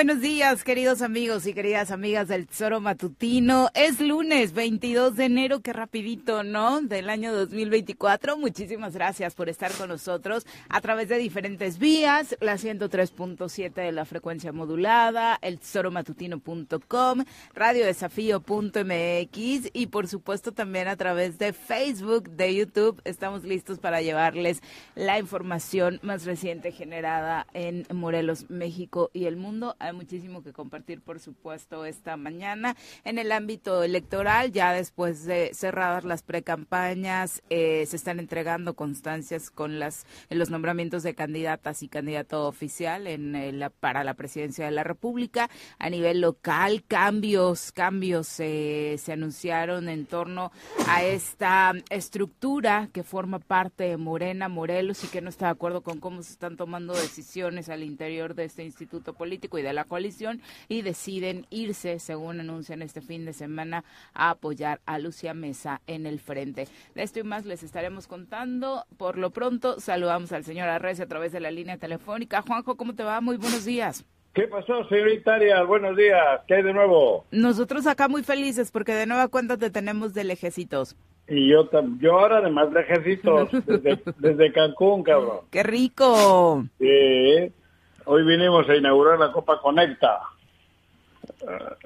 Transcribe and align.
Tal? 0.00 0.16
Muy 0.16 0.16
buenos 0.16 0.22
queridos 0.64 1.02
amigos 1.02 1.46
y 1.46 1.52
queridas 1.52 1.90
amigas 1.90 2.26
del 2.26 2.46
Tesoro 2.46 2.80
Matutino. 2.80 3.68
Es 3.74 4.00
lunes 4.00 4.54
22 4.54 5.14
de 5.14 5.26
enero, 5.26 5.60
qué 5.60 5.74
rapidito, 5.74 6.42
¿no? 6.42 6.80
Del 6.80 7.10
año 7.10 7.34
2024. 7.34 8.38
Muchísimas 8.38 8.94
gracias 8.94 9.34
por 9.34 9.50
estar 9.50 9.70
con 9.72 9.90
nosotros 9.90 10.46
a 10.70 10.80
través 10.80 11.10
de 11.10 11.18
diferentes 11.18 11.78
vías, 11.78 12.38
la 12.40 12.54
103.7 12.54 13.74
de 13.74 13.92
la 13.92 14.06
frecuencia 14.06 14.50
modulada, 14.50 15.38
el 15.42 15.58
tesoromatutino.com, 15.58 17.24
radiodesafío.mx 17.54 19.70
y 19.74 19.86
por 19.88 20.08
supuesto 20.08 20.52
también 20.52 20.88
a 20.88 20.96
través 20.96 21.38
de 21.38 21.52
Facebook, 21.52 22.30
de 22.30 22.54
YouTube. 22.54 23.02
Estamos 23.04 23.44
listos 23.44 23.78
para 23.78 24.00
llevarles 24.00 24.62
la 24.94 25.18
información 25.18 26.00
más 26.02 26.24
reciente 26.24 26.72
generada 26.72 27.46
en 27.52 27.86
Morelos, 27.92 28.48
México 28.48 29.10
y 29.12 29.26
el 29.26 29.36
mundo. 29.36 29.76
Hay 29.78 29.92
que 30.38 30.52
compartir, 30.52 31.00
por 31.00 31.18
supuesto, 31.18 31.84
esta 31.84 32.16
mañana. 32.16 32.76
En 33.04 33.18
el 33.18 33.32
ámbito 33.32 33.82
electoral, 33.82 34.52
ya 34.52 34.72
después 34.72 35.24
de 35.24 35.50
cerradas 35.52 36.04
las 36.04 36.22
precampañas, 36.22 37.42
eh, 37.50 37.84
se 37.86 37.96
están 37.96 38.20
entregando 38.20 38.74
constancias 38.74 39.50
con 39.50 39.80
las 39.80 40.06
los 40.28 40.50
nombramientos 40.50 41.02
de 41.02 41.14
candidatas 41.14 41.82
y 41.82 41.88
candidato 41.88 42.46
oficial 42.46 43.06
en 43.06 43.34
eh, 43.34 43.70
para 43.80 44.04
la 44.04 44.14
presidencia 44.14 44.64
de 44.64 44.70
la 44.70 44.84
República. 44.84 45.50
A 45.78 45.90
nivel 45.90 46.20
local, 46.20 46.84
cambios, 46.86 47.72
cambios 47.72 48.38
eh, 48.38 48.96
se 48.98 49.12
anunciaron 49.12 49.88
en 49.88 50.06
torno 50.06 50.52
a 50.86 51.02
esta 51.02 51.72
estructura 51.90 52.88
que 52.92 53.02
forma 53.02 53.40
parte 53.40 53.84
de 53.84 53.96
Morena, 53.96 54.48
Morelos 54.48 55.02
y 55.04 55.08
que 55.08 55.20
no 55.20 55.28
está 55.28 55.46
de 55.46 55.52
acuerdo 55.52 55.82
con 55.82 55.98
cómo 55.98 56.22
se 56.22 56.32
están 56.32 56.56
tomando 56.56 56.94
decisiones 56.94 57.68
al 57.68 57.82
interior 57.82 58.34
de 58.34 58.44
este 58.44 58.64
instituto 58.64 59.14
político 59.14 59.58
y 59.58 59.62
de 59.62 59.72
la 59.72 59.84
coalición 59.84 60.19
y 60.68 60.82
deciden 60.82 61.46
irse, 61.50 61.98
según 61.98 62.40
anuncian 62.40 62.82
este 62.82 63.00
fin 63.00 63.24
de 63.24 63.32
semana, 63.32 63.84
a 64.12 64.30
apoyar 64.30 64.80
a 64.86 64.98
Lucia 64.98 65.34
Mesa 65.34 65.80
en 65.86 66.06
el 66.06 66.20
frente. 66.20 66.66
De 66.94 67.02
esto 67.02 67.20
y 67.20 67.22
más 67.22 67.46
les 67.46 67.62
estaremos 67.62 68.06
contando. 68.06 68.84
Por 68.96 69.18
lo 69.18 69.30
pronto, 69.30 69.80
saludamos 69.80 70.32
al 70.32 70.44
señor 70.44 70.68
Arrece 70.68 71.04
a 71.04 71.06
través 71.08 71.32
de 71.32 71.40
la 71.40 71.50
línea 71.50 71.78
telefónica. 71.78 72.42
Juanjo, 72.42 72.76
¿cómo 72.76 72.94
te 72.94 73.02
va? 73.02 73.20
Muy 73.20 73.36
buenos 73.36 73.64
días. 73.64 74.04
¿Qué 74.34 74.46
pasó, 74.46 74.88
señorita 74.88 75.34
Arias? 75.34 75.66
Buenos 75.66 75.96
días. 75.96 76.40
¿Qué 76.46 76.54
hay 76.54 76.62
de 76.62 76.72
nuevo? 76.72 77.24
Nosotros 77.32 77.86
acá 77.86 78.06
muy 78.06 78.22
felices 78.22 78.70
porque 78.70 78.94
de 78.94 79.06
nueva 79.06 79.28
cuenta 79.28 79.56
te 79.56 79.70
tenemos 79.70 80.14
de 80.14 80.24
lejecitos. 80.24 80.96
Y 81.26 81.48
yo, 81.48 81.68
yo 82.00 82.18
ahora 82.18 82.38
además 82.38 82.72
lejecitos, 82.72 83.50
desde, 83.66 84.00
desde 84.18 84.52
Cancún, 84.52 85.02
cabrón. 85.02 85.40
¡Qué 85.50 85.62
rico! 85.62 86.64
Sí, 86.78 87.52
Hoy 88.04 88.24
vinimos 88.24 88.68
a 88.68 88.76
inaugurar 88.76 89.18
la 89.18 89.32
Copa 89.32 89.60
Conecta. 89.60 90.20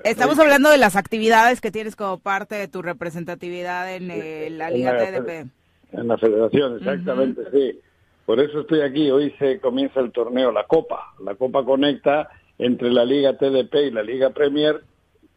Estamos 0.05 0.39
hablando 0.39 0.71
de 0.71 0.79
las 0.79 0.97
actividades 0.97 1.61
que 1.61 1.71
tienes 1.71 1.97
como 1.97 2.19
parte 2.19 2.55
de 2.55 2.69
tu 2.69 2.83
representatividad 2.83 3.95
en 3.95 4.11
eh, 4.11 4.49
la 4.51 4.71
Liga 4.71 4.97
TDP. 4.97 5.51
En 5.93 6.09
la 6.09 6.19
federación, 6.19 6.77
exactamente, 6.79 7.43
sí. 7.53 7.81
Por 8.27 8.41
eso 8.41 8.61
estoy 8.61 8.81
aquí. 8.81 9.11
Hoy 9.11 9.35
se 9.39 9.61
comienza 9.61 10.01
el 10.01 10.13
torneo, 10.13 10.51
la 10.51 10.65
Copa. 10.65 11.15
La 11.25 11.35
Copa 11.35 11.65
Conecta 11.65 12.29
entre 12.59 12.91
la 12.91 13.05
Liga 13.05 13.37
TDP 13.37 13.75
y 13.87 13.91
la 13.91 14.03
Liga 14.03 14.31
Premier. 14.31 14.83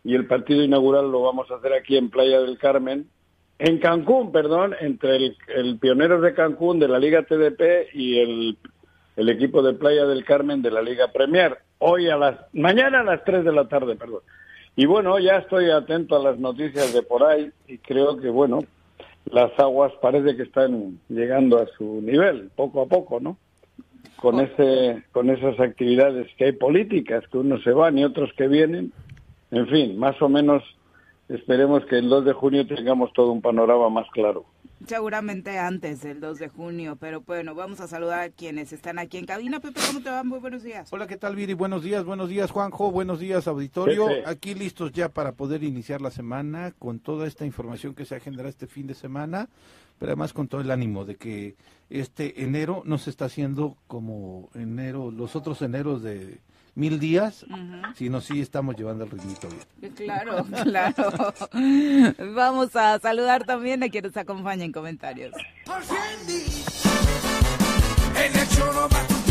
Y 0.04 0.16
el 0.16 0.26
partido 0.26 0.64
inaugural 0.64 1.12
lo 1.12 1.22
vamos 1.22 1.52
a 1.52 1.56
hacer 1.56 1.74
aquí 1.74 1.98
en 1.98 2.10
Playa 2.10 2.40
del 2.40 2.58
Carmen. 2.58 3.08
En 3.60 3.80
Cancún, 3.80 4.32
perdón, 4.32 4.76
entre 4.80 5.18
el, 5.18 5.38
el 5.48 5.80
Pioneros 5.80 6.22
de 6.22 6.34
Cancún 6.34 6.80
de 6.80 6.88
la 6.88 7.00
Liga 7.00 7.24
TDP 7.24 7.94
y 7.94 8.20
el 8.20 8.58
el 9.18 9.30
equipo 9.30 9.64
de 9.64 9.74
Playa 9.74 10.06
del 10.06 10.24
Carmen 10.24 10.62
de 10.62 10.72
la 10.72 10.82
Liga 10.82 11.12
Premier. 11.12 11.58
Hoy 11.80 12.08
a 12.08 12.16
las, 12.16 12.38
mañana 12.54 13.02
a 13.02 13.04
las 13.04 13.24
3 13.26 13.44
de 13.44 13.52
la 13.52 13.68
tarde, 13.68 13.96
perdón. 13.96 14.22
Y 14.76 14.86
bueno, 14.86 15.18
ya 15.18 15.38
estoy 15.38 15.72
atento 15.72 16.16
a 16.16 16.24
las 16.24 16.38
noticias 16.38 16.94
de 16.94 17.02
por 17.02 17.24
ahí 17.24 17.52
y 17.68 17.80
creo 17.80 18.18
que 18.18 18.30
bueno, 18.30 18.60
las 19.26 19.52
aguas 19.60 19.92
parece 20.04 20.38
que 20.38 20.44
están 20.44 21.00
llegando 21.10 21.58
a 21.58 21.66
su 21.78 22.00
nivel, 22.04 22.52
poco 22.56 22.84
a 22.84 22.86
poco, 22.86 23.20
¿no? 23.20 23.38
Con 24.18 24.40
ese, 24.40 25.04
con 25.12 25.32
esas 25.32 25.60
actividades 25.60 26.28
que 26.38 26.46
hay 26.46 26.52
políticas, 26.52 27.28
que 27.28 27.40
unos 27.40 27.64
se 27.64 27.72
van 27.72 27.98
y 27.98 28.06
otros 28.06 28.32
que 28.38 28.48
vienen. 28.48 28.94
En 29.50 29.68
fin, 29.68 29.98
más 29.98 30.22
o 30.22 30.30
menos 30.30 30.64
esperemos 31.30 31.86
que 31.86 31.98
el 31.98 32.10
2 32.10 32.26
de 32.26 32.34
junio 32.34 32.68
tengamos 32.68 33.12
todo 33.14 33.32
un 33.32 33.42
panorama 33.42 33.90
más 33.90 34.08
claro. 34.12 34.46
Seguramente 34.86 35.58
antes 35.58 36.02
del 36.02 36.20
2 36.20 36.38
de 36.38 36.50
junio, 36.50 36.98
pero 37.00 37.22
bueno, 37.22 37.56
vamos 37.56 37.82
a 37.82 37.88
saludar 37.88 38.20
a 38.20 38.30
quienes 38.30 38.72
están 38.72 39.00
aquí 39.00 39.18
en 39.18 39.26
cabina. 39.26 39.60
Pepe, 39.60 39.82
¿cómo 39.88 40.02
te 40.02 40.10
va? 40.10 40.24
Muy 40.24 40.40
buenos 40.40 40.62
días. 40.62 40.88
Hola, 40.94 41.08
¿qué 41.08 41.18
tal, 41.18 41.36
Viri? 41.36 41.54
Buenos 41.54 41.84
días, 41.84 42.06
buenos 42.06 42.30
días, 42.30 42.52
Juanjo, 42.52 42.92
buenos 42.92 43.20
días, 43.20 43.48
auditorio. 43.48 44.08
Pepe. 44.08 44.24
Aquí 44.30 44.54
listos 44.54 44.92
ya 44.92 45.10
para 45.10 45.32
poder 45.32 45.64
iniciar 45.64 46.02
la 46.02 46.12
semana 46.12 46.74
con 46.78 47.00
toda 47.00 47.26
esta 47.28 47.46
información 47.46 47.96
que 47.96 48.06
se 48.06 48.16
ha 48.16 48.20
generado 48.20 48.50
este 48.50 48.68
fin 48.68 48.86
de 48.86 48.94
semana, 48.94 49.50
pero 49.98 50.12
además 50.12 50.32
con 50.32 50.48
todo 50.48 50.62
el 50.62 50.70
ánimo 50.70 51.06
de 51.06 51.16
que 51.16 51.56
este 51.90 52.44
enero 52.44 52.84
no 52.86 53.00
se 53.00 53.10
está 53.10 53.26
haciendo 53.26 53.78
como 53.88 54.50
enero, 54.54 55.10
los 55.10 55.36
otros 55.36 55.62
eneros 55.64 56.04
de 56.04 56.40
mil 56.78 57.00
días, 57.00 57.44
sino 57.96 58.22
sí 58.22 58.40
estamos 58.40 58.76
llevando 58.76 59.04
el 59.04 59.10
ritmito 59.10 59.50
bien. 59.50 59.94
Claro, 59.94 60.46
claro. 60.64 61.34
Vamos 62.36 62.76
a 62.76 63.00
saludar 63.00 63.46
también 63.46 63.82
a 63.84 63.90
quienes 63.90 64.16
nos 64.16 64.22
acompañan 64.22 64.68
en 64.68 64.72
comentarios. 64.72 65.34
En 68.16 68.38
el 68.38 68.48
choro 68.50 68.88
matutino. 68.90 69.28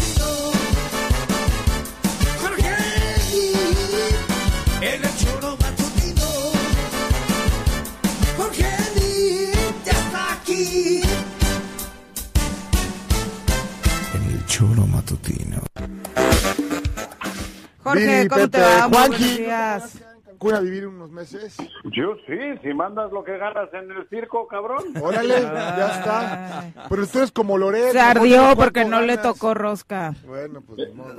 Jorge 17.90 18.06
Viri, 18.16 18.28
¿cómo 18.28 18.40
te 18.42 18.58
Pepe, 18.58 18.62
va? 18.62 18.88
Muy 18.88 18.96
Juanji. 18.96 19.18
buenos 19.24 19.36
días. 19.38 20.02
Cancún 20.24 20.54
a 20.54 20.60
vivir 20.60 20.86
unos 20.86 21.10
meses. 21.10 21.56
Yo 21.84 22.14
sí, 22.26 22.34
si 22.62 22.74
mandas 22.74 23.10
lo 23.10 23.24
que 23.24 23.38
ganas 23.38 23.72
en 23.72 23.90
el 23.90 24.06
circo, 24.08 24.46
cabrón. 24.46 24.84
Órale, 25.00 25.40
ya 25.40 25.98
está. 25.98 26.86
Pero 26.90 27.02
ustedes 27.02 27.32
como 27.32 27.56
Loret. 27.56 27.92
Se 27.92 28.00
ardió 28.00 28.54
porque 28.56 28.84
no 28.84 29.00
le 29.00 29.16
tocó 29.16 29.54
rosca. 29.54 30.14
Bueno, 30.26 30.60
pues 30.60 30.92
modo. 30.94 31.16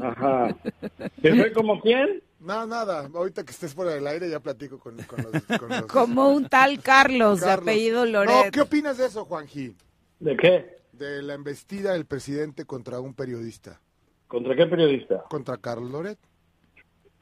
Ajá. 0.00 0.54
¿Que 1.22 1.30
soy 1.30 1.52
como 1.52 1.80
quién? 1.80 2.22
No, 2.38 2.66
nada. 2.66 3.08
Ahorita 3.12 3.42
que 3.42 3.52
estés 3.52 3.74
fuera 3.74 3.92
del 3.92 4.06
aire 4.06 4.28
ya 4.28 4.38
platico 4.38 4.78
con, 4.78 4.96
con 5.04 5.24
los, 5.32 5.58
con 5.58 5.68
los- 5.70 5.82
Como 5.88 6.28
un 6.28 6.48
tal 6.48 6.80
Carlos, 6.82 7.40
de 7.40 7.46
Carlos. 7.46 7.62
apellido 7.68 8.04
No, 8.04 8.12
Loret. 8.12 8.52
¿qué 8.52 8.60
opinas 8.60 8.98
de 8.98 9.06
eso, 9.06 9.24
Juanji? 9.24 9.74
¿De 10.20 10.36
qué? 10.36 10.78
De 10.92 11.22
la 11.22 11.34
embestida 11.34 11.94
del 11.94 12.04
presidente 12.04 12.66
contra 12.66 13.00
un 13.00 13.14
periodista. 13.14 13.80
¿Contra 14.34 14.56
qué 14.56 14.66
periodista? 14.66 15.22
Contra 15.30 15.56
Carlos 15.58 15.92
Loret. 15.92 16.18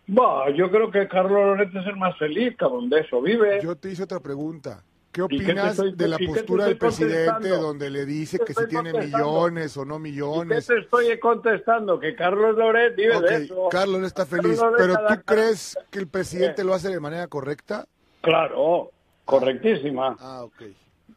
Bah, 0.06 0.48
yo 0.48 0.70
creo 0.70 0.90
que 0.90 1.06
Carlos 1.08 1.32
Loret 1.44 1.68
es 1.76 1.86
el 1.86 1.96
más 1.96 2.16
feliz, 2.16 2.56
cabrón, 2.56 2.88
de 2.88 3.00
eso 3.00 3.20
vive. 3.20 3.60
Yo 3.62 3.76
te 3.76 3.90
hice 3.90 4.04
otra 4.04 4.18
pregunta. 4.18 4.82
¿Qué 5.12 5.20
¿Y 5.28 5.38
qué 5.40 5.44
te 5.44 5.52
opinas 5.52 5.72
estoy- 5.72 5.92
de 5.92 6.08
la 6.08 6.16
postura 6.16 6.64
del 6.64 6.78
presidente 6.78 7.50
donde 7.50 7.90
le 7.90 8.06
dice 8.06 8.38
¿Qué 8.38 8.46
que 8.46 8.54
si 8.54 8.66
tiene 8.66 8.94
millones 8.94 9.76
o 9.76 9.84
no 9.84 9.96
¿Y 9.96 9.98
qué 9.98 10.02
millones? 10.04 10.66
te 10.66 10.78
estoy 10.78 11.20
contestando? 11.20 12.00
Que 12.00 12.14
Carlos 12.16 12.56
Loret 12.56 12.96
vive 12.96 13.20
de 13.20 13.44
eso. 13.44 13.68
Carlos 13.70 14.02
está 14.04 14.24
feliz, 14.24 14.58
Carlos 14.58 14.78
pero 14.78 14.94
¿tú 15.06 15.22
crees 15.26 15.76
que 15.90 15.98
el 15.98 16.08
presidente 16.08 16.64
lo 16.64 16.72
hace 16.72 16.88
de 16.88 16.98
manera 16.98 17.26
correcta? 17.26 17.84
Claro, 18.22 18.90
correctísima. 19.26 20.16
Ah, 20.18 20.44
ok. 20.44 20.62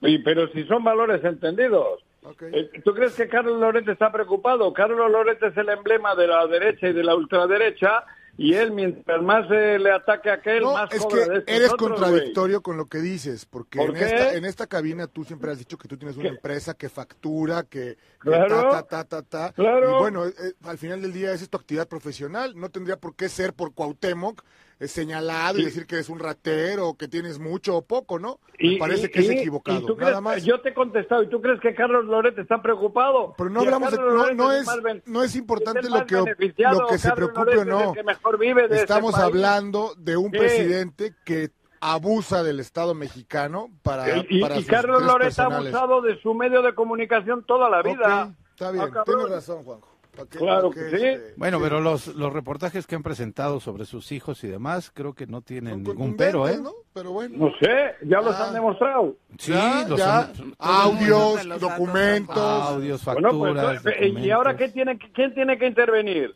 Y, 0.02 0.18
pero 0.24 0.50
si 0.50 0.66
son 0.66 0.84
valores 0.84 1.24
entendidos. 1.24 2.04
Eh, 2.42 2.82
¿Tú 2.84 2.94
crees 2.94 3.16
que 3.16 3.28
Carlos 3.28 3.60
Loret 3.60 3.88
está 3.88 4.12
preocupado? 4.12 4.74
Carlos 4.74 5.12
Loret 5.12 5.42
es 5.44 5.56
el 5.58 5.70
emblema 5.70 6.16
de 6.16 6.28
la 6.28 6.48
derecha 6.48 6.88
y 6.88 6.94
de 6.94 7.04
la 7.04 7.16
ultraderecha 7.16 8.04
y 8.38 8.54
él, 8.54 8.72
mientras 8.72 9.22
más 9.22 9.46
eh, 9.52 9.78
le 9.80 9.92
ataque 9.92 10.30
a 10.30 10.34
aquel, 10.34 10.64
No, 10.64 10.74
más 10.74 10.92
es 10.94 11.00
cobra 11.04 11.24
que 11.26 11.30
de 11.32 11.38
estos 11.40 11.56
eres 11.56 11.74
otros, 11.74 11.90
contradictorio 11.92 12.62
con 12.62 12.78
lo 12.78 12.86
que 12.86 13.00
dices, 13.00 13.46
porque 13.46 13.78
¿Por 13.80 13.90
en 13.92 14.04
esta, 14.04 14.34
en 14.36 14.46
esta 14.46 14.68
cabina 14.68 15.08
tú 15.08 15.24
siempre 15.24 15.52
has 15.52 15.58
dicho 15.60 15.78
que 15.78 15.88
tú 15.88 15.98
tienes 15.98 16.16
una 16.18 16.30
¿Qué? 16.30 16.36
empresa 16.36 16.74
que 16.74 16.90
factura, 16.90 17.64
que, 17.64 17.96
que 18.22 18.30
Claro. 18.30 18.70
ta, 18.72 18.84
ta, 18.84 19.04
ta, 19.04 19.04
ta, 19.04 19.22
ta. 19.22 19.54
Claro. 19.54 19.96
Y 19.96 20.00
bueno, 20.00 20.26
eh, 20.26 20.32
al 20.64 20.78
final 20.78 21.02
del 21.02 21.14
día 21.14 21.32
esa 21.34 21.44
es 21.44 21.50
tu 21.50 21.58
actividad 21.58 21.88
profesional, 21.88 22.54
no 22.56 22.70
tendría 22.70 22.98
por 22.98 23.16
qué 23.16 23.30
ser 23.30 23.54
por 23.54 23.74
Cuauhtémoc 23.74 24.44
eh, 24.78 24.90
señalado 24.90 25.58
y 25.58 25.62
Y- 25.62 25.66
decir 25.66 25.86
que 25.86 25.96
eres 25.96 26.10
un 26.10 26.20
ratero, 26.20 26.96
que 26.96 27.08
tienes 27.08 27.40
mucho 27.40 27.78
o 27.78 27.82
poco, 27.84 28.20
¿no? 28.20 28.42
Y- 28.60 28.78
parece 28.78 29.06
y- 29.06 29.10
que 29.10 29.20
es 29.22 29.30
equivocado, 29.30 29.80
nada 29.96 29.96
crees- 29.96 30.22
más. 30.22 30.44
Yo 30.44 30.60
te 30.60 30.70
he 30.70 30.74
contestado, 30.74 31.24
¿y 31.24 31.30
tú 31.30 31.40
crees 31.42 31.62
que 31.62 31.74
Carlos 31.74 32.04
Loret 32.04 32.38
está 32.38 32.62
preocupado? 32.62 33.36
Pero 33.38 33.50
no 33.50 33.62
hablamos 33.62 33.92
de, 33.92 33.98
no, 34.36 34.52
es, 34.52 34.68
no 35.06 35.24
es 35.24 35.36
importante 35.38 35.80
es 35.80 35.90
lo 35.90 36.06
que, 36.06 36.16
lo 36.16 36.88
que 36.88 36.98
se 36.98 37.10
preocupe 37.14 37.58
o 37.60 37.64
no. 37.64 37.94
El 38.26 38.32
que 38.32 38.38
mejor 38.38 38.40
vive 38.40 38.62
de 38.68 38.76
este 38.76 38.82
Estamos 38.82 39.14
país. 39.14 39.24
hablando 39.24 39.94
de 39.98 40.18
un 40.18 40.32
presidente 40.32 41.14
que 41.26 41.50
abusa 41.82 42.44
del 42.44 42.60
Estado 42.60 42.96
mexicano 42.96 43.70
para, 43.84 44.18
Y, 44.18 44.26
y- 44.30 44.42
para 44.42 44.56
y 44.56 44.62
sus 44.62 44.68
Carlos 44.70 45.04
Loret 45.04 45.38
ha 45.38 45.44
abusado 45.46 46.02
de 46.02 46.20
su 46.22 46.34
medio 46.34 46.62
de 46.62 46.74
comunicación 46.74 47.44
toda 47.46 47.70
la 47.70 47.82
vida. 47.84 48.34
Está 48.52 48.72
bien, 48.72 48.86
Ah, 48.96 49.04
tienes 49.06 49.30
razón, 49.30 49.64
Juanjo. 49.64 49.90
¿Para 50.16 50.30
qué- 50.30 50.38
Claro 50.38 50.72
que 50.72 50.90
sí. 50.92 50.96
este, 50.96 51.34
Bueno, 51.36 51.60
pero 51.62 51.82
los, 51.82 52.08
los 52.08 52.32
reportajes 52.32 52.88
que 52.88 52.96
han 52.96 53.04
presentado 53.04 53.60
sobre 53.60 53.84
sus 53.86 54.14
hijos 54.14 54.42
y 54.46 54.48
demás, 54.48 54.90
creo 54.92 55.14
que 55.14 55.28
no 55.28 55.42
tienen 55.42 55.84
ningún 55.84 56.16
pero, 56.16 56.48
¿eh? 56.48 56.58
¿no? 56.58 56.72
Pero 56.94 57.12
bueno. 57.12 57.36
No 57.38 57.52
sé, 57.60 57.96
ya 58.08 58.22
los 58.22 58.34
Ah. 58.34 58.48
han 58.48 58.54
demostrado. 58.54 59.18
Sí, 59.38 59.52
ya, 59.52 59.86
los 59.90 60.00
ya, 60.00 60.20
han- 60.22 60.56
audios, 60.58 61.44
los 61.46 61.60
documentos. 61.60 62.38
audios, 62.38 63.04
Bueno, 63.04 63.30
facturas, 63.30 63.84
pues, 63.84 63.96
eh, 64.00 64.08
¿y 64.08 64.32
ahora 64.32 64.56
qué 64.56 64.70
tiene, 64.70 64.98
que- 64.98 65.12
quién 65.12 65.34
tiene 65.34 65.58
que 65.60 65.68
intervenir? 65.68 66.34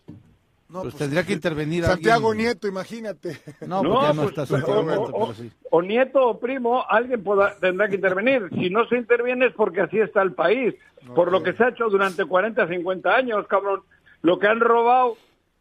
No, 0.70 0.84
Pues 0.84 0.94
tendría 0.96 1.26
que 1.26 1.34
intervenir 1.34 1.84
Santiago 1.84 2.30
alguien. 2.30 2.46
Nieto, 2.48 2.68
imagínate. 2.68 3.40
No, 3.62 3.82
porque 3.82 4.02
ya 4.06 4.14
no 4.14 4.22
pues, 4.22 4.30
está 4.30 4.44
o- 4.44 4.46
Santiago 4.46 4.80
o, 4.80 4.84
Nieto, 4.84 5.02
o- 5.02 5.22
pero 5.22 5.34
sí. 5.34 5.52
o 5.72 5.82
nieto 5.82 6.28
o 6.28 6.40
primo, 6.40 6.84
alguien 6.88 7.24
podrá- 7.24 7.56
tendrá 7.60 7.88
que 7.90 7.96
intervenir. 7.96 8.48
Si 8.54 8.70
no 8.70 8.86
se 8.88 8.98
interviene 8.98 9.48
es 9.48 9.54
porque 9.54 9.82
así 9.82 10.00
está 10.00 10.22
el 10.22 10.34
país. 10.34 10.76
Por 11.16 11.32
lo 11.32 11.42
que 11.42 11.54
se 11.54 11.64
ha 11.64 11.70
hecho 11.70 11.90
durante 11.90 12.24
40, 12.26 12.68
50 12.68 13.16
años, 13.16 13.48
cabrón. 13.48 13.82
Lo 14.22 14.38
que 14.38 14.48
han 14.48 14.60
robado. 14.60 15.16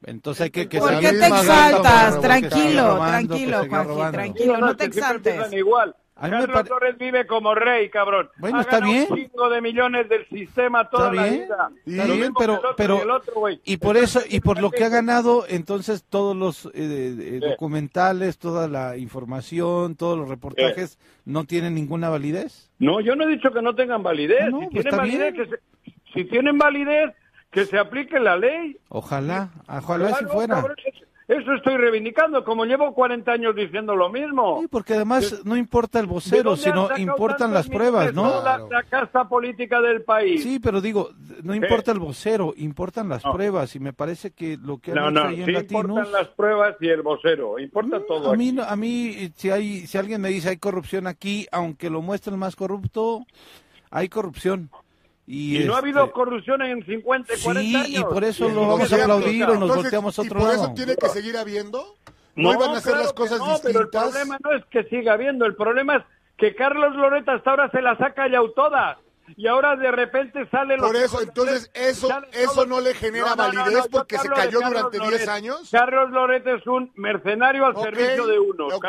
Entonces 0.05 0.43
hay 0.43 0.51
que 0.51 0.69
que 0.69 0.79
¿Por 0.79 0.91
qué 1.01 1.11
te 1.13 1.27
exaltas? 1.27 2.21
Tranquilo, 2.21 2.89
robando, 2.95 3.35
tranquilo, 3.35 3.57
Juanji, 3.69 3.89
robando. 3.89 4.13
tranquilo. 4.13 4.59
no 4.59 4.77
te 4.77 4.85
exaltes. 4.85 5.53
igual. 5.53 5.97
A 6.21 6.29
Carlos 6.29 6.51
pare- 6.53 6.69
Torres 6.69 6.99
vive 6.99 7.27
como 7.29 7.55
rey, 7.55 7.89
cabrón. 7.91 8.29
Bueno, 8.39 8.59
Ha 8.59 8.63
está 8.63 8.81
bien. 8.81 9.07
un 9.09 9.17
chingo 9.17 9.49
de 9.49 9.61
millones 9.61 10.09
del 10.09 10.27
sistema 10.29 10.89
toda 10.91 11.11
Está 11.11 11.15
la 11.23 11.29
bien, 11.29 11.45
vida. 11.45 11.71
está 11.87 12.07
Lo 12.09 12.15
bien, 12.15 12.33
pero, 12.37 12.55
otro 12.57 12.75
pero 12.77 12.97
y 12.97 13.09
otro, 13.09 13.35
por 13.81 13.97
eso 13.97 14.21
y 14.29 14.41
por 14.41 14.61
lo 14.61 14.71
que 14.73 14.83
ha 14.85 14.89
ganado, 14.89 15.45
entonces 15.49 16.05
todos 16.09 16.35
los 16.37 16.67
eh, 16.67 16.71
eh, 16.75 17.41
Sí. 17.41 17.49
documentales, 17.51 18.39
toda 18.39 18.67
la 18.67 18.97
información, 18.97 19.95
todos 19.95 20.19
los 20.19 20.29
reportajes 20.29 20.99
no 21.25 21.45
tienen 21.45 21.75
ninguna 21.75 22.09
validez. 22.09 22.69
No, 22.81 23.01
yo 23.01 23.15
no 23.15 23.23
he 23.25 23.29
dicho 23.29 23.53
que 23.53 23.63
no 23.63 23.77
tengan 23.77 24.03
validez. 24.03 24.41
Ah, 24.43 24.51
no, 24.51 24.61
si, 24.61 24.67
pues 24.71 24.83
tienen 24.87 24.99
validez 24.99 25.35
que 25.35 25.47
se- 25.47 25.93
si 26.15 26.25
tienen 26.25 26.59
validez, 26.59 27.15
que 27.53 27.65
se 27.65 27.79
aplique 27.79 28.19
la 28.19 28.37
ley. 28.37 28.77
Ojalá, 28.89 29.51
ojalá 29.69 30.15
si 30.17 30.25
fuera. 30.25 30.57
cabrón, 30.57 30.77
eso- 31.29 31.53
estoy 31.55 31.77
reivindicando, 31.77 32.43
como 32.43 32.65
llevo 32.65 32.93
40 32.95 33.31
años 33.31 33.55
diciendo 33.55 33.95
lo 33.95 34.09
mismo. 34.09 34.61
Sí, 34.61 34.67
porque 34.69 34.95
además 34.95 35.43
no 35.45 35.57
importa 35.57 36.01
el 36.01 36.07
¿De 36.07 36.13
vocero, 36.13 36.57
sino 36.57 36.89
importan 36.97 37.53
las 37.55 37.69
pruebas? 37.69 38.13
¿no? 38.15 38.23
Toda 38.23 38.59
La, 38.59 38.67
la 38.69 38.83
casta 38.85 39.29
política 39.29 39.81
del 39.81 40.03
país. 40.03 40.43
Sí, 40.43 40.59
pero 40.59 40.81
digo, 40.81 41.11
no 41.43 41.55
importa 41.55 41.93
el 41.93 41.99
vocero, 41.99 42.55
importan 42.57 43.09
las 43.11 43.25
No. 43.25 43.33
pruebas 43.33 43.77
y 43.77 43.81
me 43.81 43.93
parece 43.93 44.31
que 44.33 44.57
lo 44.57 44.79
que 44.79 44.93
han 44.93 44.97
no, 44.97 45.09
hecho 45.11 45.11
no, 45.21 45.29
ahí 45.29 45.41
en 45.41 45.47
sí 45.47 45.53
Latinos... 45.53 45.85
importan 45.85 46.13
las 46.13 46.29
pruebas 46.29 46.77
y 46.81 46.89
el 46.89 47.03
vocero, 47.03 47.59
importa 47.59 48.01
todo. 48.07 48.33
A 48.33 48.37
mí, 48.37 48.49
aquí. 48.49 48.57
no- 48.57 48.63
a 48.65 48.77
mí 48.77 49.33
si 49.37 49.51
hay, 49.51 49.87
si 49.87 49.99
alguien 49.99 50.21
me 50.21 50.31
dice 50.31 50.49
hay 50.49 50.57
corrupción 50.57 51.07
aquí, 51.07 51.47
aunque 51.53 51.91
lo 51.91 52.01
muestren 52.03 52.39
más 52.39 52.57
corrupto, 52.57 53.25
hay 53.91 54.09
corrupción. 54.09 54.71
Y, 55.31 55.59
Y 55.59 55.65
no 55.67 55.75
ha 55.75 55.77
este, 55.77 55.89
habido 55.91 56.11
corrupción 56.13 56.63
en 56.63 56.83
50, 56.87 57.35
40 57.45 57.61
Sí, 57.61 57.77
años. 57.77 57.89
y 58.01 58.03
por 58.15 58.25
eso 58.25 58.49
Y 58.49 58.53
lo 58.55 58.67
vamos 58.67 58.91
a 58.93 59.03
aplaudir 59.03 59.45
o 59.45 59.57
nos 59.59 59.77
volteamos 59.77 60.19
a 60.19 60.23
¿Y 60.23 60.27
otro 60.27 60.39
por 60.41 60.49
lado. 60.49 60.65
eso 60.65 60.75
tiene 60.75 60.97
que 60.97 61.09
seguir 61.11 61.37
habiendo? 61.37 61.97
¿No, 62.35 62.53
iban 62.55 62.71
a 62.71 62.79
hacer 62.79 62.93
claro 62.93 63.03
las 63.05 63.13
cosas 63.13 63.39
no, 63.39 63.59
pero 63.63 63.81
el 63.81 63.85
distintas? 63.87 64.11
problema 64.11 64.39
no 64.43 64.53
es 64.53 64.65
que 64.71 64.85
siga 64.85 65.13
habiendo, 65.13 65.45
el 65.45 65.55
problema 65.55 65.97
es 65.97 66.03
que 66.39 66.55
Carlos 66.55 66.95
Loreta 66.97 67.35
hasta 67.35 67.51
ahora 67.51 67.71
se 67.71 67.83
las 67.83 68.01
ha 68.01 68.15
callado 68.15 68.51
todas. 68.53 68.97
Y 69.37 69.47
ahora 69.47 69.77
de 69.77 69.91
repente 69.91 70.49
sale 70.51 70.77
Por 70.79 70.97
eso, 70.97 71.21
entonces, 71.23 71.71
eso, 71.75 72.09
eso 72.33 72.67
no 72.67 72.81
le 72.81 72.95
genera 72.95 73.35
validez 73.35 73.85
yo 73.85 73.91
porque 73.91 74.17
se 74.19 74.29
de 74.29 74.35
cayó 74.35 74.61
Carlos 74.61 74.71
durante 74.91 74.99
10 74.99 75.11
Loret. 75.13 75.29
años. 75.29 75.69
Carlos 75.71 76.11
Loreto 76.11 76.55
es 76.55 76.67
un 76.67 76.91
mercenario 76.97 77.67
al 77.67 77.77
Ok, 77.77 77.85
servicio 77.85 78.27
de 78.27 78.39
uno. 78.39 78.67
ok, 78.69 78.87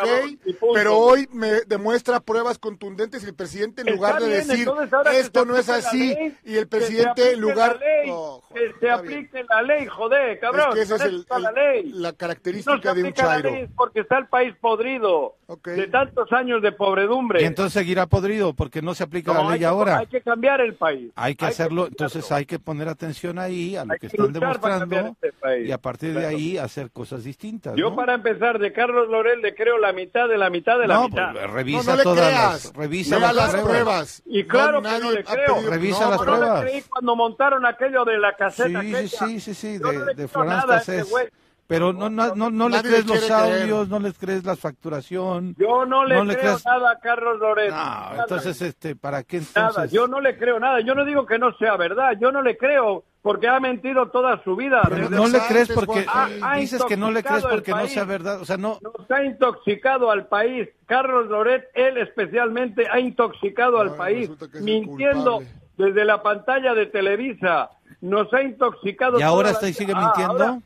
punto. 0.59 0.73
pero 0.73 0.97
hoy 0.97 1.27
me 1.31 1.61
demuestra 1.67 2.19
pruebas 2.19 2.57
contundentes 2.59 3.23
y 3.23 3.27
el 3.27 3.35
presidente 3.35 3.81
en 3.81 3.93
lugar 3.95 4.19
de 4.21 4.27
bien, 4.27 4.47
decir 4.47 4.67
ahora 4.67 5.11
que 5.11 5.19
esto 5.19 5.45
no 5.45 5.57
es 5.57 5.69
así 5.69 6.13
ley, 6.15 6.37
y 6.45 6.55
el 6.57 6.67
presidente 6.67 7.33
en 7.33 7.39
lugar 7.41 7.77
ley, 7.79 8.09
Oh, 8.11 8.41
joder, 8.47 8.73
que 8.73 8.79
se 8.79 8.91
aplique 8.91 9.43
la 9.49 9.61
ley, 9.61 9.85
joder, 9.87 10.39
cabrón. 10.39 10.69
es 10.69 10.75
que 10.75 10.81
ese 10.81 10.95
es 10.95 11.01
el- 11.01 11.25
el- 11.29 11.43
la 11.43 11.51
ley. 11.51 11.91
la 11.93 12.11
No 12.11 12.17
característica 12.17 12.93
de 12.93 13.01
un 13.01 13.07
aplica 13.07 13.23
la 13.25 13.33
chairo. 13.33 13.51
ley 13.51 13.61
es 13.63 13.69
porque 13.75 13.99
está 14.01 14.17
el 14.17 14.27
país 14.27 14.55
podrido 14.59 15.35
Ok. 15.47 15.67
de 15.69 15.87
tantos 15.87 16.31
años 16.31 16.61
de 16.61 16.71
pobredumbre. 16.71 17.41
Y 17.41 17.45
entonces 17.45 17.73
seguirá 17.73 18.05
podrido 18.07 18.53
porque 18.53 18.81
no 18.81 18.93
se 18.95 19.03
aplica 19.03 19.33
No, 19.33 19.39
la 19.39 19.45
hay 19.45 19.49
ley 19.51 19.59
que- 19.59 19.65
ahora. 19.65 19.97
Hay 19.99 20.07
que 20.07 20.21
cambiar 20.29 20.61
el 20.61 20.75
país. 20.75 21.11
Hay 21.15 21.35
que 21.35 21.45
hacerlo, 21.45 21.87
entonces 21.87 22.31
hay 22.31 22.45
que 22.45 22.59
poner 22.59 22.87
atención 22.87 23.39
ahí 23.39 23.75
a 23.75 23.85
lo 23.85 23.93
Hay 23.93 23.99
que 23.99 24.07
que 24.09 24.15
están 24.15 24.31
demostrando 24.33 24.95
este 24.97 25.33
país. 25.33 25.67
y 25.67 25.71
a 25.71 25.77
partir 25.77 26.09
de 26.13 26.19
Claro. 26.21 26.27
ahí 26.37 26.57
hacer 26.57 26.91
cosas 26.91 27.23
distintas. 27.23 27.75
Yo 27.75 27.89
¿no? 27.89 27.95
para 27.95 28.13
empezar, 28.15 28.59
de 28.59 28.71
Carlos 28.73 29.09
Lorel 29.09 29.41
le 29.41 29.55
creo 29.55 29.77
la 29.77 29.91
mitad 29.93 30.27
de 30.27 30.37
la 30.37 30.49
mitad 30.49 30.77
de 30.79 30.87
la 30.87 30.95
No, 30.95 31.09
mitad. 31.09 31.31
pues, 31.33 31.45
No, 31.47 31.53
revisa 31.53 31.91
no 31.91 31.97
le 31.97 32.03
todas 32.03 32.27
creas. 32.27 32.65
las, 32.65 32.73
revisa 32.73 33.19
las, 33.19 33.35
las 33.35 33.49
pruebas. 33.51 33.69
pruebas. 33.69 34.23
Y 34.25 34.43
claro 34.45 34.81
que 34.81 34.99
no 34.99 35.11
le 35.11 35.23
creo. 35.23 35.55
pedido- 35.55 35.69
Revisa 35.71 36.03
no, 36.05 36.09
las 36.11 36.19
pero- 36.19 36.31
No 36.31 36.37
le 36.37 36.45
pruebas. 36.45 36.61
creí 36.61 36.81
cuando 36.89 37.15
montaron 37.15 37.65
aquello 37.65 38.05
de 38.05 38.17
la 38.17 38.35
caseta 38.35 38.67
Sí, 38.69 38.75
aquella. 38.75 39.07
sí, 39.07 39.39
sí, 39.39 39.39
sí, 39.39 39.53
sí, 39.53 39.79
no 39.81 39.91
de, 39.91 40.13
de 40.13 40.27
Florence 40.27 40.67
Cassés. 40.67 41.09
güey. 41.09 41.27
Pero 41.69 41.93
no, 41.93 42.09
no, 42.09 42.33
no, 42.33 42.49
no 42.49 42.67
le 42.67 42.81
crees 42.81 43.05
los 43.05 43.29
audios, 43.29 43.89
no 43.89 43.99
les 43.99 44.17
crees 44.17 44.43
la 44.43 44.55
facturación. 44.55 45.53
Yo 45.55 45.85
no 45.85 46.03
le 46.03 46.15
No 46.15 46.25
le 46.25 46.33
creo 46.33 46.55
creas- 46.55 46.65
nada 46.65 46.91
a 46.93 46.99
Carlos 46.99 47.37
Loret. 47.39 47.69
No, 47.69 47.75
Nada. 47.75 48.21
entonces, 48.23 48.59
este, 48.63 48.95
¿para 48.95 49.21
qué 49.21 49.37
Nada, 49.55 49.67
entonces? 49.69 49.91
yo 49.91 50.07
no 50.07 50.19
le 50.19 50.35
creo 50.35 50.59
nada. 50.59 50.79
Yo 50.81 50.95
no 50.95 51.05
digo 51.05 51.27
que 51.27 51.37
no 51.37 51.53
sea 51.57 51.77
verdad. 51.77 52.13
Yo 52.19 52.31
no 52.31 52.41
le 52.41 52.57
creo 52.57 53.03
porque 53.21 53.47
ha 53.47 53.59
mentido 53.59 54.07
toda 54.09 54.43
su 54.43 54.55
vida. 54.55 54.81
Pero 54.89 55.11
no 55.11 55.27
le 55.27 55.39
crees 55.47 55.69
porque 55.71 56.07
ha 56.11 56.55
dices 56.55 56.83
que 56.85 56.97
no 56.97 57.11
le 57.11 57.21
crees 57.23 57.45
porque 57.45 57.69
no 57.71 57.85
sea 57.85 58.03
verdad. 58.03 58.41
O 58.41 58.45
sea, 58.45 58.57
no, 58.57 58.79
Nos 58.81 59.11
ha 59.11 59.23
intoxicado 59.23 60.09
al 60.09 60.25
país. 60.25 60.67
Carlos 60.87 61.27
Loret, 61.27 61.65
él 61.75 61.99
especialmente, 61.99 62.87
ha 62.91 62.99
intoxicado 62.99 63.79
al 63.79 63.89
Ay, 63.91 63.95
país, 63.95 64.31
mintiendo 64.59 65.43
desde 65.77 66.03
la 66.03 66.23
pantalla 66.23 66.73
de 66.73 66.87
Televisa. 66.87 67.69
Nos 68.01 68.33
ha 68.33 68.41
intoxicado. 68.41 69.19
y 69.19 69.21
ahora 69.21 69.51
está 69.51 69.67
y 69.69 69.73
sigue. 69.73 69.93
Ah, 69.95 69.99
mintiendo, 70.05 70.31
ahora, 70.45 70.59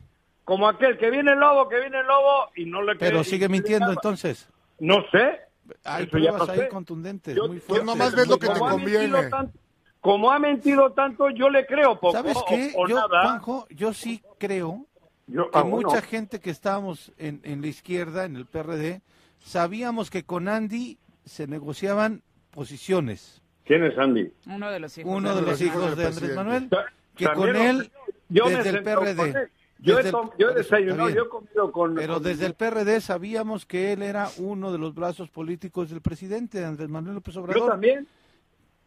como 0.44 0.68
aquel 0.68 0.98
que 0.98 1.10
viene 1.10 1.32
el 1.32 1.38
lobo, 1.38 1.68
que 1.68 1.80
viene 1.80 2.00
el 2.00 2.06
lobo 2.06 2.50
y 2.54 2.66
no 2.66 2.82
le 2.82 2.96
pero 2.96 3.20
cree- 3.20 3.24
sigue 3.24 3.48
mintiendo 3.48 3.90
entonces. 3.90 4.48
No 4.78 5.02
sé. 5.10 5.40
Hay 5.84 6.04
Eso 6.04 6.18
ya 6.18 6.30
pruebas 6.32 6.48
ahí 6.50 6.68
contundentes, 6.68 7.34
Yo- 7.34 7.46
muy 7.48 7.56
yo 7.56 7.62
fuertes. 7.62 7.86
nomás 7.86 8.14
ves 8.14 8.28
lo 8.28 8.38
que 8.38 8.48
te 8.48 8.52
Como 8.52 8.66
ha 8.66 8.70
conviene. 8.72 9.08
mentido 9.08 9.30
tanto- 9.30 9.58
como 10.00 10.30
ha 10.30 10.38
mentido 10.38 10.92
tanto, 10.92 11.30
yo 11.30 11.48
le 11.48 11.64
creo 11.64 11.98
poco 11.98 12.12
¿Sabes 12.12 12.36
qué? 12.46 12.72
o 12.76 12.86
Yo, 12.86 12.96
nada. 12.96 13.22
Juanjo, 13.22 13.66
yo 13.70 13.94
sí 13.94 14.22
creo 14.38 14.84
Yo- 15.26 15.50
que 15.50 15.58
ah, 15.58 15.64
mucha 15.64 16.02
gente 16.02 16.40
que 16.40 16.50
estábamos 16.50 17.10
en, 17.16 17.40
en 17.44 17.62
la 17.62 17.68
izquierda, 17.68 18.26
en 18.26 18.36
el 18.36 18.44
PRD, 18.44 19.00
sabíamos 19.38 20.10
que 20.10 20.24
con 20.24 20.48
Andy 20.48 20.98
se 21.24 21.46
negociaban 21.46 22.22
posiciones. 22.50 23.40
¿Quién 23.64 23.84
es 23.84 23.96
Andy? 23.96 24.30
Uno 24.46 24.70
de 24.70 24.80
los 24.80 24.98
hijos. 24.98 25.10
Uno 25.14 25.34
de 25.34 25.40
los 25.42 25.60
hijos 25.62 25.96
de 25.96 26.06
Andrés. 26.06 26.36
Manuel, 26.36 26.68
que 27.16 27.24
también 27.24 27.52
con 27.54 27.56
él, 27.56 27.92
yo 28.28 28.44
me 28.44 28.56
desde 28.56 28.70
el 28.70 28.82
PRD, 28.82 29.22
él. 29.30 29.50
Yo 29.78 29.98
he, 29.98 30.10
tom- 30.10 30.30
yo 30.38 30.50
he 30.50 30.54
desayunado, 30.54 31.10
yo 31.10 31.24
he 31.24 31.28
comido 31.28 31.70
con... 31.72 31.94
Pero 31.94 32.14
con- 32.14 32.22
desde 32.22 32.46
el 32.46 32.54
PRD 32.54 33.00
sabíamos 33.00 33.66
que 33.66 33.92
él 33.92 34.02
era 34.02 34.28
uno 34.38 34.72
de 34.72 34.78
los 34.78 34.94
brazos 34.94 35.28
políticos 35.30 35.90
del 35.90 36.00
presidente 36.00 36.58
de 36.58 36.64
Andrés 36.64 36.88
Manuel 36.88 37.16
López 37.16 37.34
Yo 37.34 37.42
Obrador. 37.42 37.70
también, 37.70 38.06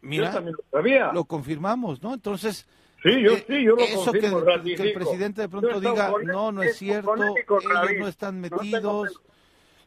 Mira, 0.00 0.26
yo 0.28 0.32
también 0.34 0.56
lo 0.56 0.64
sabía. 0.70 1.12
lo 1.12 1.24
confirmamos, 1.24 2.02
¿no? 2.02 2.14
Entonces, 2.14 2.66
Sí, 3.02 3.10
yo 3.22 3.30
eh, 3.32 3.44
sí, 3.46 3.62
yo 3.62 3.76
lo 3.76 3.82
eso 3.82 4.10
que, 4.10 4.20
confirmo, 4.20 4.44
que 4.64 4.82
el 4.88 4.92
presidente 4.92 5.42
de 5.42 5.48
pronto 5.48 5.78
diga, 5.80 6.10
con 6.10 6.24
no, 6.24 6.50
no 6.50 6.62
es 6.64 6.76
cierto, 6.76 7.14
ellos 7.14 7.98
no 8.00 8.08
están 8.08 8.40
metidos. 8.40 9.20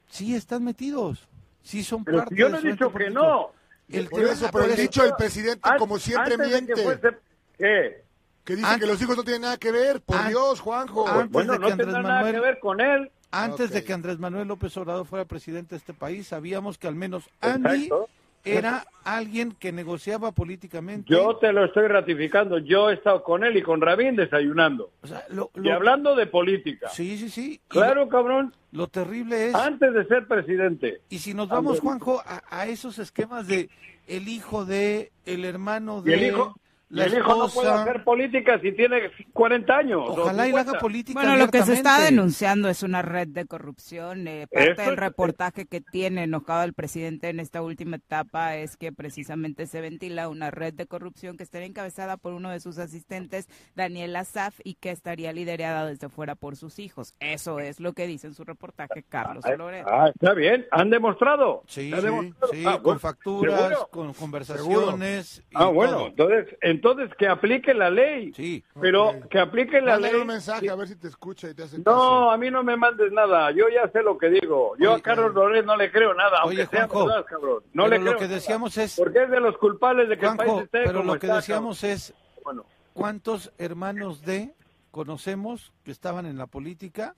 Sí 0.08 0.34
están 0.36 0.64
metidos, 0.64 1.28
sí 1.62 1.84
son 1.84 2.06
Pero 2.06 2.20
parte 2.20 2.36
yo 2.36 2.48
no 2.48 2.58
he 2.58 2.62
dicho 2.62 2.88
que 2.88 2.94
político. 2.94 3.20
no. 3.22 3.52
El 3.90 4.08
Por 4.08 4.20
tema- 4.22 4.32
eso, 4.34 4.50
pero 4.54 4.64
el 4.66 4.76
dicho 4.78 5.04
del 5.04 5.14
presidente, 5.18 5.70
como 5.78 5.98
siempre, 6.00 6.38
que 6.38 6.46
miente. 6.48 6.74
fuese- 6.76 7.18
¿Qué? 7.58 8.04
Que 8.44 8.56
dice 8.56 8.68
Antes- 8.68 8.82
que 8.88 8.92
los 8.94 9.02
hijos 9.02 9.18
no 9.18 9.24
tienen 9.24 9.42
nada 9.44 9.58
que 9.58 9.72
ver. 9.72 10.02
Por 10.02 10.18
An- 10.18 10.30
Dios, 10.30 10.60
Juanjo. 10.60 11.08
antes 11.08 11.32
Bueno, 11.32 11.54
de 11.54 11.60
no 11.60 11.68
Andrés 11.68 11.88
tendrá 11.88 12.02
nada 12.02 12.32
que 12.32 12.40
ver 12.40 12.60
con 12.60 12.82
él. 12.82 13.12
Antes 13.32 13.70
de 13.72 13.84
que 13.84 13.94
Andrés 13.94 14.20
Manuel 14.20 14.48
López 14.48 14.76
Obrador 14.78 15.06
fuera 15.06 15.26
presidente 15.26 15.70
de 15.76 15.78
este 15.78 15.94
país, 15.94 16.28
sabíamos 16.28 16.78
que 16.78 16.88
al 16.88 16.96
menos 16.96 17.30
Andy 17.40 17.84
Exacto. 17.86 18.10
era 18.44 18.84
alguien 19.06 19.54
que 19.54 19.72
negociaba 19.72 20.32
políticamente. 20.34 21.14
Yo 21.14 21.38
te 21.38 21.54
lo 21.54 21.64
estoy 21.64 21.88
ratificando. 21.88 22.58
Yo 22.58 22.90
he 22.90 22.96
estado 22.96 23.24
con 23.24 23.44
él 23.46 23.56
y 23.56 23.62
con 23.62 23.80
Rabín 23.80 24.16
desayunando. 24.18 24.92
O 25.02 25.08
sea, 25.08 25.24
lo- 25.30 25.52
Y 25.64 25.70
hablando 25.70 26.16
de 26.16 26.26
política. 26.28 26.90
Sí, 26.90 27.18
sí, 27.18 27.30
sí. 27.30 27.62
Claro, 27.70 28.10
cabrón. 28.10 28.54
Lo, 28.74 28.88
terrible 28.88 29.48
es, 29.50 29.56
Antes 29.56 29.94
de 29.94 30.06
ser 30.08 30.28
presidente. 30.28 31.00
y 31.10 31.20
si 31.20 31.34
nos 31.34 31.48
vamos, 31.48 31.78
Andrés. 31.78 31.82
Juanjo, 31.82 32.22
a, 32.26 32.42
a 32.50 32.66
esos 32.68 33.00
esquemas 33.00 33.48
de 33.48 33.70
el 34.08 34.28
hijo 34.28 34.66
de, 34.66 35.12
el 35.26 35.46
hermano 35.46 36.02
Y 36.06 36.10
de, 36.10 36.14
el 36.16 36.24
hijo, 36.34 36.56
la 36.92 37.06
el 37.06 37.14
hijo 37.18 37.36
no 37.36 37.48
puede 37.50 37.70
hacer 37.70 38.04
política 38.04 38.60
si 38.62 38.72
tiene 38.74 39.10
40 39.34 39.78
años. 39.78 40.04
ojalá 40.08 40.48
y 40.48 40.52
haga 40.52 40.60
50. 40.64 40.80
política 40.80 41.20
Bueno, 41.20 41.36
lo 41.38 41.48
que 41.50 41.64
se 41.64 41.74
está 41.74 42.02
denunciando 42.02 42.70
es 42.70 42.84
una 42.84 43.02
red 43.02 43.28
de 43.30 43.46
corrupción. 43.46 44.28
eh, 44.28 44.48
parte 44.52 44.82
del 44.84 44.94
es- 44.94 45.00
reportaje 45.00 45.66
que 45.66 45.82
tiene 45.82 46.24
enojado 46.24 46.64
el 46.64 46.74
presidente 46.74 47.30
en 47.30 47.40
esta 47.40 47.62
última 47.62 47.96
etapa 47.98 48.58
es 48.58 48.78
que 48.78 48.92
precisamente 48.92 49.66
se 49.68 49.82
ventila 49.82 50.28
una 50.30 50.52
red 50.52 50.74
de 50.74 50.86
corrupción 50.86 51.38
que 51.38 51.44
estaría 51.44 51.68
encabezada 51.68 52.18
por 52.18 52.34
uno 52.34 52.50
de 52.50 52.60
sus 52.60 52.78
asistentes, 52.78 53.48
Daniel 53.76 54.16
Azaf, 54.16 54.60
y 54.64 54.76
que 54.76 54.92
estaría 54.92 55.32
liderada 55.34 55.86
desde 55.86 56.10
fuera 56.10 56.36
por 56.36 56.56
sus 56.56 56.80
hijos. 56.80 57.16
Eso 57.20 57.60
es 57.60 57.80
lo 57.80 57.94
que 57.94 58.08
dice 58.08 58.28
en 58.28 58.34
su 58.34 58.44
reportaje 58.44 59.04
Carlos 59.08 59.46
Ah, 59.46 59.56
Loret. 59.56 59.86
Ah, 59.88 60.10
está 60.14 60.34
bien. 60.34 60.66
¿Han 60.72 60.90
demostrado? 60.90 61.64
Sí, 61.68 61.92
¿Han 61.94 62.00
sí, 62.00 62.06
demostrado? 62.06 62.54
sí, 62.54 62.64
Ah, 62.68 62.72
con 62.74 62.84
bueno, 62.84 63.00
facturas, 63.00 63.60
¿seguro? 63.62 63.88
con 63.92 64.14
conversaciones. 64.14 65.44
y 65.50 65.56
Ah, 65.56 65.66
bueno, 65.66 65.94
todo. 65.98 66.08
entonces, 66.08 66.58
entonces 66.82 67.16
que 67.18 67.28
aplique 67.28 67.74
la 67.74 67.90
ley. 67.92 68.34
Sí. 68.34 68.64
Pero 68.82 69.14
que 69.30 69.38
aplique 69.40 69.80
la 69.82 69.94
Mándale 69.94 70.14
ley. 70.14 70.22
un 70.22 70.28
mensaje 70.28 70.70
a 70.70 70.76
ver 70.76 70.88
si 70.88 70.96
te 70.96 71.08
escucha 71.08 71.50
y 71.50 71.54
te 71.54 71.64
hace 71.64 71.78
caso. 71.84 71.96
No, 71.98 72.32
a 72.32 72.38
mí 72.38 72.50
no 72.50 72.64
me 72.64 72.76
mandes 72.76 73.12
nada. 73.12 73.52
Yo 73.52 73.66
ya 73.70 73.88
sé 73.92 74.02
lo 74.02 74.18
que 74.18 74.30
digo. 74.30 74.74
Yo 74.80 74.92
Oye, 74.94 75.00
a 75.00 75.04
Carlos 75.04 75.34
Loret 75.34 75.64
no 75.66 75.78
le 75.78 75.92
creo 75.92 76.14
nada, 76.16 76.40
aunque 76.42 76.58
Oye, 76.62 76.68
sea 76.68 76.88
Juanjo, 76.88 77.06
verdad, 77.08 77.26
cabrón. 77.26 77.64
No 77.74 77.84
pero 77.84 77.90
le 77.90 77.98
lo 78.00 78.04
creo 78.06 78.18
que 78.18 78.24
nada. 78.26 78.36
decíamos 78.36 78.78
es- 78.78 78.96
Porque 78.98 79.24
es 79.24 79.30
de 79.30 79.40
los 79.40 79.58
culpables 79.58 80.10
de 80.10 80.18
que 80.18 80.26
el 80.26 80.32
Juanjo, 80.36 80.54
país 80.56 80.64
esté 80.66 80.80
pero 80.86 81.00
como 81.00 81.14
lo 81.14 81.20
que 81.20 81.28
está, 81.28 81.36
decíamos 81.38 81.84
es. 81.84 82.14
Bueno, 82.44 82.66
¿cuántos 82.94 83.52
hermanos 83.60 84.24
de 84.24 84.54
conocemos 84.90 85.72
que 85.84 85.92
estaban 85.92 86.26
en 86.26 86.38
la 86.38 86.48
política 86.48 87.16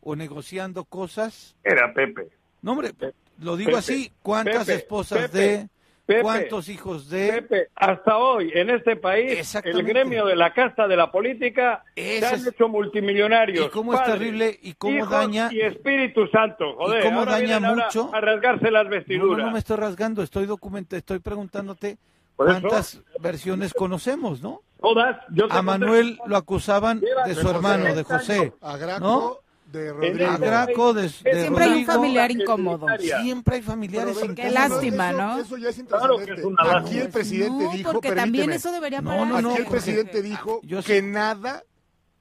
o 0.00 0.16
negociando 0.16 0.84
cosas? 0.84 1.54
era 1.62 1.92
Pepe. 1.92 2.28
No, 2.62 2.72
hombre, 2.72 2.92
lo 3.38 3.56
digo 3.56 3.68
Pepe, 3.72 3.78
así, 3.78 4.12
¿cuántas 4.22 4.66
Pepe, 4.66 4.78
esposas 4.78 5.30
Pepe, 5.30 5.38
de, 5.38 5.68
Pepe, 6.06 6.20
cuántos 6.22 6.68
hijos 6.68 7.08
de? 7.08 7.32
Pepe, 7.32 7.68
hasta 7.74 8.18
hoy 8.18 8.50
en 8.54 8.68
este 8.68 8.94
país, 8.96 9.54
el 9.64 9.82
gremio 9.84 10.26
de 10.26 10.36
la 10.36 10.52
casta 10.52 10.86
de 10.86 10.96
la 10.96 11.10
política 11.10 11.82
Ese 11.96 12.20
se 12.20 12.26
han 12.26 12.34
es- 12.34 12.46
hecho 12.48 12.68
multimillonarios. 12.68 13.66
Y 13.66 13.70
cómo 13.70 13.94
es 13.94 14.02
terrible 14.04 14.58
y 14.62 14.74
cómo 14.74 14.96
hijos 14.98 15.10
daña- 15.10 15.48
Y 15.50 15.60
Espíritu 15.62 16.26
Santo, 16.28 16.74
joder. 16.76 17.02
cómo 17.04 17.20
ahora 17.20 17.32
daña 17.32 17.58
mucho- 17.60 18.10
A 18.14 18.20
rasgarse 18.20 18.70
las 18.70 18.84
No, 18.84 18.90
vestiduras. 18.90 19.38
no, 19.38 19.46
no 19.46 19.52
me 19.52 19.58
estoy 19.58 19.76
rasgando, 19.78 20.22
estoy 20.22 20.44
documenta, 20.44 20.96
estoy 20.98 21.20
preguntándote 21.20 21.96
Por 22.36 22.50
eso. 22.50 22.60
cuántas 22.60 23.00
versiones 23.20 23.72
conocemos, 23.72 24.42
¿no? 24.42 24.60
Todas. 24.82 25.16
Yo 25.30 25.46
A 25.50 25.62
Manuel 25.62 26.18
lo 26.26 26.36
acusaban 26.36 27.00
de 27.00 27.06
de 27.26 27.34
su 27.34 27.40
José. 27.46 27.54
hermano, 27.56 27.94
de 27.94 28.02
José, 28.02 28.52
A 28.60 28.76
Graco 28.76 29.00
¿no? 29.00 29.36
De 29.78 29.92
Rodrigo. 29.92 30.92
De, 30.94 31.02
de 31.02 31.08
Siempre 31.08 31.64
hay 31.64 31.80
un 31.80 31.86
familiar 31.86 32.30
incómodo. 32.30 32.86
Siempre 33.22 33.56
hay 33.56 33.62
familiares 33.62 34.16
ver, 34.16 34.34
Qué 34.34 34.42
incómodos. 34.48 34.70
lástima, 34.70 35.08
eso- 35.10 35.18
¿no? 35.18 35.38
Eso 35.38 35.56
ya 35.58 35.68
es 35.68 35.76
Claro 35.82 36.16
que 36.16 36.22
intrascendente. 36.22 36.40
es 36.40 36.46
una 36.46 36.64
lástima. 36.64 36.86
Aquí 36.88 36.98
el 36.98 37.08
presidente 37.10 37.64
no, 37.64 37.72
dijo, 37.72 37.92
porque 37.92 38.12
también 38.12 38.50
eso 38.52 38.72
debería 38.72 39.00
No, 39.00 39.10
parar. 39.10 39.26
no, 39.28 39.40
no, 39.40 39.48
aquí 39.50 39.58
el 39.58 39.64
porque- 39.64 39.70
presidente 39.70 40.22
dijo 40.22 40.60
yo 40.64 40.82
que 40.82 41.00
sí- 41.00 41.06
nada 41.06 41.62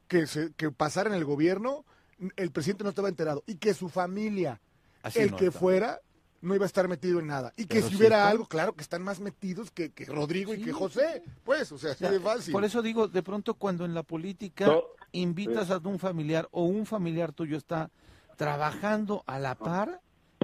que, 0.07 0.27
se, 0.27 0.53
que 0.53 0.69
pasara 0.71 1.09
en 1.09 1.15
el 1.15 1.25
gobierno, 1.25 1.85
el 2.35 2.51
presidente 2.51 2.83
no 2.83 2.89
estaba 2.91 3.09
enterado 3.09 3.43
y 3.47 3.55
que 3.55 3.73
su 3.73 3.89
familia, 3.89 4.61
Así 5.01 5.19
el 5.19 5.31
no 5.31 5.37
que 5.37 5.47
está. 5.47 5.59
fuera, 5.59 5.99
no 6.41 6.53
iba 6.55 6.65
a 6.65 6.67
estar 6.67 6.87
metido 6.87 7.19
en 7.19 7.27
nada. 7.27 7.53
Y 7.57 7.65
que 7.65 7.75
Pero 7.77 7.89
si 7.89 7.95
hubiera 7.95 8.27
algo, 8.29 8.45
claro 8.47 8.73
que 8.73 8.81
están 8.81 9.01
más 9.01 9.19
metidos 9.21 9.71
que, 9.71 9.91
que 9.91 10.05
Rodrigo 10.05 10.53
y 10.53 10.61
que 10.61 10.73
José. 10.73 11.23
Pues, 11.45 11.71
o 11.71 11.77
sea, 11.77 11.93
así 11.93 12.03
de 12.05 12.19
fácil. 12.19 12.51
Por 12.51 12.65
eso 12.65 12.81
digo, 12.81 13.07
de 13.07 13.23
pronto 13.23 13.53
cuando 13.53 13.85
en 13.85 13.93
la 13.93 14.03
política 14.03 14.67
No. 14.67 14.83
Invitas 15.13 15.71
a 15.71 15.77
un 15.77 15.97
familiar 15.99 16.47
o 16.51 16.63
un 16.65 16.85
familiar 16.85 17.31
tuyo 17.31 17.57
está 17.57 17.89
trabajando 18.35 19.23
a 19.25 19.39
la 19.39 19.55
par, 19.55 20.01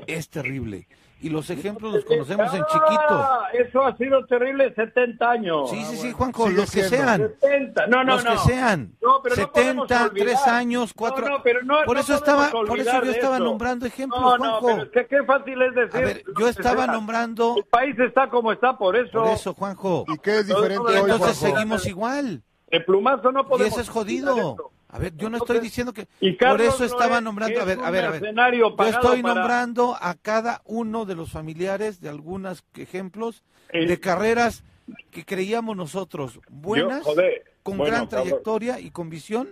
es 0.07 0.29
terrible. 0.29 0.87
Y 1.21 1.27
los 1.27 1.49
ejemplos 1.49 1.93
los 1.93 2.05
conocemos 2.05 2.53
en 2.53 2.63
chiquitos. 2.63 2.97
Ah, 3.09 3.47
eso 3.51 3.83
ha 3.85 3.97
sido 3.97 4.25
terrible 4.25 4.73
70 4.73 5.29
años. 5.29 5.69
Sí, 5.69 5.83
sí, 5.83 5.97
sí, 5.97 6.11
Juanjo, 6.13 6.45
Sigue 6.45 6.55
los 6.55 6.71
que 6.71 6.83
siendo. 6.85 7.05
sean. 7.07 7.31
70, 7.41 7.87
no, 7.87 8.03
no, 8.05 8.13
los 8.13 8.23
no. 8.23 8.31
que 8.31 8.37
sean. 8.37 8.95
No, 9.01 9.21
pero 9.21 9.35
no 9.35 9.51
podemos 9.51 9.87
70, 9.89 10.05
olvidar. 10.11 10.27
3 10.27 10.47
años, 10.47 10.93
4 10.93 11.25
No, 11.27 11.37
no, 11.37 11.43
pero 11.43 11.61
no- 11.63 11.83
Por 11.85 11.95
no 11.97 12.01
eso 12.01 12.15
estaba, 12.15 12.49
por 12.51 12.79
eso 12.79 13.03
yo 13.03 13.11
estaba 13.11 13.35
eso. 13.35 13.43
nombrando 13.43 13.85
ejemplos, 13.85 14.21
No, 14.21 14.37
no, 14.37 14.59
Juanjo. 14.61 14.67
pero 14.67 14.91
que 14.91 15.07
qué 15.07 15.23
fácil 15.25 15.61
es 15.61 15.75
decir. 15.75 15.95
A 15.97 15.99
ver, 15.99 16.23
yo 16.39 16.47
estaba 16.47 16.85
sea. 16.85 16.93
nombrando 16.93 17.55
El 17.57 17.65
país 17.65 17.99
está 17.99 18.29
como 18.29 18.53
está, 18.53 18.77
por 18.77 18.95
eso. 18.95 19.21
por 19.21 19.27
eso, 19.33 19.53
Juanjo. 19.53 20.05
¿Y 20.07 20.17
qué 20.19 20.37
es 20.39 20.47
diferente 20.47 20.93
Y 20.93 20.95
hoy, 20.95 21.11
entonces 21.11 21.37
Juanjo? 21.37 21.57
seguimos 21.57 21.85
igual. 21.85 22.43
El 22.71 22.85
plumazo 22.85 23.31
no 23.31 23.41
Y 23.41 23.43
podemos. 23.45 23.71
eso 23.73 23.81
es 23.81 23.89
jodido. 23.89 24.71
A 24.91 24.97
ver, 24.97 25.15
yo 25.15 25.29
no 25.29 25.37
estoy 25.37 25.59
diciendo 25.59 25.93
que 25.93 26.07
y 26.19 26.31
por 26.33 26.61
eso 26.61 26.83
estaba 26.83 27.21
nombrando, 27.21 27.61
a 27.61 27.65
ver, 27.65 27.79
a 27.79 27.91
ver, 27.91 28.05
a 28.05 28.09
ver. 28.11 28.33
Yo 28.57 28.67
estoy 28.87 29.21
para- 29.21 29.35
nombrando 29.35 29.95
a 29.99 30.15
cada 30.15 30.61
uno 30.65 31.05
de 31.05 31.15
los 31.15 31.31
familiares 31.31 32.01
de 32.01 32.09
algunos 32.09 32.63
ejemplos 32.75 33.43
El- 33.69 33.87
de 33.87 33.99
carreras 33.99 34.63
que 35.11 35.25
creíamos 35.25 35.77
nosotros 35.77 36.39
buenas, 36.49 36.99
Yo, 37.05 37.11
joder, 37.11 37.43
con 37.61 37.77
bueno, 37.77 37.93
gran 37.95 38.09
trayectoria 38.09 38.79
y 38.79 38.89
con 38.89 39.11
visión, 39.11 39.49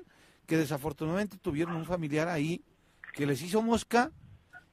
que 0.47 0.57
desafortunadamente 0.57 1.37
tuvieron 1.37 1.75
un 1.75 1.85
familiar 1.85 2.27
ahí 2.29 2.63
que 3.13 3.27
les 3.27 3.41
hizo 3.43 3.61
mosca 3.61 4.11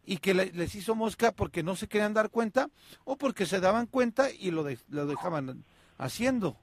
y 0.07 0.17
que 0.19 0.33
le- 0.33 0.53
les 0.53 0.75
hizo 0.75 0.95
mosca 0.95 1.33
porque 1.33 1.63
no 1.63 1.77
se 1.77 1.89
querían 1.89 2.15
dar 2.15 2.31
cuenta 2.31 2.71
o 3.05 3.17
porque 3.17 3.45
se 3.45 3.61
daban 3.61 3.87
cuenta 3.87 4.31
y 4.31 4.51
lo, 4.51 4.63
de- 4.65 4.79
lo 4.89 5.05
dejaban 5.07 5.65
haciendo. 5.99 6.57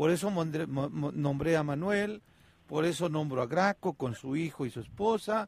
Por 0.00 0.10
eso 0.10 0.30
mondre- 0.30 0.66
mo- 0.66 0.88
mo- 0.88 1.12
nombré 1.12 1.58
a 1.58 1.62
Manuel, 1.62 2.22
por 2.66 2.86
eso 2.86 3.10
nombro 3.10 3.42
a 3.42 3.46
Graco 3.46 3.92
con 3.92 4.14
su 4.14 4.34
hijo 4.34 4.64
y 4.64 4.70
su 4.70 4.80
esposa. 4.80 5.46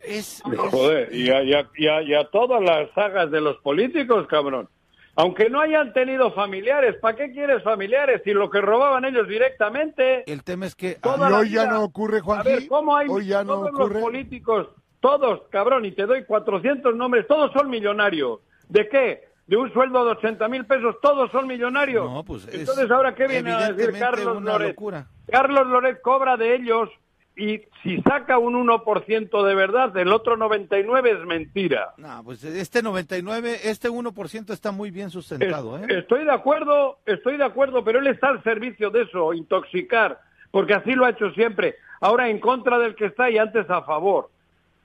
Es, 0.00 0.42
es- 0.52 0.58
Joder, 0.72 1.14
y 1.14 1.30
a, 1.30 1.44
y 1.44 1.54
a- 1.54 1.68
y 1.76 1.86
a- 1.86 2.02
y 2.02 2.12
a 2.12 2.24
todas 2.28 2.60
las 2.60 2.90
sagas 2.92 3.30
de 3.30 3.40
los 3.40 3.56
políticos, 3.58 4.26
cabrón. 4.26 4.68
Aunque 5.14 5.48
no 5.48 5.60
hayan 5.60 5.92
tenido 5.92 6.32
familiares, 6.32 6.96
¿para 7.00 7.16
qué 7.16 7.30
quieres 7.30 7.62
familiares 7.62 8.20
si 8.24 8.32
lo 8.32 8.50
que 8.50 8.60
robaban 8.60 9.04
ellos 9.04 9.28
directamente? 9.28 10.24
el 10.28 10.42
tema 10.42 10.66
es 10.66 10.74
que 10.74 10.96
Toda 10.96 11.28
Y 11.28 11.30
la 11.30 11.38
hoy 11.38 11.50
ya 11.50 11.66
no 11.66 11.84
ocurre, 11.84 12.18
A 12.18 12.22
Juanji. 12.22 12.48
ver, 12.48 12.66
¿cómo 12.66 12.96
hay 12.96 13.06
Hoy 13.08 13.26
ya 13.28 13.44
no 13.44 13.52
todos 13.60 13.68
ocurre. 13.74 13.94
los 13.94 14.02
políticos, 14.02 14.68
todos, 14.98 15.42
cabrón, 15.50 15.84
y 15.84 15.92
te 15.92 16.04
doy 16.04 16.24
400 16.24 16.96
nombres, 16.96 17.28
todos 17.28 17.52
son 17.52 17.70
millonarios? 17.70 18.40
¿De 18.68 18.88
qué? 18.88 19.27
¿De 19.48 19.56
un 19.56 19.72
sueldo 19.72 20.04
de 20.04 20.10
80 20.10 20.46
mil 20.48 20.66
pesos? 20.66 20.96
¿Todos 21.00 21.30
son 21.32 21.46
millonarios? 21.46 22.04
No, 22.04 22.22
pues 22.22 22.46
es 22.48 22.54
Entonces, 22.54 22.90
¿ahora 22.90 23.14
qué 23.14 23.26
viene 23.26 23.50
a 23.50 23.72
decir 23.72 23.98
Carlos 23.98 24.42
Loret? 24.42 24.68
locura. 24.68 25.06
Carlos 25.26 25.66
Loret 25.66 26.02
cobra 26.02 26.36
de 26.36 26.54
ellos 26.54 26.90
y 27.34 27.62
si 27.82 28.02
saca 28.02 28.36
un 28.36 28.54
1% 28.66 29.46
de 29.46 29.54
verdad, 29.54 29.96
el 29.96 30.12
otro 30.12 30.36
99 30.36 31.12
es 31.12 31.26
mentira. 31.26 31.94
No, 31.96 32.22
pues 32.24 32.44
este 32.44 32.82
99, 32.82 33.60
este 33.64 33.88
1% 33.88 34.52
está 34.52 34.70
muy 34.70 34.90
bien 34.90 35.08
sustentado, 35.08 35.78
¿eh? 35.78 35.86
Estoy 35.88 36.24
de 36.24 36.32
acuerdo, 36.32 36.98
estoy 37.06 37.38
de 37.38 37.44
acuerdo, 37.44 37.82
pero 37.84 38.00
él 38.00 38.08
está 38.08 38.28
al 38.28 38.42
servicio 38.42 38.90
de 38.90 39.02
eso, 39.02 39.32
intoxicar, 39.32 40.20
porque 40.50 40.74
así 40.74 40.92
lo 40.92 41.06
ha 41.06 41.10
hecho 41.10 41.30
siempre. 41.30 41.76
Ahora 42.02 42.28
en 42.28 42.38
contra 42.38 42.78
del 42.78 42.94
que 42.94 43.06
está 43.06 43.30
y 43.30 43.38
antes 43.38 43.70
a 43.70 43.80
favor. 43.80 44.28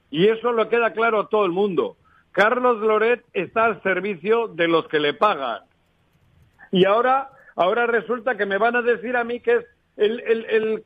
Y 0.09 0.27
eso 0.27 0.53
lo 0.53 0.69
queda 0.69 0.93
claro 0.93 1.19
a 1.19 1.27
todo 1.27 1.45
el 1.45 1.51
mundo. 1.51 1.97
Carlos 2.33 2.81
Loret 2.81 3.23
está 3.31 3.65
al 3.65 3.81
servicio 3.81 4.47
de 4.49 4.67
los 4.67 4.87
que 4.87 4.99
le 4.99 5.13
pagan. 5.13 5.61
Y 6.71 6.85
ahora, 6.85 7.29
ahora 7.55 7.85
resulta 7.85 8.35
que 8.35 8.45
me 8.45 8.57
van 8.57 8.75
a 8.75 8.81
decir 8.81 9.15
a 9.15 9.23
mí 9.23 9.39
que 9.39 9.57
es 9.57 9.65
el, 9.95 10.19
el, 10.21 10.45
el, 10.49 10.83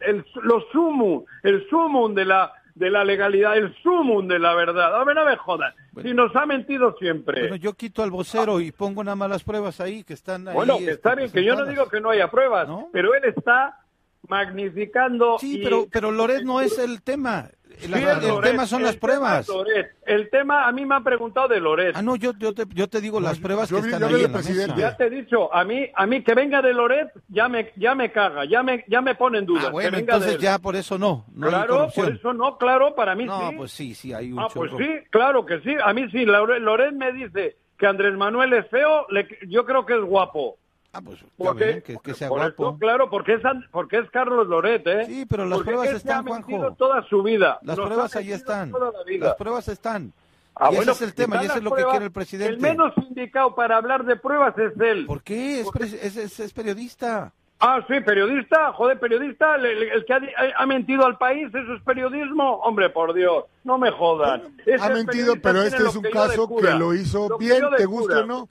el, 0.00 0.24
lo 0.42 0.60
sumum, 0.70 1.24
el 1.42 1.68
sumum 1.68 2.14
de 2.14 2.24
la, 2.24 2.52
de 2.76 2.90
la 2.90 3.04
legalidad, 3.04 3.56
el 3.56 3.74
sumum 3.82 4.28
de 4.28 4.38
la 4.38 4.54
verdad. 4.54 4.94
A 4.94 5.04
ver, 5.04 5.16
no 5.16 5.24
me 5.24 5.36
jodas. 5.36 5.74
Si 6.00 6.14
nos 6.14 6.34
ha 6.36 6.46
mentido 6.46 6.96
siempre. 6.98 7.40
Bueno, 7.40 7.56
yo 7.56 7.74
quito 7.74 8.04
al 8.04 8.12
vocero 8.12 8.60
y 8.60 8.70
pongo 8.70 9.02
nada 9.02 9.16
más 9.16 9.28
las 9.28 9.42
pruebas 9.42 9.80
ahí 9.80 10.04
que 10.04 10.14
están 10.14 10.46
ahí. 10.46 10.54
Bueno, 10.54 10.76
que 10.78 10.84
este, 10.84 10.94
está 10.94 11.16
bien, 11.16 11.32
que 11.32 11.42
yo 11.44 11.56
no 11.56 11.66
digo 11.66 11.88
que 11.88 12.00
no 12.00 12.10
haya 12.10 12.30
pruebas, 12.30 12.68
¿No? 12.68 12.88
pero 12.92 13.14
él 13.14 13.24
está 13.24 13.81
magnificando. 14.28 15.38
Sí, 15.38 15.60
y- 15.60 15.64
pero, 15.64 15.86
pero 15.90 16.10
Loret 16.10 16.42
no 16.42 16.60
es 16.60 16.78
el 16.78 17.02
tema. 17.02 17.48
La- 17.88 17.96
Sí, 17.98 18.04
el 18.04 18.28
Loret, 18.28 18.50
tema 18.50 18.66
son 18.66 18.82
las 18.82 18.96
pruebas. 18.96 19.48
Loret. 19.48 19.96
El 20.06 20.28
tema, 20.30 20.68
a 20.68 20.72
mí 20.72 20.84
me 20.84 20.94
han 20.94 21.02
preguntado 21.02 21.48
de 21.48 21.58
Loret. 21.58 21.96
Ah, 21.96 22.02
no, 22.02 22.16
yo, 22.16 22.32
yo, 22.38 22.52
te, 22.52 22.64
yo 22.74 22.86
te 22.86 23.00
digo 23.00 23.18
las 23.18 23.38
pruebas 23.40 23.70
yo 23.70 23.80
que 23.80 23.88
están 23.88 24.04
ahí 24.04 24.14
en 24.16 24.22
la 24.24 24.28
presidente. 24.28 24.74
mesa. 24.76 24.90
Ya 24.90 24.96
te 24.96 25.06
he 25.06 25.10
dicho, 25.10 25.52
a 25.52 25.64
mí, 25.64 25.86
a 25.94 26.06
mí 26.06 26.22
que 26.22 26.34
venga 26.34 26.60
de 26.62 26.74
Loret 26.74 27.08
ya 27.28 27.48
me, 27.48 27.72
ya 27.76 27.94
me 27.94 28.12
caga, 28.12 28.44
ya 28.44 28.62
me, 28.62 28.84
ya 28.88 29.00
me 29.00 29.14
pone 29.14 29.38
en 29.38 29.46
duda. 29.46 29.62
Ah, 29.66 29.70
bueno, 29.70 29.90
que 29.90 29.96
venga 29.96 30.12
de 30.12 30.18
entonces 30.18 30.40
ya 30.42 30.58
por 30.58 30.76
eso 30.76 30.98
no, 30.98 31.24
no 31.34 31.48
claro, 31.48 31.88
por 31.94 32.12
eso 32.12 32.32
no, 32.34 32.58
claro, 32.58 32.94
para 32.94 33.14
mí 33.14 33.24
no, 33.24 33.48
sí. 33.50 33.56
pues 33.56 33.72
sí, 33.72 33.94
sí, 33.94 34.12
hay 34.12 34.30
un 34.32 34.38
ah, 34.40 34.48
pues 34.52 34.70
sí, 34.76 34.88
claro 35.10 35.44
que 35.46 35.60
sí. 35.62 35.74
A 35.82 35.92
mí 35.94 36.08
sí, 36.12 36.18
Laure- 36.26 36.58
Loret 36.60 36.92
me 36.92 37.10
dice 37.12 37.56
que 37.78 37.86
Andrés 37.86 38.14
Manuel 38.14 38.52
es 38.52 38.68
feo, 38.68 39.06
le- 39.08 39.26
yo 39.48 39.64
creo 39.64 39.86
que 39.86 39.94
es 39.94 40.02
guapo. 40.02 40.58
Ah, 40.94 41.00
pues 41.00 41.18
Porque, 41.38 41.64
ven, 41.64 41.82
que, 41.82 41.96
que 42.02 42.12
sea 42.14 42.28
por 42.28 42.38
guapo. 42.40 42.76
claro, 42.78 43.08
porque 43.08 43.34
es, 43.34 43.40
porque 43.70 43.98
es 43.98 44.10
Carlos 44.10 44.46
Loret, 44.46 44.86
¿eh? 44.86 45.04
Sí, 45.06 45.24
pero 45.26 45.46
las 45.46 45.58
Porque 45.58 45.70
pruebas 45.72 45.92
están, 45.94 46.26
Juanjo. 46.26 46.74
toda 46.74 47.02
su 47.08 47.22
vida. 47.22 47.58
Las 47.62 47.78
Nos 47.78 47.86
pruebas 47.86 48.14
ahí 48.16 48.32
están. 48.32 48.70
toda 48.70 48.92
la 48.92 49.02
vida. 49.04 49.26
Las 49.28 49.36
pruebas 49.36 49.68
están. 49.68 50.12
Ah, 50.54 50.68
y 50.70 50.76
bueno, 50.76 50.92
ese 50.92 51.04
es 51.04 51.10
el 51.10 51.14
tema, 51.14 51.42
y 51.42 51.46
eso 51.46 51.56
es 51.56 51.62
lo 51.62 51.74
que 51.74 51.82
quiere 51.84 52.04
el 52.04 52.12
presidente. 52.12 52.52
El 52.52 52.60
menos 52.60 52.92
indicado 52.98 53.54
para 53.54 53.78
hablar 53.78 54.04
de 54.04 54.16
pruebas 54.16 54.56
es 54.58 54.78
él. 54.78 55.06
¿Por 55.06 55.22
qué? 55.22 55.60
Es, 55.62 55.70
pre- 55.70 55.86
es, 55.86 56.16
es- 56.16 56.40
es 56.40 56.52
periodista. 56.52 57.32
Ah, 57.58 57.80
sí, 57.88 58.00
periodista, 58.00 58.70
joder, 58.74 58.98
periodista, 59.00 59.54
el, 59.54 59.64
el- 59.64 59.82
el 59.84 60.04
que 60.04 60.12
ha, 60.58 60.66
mentido 60.66 61.06
al 61.06 61.16
país, 61.16 61.48
¿eso 61.54 61.72
es 61.74 61.82
periodismo? 61.84 62.56
Hombre, 62.56 62.90
por 62.90 63.14
Dios, 63.14 63.44
no 63.64 63.78
me 63.78 63.90
jodan. 63.92 64.42
Ese 64.66 64.84
Ha 64.84 64.90
mentido, 64.90 65.36
pero 65.40 65.62
este 65.62 65.82
es 65.86 65.96
un 65.96 66.02
caso 66.02 66.46
que 66.54 66.70
lo 66.74 66.92
hizo 66.92 67.30
lo 67.30 67.38
bien, 67.38 67.62
te 67.78 67.86
guste 67.86 68.12
cura. 68.12 68.24
o 68.24 68.26
no. 68.26 68.48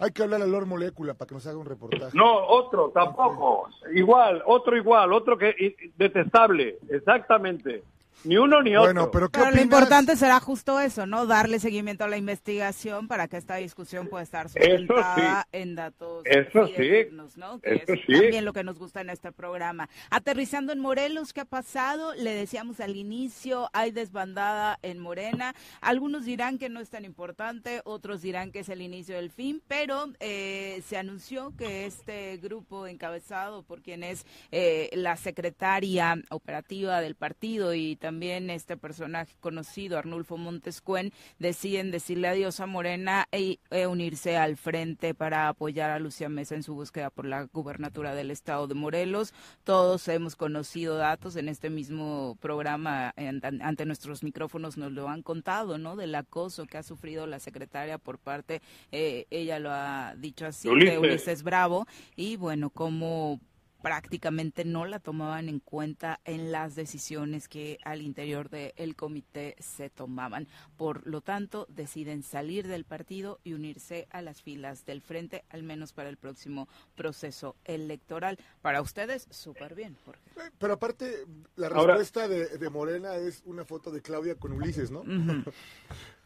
Hay 0.00 0.12
que 0.12 0.22
hablar 0.22 0.42
a 0.42 0.46
Lord 0.46 0.66
Molécula 0.66 1.14
para 1.14 1.28
que 1.28 1.34
nos 1.34 1.46
haga 1.46 1.58
un 1.58 1.66
reportaje. 1.66 2.16
No, 2.16 2.46
otro, 2.46 2.90
tampoco. 2.90 3.68
Igual, 3.92 4.42
otro 4.46 4.76
igual, 4.76 5.12
otro 5.12 5.36
que 5.36 5.74
detestable, 5.96 6.78
exactamente. 6.88 7.82
Ni 8.24 8.36
uno 8.36 8.62
ni 8.62 8.76
Bueno, 8.76 9.02
otro. 9.04 9.10
pero 9.12 9.28
¿qué 9.30 9.38
Pero 9.38 9.52
lo 9.52 9.62
importante 9.62 10.16
será 10.16 10.40
justo 10.40 10.80
eso, 10.80 11.06
¿no? 11.06 11.24
Darle 11.26 11.60
seguimiento 11.60 12.02
a 12.04 12.08
la 12.08 12.16
investigación 12.16 13.06
para 13.06 13.28
que 13.28 13.36
esta 13.36 13.56
discusión 13.56 14.08
pueda 14.08 14.24
estar 14.24 14.48
sustentada 14.48 15.46
en 15.52 15.76
datos 15.76 16.24
Eso 16.26 16.66
sí. 16.76 17.06
¿no? 17.36 17.60
Que 17.60 17.74
Eso 17.76 17.92
es 17.92 18.00
sí. 18.06 18.12
también 18.12 18.44
lo 18.44 18.52
que 18.52 18.64
nos 18.64 18.76
gusta 18.78 19.00
en 19.00 19.10
este 19.10 19.30
programa. 19.30 19.88
Aterrizando 20.10 20.72
en 20.72 20.80
Morelos, 20.80 21.32
¿qué 21.32 21.42
ha 21.42 21.44
pasado? 21.44 22.12
Le 22.16 22.32
decíamos 22.32 22.80
al 22.80 22.96
inicio, 22.96 23.70
hay 23.72 23.92
desbandada 23.92 24.80
en 24.82 24.98
Morena. 24.98 25.54
Algunos 25.80 26.24
dirán 26.24 26.58
que 26.58 26.68
no 26.68 26.80
es 26.80 26.90
tan 26.90 27.04
importante, 27.04 27.82
otros 27.84 28.20
dirán 28.20 28.50
que 28.50 28.60
es 28.60 28.68
el 28.68 28.82
inicio 28.82 29.14
del 29.14 29.30
fin, 29.30 29.62
pero 29.68 30.06
eh, 30.18 30.82
se 30.86 30.96
anunció 30.96 31.52
que 31.56 31.86
este 31.86 32.36
grupo 32.38 32.88
encabezado 32.88 33.62
por 33.62 33.80
quien 33.80 34.02
es 34.02 34.26
eh, 34.50 34.90
la 34.92 35.16
secretaria 35.16 36.20
operativa 36.30 37.00
del 37.00 37.14
partido 37.14 37.74
y 37.74 37.94
también 37.94 38.07
este 38.50 38.76
personaje 38.76 39.34
conocido, 39.40 39.98
Arnulfo 39.98 40.36
Montescuen, 40.36 41.12
deciden 41.38 41.90
decirle 41.90 42.28
adiós 42.28 42.60
a 42.60 42.66
Morena 42.66 43.26
e, 43.32 43.58
e 43.70 43.86
unirse 43.86 44.36
al 44.36 44.56
frente 44.56 45.14
para 45.14 45.48
apoyar 45.48 45.90
a 45.90 45.98
Lucía 45.98 46.28
Mesa 46.28 46.54
en 46.54 46.62
su 46.62 46.74
búsqueda 46.74 47.10
por 47.10 47.26
la 47.26 47.44
gubernatura 47.44 48.14
del 48.14 48.30
estado 48.30 48.66
de 48.66 48.74
Morelos. 48.74 49.34
Todos 49.64 50.08
hemos 50.08 50.36
conocido 50.36 50.96
datos 50.96 51.36
en 51.36 51.48
este 51.48 51.70
mismo 51.70 52.36
programa, 52.40 53.12
en- 53.16 53.42
ante 53.62 53.84
nuestros 53.86 54.22
micrófonos 54.22 54.76
nos 54.76 54.92
lo 54.92 55.08
han 55.08 55.22
contado, 55.22 55.78
¿no? 55.78 55.96
Del 55.96 56.14
acoso 56.14 56.66
que 56.66 56.78
ha 56.78 56.82
sufrido 56.82 57.26
la 57.26 57.38
secretaria 57.40 57.98
por 57.98 58.18
parte, 58.18 58.62
eh, 58.90 59.26
ella 59.30 59.58
lo 59.58 59.70
ha 59.70 60.14
dicho 60.16 60.46
así, 60.46 60.68
Ulises. 60.68 60.92
de 60.92 60.98
Ulises 60.98 61.42
Bravo, 61.42 61.86
y 62.16 62.36
bueno, 62.36 62.70
como 62.70 63.40
prácticamente 63.82 64.64
no 64.64 64.84
la 64.86 64.98
tomaban 64.98 65.48
en 65.48 65.60
cuenta 65.60 66.20
en 66.24 66.50
las 66.52 66.74
decisiones 66.74 67.48
que 67.48 67.78
al 67.84 68.02
interior 68.02 68.48
del 68.50 68.96
comité 68.96 69.54
se 69.60 69.88
tomaban. 69.90 70.48
Por 70.76 71.06
lo 71.06 71.20
tanto, 71.20 71.66
deciden 71.68 72.22
salir 72.22 72.66
del 72.66 72.84
partido 72.84 73.38
y 73.44 73.52
unirse 73.52 74.08
a 74.10 74.20
las 74.22 74.42
filas 74.42 74.84
del 74.84 75.00
frente, 75.00 75.44
al 75.50 75.62
menos 75.62 75.92
para 75.92 76.08
el 76.08 76.16
próximo 76.16 76.68
proceso 76.96 77.56
electoral. 77.64 78.38
Para 78.62 78.82
ustedes, 78.82 79.26
súper 79.30 79.74
bien, 79.74 79.96
Jorge. 80.04 80.20
Eh, 80.36 80.50
Pero 80.58 80.74
aparte, 80.74 81.24
la 81.56 81.68
Ahora- 81.68 81.94
respuesta 81.96 82.28
de, 82.28 82.58
de 82.58 82.70
Morena 82.70 83.14
es 83.16 83.42
una 83.44 83.64
foto 83.64 83.90
de 83.90 84.02
Claudia 84.02 84.34
con 84.34 84.52
Ulises, 84.52 84.90
¿no? 84.90 85.04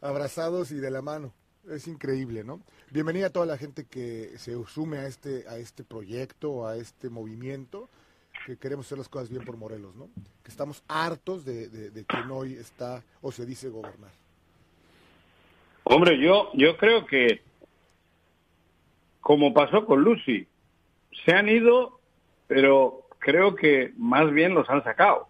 Abrazados 0.01 0.71
y 0.73 0.77
de 0.77 0.91
la 0.91 1.03
mano. 1.03 1.33
Es 1.71 1.87
increíble, 1.87 2.43
¿no? 2.43 2.61
Bienvenida 2.91 3.27
a 3.27 3.31
toda 3.31 3.47
la 3.47 3.57
gente 3.57 3.87
que 3.87 4.37
se 4.37 4.53
sume 4.67 4.99
a 4.99 5.07
este, 5.07 5.47
a 5.49 5.59
este 5.59 5.85
proyecto, 5.85 6.67
a 6.67 6.77
este 6.77 7.09
movimiento, 7.09 7.89
que 8.47 8.57
queremos 8.57 8.87
hacer 8.87 8.99
las 8.99 9.09
cosas 9.09 9.31
bien 9.31 9.45
por 9.45 9.57
Morelos, 9.57 9.95
¿no? 9.95 10.09
Que 10.43 10.51
estamos 10.51 10.83
hartos 10.89 11.45
de, 11.45 11.69
de, 11.69 12.05
quien 12.05 12.31
hoy 12.33 12.55
está 12.55 13.05
o 13.21 13.31
se 13.31 13.47
dice 13.47 13.69
gobernar. 13.69 14.11
Hombre, 15.85 16.19
yo, 16.19 16.51
yo 16.55 16.77
creo 16.77 17.07
que, 17.07 17.43
como 19.21 19.55
pasó 19.55 19.87
con 19.87 20.03
Lucy, 20.03 20.49
se 21.25 21.33
han 21.33 21.49
ido, 21.49 22.01
pero 22.49 23.07
creo 23.21 23.55
que 23.55 23.93
más 23.97 24.33
bien 24.33 24.55
los 24.55 24.69
han 24.69 24.83
sacado. 24.83 25.29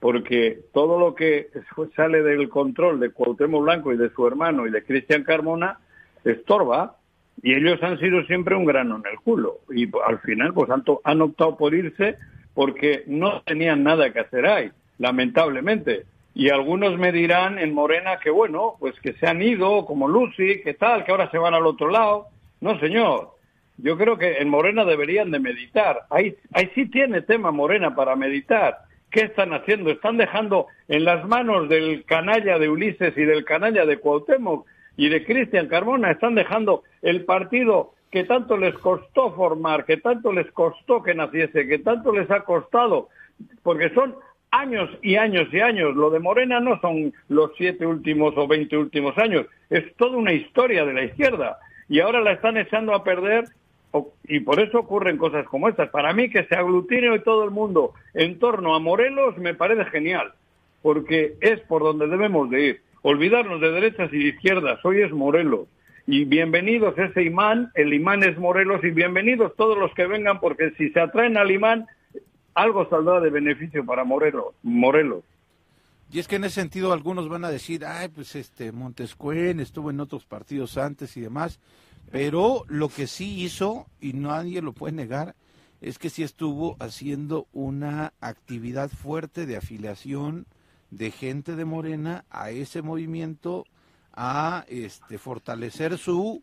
Porque 0.00 0.60
todo 0.72 0.98
lo 0.98 1.14
que 1.14 1.48
sale 1.94 2.22
del 2.22 2.48
control 2.48 3.00
de 3.00 3.10
Cuauhtémoc 3.10 3.62
Blanco 3.62 3.92
y 3.92 3.96
de 3.96 4.10
su 4.10 4.26
hermano 4.26 4.66
y 4.66 4.70
de 4.70 4.84
Cristian 4.84 5.24
Carmona 5.24 5.78
estorba 6.24 6.96
y 7.42 7.54
ellos 7.54 7.82
han 7.82 7.98
sido 7.98 8.24
siempre 8.24 8.54
un 8.54 8.64
grano 8.64 8.96
en 8.96 9.10
el 9.10 9.18
culo. 9.20 9.60
Y 9.70 9.88
al 10.06 10.18
final 10.20 10.52
pues 10.54 10.70
han, 10.70 10.84
han 11.04 11.22
optado 11.22 11.56
por 11.56 11.74
irse 11.74 12.16
porque 12.54 13.04
no 13.06 13.42
tenían 13.42 13.82
nada 13.82 14.12
que 14.12 14.20
hacer 14.20 14.46
ahí, 14.46 14.70
lamentablemente. 14.98 16.06
Y 16.34 16.50
algunos 16.50 16.98
me 16.98 17.12
dirán 17.12 17.58
en 17.58 17.72
Morena 17.72 18.18
que 18.22 18.30
bueno, 18.30 18.74
pues 18.78 18.98
que 19.00 19.14
se 19.14 19.26
han 19.26 19.42
ido, 19.42 19.86
como 19.86 20.08
Lucy, 20.08 20.60
que 20.62 20.74
tal, 20.74 21.04
que 21.04 21.10
ahora 21.10 21.30
se 21.30 21.38
van 21.38 21.54
al 21.54 21.66
otro 21.66 21.90
lado. 21.90 22.26
No, 22.60 22.78
señor. 22.80 23.30
Yo 23.78 23.98
creo 23.98 24.16
que 24.16 24.38
en 24.38 24.48
Morena 24.48 24.84
deberían 24.84 25.30
de 25.30 25.38
meditar. 25.38 26.06
Ahí, 26.10 26.34
ahí 26.52 26.70
sí 26.74 26.86
tiene 26.86 27.20
tema 27.22 27.50
Morena 27.50 27.94
para 27.94 28.16
meditar. 28.16 28.78
¿Qué 29.16 29.22
están 29.22 29.54
haciendo? 29.54 29.90
Están 29.90 30.18
dejando 30.18 30.66
en 30.88 31.06
las 31.06 31.26
manos 31.26 31.70
del 31.70 32.04
canalla 32.04 32.58
de 32.58 32.68
Ulises 32.68 33.16
y 33.16 33.22
del 33.22 33.46
canalla 33.46 33.86
de 33.86 33.96
Cuauhtémoc 33.96 34.66
y 34.98 35.08
de 35.08 35.24
Cristian 35.24 35.68
Carmona, 35.68 36.10
están 36.10 36.34
dejando 36.34 36.82
el 37.00 37.24
partido 37.24 37.94
que 38.10 38.24
tanto 38.24 38.58
les 38.58 38.74
costó 38.74 39.34
formar, 39.34 39.86
que 39.86 39.96
tanto 39.96 40.34
les 40.34 40.52
costó 40.52 41.02
que 41.02 41.14
naciese, 41.14 41.66
que 41.66 41.78
tanto 41.78 42.12
les 42.12 42.30
ha 42.30 42.40
costado, 42.40 43.08
porque 43.62 43.88
son 43.94 44.16
años 44.50 44.90
y 45.00 45.16
años 45.16 45.48
y 45.50 45.60
años. 45.60 45.96
Lo 45.96 46.10
de 46.10 46.20
Morena 46.20 46.60
no 46.60 46.78
son 46.82 47.14
los 47.30 47.52
siete 47.56 47.86
últimos 47.86 48.34
o 48.36 48.46
veinte 48.46 48.76
últimos 48.76 49.16
años, 49.16 49.46
es 49.70 49.96
toda 49.96 50.18
una 50.18 50.34
historia 50.34 50.84
de 50.84 50.92
la 50.92 51.04
izquierda. 51.04 51.58
Y 51.88 52.00
ahora 52.00 52.20
la 52.20 52.32
están 52.32 52.58
echando 52.58 52.94
a 52.94 53.02
perder 53.02 53.46
y 54.24 54.40
por 54.40 54.60
eso 54.60 54.78
ocurren 54.80 55.16
cosas 55.18 55.46
como 55.46 55.68
estas. 55.68 55.90
Para 55.90 56.12
mí 56.12 56.30
que 56.30 56.44
se 56.44 56.54
aglutine 56.54 57.10
hoy 57.10 57.20
todo 57.20 57.44
el 57.44 57.50
mundo 57.50 57.94
en 58.14 58.38
torno 58.38 58.74
a 58.74 58.80
Morelos 58.80 59.36
me 59.38 59.54
parece 59.54 59.84
genial, 59.86 60.32
porque 60.82 61.36
es 61.40 61.60
por 61.60 61.82
donde 61.82 62.08
debemos 62.08 62.50
de 62.50 62.66
ir. 62.66 62.82
Olvidarnos 63.02 63.60
de 63.60 63.70
derechas 63.70 64.12
y 64.12 64.18
de 64.18 64.28
izquierdas, 64.28 64.84
hoy 64.84 65.02
es 65.02 65.12
Morelos. 65.12 65.68
Y 66.06 66.24
bienvenidos 66.24 66.96
ese 66.98 67.22
imán, 67.22 67.70
el 67.74 67.92
imán 67.92 68.22
es 68.22 68.38
Morelos, 68.38 68.82
y 68.84 68.90
bienvenidos 68.90 69.54
todos 69.56 69.76
los 69.76 69.92
que 69.94 70.06
vengan, 70.06 70.40
porque 70.40 70.70
si 70.78 70.90
se 70.90 71.00
atraen 71.00 71.36
al 71.36 71.50
imán, 71.50 71.86
algo 72.54 72.88
saldrá 72.88 73.20
de 73.20 73.30
beneficio 73.30 73.84
para 73.84 74.04
Morelos. 74.04 74.54
Morelos. 74.62 75.24
Y 76.12 76.20
es 76.20 76.28
que 76.28 76.36
en 76.36 76.44
ese 76.44 76.60
sentido 76.60 76.92
algunos 76.92 77.28
van 77.28 77.44
a 77.44 77.50
decir, 77.50 77.84
ay, 77.84 78.08
pues 78.08 78.36
este 78.36 78.70
Montescuen 78.70 79.60
estuvo 79.60 79.90
en 79.90 80.00
otros 80.00 80.24
partidos 80.24 80.78
antes 80.78 81.16
y 81.16 81.20
demás, 81.20 81.58
pero 82.10 82.64
lo 82.68 82.88
que 82.88 83.06
sí 83.06 83.42
hizo, 83.42 83.86
y 84.00 84.12
nadie 84.12 84.62
lo 84.62 84.72
puede 84.72 84.92
negar, 84.92 85.34
es 85.80 85.98
que 85.98 86.10
sí 86.10 86.22
estuvo 86.22 86.76
haciendo 86.78 87.48
una 87.52 88.12
actividad 88.20 88.90
fuerte 88.90 89.46
de 89.46 89.56
afiliación 89.56 90.46
de 90.90 91.10
gente 91.10 91.56
de 91.56 91.64
Morena 91.64 92.24
a 92.30 92.50
ese 92.50 92.82
movimiento, 92.82 93.66
a 94.12 94.64
este 94.68 95.18
fortalecer 95.18 95.98
su 95.98 96.42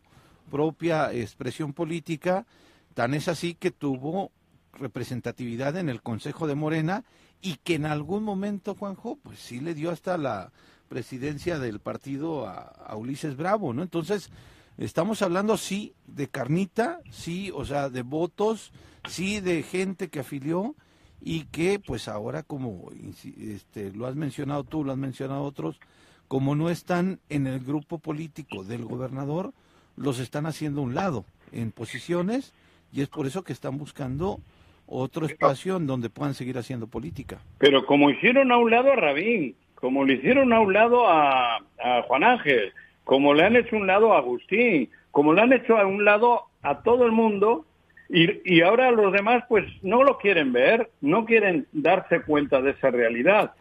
propia 0.50 1.12
expresión 1.12 1.72
política, 1.72 2.46
tan 2.94 3.14
es 3.14 3.28
así 3.28 3.54
que 3.54 3.70
tuvo 3.70 4.30
representatividad 4.72 5.76
en 5.76 5.88
el 5.88 6.02
Consejo 6.02 6.46
de 6.46 6.54
Morena 6.54 7.04
y 7.40 7.56
que 7.56 7.74
en 7.74 7.86
algún 7.86 8.22
momento, 8.22 8.74
Juanjo, 8.74 9.18
pues 9.22 9.38
sí 9.38 9.60
le 9.60 9.74
dio 9.74 9.90
hasta 9.90 10.16
la 10.18 10.52
presidencia 10.88 11.58
del 11.58 11.80
partido 11.80 12.46
a, 12.46 12.60
a 12.60 12.96
Ulises 12.96 13.36
Bravo, 13.36 13.72
¿no? 13.72 13.82
Entonces, 13.82 14.30
estamos 14.78 15.22
hablando 15.22 15.56
sí 15.56 15.94
de 16.06 16.28
carnita, 16.28 17.00
sí, 17.10 17.50
o 17.54 17.64
sea, 17.64 17.88
de 17.88 18.02
votos, 18.02 18.72
sí 19.08 19.40
de 19.40 19.62
gente 19.62 20.08
que 20.08 20.20
afilió 20.20 20.74
y 21.20 21.44
que 21.44 21.78
pues 21.78 22.08
ahora 22.08 22.42
como 22.42 22.90
este, 23.38 23.92
lo 23.92 24.06
has 24.06 24.16
mencionado 24.16 24.64
tú, 24.64 24.84
lo 24.84 24.92
has 24.92 24.98
mencionado 24.98 25.42
otros, 25.42 25.80
como 26.28 26.54
no 26.54 26.70
están 26.70 27.20
en 27.28 27.46
el 27.46 27.60
grupo 27.60 27.98
político 27.98 28.64
del 28.64 28.84
gobernador, 28.84 29.52
los 29.96 30.18
están 30.18 30.46
haciendo 30.46 30.80
a 30.80 30.84
un 30.84 30.94
lado 30.94 31.24
en 31.52 31.72
posiciones 31.72 32.52
y 32.92 33.02
es 33.02 33.08
por 33.08 33.26
eso 33.26 33.42
que 33.42 33.52
están 33.52 33.78
buscando 33.78 34.40
otro 34.86 35.26
espacio 35.26 35.76
en 35.76 35.86
donde 35.86 36.10
puedan 36.10 36.34
seguir 36.34 36.58
haciendo 36.58 36.86
política. 36.86 37.40
Pero 37.58 37.86
como 37.86 38.10
hicieron 38.10 38.52
a 38.52 38.58
un 38.58 38.70
lado 38.70 38.92
a 38.92 38.96
Rabín, 38.96 39.56
como 39.74 40.04
le 40.04 40.14
hicieron 40.14 40.52
a 40.52 40.60
un 40.60 40.72
lado 40.72 41.08
a, 41.08 41.56
a 41.56 42.02
Juan 42.06 42.24
Ángel, 42.24 42.72
como 43.04 43.34
le 43.34 43.44
han 43.44 43.56
hecho 43.56 43.76
un 43.76 43.86
lado 43.86 44.12
a 44.12 44.18
Agustín, 44.18 44.90
como 45.10 45.32
le 45.32 45.42
han 45.42 45.52
hecho 45.52 45.76
a 45.76 45.86
un 45.86 46.04
lado 46.04 46.44
a 46.62 46.82
todo 46.82 47.04
el 47.06 47.12
mundo, 47.12 47.64
y, 48.08 48.40
y 48.44 48.62
ahora 48.62 48.90
los 48.90 49.12
demás 49.12 49.44
pues 49.48 49.64
no 49.82 50.02
lo 50.02 50.18
quieren 50.18 50.52
ver, 50.52 50.90
no 51.00 51.24
quieren 51.24 51.66
darse 51.72 52.22
cuenta 52.22 52.60
de 52.60 52.72
esa 52.72 52.90
realidad. 52.90 53.52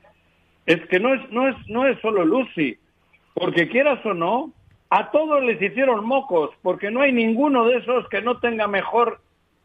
Es 0.65 0.85
que 0.87 0.99
no 0.99 1.13
es, 1.13 1.29
no 1.31 1.47
es, 1.47 1.55
no 1.67 1.85
es 1.87 1.99
solo 1.99 2.25
Lucy, 2.25 2.77
porque 3.33 3.67
quieras 3.67 4.05
o 4.05 4.13
no, 4.13 4.53
a 4.89 5.11
todos 5.11 5.43
les 5.43 5.61
hicieron 5.61 6.05
mocos, 6.05 6.51
porque 6.61 6.91
no 6.91 7.01
hay 7.01 7.11
ninguno 7.11 7.65
de 7.65 7.77
esos 7.77 8.07
que 8.09 8.21
no 8.21 8.39
tenga 8.39 8.67
mejor 8.67 9.21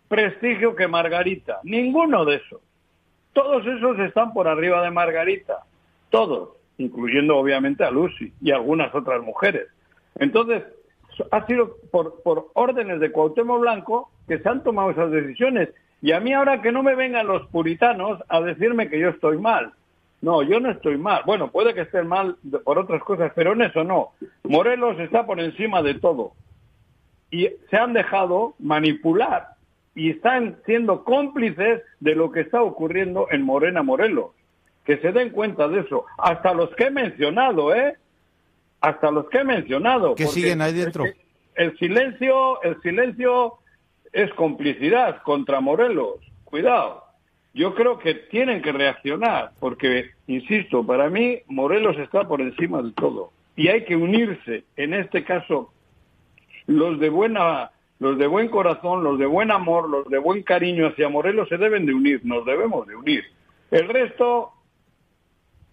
prestigio 0.09 0.75
que 0.75 0.89
Margarita, 0.89 1.61
ninguno 1.65 2.25
de 2.25 2.37
esos. 2.37 2.61
Todos 3.35 3.67
esos 3.67 3.99
están 4.01 4.33
por 4.33 4.49
arriba 4.49 4.83
de 4.83 4.91
Margarita, 4.91 5.65
todos, 6.11 6.51
incluyendo 6.79 7.37
obviamente 7.37 7.85
a 7.85 7.91
Lucy 7.91 8.33
y 8.41 8.53
algunas 8.53 8.95
otras 8.95 9.23
mujeres. 9.23 9.69
Entonces, 10.17 10.63
ha 11.31 11.47
sido 11.47 11.77
por, 11.91 12.23
por 12.23 12.49
órdenes 12.55 13.01
de 13.01 13.13
Cuauhtémoc 13.13 13.61
Blanco 13.61 14.11
que 14.27 14.39
se 14.39 14.49
han 14.49 14.63
tomado 14.63 14.91
esas 14.91 15.11
decisiones. 15.11 15.71
Y 16.01 16.13
a 16.13 16.21
mí 16.21 16.33
ahora 16.33 16.63
que 16.63 16.73
no 16.73 16.83
me 16.83 16.95
vengan 16.95 17.27
los 17.27 17.47
puritanos 17.49 18.21
a 18.29 18.41
decirme 18.41 18.89
que 18.89 19.01
yo 19.01 19.09
estoy 19.09 19.39
mal. 19.39 19.73
No, 20.21 20.43
yo 20.43 20.61
no 20.61 20.71
estoy 20.71 20.99
mal. 20.99 21.23
Bueno, 21.27 21.51
puede 21.51 21.75
que 21.75 21.83
esté 21.83 22.03
mal 22.03 22.37
por 22.65 22.79
otras 22.79 23.03
cosas, 23.03 23.33
pero 23.35 23.53
en 23.53 23.63
eso 23.63 23.85
no. 23.85 24.11
Morelos 24.45 24.99
está 25.01 25.27
por 25.27 25.41
encima 25.41 25.83
de 25.83 25.95
todo. 25.95 26.33
Y 27.31 27.49
se 27.71 27.77
han 27.77 27.93
dejado 27.93 28.55
manipular 28.59 29.49
y 29.95 30.11
están 30.11 30.57
siendo 30.65 31.05
cómplices 31.05 31.83
de 32.01 32.15
lo 32.15 32.31
que 32.31 32.41
está 32.41 32.63
ocurriendo 32.63 33.29
en 33.31 33.43
Morena 33.43 33.83
Morelos. 33.83 34.31
Que 34.89 34.97
se 34.97 35.13
den 35.13 35.29
cuenta 35.29 35.69
de 35.69 35.81
eso. 35.81 36.07
Hasta 36.17 36.55
los 36.55 36.75
que 36.75 36.85
he 36.85 36.91
mencionado, 36.91 37.75
¿eh? 37.75 37.99
Hasta 38.81 39.11
los 39.11 39.29
que 39.29 39.41
he 39.41 39.45
mencionado. 39.45 40.15
Que 40.15 40.27
siguen 40.27 40.63
ahí 40.63 40.73
dentro. 40.73 41.05
es 41.05 41.13
que 41.13 41.21
El 41.63 41.77
silencio, 41.77 42.63
el 42.63 42.81
silencio 42.81 43.59
es 44.15 44.33
complicidad 44.33 45.21
contra 45.25 45.61
Morelos. 45.61 46.15
Cuidado. 46.45 47.05
Yo 47.53 47.75
creo 47.75 47.99
que 47.99 48.15
tienen 48.15 48.63
que 48.63 48.73
reaccionar, 48.73 49.51
porque, 49.61 50.13
insisto, 50.27 50.83
para 50.87 51.11
mí 51.11 51.41
Morelos 51.49 51.99
está 51.99 52.27
por 52.27 52.41
encima 52.41 52.81
de 52.81 52.93
todo. 52.93 53.31
Y 53.57 53.69
hay 53.69 53.85
que 53.85 53.95
unirse, 53.95 54.65
en 54.77 54.95
este 54.95 55.23
caso, 55.23 55.71
los 56.67 56.99
de 56.99 57.11
buena, 57.11 57.73
los 57.99 58.17
de 58.17 58.27
buen 58.27 58.49
corazón, 58.49 59.05
los 59.05 59.19
de 59.19 59.27
buen 59.27 59.51
amor, 59.51 59.91
los 59.91 60.09
de 60.09 60.17
buen 60.17 60.43
cariño 60.45 60.87
hacia 60.87 61.11
Morelos 61.11 61.51
se 61.51 61.59
deben 61.59 61.85
de 61.85 61.93
unir, 61.93 62.23
nos 62.25 62.47
debemos 62.47 62.87
de 62.87 62.97
unir. 62.97 63.25
El 63.71 63.87
resto, 63.87 64.55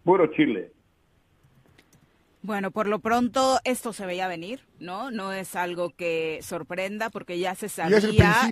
puro 0.05 0.27
Chile. 0.27 0.71
Bueno, 2.43 2.69
por 2.69 2.87
lo 2.87 2.99
pronto 2.99 3.59
esto 3.63 3.91
se 3.91 4.05
veía 4.05 4.27
venir, 4.27 4.61
¿no? 4.79 5.11
No 5.11 5.31
es 5.33 5.55
algo 5.55 5.89
que 5.95 6.39
sorprenda 6.41 7.09
porque 7.09 7.39
ya 7.39 7.55
se 7.55 7.69
sabía, 7.69 7.99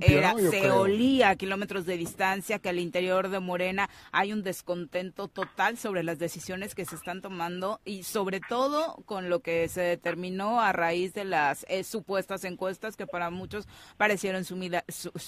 era, 0.01 0.33
se 0.37 0.49
creo. 0.49 0.81
olía 0.81 1.29
a 1.29 1.35
kilómetros 1.35 1.85
de 1.85 1.97
distancia 1.97 2.59
que 2.59 2.69
al 2.69 2.79
interior 2.79 3.29
de 3.29 3.39
Morena 3.39 3.89
hay 4.11 4.33
un 4.33 4.43
descontento 4.43 5.27
total 5.27 5.77
sobre 5.77 6.03
las 6.03 6.19
decisiones 6.19 6.75
que 6.75 6.85
se 6.85 6.95
están 6.95 7.21
tomando 7.21 7.81
y 7.85 8.03
sobre 8.03 8.39
todo 8.39 8.95
con 9.05 9.29
lo 9.29 9.41
que 9.41 9.67
se 9.67 9.81
determinó 9.81 10.61
a 10.61 10.71
raíz 10.71 11.13
de 11.13 11.25
las 11.25 11.65
eh, 11.69 11.83
supuestas 11.83 12.43
encuestas 12.43 12.95
que 12.95 13.07
para 13.07 13.29
muchos 13.29 13.67
parecieron 13.97 14.45
su- 14.45 14.53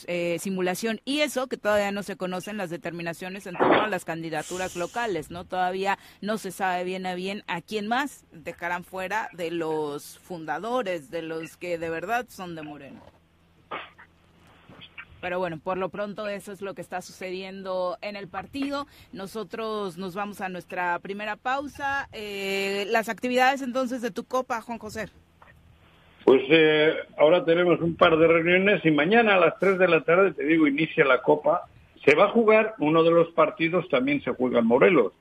eh, 0.08 0.38
simulación 0.40 1.02
y 1.06 1.20
eso 1.20 1.48
que 1.48 1.58
todavía 1.58 1.92
no 1.92 2.04
se 2.04 2.16
conocen 2.16 2.58
las 2.58 2.70
determinaciones 2.70 3.46
en 3.48 3.56
torno 3.56 3.82
a 3.84 3.88
las 3.88 4.06
candidaturas 4.06 4.76
locales, 4.76 5.30
¿no? 5.32 5.46
Todavía 5.46 5.98
no 6.22 6.38
se 6.38 6.52
sabe 6.52 6.84
bien 6.84 7.06
a 7.06 7.16
bien 7.16 7.44
a 7.48 7.62
quién 7.62 7.88
más 7.88 8.24
dejarán 8.32 8.84
fuera 8.84 9.30
de 9.34 9.52
los 9.52 10.20
fundadores, 10.20 10.85
de 10.86 11.22
los 11.22 11.58
que 11.58 11.78
de 11.78 11.90
verdad 11.90 12.26
son 12.30 12.56
de 12.56 12.62
Moreno. 12.62 13.02
Pero 15.26 15.40
bueno, 15.40 15.58
por 15.58 15.80
lo 15.80 15.90
pronto 15.90 16.28
eso 16.28 16.52
es 16.52 16.62
lo 16.62 16.76
que 16.76 16.82
está 16.82 17.02
sucediendo 17.02 17.98
en 18.02 18.16
el 18.16 18.28
partido. 18.28 18.86
Nosotros 19.12 19.98
nos 19.98 20.14
vamos 20.14 20.40
a 20.40 20.50
nuestra 20.50 21.00
primera 21.00 21.36
pausa. 21.36 22.08
Eh, 22.14 22.86
las 22.92 23.10
actividades 23.10 23.64
entonces 23.64 24.04
de 24.04 24.12
tu 24.12 24.24
copa, 24.26 24.62
Juan 24.62 24.78
José. 24.78 25.08
Pues 26.26 26.44
eh, 26.50 26.94
ahora 27.18 27.44
tenemos 27.44 27.82
un 27.82 27.96
par 27.96 28.18
de 28.18 28.28
reuniones 28.28 28.86
y 28.86 28.92
mañana 28.92 29.34
a 29.34 29.40
las 29.40 29.58
3 29.60 29.80
de 29.80 29.88
la 29.88 30.04
tarde, 30.04 30.32
te 30.32 30.44
digo, 30.44 30.68
inicia 30.68 31.04
la 31.04 31.24
Copa. 31.24 31.68
Se 32.04 32.14
va 32.14 32.26
a 32.26 32.32
jugar, 32.32 32.76
uno 32.78 33.04
de 33.04 33.10
los 33.10 33.30
partidos 33.32 33.90
también 33.90 34.22
se 34.24 34.30
juega 34.30 34.60
en 34.60 34.68
Morelos. 34.68 35.14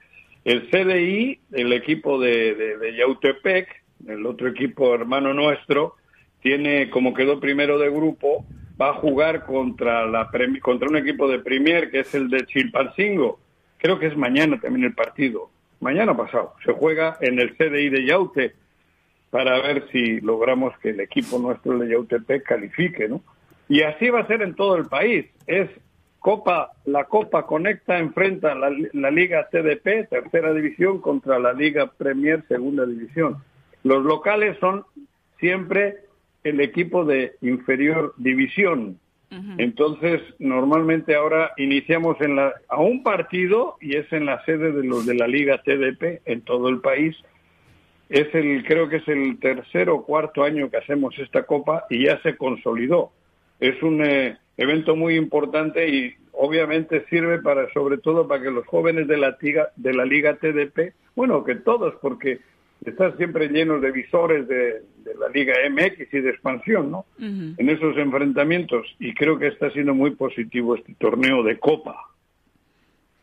El 0.44 0.68
CDI, 0.68 1.40
el 1.52 1.72
equipo 1.72 2.20
de 2.20 2.94
Yautepec, 2.98 3.83
el 4.08 4.26
otro 4.26 4.48
equipo 4.48 4.94
hermano 4.94 5.34
nuestro, 5.34 5.96
tiene, 6.40 6.90
como 6.90 7.14
quedó 7.14 7.40
primero 7.40 7.78
de 7.78 7.90
grupo, 7.90 8.44
va 8.80 8.90
a 8.90 8.94
jugar 8.94 9.44
contra, 9.44 10.06
la, 10.06 10.30
contra 10.60 10.88
un 10.88 10.96
equipo 10.96 11.28
de 11.28 11.38
Premier, 11.38 11.90
que 11.90 12.00
es 12.00 12.14
el 12.14 12.28
de 12.28 12.44
Chilpancingo. 12.46 13.38
Creo 13.78 13.98
que 13.98 14.06
es 14.06 14.16
mañana 14.16 14.60
también 14.60 14.84
el 14.84 14.94
partido. 14.94 15.50
Mañana 15.80 16.16
pasado. 16.16 16.54
Se 16.64 16.72
juega 16.72 17.16
en 17.20 17.38
el 17.38 17.56
CDI 17.56 17.88
de 17.88 18.06
Yaute 18.06 18.54
para 19.30 19.60
ver 19.60 19.86
si 19.90 20.20
logramos 20.20 20.76
que 20.78 20.90
el 20.90 21.00
equipo 21.00 21.38
nuestro 21.38 21.78
de 21.78 21.90
Yautepec 21.90 22.44
califique, 22.44 23.08
¿no? 23.08 23.22
Y 23.68 23.82
así 23.82 24.08
va 24.10 24.20
a 24.20 24.26
ser 24.26 24.42
en 24.42 24.54
todo 24.54 24.76
el 24.76 24.86
país. 24.86 25.26
Es 25.46 25.68
Copa, 26.18 26.72
la 26.84 27.04
Copa 27.04 27.46
Conecta 27.46 27.98
enfrenta 27.98 28.54
la, 28.54 28.70
la 28.92 29.10
Liga 29.10 29.48
TDP, 29.50 30.08
tercera 30.08 30.52
división, 30.52 31.00
contra 31.00 31.38
la 31.38 31.52
Liga 31.52 31.90
Premier, 31.98 32.44
segunda 32.48 32.86
división. 32.86 33.42
Los 33.84 34.02
locales 34.04 34.56
son 34.58 34.84
siempre 35.38 35.98
el 36.42 36.60
equipo 36.60 37.04
de 37.04 37.36
inferior 37.40 38.14
división. 38.16 38.98
Entonces, 39.58 40.22
normalmente 40.38 41.16
ahora 41.16 41.50
iniciamos 41.56 42.20
en 42.20 42.36
la, 42.36 42.52
a 42.68 42.80
un 42.80 43.02
partido 43.02 43.76
y 43.80 43.96
es 43.96 44.12
en 44.12 44.26
la 44.26 44.44
sede 44.44 44.70
de 44.70 44.84
los 44.84 45.04
de 45.06 45.16
la 45.16 45.26
Liga 45.26 45.60
TDP 45.60 46.22
en 46.24 46.42
todo 46.42 46.68
el 46.68 46.80
país. 46.80 47.16
Es 48.08 48.32
el, 48.32 48.64
creo 48.64 48.88
que 48.88 48.98
es 48.98 49.08
el 49.08 49.40
tercer 49.40 49.90
o 49.90 50.04
cuarto 50.04 50.44
año 50.44 50.70
que 50.70 50.76
hacemos 50.76 51.18
esta 51.18 51.42
copa 51.42 51.84
y 51.90 52.04
ya 52.04 52.22
se 52.22 52.36
consolidó. 52.36 53.10
Es 53.58 53.82
un 53.82 54.04
eh, 54.04 54.38
evento 54.56 54.94
muy 54.94 55.16
importante 55.16 55.88
y 55.88 56.14
obviamente 56.30 57.04
sirve 57.10 57.40
para, 57.40 57.68
sobre 57.72 57.98
todo, 57.98 58.28
para 58.28 58.40
que 58.40 58.52
los 58.52 58.66
jóvenes 58.66 59.08
de 59.08 59.16
la, 59.16 59.36
tiga, 59.36 59.70
de 59.74 59.94
la 59.94 60.04
Liga 60.04 60.36
TDP, 60.36 60.94
bueno, 61.16 61.42
que 61.42 61.56
todos, 61.56 61.94
porque 62.00 62.38
está 62.84 63.16
siempre 63.16 63.48
lleno 63.48 63.80
de 63.80 63.90
visores 63.92 64.46
de, 64.48 64.82
de 65.04 65.14
la 65.18 65.28
Liga 65.28 65.54
MX 65.70 66.12
y 66.12 66.20
de 66.20 66.30
expansión, 66.30 66.90
¿no? 66.90 67.06
En 67.18 67.68
esos 67.68 67.96
enfrentamientos 67.96 68.86
y 68.98 69.14
creo 69.14 69.38
que 69.38 69.48
está 69.48 69.70
siendo 69.70 69.94
muy 69.94 70.12
positivo 70.12 70.74
este 70.74 70.94
torneo 70.94 71.42
de 71.42 71.58
Copa. 71.58 71.96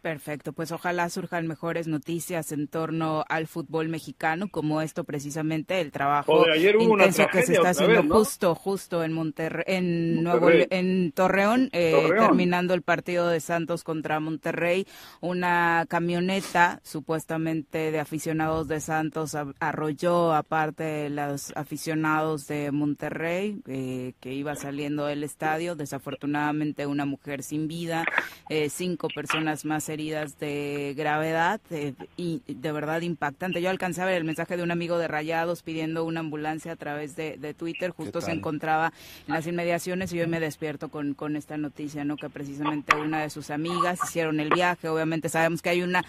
Perfecto, 0.01 0.51
pues 0.53 0.71
ojalá 0.71 1.07
surjan 1.09 1.45
mejores 1.45 1.87
noticias 1.87 2.51
en 2.51 2.67
torno 2.67 3.23
al 3.29 3.45
fútbol 3.45 3.87
mexicano, 3.87 4.47
como 4.49 4.81
esto 4.81 5.03
precisamente, 5.03 5.79
el 5.79 5.91
trabajo 5.91 6.37
Joder, 6.37 6.53
ayer 6.53 6.75
hubo 6.75 6.93
una 6.93 7.05
intenso 7.05 7.29
que 7.31 7.43
se 7.43 7.53
está 7.53 7.69
haciendo 7.69 7.97
vez, 7.97 8.05
¿no? 8.05 8.15
justo, 8.15 8.55
justo 8.55 9.03
en 9.03 9.13
Monterrey, 9.13 9.63
en 9.67 10.23
Nuevo, 10.23 10.47
Monterrey. 10.47 10.67
En 10.71 11.11
Torreón, 11.11 11.69
eh, 11.71 11.91
Torreón. 11.91 12.25
terminando 12.25 12.73
el 12.73 12.81
partido 12.81 13.27
de 13.27 13.39
Santos 13.41 13.83
contra 13.83 14.19
Monterrey, 14.19 14.87
una 15.19 15.85
camioneta 15.87 16.79
supuestamente 16.83 17.91
de 17.91 17.99
aficionados 17.99 18.67
de 18.67 18.79
Santos 18.79 19.37
arrolló 19.59 20.33
aparte 20.33 20.83
de 20.83 21.09
los 21.11 21.55
aficionados 21.55 22.47
de 22.47 22.71
Monterrey 22.71 23.61
eh, 23.67 24.13
que 24.19 24.33
iba 24.33 24.55
saliendo 24.55 25.05
del 25.05 25.23
estadio, 25.23 25.75
desafortunadamente 25.75 26.87
una 26.87 27.05
mujer 27.05 27.43
sin 27.43 27.67
vida, 27.67 28.03
eh, 28.49 28.69
cinco 28.71 29.07
personas 29.13 29.63
más 29.63 29.90
heridas 29.93 30.39
de 30.39 30.93
gravedad 30.97 31.61
eh, 31.69 31.93
y 32.17 32.41
de 32.47 32.71
verdad 32.71 33.01
impactante. 33.01 33.61
Yo 33.61 33.69
alcancé 33.69 34.01
a 34.01 34.05
ver 34.05 34.15
el 34.15 34.23
mensaje 34.23 34.57
de 34.57 34.63
un 34.63 34.71
amigo 34.71 34.97
de 34.97 35.07
Rayados 35.07 35.63
pidiendo 35.63 36.03
una 36.05 36.21
ambulancia 36.21 36.71
a 36.71 36.75
través 36.75 37.15
de, 37.15 37.37
de 37.37 37.53
Twitter, 37.53 37.91
justo 37.91 38.21
se 38.21 38.31
encontraba 38.31 38.93
en 39.27 39.33
las 39.33 39.47
inmediaciones 39.47 40.13
y 40.13 40.19
hoy 40.19 40.27
me 40.27 40.39
despierto 40.39 40.89
con, 40.89 41.13
con 41.13 41.35
esta 41.35 41.57
noticia, 41.57 42.03
¿no? 42.05 42.17
Que 42.17 42.29
precisamente 42.29 42.95
una 42.95 43.21
de 43.21 43.29
sus 43.29 43.49
amigas 43.49 43.99
hicieron 44.03 44.39
el 44.39 44.49
viaje, 44.49 44.89
obviamente 44.89 45.29
sabemos 45.29 45.61
que 45.61 45.69
hay 45.69 45.81
una 45.81 46.03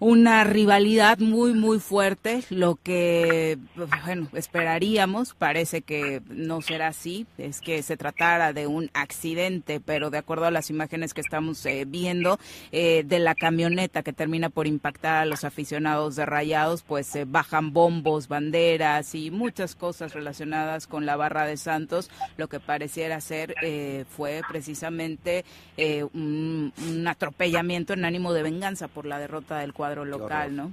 una 0.00 0.44
rivalidad 0.44 1.18
muy 1.18 1.54
muy 1.54 1.80
fuerte, 1.80 2.44
lo 2.50 2.76
que 2.76 3.58
bueno, 4.04 4.28
esperaríamos, 4.32 5.34
parece 5.34 5.82
que 5.82 6.22
no 6.28 6.62
será 6.62 6.88
así, 6.88 7.26
es 7.36 7.60
que 7.60 7.82
se 7.82 7.96
tratara 7.96 8.52
de 8.52 8.66
un 8.66 8.90
accidente, 8.94 9.80
pero 9.80 10.10
de 10.10 10.18
acuerdo 10.18 10.46
a 10.46 10.50
las 10.50 10.70
imágenes 10.70 11.14
que 11.14 11.20
estamos 11.20 11.64
eh, 11.66 11.84
viendo 11.86 12.38
eh, 12.70 13.02
de 13.04 13.18
la 13.18 13.34
camioneta 13.34 14.02
que 14.02 14.12
termina 14.12 14.50
por 14.50 14.66
impactar 14.66 15.22
a 15.22 15.26
los 15.26 15.44
aficionados 15.44 16.14
de 16.16 16.26
Rayados, 16.26 16.82
pues 16.82 17.06
se 17.06 17.24
bajan 17.24 17.72
bombos, 17.72 18.28
banderas 18.28 19.14
y 19.14 19.30
muchas 19.30 19.74
cosas 19.74 20.14
relacionadas 20.14 20.86
con 20.86 21.06
la 21.06 21.16
barra 21.16 21.44
de 21.44 21.56
Santos, 21.56 22.10
lo 22.36 22.48
que 22.48 22.60
pareciera 22.60 23.20
ser 23.20 23.54
eh, 23.62 24.04
fue 24.08 24.42
precisamente 24.48 25.44
eh, 25.76 26.04
un, 26.04 26.72
un 26.88 27.08
atropellamiento 27.08 27.94
en 27.94 28.04
ánimo 28.04 28.32
de 28.32 28.42
venganza 28.42 28.86
por 28.86 29.04
la 29.04 29.18
derrota 29.18 29.58
del 29.58 29.72
cuadro 29.72 29.87
local, 30.04 30.56
¿no? 30.56 30.72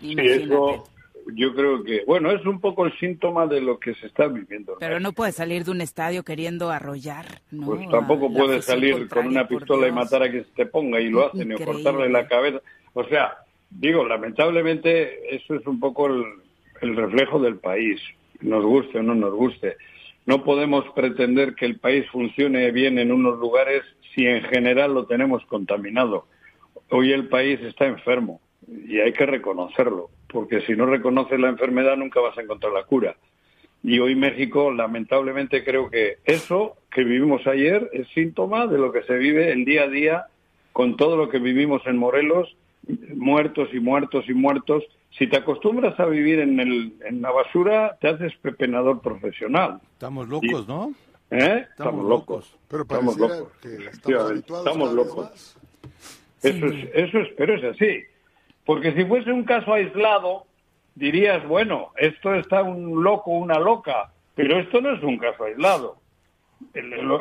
Sí, 0.00 0.14
eso 0.18 0.84
yo 1.34 1.54
creo 1.54 1.82
que, 1.82 2.04
bueno, 2.06 2.30
es 2.30 2.44
un 2.46 2.60
poco 2.60 2.86
el 2.86 2.98
síntoma 2.98 3.46
de 3.46 3.60
lo 3.60 3.78
que 3.78 3.94
se 3.94 4.06
está 4.06 4.26
viviendo. 4.26 4.76
Pero 4.78 5.00
no 5.00 5.12
puedes 5.12 5.36
salir 5.36 5.64
de 5.64 5.70
un 5.70 5.80
estadio 5.80 6.22
queriendo 6.22 6.70
arrollar, 6.70 7.40
¿no? 7.50 7.66
Pues 7.66 7.88
tampoco 7.90 8.26
afición 8.26 8.62
salir 8.62 9.08
con 9.08 9.26
una 9.26 9.46
pistola 9.46 9.88
y 9.88 9.92
matar 9.92 10.22
a 10.22 10.30
quien 10.30 10.44
se 10.44 10.52
te 10.52 10.66
ponga 10.66 11.00
y 11.00 11.10
lo 11.10 11.26
hacen, 11.32 11.52
o 11.52 11.58
cortarle 11.58 12.08
la 12.08 12.26
cabeza. 12.26 12.60
O 12.94 13.04
sea, 13.04 13.38
digo, 13.70 14.06
lamentablemente 14.06 15.34
eso 15.34 15.54
es 15.54 15.66
un 15.66 15.78
poco 15.78 16.06
el, 16.06 16.24
el 16.80 16.96
reflejo 16.96 17.38
del 17.38 17.56
país, 17.56 18.00
nos 18.40 18.64
guste 18.64 18.98
o 18.98 19.02
no 19.02 19.14
nos 19.14 19.34
guste. 19.34 19.76
No 20.26 20.44
podemos 20.44 20.84
pretender 20.94 21.54
que 21.54 21.66
el 21.66 21.78
país 21.78 22.06
funcione 22.10 22.70
bien 22.70 22.98
en 22.98 23.10
unos 23.10 23.38
lugares 23.38 23.82
si 24.14 24.26
en 24.26 24.42
general 24.42 24.94
lo 24.94 25.06
tenemos 25.06 25.44
contaminado. 25.46 26.26
Hoy 26.90 27.12
el 27.12 27.28
país 27.28 27.60
está 27.60 27.86
enfermo 27.86 28.40
y 28.66 28.98
hay 28.98 29.12
que 29.12 29.26
reconocerlo, 29.26 30.10
porque 30.28 30.60
si 30.62 30.74
no 30.74 30.86
reconoces 30.86 31.38
la 31.38 31.48
enfermedad 31.48 31.96
nunca 31.96 32.20
vas 32.20 32.36
a 32.36 32.42
encontrar 32.42 32.72
la 32.72 32.84
cura. 32.84 33.16
Y 33.82 33.98
hoy 33.98 34.14
México, 34.14 34.70
lamentablemente, 34.70 35.64
creo 35.64 35.88
que 35.88 36.18
eso 36.24 36.76
que 36.90 37.02
vivimos 37.02 37.46
ayer 37.46 37.88
es 37.92 38.08
síntoma 38.08 38.66
de 38.66 38.78
lo 38.78 38.92
que 38.92 39.02
se 39.04 39.14
vive 39.16 39.52
el 39.52 39.64
día 39.64 39.84
a 39.84 39.88
día 39.88 40.26
con 40.72 40.96
todo 40.96 41.16
lo 41.16 41.28
que 41.28 41.38
vivimos 41.38 41.82
en 41.86 41.96
Morelos, 41.96 42.54
muertos 43.14 43.68
y 43.72 43.80
muertos 43.80 44.24
y 44.28 44.34
muertos. 44.34 44.84
Si 45.18 45.26
te 45.26 45.38
acostumbras 45.38 45.98
a 45.98 46.06
vivir 46.06 46.40
en, 46.40 46.60
el, 46.60 46.94
en 47.04 47.22
la 47.22 47.30
basura, 47.30 47.96
te 48.00 48.08
haces 48.08 48.32
pepenador 48.42 49.00
profesional. 49.00 49.80
Estamos 49.94 50.28
locos, 50.28 50.68
¿no? 50.68 50.92
¿Eh? 51.30 51.66
Estamos 51.70 52.04
locos. 52.04 52.56
Pero 52.68 52.82
Estamos 52.82 53.16
locos. 53.16 53.48
que 53.62 53.76
estamos 53.86 54.92
locos. 54.92 55.56
Eso 56.42 56.66
es, 56.66 56.88
eso 56.94 57.18
es, 57.20 57.28
pero 57.36 57.54
es 57.54 57.64
así. 57.64 58.02
Porque 58.64 58.92
si 58.92 59.04
fuese 59.04 59.32
un 59.32 59.44
caso 59.44 59.72
aislado, 59.74 60.46
dirías, 60.94 61.46
bueno, 61.46 61.90
esto 61.96 62.34
está 62.34 62.62
un 62.62 63.02
loco, 63.02 63.30
una 63.30 63.58
loca, 63.58 64.10
pero 64.34 64.58
esto 64.58 64.80
no 64.80 64.94
es 64.94 65.02
un 65.02 65.18
caso 65.18 65.44
aislado. 65.44 65.96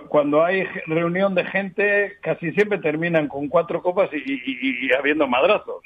Cuando 0.09 0.43
hay 0.43 0.63
reunión 0.85 1.33
de 1.33 1.45
gente, 1.45 2.17
casi 2.21 2.51
siempre 2.51 2.77
terminan 2.79 3.27
con 3.27 3.47
cuatro 3.47 3.81
copas 3.81 4.09
y, 4.13 4.17
y- 4.33 4.91
habiendo 4.93 5.27
madrazos. 5.27 5.83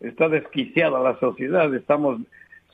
Está 0.00 0.28
desquiciada 0.28 1.00
la 1.00 1.18
sociedad, 1.18 1.72
estamos 1.74 2.20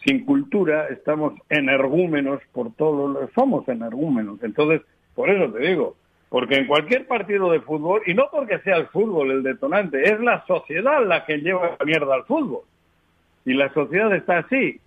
sin 0.05 0.25
cultura, 0.25 0.89
estamos 0.89 1.35
energúmenos 1.49 2.41
por 2.53 2.73
todo, 2.75 3.09
lo- 3.09 3.31
somos 3.35 3.69
energúmenos. 3.69 4.43
Entonces, 4.43 4.81
por 5.15 5.31
eso 5.31 5.53
te 5.53 5.61
digo, 5.69 5.97
porque 6.33 6.57
en 6.57 6.67
cualquier 6.67 7.07
partido 7.07 7.53
de 7.53 7.61
fútbol, 7.61 8.01
y 8.07 8.15
no 8.15 8.25
porque 8.33 8.59
sea 8.61 8.77
el 8.79 8.87
fútbol 8.87 9.31
el 9.31 9.43
detonante, 9.43 10.03
es 10.03 10.19
la 10.19 10.45
sociedad 10.47 11.05
la 11.07 11.27
que 11.27 11.37
lleva 11.39 11.77
la 11.79 11.85
mierda 11.85 12.15
al 12.15 12.25
fútbol. 12.25 12.63
Y 13.45 13.53
la 13.53 13.71
sociedad 13.75 14.13
está 14.15 14.39
así. 14.39 14.81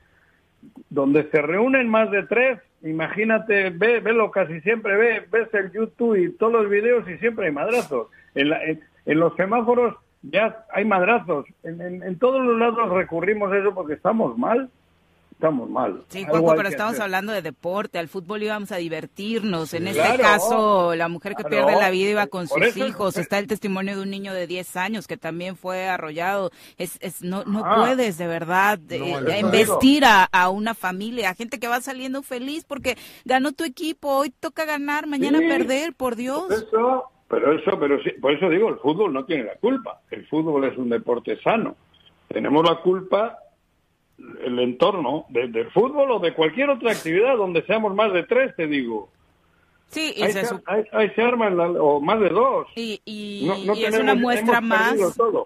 Donde 0.89 1.29
se 1.29 1.41
reúnen 1.43 1.88
más 1.88 2.10
de 2.10 2.23
tres, 2.23 2.60
imagínate, 2.81 3.69
ve, 3.69 3.99
velo 3.99 4.31
casi 4.31 4.60
siempre, 4.62 4.95
ve, 4.97 5.23
ves 5.31 5.53
el 5.53 5.71
YouTube 5.71 6.15
y 6.15 6.31
todos 6.31 6.53
los 6.53 6.69
videos 6.69 7.08
y 7.08 7.17
siempre 7.19 7.45
hay 7.45 7.51
madrazos. 7.51 8.08
En, 8.34 8.49
la- 8.49 8.63
en- 8.63 8.81
los 9.05 9.36
semáforos 9.36 9.95
ya 10.23 10.65
hay 10.73 10.84
madrazos. 10.86 11.45
En- 11.63 12.01
en 12.01 12.17
todos 12.17 12.43
los 12.43 12.58
lados 12.58 12.89
recurrimos 12.89 13.51
a 13.51 13.58
eso 13.60 13.75
porque 13.75 13.93
estamos 13.93 14.36
mal. 14.36 14.71
Estamos 15.36 15.69
mal. 15.69 16.02
Sí, 16.08 16.26
pero 16.30 16.67
estamos 16.69 16.93
hacer. 16.93 17.04
hablando 17.04 17.34
de 17.34 17.41
deporte, 17.41 18.00
al 18.00 18.08
fútbol 18.08 18.41
íbamos 18.41 18.71
a 18.71 18.78
divertirnos. 18.78 19.74
en 19.74 19.88
este 19.89 20.17
caso, 20.17 20.95
la 20.95 21.10
mujer 21.10 21.36
que 21.36 21.43
claro. 21.43 21.67
pierde 21.67 21.82
la 21.82 21.89
vida 21.89 22.10
iba 22.10 22.28
con 22.28 22.48
sus 22.48 22.62
eso- 22.62 22.88
hijos. 22.88 23.17
Está 23.17 23.38
el 23.38 23.45
testimonio 23.45 23.98
de 23.98 24.04
un 24.04 24.10
niño 24.10 24.34
de 24.34 24.48
10 24.48 24.78
años 24.78 25.08
que 25.08 25.17
también 25.17 25.58
fue 25.58 25.88
arrollado. 25.89 26.52
Es, 26.78 26.98
es 27.02 27.21
no, 27.21 27.43
no 27.43 27.63
Ah. 27.65 27.76
puedes 27.86 28.17
de 28.17 28.28
verdad 28.28 28.80
eh, 28.89 29.00
No, 29.21 29.30
embestir 29.30 30.06
a, 30.06 30.24
a 30.24 30.50
una 30.50 30.74
familia, 30.74 31.32
a 31.32 31.36
gente 31.36 31.60
que 31.60 31.67
va 31.67 31.82
saliendo 31.82 32.24
feliz 32.24 32.63
porque 32.63 32.98
ganó 33.26 33.52
tu 33.52 33.65
equipo, 33.65 34.08
hoy 34.15 34.30
toca 34.32 34.63
ganar, 34.63 35.06
mañana 35.06 35.39
Sí. 35.39 35.48
perder, 35.50 35.93
por 35.93 36.15
Dios. 36.15 36.50
Eso, 36.50 37.12
pero 37.28 37.52
eso, 37.60 37.78
pero 37.78 38.02
sí, 38.04 38.12
por 38.21 38.32
eso 38.32 38.50
digo, 38.50 38.69
el 38.69 38.78
fútbol 38.80 39.12
no 39.12 39.26
tiene 39.26 39.43
la 39.43 39.56
culpa. 39.58 40.00
El 40.12 40.26
fútbol 40.28 40.63
es 40.63 40.78
un 40.78 40.89
deporte 40.89 41.38
sano. 41.43 41.76
Tenemos 42.30 42.63
la 42.67 42.82
culpa 42.82 43.38
el 44.17 44.60
entorno 44.60 45.25
de- 45.30 45.47
del 45.49 45.69
fútbol 45.71 46.12
o 46.12 46.19
de 46.19 46.34
cualquier 46.34 46.69
otra 46.69 46.91
actividad 46.91 47.36
donde 47.38 47.63
seamos 47.63 47.93
más 47.95 48.13
de 48.13 48.23
tres, 48.23 48.56
te 48.56 48.67
digo. 48.67 49.10
Sí, 49.88 50.13
y 50.15 50.23
Ahí 50.23 50.32
se 50.32 50.41
se, 50.41 50.47
su- 50.47 50.62
ahí- 50.65 50.84
ahí 50.93 51.10
se 51.12 51.21
arman 51.21 51.56
la- 51.58 51.69
o 51.69 52.01
más 52.01 52.19
de 52.19 52.30
dos. 52.30 52.67
Y, 52.75 52.99
y- 53.06 53.45
No- 53.47 53.58
no 53.73 53.75
y 53.75 53.86
es 53.86 53.97
una 53.99 54.15
muestra 54.15 54.60
más, 54.60 54.95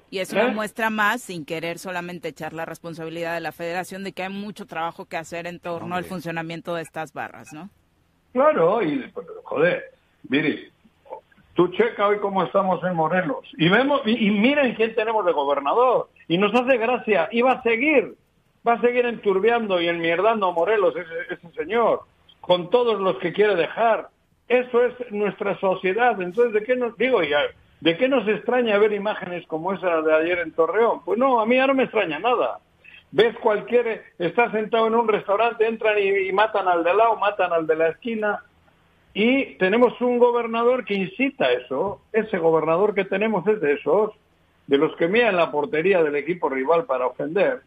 y 0.10 0.20
es 0.20 0.32
¿eh? 0.32 0.36
una 0.38 0.48
muestra 0.54 0.90
más, 0.90 1.22
sin 1.22 1.46
querer 1.46 1.78
solamente 1.78 2.30
echar 2.30 2.54
la 2.54 2.66
responsabilidad 2.66 3.34
de 3.34 3.42
la 3.42 3.52
federación, 3.52 4.04
de 4.04 4.14
que 4.14 4.24
hay 4.24 4.30
mucho 4.34 4.66
trabajo 4.66 5.06
que 5.06 5.18
hacer 5.18 5.46
en 5.46 5.60
torno 5.60 5.96
al 5.96 6.06
funcionamiento 6.06 6.74
de 6.74 6.84
estas 6.84 7.12
barras, 7.14 7.52
¿no? 7.54 7.70
Claro, 8.32 8.82
y 8.82 9.00
pues, 9.14 9.28
joder, 9.44 9.84
mire, 10.30 10.72
tú 11.54 11.68
checa 11.70 12.08
hoy 12.08 12.20
cómo 12.20 12.44
estamos 12.44 12.82
en 12.84 12.96
Morelos 12.96 13.46
y 13.58 13.68
vemos 13.68 14.02
y, 14.06 14.28
y 14.28 14.32
miren 14.32 14.74
quién 14.76 14.96
tenemos 14.96 15.26
de 15.26 15.34
gobernador 15.34 16.10
y 16.30 16.38
nos 16.38 16.54
hace 16.56 16.78
gracia 16.78 17.28
va 17.42 17.52
a 17.54 17.64
seguir, 17.64 18.16
va 18.68 18.74
a 18.74 18.82
seguir 18.82 19.06
enturbiando 19.06 19.82
y 19.82 19.88
enmierdando 19.88 20.48
a 20.48 20.52
Morelos 20.52 20.94
ese, 20.96 21.52
señor 21.56 22.02
con 22.42 22.70
todos 22.70 23.00
los 23.00 23.18
que 23.20 23.32
quiere 23.32 23.56
dejar. 23.56 24.10
Eso 24.48 24.84
es 24.84 24.94
nuestra 25.12 25.60
sociedad. 25.60 26.20
Entonces, 26.20 26.54
¿de 26.54 26.64
qué 26.64 26.76
nos 26.76 26.98
digo 26.98 27.22
ya? 27.22 27.42
¿De 27.80 27.96
qué 27.96 28.10
nos 28.10 28.28
extraña 28.28 28.78
ver 28.80 28.92
imágenes 28.94 29.46
como 29.46 29.74
esa 29.74 30.02
de 30.02 30.14
ayer 30.16 30.40
en 30.40 30.54
Torreón? 30.54 31.02
Pues 31.06 31.20
no, 31.20 31.40
a 31.40 31.46
mí 31.46 31.58
ya 31.58 31.68
no 31.68 31.76
me 31.76 31.84
extraña 31.84 32.18
nada. 32.18 32.60
Ves 33.12 33.38
cualquier, 33.40 34.04
está 34.18 34.52
sentado 34.52 34.88
en 34.88 34.96
un 34.96 35.08
restaurante, 35.08 35.68
entran 35.68 35.98
y, 36.00 36.32
matan 36.32 36.68
al 36.68 36.84
de 36.84 36.94
lado, 36.94 37.16
matan 37.18 37.54
al 37.54 37.68
de 37.68 37.76
la 37.76 37.90
esquina. 37.90 38.44
Y 39.14 39.56
tenemos 39.58 40.00
un 40.02 40.18
gobernador 40.18 40.86
que 40.86 40.94
incita 40.94 41.52
eso. 41.52 42.02
Ese 42.12 42.38
gobernador 42.38 42.94
que 42.94 43.06
tenemos 43.06 43.48
es 43.48 43.62
de 43.62 43.74
esos, 43.74 44.12
de 44.68 44.78
los 44.78 44.96
que 44.96 45.08
miran 45.08 45.36
la 45.36 45.52
portería 45.52 46.04
del 46.04 46.16
equipo 46.16 46.50
rival 46.50 46.86
para 46.86 47.08
ofender. 47.08 47.62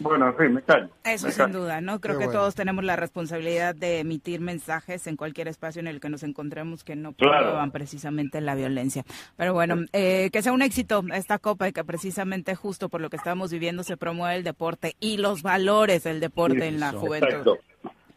Bueno, 0.00 0.32
sí, 0.38 0.48
me 0.48 0.62
callo. 0.62 0.88
Eso 1.04 1.26
me 1.26 1.32
sin 1.32 1.44
callo. 1.46 1.58
duda, 1.60 1.80
¿no? 1.80 2.00
Creo 2.00 2.14
Qué 2.14 2.20
que 2.20 2.26
bueno. 2.26 2.40
todos 2.40 2.54
tenemos 2.54 2.84
la 2.84 2.94
responsabilidad 2.96 3.74
de 3.74 4.00
emitir 4.00 4.40
mensajes 4.40 5.06
en 5.06 5.16
cualquier 5.16 5.48
espacio 5.48 5.80
en 5.80 5.88
el 5.88 6.00
que 6.00 6.08
nos 6.08 6.22
encontremos 6.22 6.84
que 6.84 6.94
no 6.96 7.12
Claro. 7.14 7.38
promuevan 7.38 7.70
precisamente 7.72 8.40
la 8.40 8.54
violencia. 8.54 9.04
Pero 9.36 9.54
bueno, 9.54 9.76
eh, 9.92 10.30
que 10.32 10.42
sea 10.42 10.52
un 10.52 10.62
éxito 10.62 11.02
esta 11.12 11.38
Copa 11.38 11.68
y 11.68 11.72
que 11.72 11.84
precisamente 11.84 12.54
justo 12.54 12.88
por 12.88 13.00
lo 13.00 13.10
que 13.10 13.16
estamos 13.16 13.50
viviendo 13.50 13.82
se 13.82 13.96
promueve 13.96 14.36
el 14.36 14.44
deporte 14.44 14.94
y 15.00 15.16
los 15.16 15.42
valores 15.42 16.04
del 16.04 16.20
deporte 16.20 16.66
en 16.68 16.78
la 16.80 16.92
juventud. 16.92 17.28
Exacto. 17.28 17.58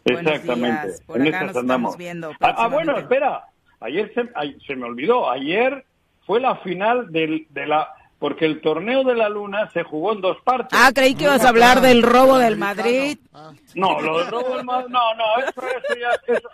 Buenos 0.04 0.32
Exactamente. 0.34 0.88
días. 0.88 1.02
Por 1.06 1.22
En 1.22 1.28
acá 1.28 1.46
nos 1.46 1.56
andamos. 1.58 1.91
estamos 1.94 1.98
viendo 1.98 2.32
Ah, 2.41 2.56
ah, 2.58 2.67
bueno, 2.67 2.98
espera. 2.98 3.44
Ayer 3.80 4.12
se, 4.13 4.30
ay, 4.36 4.58
se 4.65 4.76
me 4.76 4.86
olvidó. 4.86 5.30
Ayer 5.30 5.86
fue 6.26 6.39
la 6.39 6.56
final 6.58 7.12
del, 7.12 7.48
de 7.50 7.65
la... 7.67 7.88
Porque 8.21 8.45
el 8.45 8.62
torneo 8.62 9.03
de 9.03 9.15
la 9.15 9.27
luna 9.29 9.69
se 9.73 9.84
jugó 9.84 10.13
en 10.13 10.21
dos 10.21 10.38
partes. 10.43 10.79
Ah, 10.79 10.91
creí 10.93 11.15
que 11.15 11.23
ibas 11.23 11.43
a 11.43 11.49
hablar 11.49 11.81
del 11.81 12.03
robo 12.03 12.38
del 12.38 12.55
Madrid. 12.55 13.17
Ah, 13.34 13.51
No, 13.73 13.99
lo 13.99 14.19
del 14.19 14.27
robo 14.27 14.55
del 14.57 14.63
Madrid... 14.63 14.89
No, 14.91 15.13
no, 15.15 15.38
eso, 15.39 15.62
eso 15.67 15.99
ya... 15.99 16.36
Eso, 16.36 16.49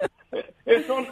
eso- 0.66 1.06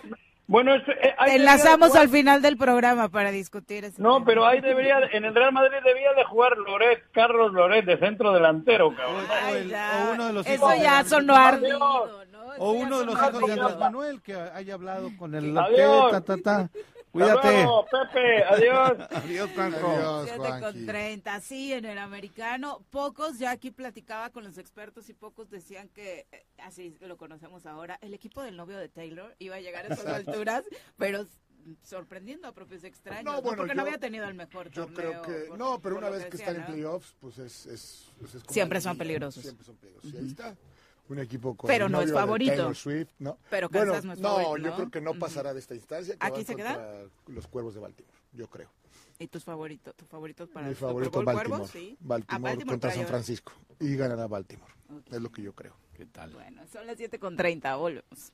bueno, 0.48 0.76
eso, 0.76 0.92
eh, 0.92 1.14
enlazamos 1.28 1.90
jugar- 1.90 2.04
al 2.04 2.10
final 2.10 2.42
del 2.42 2.56
programa 2.56 3.10
para 3.10 3.32
discutir 3.32 3.84
eso. 3.84 4.02
No, 4.02 4.24
pero 4.24 4.46
ahí 4.46 4.62
debería... 4.62 5.00
En 5.12 5.26
el 5.26 5.36
Real 5.36 5.52
Madrid 5.52 5.78
debía 5.84 6.14
de 6.14 6.24
jugar 6.24 6.56
Loret, 6.58 7.04
Carlos 7.12 7.52
Loret, 7.52 7.84
de 7.84 7.98
centro 7.98 8.32
delantero, 8.32 8.96
cabrón. 8.96 9.26
O, 9.28 9.56
el- 9.56 9.74
o 9.74 10.14
uno 10.14 10.28
de 10.28 10.34
los 10.34 10.46
Eso 10.48 10.54
hijos 10.56 10.82
ya. 10.82 11.00
Eso 11.02 11.18
O 12.60 12.72
uno 12.72 13.00
de 13.00 13.06
los 13.08 13.16
hijos 13.16 13.46
de. 13.46 13.52
Andrés 13.54 13.78
Manuel 13.80 14.22
que 14.22 14.36
haya 14.36 14.74
hablado 14.76 15.10
con 15.20 15.36
el 15.36 15.58
Adiós. 15.58 16.12
ta, 16.12 16.22
ta, 16.22 16.38
ta. 16.38 16.70
Hasta 17.18 17.42
Cuídate. 17.42 17.64
luego, 17.64 17.86
Pepe, 17.86 18.44
adiós. 18.44 19.08
Adiós, 19.12 19.50
Franco. 19.52 19.88
Adiós, 19.88 20.24
7 20.30 20.38
Juanji. 20.40 20.62
con 20.64 20.86
30, 20.86 21.40
sí, 21.42 21.74
en 21.74 21.86
el 21.86 21.98
americano, 21.98 22.84
pocos, 22.90 23.40
ya 23.40 23.52
aquí 23.52 23.72
platicaba 23.72 24.30
con 24.32 24.44
los 24.44 24.58
expertos 24.58 25.08
y 25.10 25.14
pocos 25.14 25.50
decían 25.50 25.88
que, 25.90 26.28
eh, 26.32 26.46
así 26.58 26.96
lo 27.02 27.16
conocemos 27.18 27.66
ahora, 27.66 27.98
el 28.02 28.14
equipo 28.14 28.42
del 28.42 28.58
novio 28.58 28.78
de 28.78 28.90
Taylor 28.90 29.36
iba 29.40 29.56
a 29.56 29.60
llegar 29.62 29.86
a 29.86 29.94
estas 29.94 30.08
alturas, 30.08 30.64
pero 30.98 31.26
sorprendiendo 31.84 32.48
a 32.48 32.52
propios 32.52 32.84
extraños, 32.84 33.24
No, 33.24 33.34
¿no? 33.34 33.42
bueno, 33.42 33.58
porque 33.58 33.74
no 33.76 33.82
yo- 33.84 33.88
había 33.88 34.00
tenido 34.00 34.28
el 34.28 34.36
mejor 34.36 34.70
Yo 34.70 34.86
torneo. 34.86 34.96
creo 34.96 35.22
que 35.24 35.46
por- 35.48 35.58
no, 35.58 35.80
pero 35.80 35.98
una 35.98 36.10
vez 36.10 36.26
que 36.26 36.32
decían, 36.32 36.50
están 36.50 36.56
en 36.56 36.62
¿no? 36.62 36.68
playoffs, 36.68 37.16
pues 37.20 37.38
es, 37.40 37.66
es, 37.66 38.10
pues 38.20 38.36
es 38.36 38.44
como 38.44 38.54
Siempre 38.54 38.82
son 38.82 38.92
liga, 38.94 39.04
peligrosos. 39.04 39.42
Siempre 39.44 39.66
son 39.66 39.76
peligrosos. 39.78 40.14
Y 40.14 40.18
ahí 40.18 40.28
está. 40.28 40.56
Un 41.08 41.20
equipo 41.20 41.56
con 41.56 41.68
Pero 41.68 41.86
el 41.86 41.92
no 41.92 42.02
es 42.02 42.12
favorito. 42.12 42.52
Taylor 42.54 42.76
Swift, 42.76 43.10
¿no? 43.20 43.38
Pero 43.50 43.70
bueno, 43.70 43.92
Kansas 43.92 44.06
no 44.06 44.14
es 44.14 44.20
no, 44.20 44.36
favorito, 44.38 44.58
yo 44.58 44.70
¿no? 44.72 44.76
creo 44.78 44.90
que 44.92 45.02
no 45.02 45.14
pasará 45.14 45.54
de 45.54 45.60
esta 45.60 45.76
instancia. 45.76 46.16
que 46.18 46.26
¿Aquí 46.26 46.44
se 46.44 46.56
queda? 46.56 47.04
Los 47.28 47.48
Cuervos 47.48 47.76
de 47.76 47.80
Baltimore, 47.80 48.18
yo 48.34 48.48
creo. 48.50 48.72
¿Y 49.20 49.28
tus 49.28 49.44
favoritos? 49.44 49.96
¿Tus 49.96 50.10
favoritos 50.10 50.50
para 50.50 50.66
Mi 50.66 50.72
el 50.72 50.76
Super 50.76 50.90
favorito 50.90 51.12
Bowl, 51.12 51.26
Baltimore. 51.26 51.50
Cuervos? 51.50 51.70
Sí. 51.72 51.98
Baltimore, 52.02 52.36
A 52.36 52.40
Baltimore 52.40 52.74
contra 52.74 52.92
San. 52.92 53.08
Francisco. 53.08 53.54
Y 53.80 53.96
ganará 53.96 54.28
Baltimore. 54.28 54.74
Es 55.12 55.22
lo 55.22 55.32
que 55.32 55.42
yo 55.42 55.54
creo. 55.54 55.76
¿Qué 55.94 56.06
tal? 56.06 56.32
Bueno, 56.32 56.64
son 56.68 56.86
las 56.88 56.98
7 56.98 57.20
con 57.20 57.38
30, 57.38 57.76
volvemos. 57.76 58.34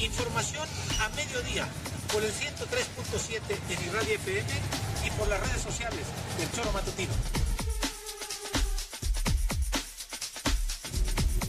Información 0.00 0.66
a 1.00 1.10
mediodía 1.10 1.68
por 2.10 2.24
el 2.24 2.32
103.7 2.32 3.40
en 3.68 3.86
Irradia 3.86 4.14
FM 4.14 4.48
y 5.06 5.10
por 5.10 5.28
las 5.28 5.40
redes 5.40 5.60
sociales 5.60 6.06
del 6.38 6.50
Choro 6.52 6.72
Matutino. 6.72 7.12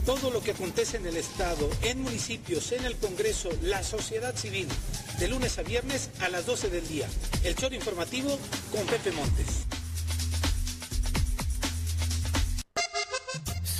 Todo 0.05 0.31
lo 0.31 0.41
que 0.43 0.51
acontece 0.51 0.97
en 0.97 1.07
el 1.07 1.15
Estado, 1.15 1.69
en 1.83 2.01
municipios, 2.01 2.73
en 2.73 2.83
el 2.83 2.97
Congreso, 2.97 3.49
la 3.61 3.83
sociedad 3.83 4.35
civil, 4.35 4.67
de 5.17 5.27
lunes 5.29 5.57
a 5.57 5.63
viernes 5.63 6.09
a 6.19 6.27
las 6.27 6.45
12 6.45 6.69
del 6.69 6.85
día. 6.89 7.07
El 7.45 7.55
Choro 7.55 7.73
Informativo 7.75 8.37
con 8.71 8.85
Pepe 8.85 9.11
Montes. 9.11 9.65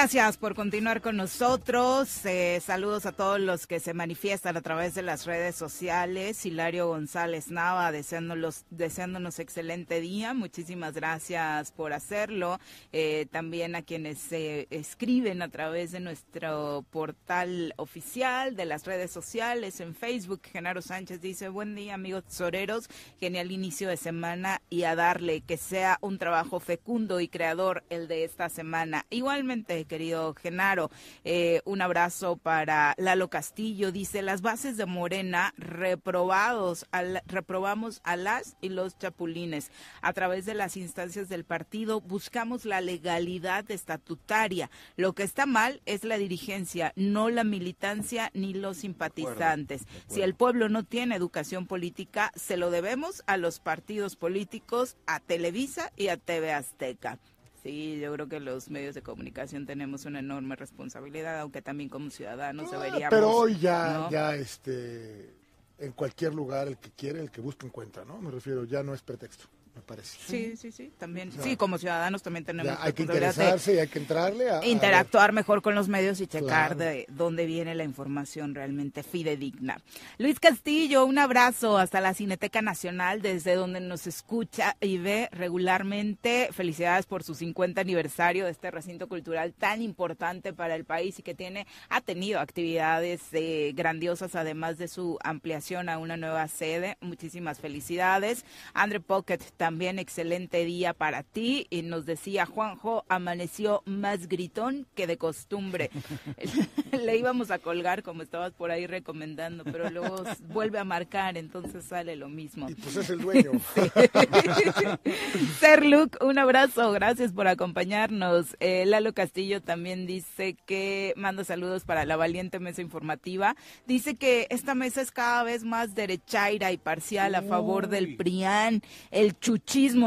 Gracias 0.00 0.36
por 0.36 0.54
continuar 0.54 1.00
con 1.00 1.16
nosotros. 1.16 2.24
Eh, 2.24 2.62
saludos 2.64 3.04
a 3.04 3.10
todos 3.10 3.40
los 3.40 3.66
que 3.66 3.80
se 3.80 3.94
manifiestan 3.94 4.56
a 4.56 4.60
través 4.60 4.94
de 4.94 5.02
las 5.02 5.26
redes 5.26 5.56
sociales. 5.56 6.46
Hilario 6.46 6.86
González 6.86 7.50
Nava, 7.50 7.90
deseándolos, 7.90 8.64
deseándonos 8.70 9.40
excelente 9.40 10.00
día. 10.00 10.34
Muchísimas 10.34 10.94
gracias 10.94 11.72
por 11.72 11.92
hacerlo. 11.92 12.60
Eh, 12.92 13.26
también 13.32 13.74
a 13.74 13.82
quienes 13.82 14.20
se 14.20 14.68
escriben 14.70 15.42
a 15.42 15.48
través 15.48 15.90
de 15.90 15.98
nuestro 15.98 16.84
portal 16.90 17.74
oficial 17.76 18.54
de 18.54 18.66
las 18.66 18.86
redes 18.86 19.10
sociales 19.10 19.80
en 19.80 19.96
Facebook. 19.96 20.42
Genaro 20.44 20.80
Sánchez 20.80 21.20
dice, 21.20 21.48
buen 21.48 21.74
día 21.74 21.94
amigos 21.94 22.22
tesoreros, 22.22 22.88
genial 23.18 23.50
inicio 23.50 23.88
de 23.88 23.96
semana 23.96 24.62
y 24.70 24.84
a 24.84 24.94
darle 24.94 25.40
que 25.40 25.56
sea 25.56 25.98
un 26.02 26.18
trabajo 26.18 26.60
fecundo 26.60 27.18
y 27.18 27.26
creador 27.26 27.82
el 27.90 28.06
de 28.06 28.22
esta 28.22 28.48
semana. 28.48 29.04
Igualmente, 29.10 29.87
querido 29.88 30.34
Genaro, 30.34 30.90
eh, 31.24 31.60
un 31.64 31.82
abrazo 31.82 32.36
para 32.36 32.94
Lalo 32.98 33.28
Castillo. 33.28 33.90
Dice, 33.90 34.22
las 34.22 34.42
bases 34.42 34.76
de 34.76 34.86
Morena 34.86 35.52
reprobados, 35.56 36.86
al- 36.92 37.22
reprobamos 37.26 38.00
a 38.04 38.16
las 38.16 38.56
y 38.60 38.68
los 38.68 38.96
chapulines. 38.98 39.70
A 40.02 40.12
través 40.12 40.46
de 40.46 40.54
las 40.54 40.76
instancias 40.76 41.28
del 41.28 41.44
partido 41.44 42.00
buscamos 42.00 42.64
la 42.64 42.80
legalidad 42.80 43.68
estatutaria. 43.70 44.70
Lo 44.96 45.14
que 45.14 45.22
está 45.24 45.46
mal 45.46 45.80
es 45.86 46.04
la 46.04 46.18
dirigencia, 46.18 46.92
no 46.94 47.30
la 47.30 47.44
militancia 47.44 48.30
ni 48.34 48.54
los 48.54 48.78
simpatizantes. 48.78 49.82
Si 50.08 50.22
el 50.22 50.34
pueblo 50.34 50.68
no 50.68 50.84
tiene 50.84 51.16
educación 51.16 51.66
política, 51.66 52.30
se 52.36 52.56
lo 52.56 52.70
debemos 52.70 53.22
a 53.26 53.36
los 53.36 53.60
partidos 53.60 54.16
políticos, 54.16 54.96
a 55.06 55.20
Televisa 55.20 55.92
y 55.96 56.08
a 56.08 56.16
TV 56.16 56.52
Azteca. 56.52 57.18
Sí, 57.62 57.98
yo 58.00 58.12
creo 58.12 58.28
que 58.28 58.40
los 58.40 58.70
medios 58.70 58.94
de 58.94 59.02
comunicación 59.02 59.66
tenemos 59.66 60.04
una 60.04 60.20
enorme 60.20 60.54
responsabilidad, 60.56 61.40
aunque 61.40 61.60
también 61.60 61.88
como 61.88 62.10
ciudadanos 62.10 62.70
deberíamos. 62.70 63.04
Ah, 63.06 63.10
Pero 63.10 63.30
hoy 63.30 63.58
ya, 63.58 63.92
¿no? 63.94 64.10
ya 64.10 64.34
este, 64.36 65.34
en 65.78 65.92
cualquier 65.92 66.34
lugar 66.34 66.68
el 66.68 66.78
que 66.78 66.90
quiere, 66.90 67.20
el 67.20 67.30
que 67.30 67.40
busca 67.40 67.66
encuentra, 67.66 68.04
¿no? 68.04 68.20
Me 68.20 68.30
refiero, 68.30 68.64
ya 68.64 68.82
no 68.82 68.94
es 68.94 69.02
pretexto, 69.02 69.46
me 69.78 69.82
parece. 69.84 70.18
Sí, 70.26 70.56
sí, 70.56 70.72
sí, 70.72 70.92
también. 70.98 71.28
O 71.28 71.32
sea, 71.32 71.42
sí, 71.44 71.56
como 71.56 71.78
ciudadanos 71.78 72.22
también 72.22 72.44
tenemos 72.44 72.72
Ya 72.76 72.82
hay 72.84 72.92
que 72.92 73.04
de 73.06 73.12
interesarse 73.14 73.74
y 73.74 73.78
hay 73.78 73.86
que 73.88 73.98
entrarle 74.00 74.50
a, 74.50 74.58
a 74.60 74.66
interactuar 74.66 75.32
mejor 75.32 75.62
con 75.62 75.74
los 75.74 75.88
medios 75.88 76.20
y 76.20 76.26
checar 76.26 76.74
Claro. 76.74 76.74
de 76.76 77.06
dónde 77.08 77.46
viene 77.46 77.74
la 77.74 77.84
información 77.84 78.54
realmente 78.54 79.02
fidedigna. 79.02 79.80
Luis 80.18 80.40
Castillo, 80.40 81.04
un 81.06 81.18
abrazo 81.18 81.78
hasta 81.78 82.00
la 82.00 82.12
Cineteca 82.14 82.60
Nacional, 82.60 83.22
desde 83.22 83.54
donde 83.54 83.80
nos 83.80 84.06
escucha 84.08 84.76
y 84.80 84.98
ve 84.98 85.28
regularmente. 85.30 86.48
Felicidades 86.52 87.06
por 87.06 87.22
su 87.22 87.34
50 87.36 87.80
aniversario 87.80 88.44
de 88.46 88.50
este 88.50 88.70
recinto 88.72 89.08
cultural 89.08 89.54
tan 89.54 89.80
importante 89.82 90.52
para 90.52 90.74
el 90.74 90.84
país 90.84 91.18
y 91.18 91.22
que 91.22 91.34
tiene, 91.34 91.66
ha 91.88 92.00
tenido 92.00 92.40
actividades 92.40 93.20
eh, 93.32 93.72
grandiosas, 93.76 94.34
además 94.34 94.76
de 94.78 94.88
su 94.88 95.18
ampliación 95.22 95.88
a 95.88 95.98
una 95.98 96.16
nueva 96.16 96.48
sede. 96.48 96.96
Muchísimas 97.00 97.60
felicidades. 97.60 98.44
Andre 98.74 98.98
Pocket 98.98 99.38
también 99.56 99.67
también 99.68 99.98
excelente 99.98 100.64
día 100.64 100.94
para 100.94 101.22
ti. 101.22 101.66
Y 101.68 101.82
nos 101.82 102.06
decía 102.06 102.46
Juanjo, 102.46 103.04
amaneció 103.10 103.82
más 103.84 104.26
gritón 104.26 104.86
que 104.94 105.06
de 105.06 105.18
costumbre. 105.18 105.90
Le 106.92 107.18
íbamos 107.18 107.50
a 107.50 107.58
colgar 107.58 108.02
como 108.02 108.22
estabas 108.22 108.54
por 108.54 108.70
ahí 108.70 108.86
recomendando, 108.86 109.64
pero 109.64 109.90
luego 109.90 110.24
vuelve 110.48 110.78
a 110.78 110.84
marcar, 110.84 111.36
entonces 111.36 111.84
sale 111.84 112.16
lo 112.16 112.30
mismo. 112.30 112.70
Y 112.70 112.76
pues 112.76 112.96
es 112.96 113.10
el 113.10 113.18
dueño. 113.18 113.50
Ser 115.60 115.84
Luke, 115.84 116.16
un 116.24 116.38
abrazo, 116.38 116.90
gracias 116.92 117.32
por 117.32 117.46
acompañarnos. 117.46 118.56
Eh, 118.60 118.86
Lalo 118.86 119.12
Castillo 119.12 119.60
también 119.60 120.06
dice 120.06 120.56
que 120.64 121.12
manda 121.14 121.44
saludos 121.44 121.84
para 121.84 122.06
la 122.06 122.16
valiente 122.16 122.58
mesa 122.58 122.80
informativa. 122.80 123.54
Dice 123.86 124.16
que 124.16 124.46
esta 124.48 124.74
mesa 124.74 125.02
es 125.02 125.12
cada 125.12 125.42
vez 125.42 125.62
más 125.64 125.94
derechaira 125.94 126.72
y 126.72 126.78
parcial 126.78 127.34
a 127.34 127.42
favor 127.42 127.88
del 127.88 128.16
PRIAN, 128.16 128.80
el 129.10 129.36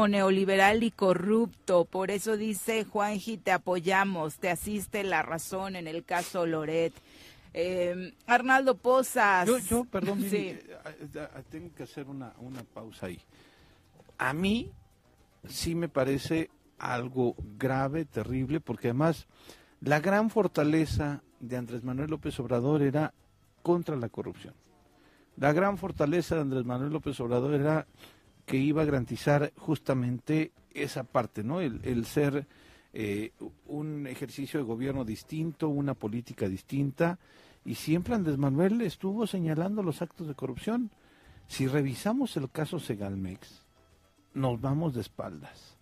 neoliberal 0.08 0.82
y 0.82 0.90
corrupto. 0.90 1.84
Por 1.84 2.10
eso 2.10 2.36
dice 2.36 2.84
Juanji, 2.84 3.38
te 3.38 3.52
apoyamos, 3.52 4.36
te 4.36 4.50
asiste 4.50 5.04
la 5.04 5.22
razón 5.22 5.76
en 5.76 5.86
el 5.86 6.04
caso 6.04 6.46
Loret. 6.46 6.92
Eh, 7.54 8.14
Arnaldo 8.26 8.76
Pozas. 8.76 9.46
Yo, 9.46 9.58
yo 9.58 9.84
perdón, 9.84 10.20
Sí. 10.30 10.36
eh, 10.36 10.66
eh, 10.68 11.08
eh, 11.14 11.42
tengo 11.50 11.74
que 11.74 11.82
hacer 11.82 12.08
una, 12.08 12.32
una 12.38 12.62
pausa 12.62 13.06
ahí. 13.06 13.20
A 14.18 14.32
mí 14.32 14.70
sí 15.48 15.74
me 15.74 15.88
parece 15.88 16.50
algo 16.78 17.34
grave, 17.58 18.04
terrible, 18.04 18.60
porque 18.60 18.88
además 18.88 19.26
la 19.80 20.00
gran 20.00 20.30
fortaleza 20.30 21.22
de 21.40 21.56
Andrés 21.56 21.82
Manuel 21.82 22.10
López 22.10 22.38
Obrador 22.40 22.82
era 22.82 23.12
contra 23.62 23.96
la 23.96 24.08
corrupción. 24.08 24.54
La 25.36 25.52
gran 25.52 25.78
fortaleza 25.78 26.36
de 26.36 26.42
Andrés 26.42 26.64
Manuel 26.64 26.92
López 26.92 27.18
Obrador 27.20 27.54
era 27.54 27.86
que 28.46 28.56
iba 28.56 28.82
a 28.82 28.84
garantizar 28.84 29.52
justamente 29.56 30.52
esa 30.74 31.04
parte, 31.04 31.42
¿no? 31.44 31.60
El, 31.60 31.80
el 31.84 32.06
ser 32.06 32.46
eh, 32.92 33.32
un 33.66 34.06
ejercicio 34.06 34.60
de 34.60 34.64
gobierno 34.66 35.04
distinto, 35.04 35.68
una 35.68 35.94
política 35.94 36.48
distinta, 36.48 37.18
y 37.64 37.74
siempre 37.76 38.14
Andrés 38.14 38.38
Manuel 38.38 38.80
estuvo 38.82 39.26
señalando 39.26 39.82
los 39.82 40.02
actos 40.02 40.26
de 40.28 40.34
corrupción. 40.34 40.90
Si 41.46 41.66
revisamos 41.66 42.36
el 42.36 42.50
caso 42.50 42.78
Segalmex, 42.80 43.62
nos 44.34 44.60
vamos 44.60 44.94
de 44.94 45.02
espaldas. 45.02 45.76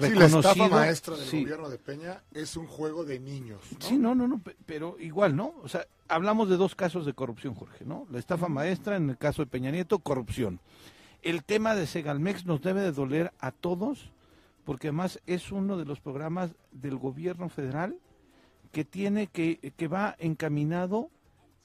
Sí, 0.00 0.10
la 0.14 0.26
estafa 0.26 0.52
Reconocido- 0.52 0.68
maestra 0.70 1.16
del 1.16 1.26
sí. 1.26 1.40
gobierno 1.42 1.68
de 1.68 1.78
Peña 1.78 2.22
es 2.32 2.56
un 2.56 2.66
juego 2.66 3.04
de 3.04 3.20
niños. 3.20 3.60
¿no? 3.72 3.78
Sí, 3.86 3.96
no, 3.96 4.14
no, 4.14 4.26
no, 4.28 4.38
pe- 4.40 4.56
pero 4.66 4.96
igual, 4.98 5.36
¿no? 5.36 5.54
O 5.62 5.68
sea, 5.68 5.86
hablamos 6.08 6.48
de 6.48 6.56
dos 6.56 6.74
casos 6.74 7.06
de 7.06 7.14
corrupción, 7.14 7.54
Jorge, 7.54 7.84
¿no? 7.84 8.06
La 8.10 8.18
estafa 8.18 8.48
maestra 8.48 8.96
en 8.96 9.10
el 9.10 9.16
caso 9.16 9.42
de 9.42 9.46
Peña 9.50 9.70
Nieto, 9.70 9.98
corrupción. 10.00 10.60
El 11.26 11.42
tema 11.42 11.74
de 11.74 11.88
Segalmex 11.88 12.46
nos 12.46 12.62
debe 12.62 12.82
de 12.82 12.92
doler 12.92 13.32
a 13.40 13.50
todos, 13.50 14.12
porque 14.64 14.86
además 14.86 15.20
es 15.26 15.50
uno 15.50 15.76
de 15.76 15.84
los 15.84 15.98
programas 15.98 16.54
del 16.70 16.98
gobierno 16.98 17.48
federal 17.48 17.98
que 18.70 18.84
tiene 18.84 19.26
que, 19.26 19.58
que 19.76 19.88
va 19.88 20.14
encaminado 20.20 21.10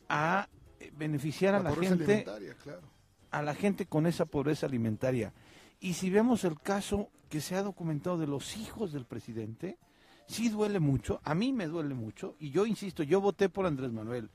a 0.10 0.50
beneficiar 0.94 1.54
a 1.54 1.60
La 1.62 1.76
gente 1.76 2.24
claro. 2.64 2.82
a 3.30 3.44
la 3.44 3.54
gente 3.54 3.86
con 3.86 4.08
esa 4.08 4.26
pobreza 4.26 4.66
alimentaria. 4.66 5.32
Y 5.80 5.94
si 5.94 6.10
vemos 6.10 6.44
el 6.44 6.60
caso 6.60 7.12
que 7.30 7.40
se 7.40 7.56
ha 7.56 7.62
documentado 7.62 8.18
de 8.18 8.26
los 8.26 8.58
hijos 8.58 8.92
del 8.92 9.06
presidente, 9.06 9.78
sí 10.26 10.50
duele 10.50 10.80
mucho, 10.80 11.22
a 11.24 11.36
mí 11.36 11.54
me 11.54 11.68
duele 11.68 11.94
mucho, 11.94 12.36
y 12.40 12.50
yo 12.50 12.66
insisto, 12.66 13.04
yo 13.04 13.22
voté 13.22 13.48
por 13.48 13.68
Andrés 13.68 13.92
Manuel. 13.92 14.32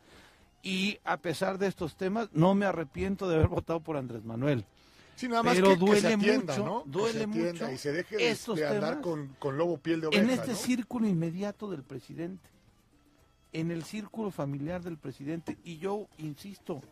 Y 0.63 1.01
a 1.03 1.17
pesar 1.17 1.59
de 1.59 1.67
estos 1.67 1.97
temas, 1.97 2.29
no 2.33 2.55
me 2.55 2.65
arrepiento 2.65 3.29
de 3.29 3.35
haber 3.35 3.49
votado 3.49 3.81
por 3.81 3.97
Andrés 3.97 4.25
Manuel. 4.25 4.65
Sí, 5.17 5.29
nada 5.29 5.43
más 5.43 5.55
Pero 5.55 5.71
que, 5.71 5.75
que 5.75 5.81
duele 5.81 6.01
se 6.03 6.15
atienda, 6.15 6.59
mucho, 6.59 6.83
duele 6.87 7.21
se 7.21 7.27
mucho 7.27 7.73
y 7.73 7.79
se 7.79 7.93
deje 7.93 8.17
de, 8.17 8.31
estos 8.31 8.57
de 8.59 8.67
andar 8.67 9.01
con, 9.01 9.35
con 9.39 9.57
lobo 9.57 9.79
piel 9.79 10.03
de 10.03 10.09
oveja, 10.09 10.23
en 10.23 10.31
este 10.31 10.49
¿no? 10.49 10.55
círculo 10.57 11.09
inmediato 11.09 11.71
del 11.71 11.83
presidente, 11.83 12.49
en 13.53 13.71
el 13.71 13.85
círculo 13.85 14.31
familiar 14.31 14.83
del 14.83 14.99
presidente. 14.99 15.57
Y 15.65 15.79
yo 15.79 16.07
insisto, 16.19 16.83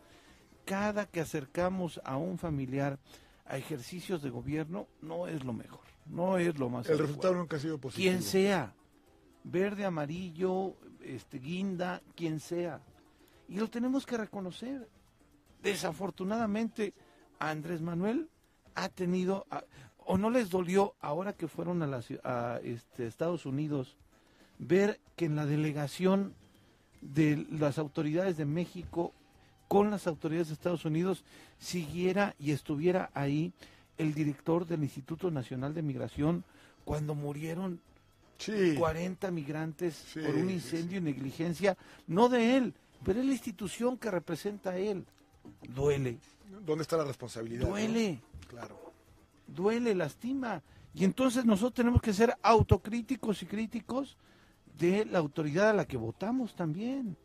cada 0.64 1.04
que 1.04 1.20
acercamos 1.20 2.00
a 2.02 2.16
un 2.16 2.38
familiar 2.38 2.98
a 3.44 3.58
ejercicios 3.58 4.22
de 4.22 4.30
gobierno, 4.30 4.88
no 5.02 5.26
es 5.26 5.44
lo 5.44 5.52
mejor, 5.52 5.84
no 6.06 6.38
es 6.38 6.58
lo 6.58 6.70
más 6.70 6.86
El 6.86 6.92
adecuado. 6.92 7.06
resultado 7.06 7.34
nunca 7.34 7.56
ha 7.56 7.60
sido 7.60 7.76
positivo. 7.76 8.10
Quien 8.10 8.22
sea, 8.22 8.74
verde, 9.44 9.84
amarillo, 9.84 10.76
este, 11.02 11.38
guinda, 11.38 12.00
quien 12.16 12.40
sea. 12.40 12.80
Y 13.48 13.56
lo 13.58 13.68
tenemos 13.68 14.06
que 14.06 14.16
reconocer. 14.16 14.88
Desafortunadamente, 15.62 16.94
a 17.38 17.50
Andrés 17.50 17.80
Manuel 17.80 18.28
ha 18.74 18.88
tenido, 18.88 19.46
a- 19.50 19.64
o 19.98 20.18
no 20.18 20.30
les 20.30 20.50
dolió 20.50 20.94
ahora 21.00 21.32
que 21.32 21.48
fueron 21.48 21.82
a, 21.82 21.86
la 21.86 22.02
a, 22.24 22.60
este, 22.62 23.06
Estados 23.06 23.46
Unidos, 23.46 23.96
ver 24.58 25.00
que 25.16 25.24
en 25.26 25.36
la 25.36 25.46
delegación 25.46 26.34
de 27.00 27.46
las 27.50 27.78
autoridades 27.78 28.36
de 28.36 28.44
México 28.44 29.12
con 29.68 29.90
las 29.90 30.06
autoridades 30.06 30.48
de 30.48 30.54
Estados 30.54 30.84
Unidos 30.84 31.24
siguiera 31.58 32.34
y 32.38 32.52
estuviera 32.52 33.10
ahí 33.14 33.52
el 33.98 34.14
director 34.14 34.66
del 34.66 34.82
Instituto 34.82 35.30
Nacional 35.30 35.74
de 35.74 35.82
Migración 35.82 36.44
cuando 36.84 37.14
murieron 37.14 37.80
40 38.76 39.30
migrantes 39.30 40.04
por 40.26 40.34
un 40.34 40.50
incendio 40.50 40.98
y 40.98 41.02
negligencia, 41.02 41.76
no 42.06 42.28
de 42.28 42.56
él, 42.56 42.74
pero 43.04 43.20
es 43.20 43.26
la 43.26 43.32
institución 43.32 43.96
que 43.96 44.10
representa 44.10 44.70
a 44.70 44.76
él. 44.76 45.04
Duele, 45.74 46.18
¿Dónde 46.62 46.82
está 46.82 46.96
la 46.96 47.04
responsabilidad? 47.04 47.68
duele, 47.68 48.20
no? 48.22 48.48
Claro. 48.48 48.92
duele, 49.46 49.94
lastima. 49.94 50.62
Y 50.94 51.04
entonces 51.04 51.44
nosotros 51.44 51.74
tenemos 51.74 52.00
que 52.00 52.12
ser 52.12 52.36
autocríticos 52.42 53.42
y 53.42 53.46
críticos 53.46 54.16
de 54.78 55.04
la 55.04 55.18
autoridad 55.18 55.70
a 55.70 55.74
la 55.74 55.86
que 55.86 55.96
votamos 55.96 56.54
también. 56.54 57.16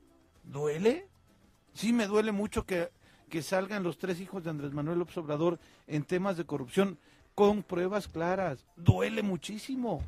¿Duele? 0.43 1.07
Sí, 1.73 1.93
me 1.93 2.07
duele 2.07 2.32
mucho 2.32 2.65
que, 2.65 2.89
que 3.30 3.41
salgan 3.41 3.84
los 3.84 3.97
tres 3.97 4.19
hijos 4.19 4.43
de 4.43 4.49
Andrés 4.49 4.73
Manuel 4.73 4.99
López 4.99 5.17
Obrador 5.17 5.59
en 5.88 6.03
temas 6.03 6.38
de 6.38 6.45
corrupción 6.45 6.97
con 7.36 7.63
pruebas 7.63 8.07
claras. 8.07 8.65
Duele 8.75 9.21
muchísimo. 9.21 10.01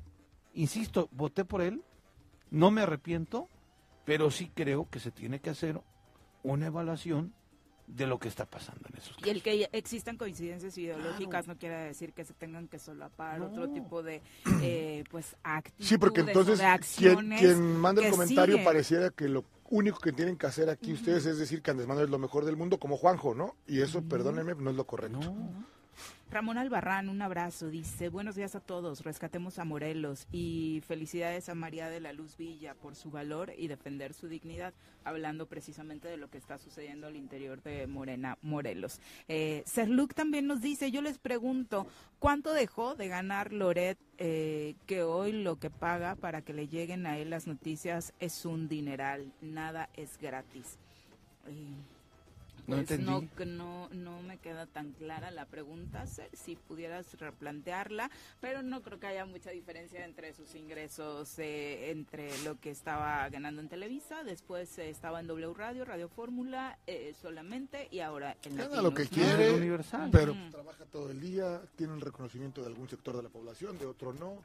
Insisto, 0.54 1.08
voté 1.12 1.46
por 1.46 1.62
él, 1.62 1.84
no 2.50 2.72
me 2.72 2.82
arrepiento, 2.82 3.48
pero 4.06 4.32
sí 4.32 4.52
creo 4.54 4.90
que 4.90 5.00
se 5.00 5.12
tiene 5.12 5.40
que 5.40 5.52
hacer 5.52 5.82
una 6.44 6.68
evaluación 6.68 7.34
de 7.96 8.08
lo 8.08 8.20
que 8.20 8.28
está 8.28 8.46
pasando 8.46 8.88
en 8.90 8.98
esos 8.98 9.16
Y 9.26 9.30
el 9.30 9.44
que 9.44 9.70
existan 9.72 10.18
coincidencias 10.18 10.78
ideológicas 10.78 11.48
no 11.48 11.58
quiere 11.58 11.76
decir 11.76 12.14
que 12.14 12.24
se 12.24 12.34
tengan 12.34 12.68
que 12.68 12.80
solapar 12.80 13.42
otro 13.42 13.70
tipo 13.70 14.02
de 14.02 14.22
eh, 14.62 15.04
pues 15.10 15.36
actitudes 15.44 15.88
Sí, 15.88 15.98
porque 15.98 16.22
o 16.22 16.28
entonces 16.28 16.58
de 16.58 16.64
quien, 16.64 16.74
acciones 16.74 17.40
quien 17.40 17.76
manda 17.78 18.04
el 18.06 18.12
comentario 18.12 18.56
siguen. 18.56 18.66
pareciera 18.66 19.10
que 19.10 19.28
lo 19.28 19.44
único 19.70 20.00
que 20.00 20.12
tienen 20.12 20.38
que 20.38 20.48
hacer 20.48 20.70
aquí 20.70 20.94
ustedes 20.94 21.26
es 21.26 21.38
decir 21.38 21.62
que 21.62 21.72
Andrés 21.72 21.88
Manuel 21.88 22.06
es 22.06 22.12
lo 22.12 22.20
mejor 22.20 22.46
del 22.46 22.58
mundo, 22.58 22.78
como 22.78 22.98
Juanjo, 22.98 23.34
¿no? 23.34 23.56
Y 23.68 23.82
eso, 23.82 24.02
perdónenme, 24.02 24.56
no 24.56 24.70
es 24.70 24.76
lo 24.76 24.86
correcto. 24.86 25.20
Ramón 26.32 26.58
Albarrán, 26.58 27.10
un 27.10 27.22
abrazo, 27.22 27.70
dice, 27.70 28.08
buenos 28.08 28.36
días 28.36 28.56
a 28.56 28.62
todos, 28.62 29.04
rescatemos 29.04 29.60
a 29.60 29.66
Morelos 29.66 30.30
y 30.32 30.82
felicidades 30.88 31.50
a 31.50 31.56
María 31.56 31.90
de 31.90 32.00
la 32.00 32.14
Luz 32.14 32.38
Villa 32.38 32.74
por 32.74 32.96
su 32.96 33.12
valor 33.12 33.52
y 33.58 33.68
defender 33.68 34.14
su 34.14 34.30
dignidad, 34.30 34.74
hablando 35.04 35.48
precisamente 35.48 36.08
de 36.08 36.16
lo 36.16 36.30
que 36.30 36.38
está 36.38 36.58
sucediendo 36.58 37.08
al 37.08 37.18
interior 37.18 37.62
de 37.64 37.86
Morena, 37.86 38.38
Morelos. 38.44 39.02
Eh, 39.28 39.62
Serluc 39.66 40.14
también 40.14 40.48
nos 40.48 40.62
dice, 40.62 40.90
yo 40.90 41.02
les 41.02 41.18
pregunto, 41.18 41.86
¿cuánto 42.18 42.54
dejó 42.54 42.96
de 42.96 43.10
ganar 43.10 43.52
Loret 43.52 43.98
eh, 44.18 44.76
que 44.86 45.04
hoy 45.04 45.34
lo 45.34 45.60
que 45.60 45.70
paga 45.70 46.16
para 46.16 46.44
que 46.44 46.54
le 46.54 46.70
lleguen 46.70 47.08
a 47.08 47.18
él 47.18 47.30
las 47.30 47.46
noticias 47.46 48.14
es 48.22 48.46
un 48.46 48.70
dineral, 48.70 49.34
nada 49.42 49.90
es 49.96 50.18
gratis? 50.18 50.78
Pues 52.66 53.00
no, 53.00 53.24
que 53.36 53.46
no, 53.46 53.90
no 53.90 54.22
me 54.22 54.38
queda 54.38 54.66
tan 54.66 54.92
clara 54.94 55.32
la 55.32 55.46
pregunta, 55.46 56.06
Ser, 56.08 56.30
si 56.34 56.56
pudieras 56.56 57.18
replantearla, 57.20 58.10
pero 58.40 58.62
no 58.62 58.82
creo 58.82 59.00
que 59.00 59.08
haya 59.08 59.26
mucha 59.26 59.52
diferencia 59.52 60.06
entre 60.06 60.34
sus 60.34 60.56
ingresos, 60.56 61.38
eh, 61.40 61.92
entre 61.92 62.30
lo 62.44 62.60
que 62.60 62.72
estaba 62.72 63.28
ganando 63.30 63.62
en 63.62 63.70
Televisa, 63.70 64.24
después 64.24 64.78
eh, 64.78 64.90
estaba 64.90 65.20
en 65.20 65.28
W 65.28 65.54
Radio, 65.54 65.86
Radio 65.86 66.10
Fórmula 66.10 66.78
eh, 66.88 67.14
solamente 67.22 67.88
y 67.92 68.00
ahora 68.00 68.38
en 68.44 68.56
Gana 68.58 68.82
lo 68.82 68.94
que 68.94 69.08
quiere, 69.08 69.52
pero 70.12 70.34
Ujú. 70.34 70.52
trabaja 70.52 70.86
todo 70.86 71.12
el 71.12 71.20
día, 71.20 71.62
tiene 71.76 71.94
un 71.94 72.02
reconocimiento 72.02 72.62
de 72.62 72.68
algún 72.68 72.90
sector 72.90 73.16
de 73.18 73.24
la 73.24 73.30
población, 73.30 73.78
de 73.78 73.86
otro 73.86 74.14
no. 74.14 74.38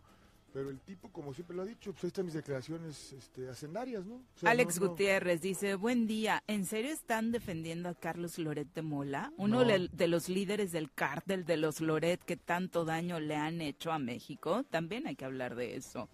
Pero 0.57 0.70
el 0.70 0.80
tipo, 0.80 1.11
como 1.12 1.34
siempre 1.34 1.54
lo 1.54 1.64
ha 1.64 1.66
dicho, 1.66 1.92
pues 1.92 2.04
ahí 2.04 2.09
están 2.09 2.24
mis 2.24 2.32
declaraciones 2.32 3.12
este, 3.12 3.46
hacendarias, 3.50 4.07
¿no? 4.07 4.14
O 4.14 4.38
sea, 4.38 4.50
Alex 4.52 4.80
no- 4.80 4.86
no- 4.86 4.90
Gutiérrez 4.92 5.42
dice, 5.42 5.74
buen 5.74 6.07
día, 6.07 6.42
¿en 6.46 6.64
serio 6.64 6.92
están 6.92 7.30
defendiendo 7.30 7.90
a 7.90 7.94
Carlos 7.94 8.38
Loret 8.38 8.72
de 8.72 8.80
Mola? 8.80 9.34
Uno 9.36 9.59
No. 9.61 9.64
le- 9.66 9.88
de 9.88 10.09
los 10.09 10.30
líderes 10.30 10.72
del 10.72 10.90
cártel 10.90 11.44
de 11.44 11.59
los 11.59 11.82
Loret 11.82 12.24
que 12.24 12.38
tanto 12.38 12.86
daño 12.86 13.20
le 13.20 13.36
han 13.36 13.61
hecho 13.61 13.92
a 13.92 13.98
México. 13.98 14.64
También 14.70 15.07
hay 15.07 15.14
que 15.14 15.26
hablar 15.26 15.57
de 15.57 15.76
eso. 15.76 16.09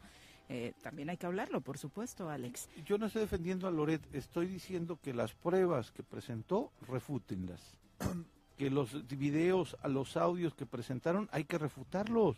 Eh, 0.48 0.72
también 0.82 1.08
hay 1.08 1.18
que 1.18 1.26
hablarlo, 1.26 1.60
por 1.60 1.78
supuesto, 1.78 2.28
Alex. 2.28 2.68
Yo 2.84 2.98
no 2.98 3.06
estoy 3.06 3.22
defendiendo 3.22 3.68
a 3.68 3.70
Loret, 3.70 4.02
estoy 4.12 4.46
diciendo 4.46 4.98
que 5.00 5.14
las 5.14 5.34
pruebas 5.34 5.92
que 5.92 6.02
presentó, 6.02 6.72
refútenlas. 6.88 7.60
que 8.58 8.70
los 8.70 9.06
videos, 9.06 9.76
a 9.82 9.88
los 9.88 10.16
audios 10.16 10.52
que 10.56 10.66
presentaron 10.66 11.28
hay 11.30 11.44
que 11.44 11.58
refutarlos. 11.58 12.36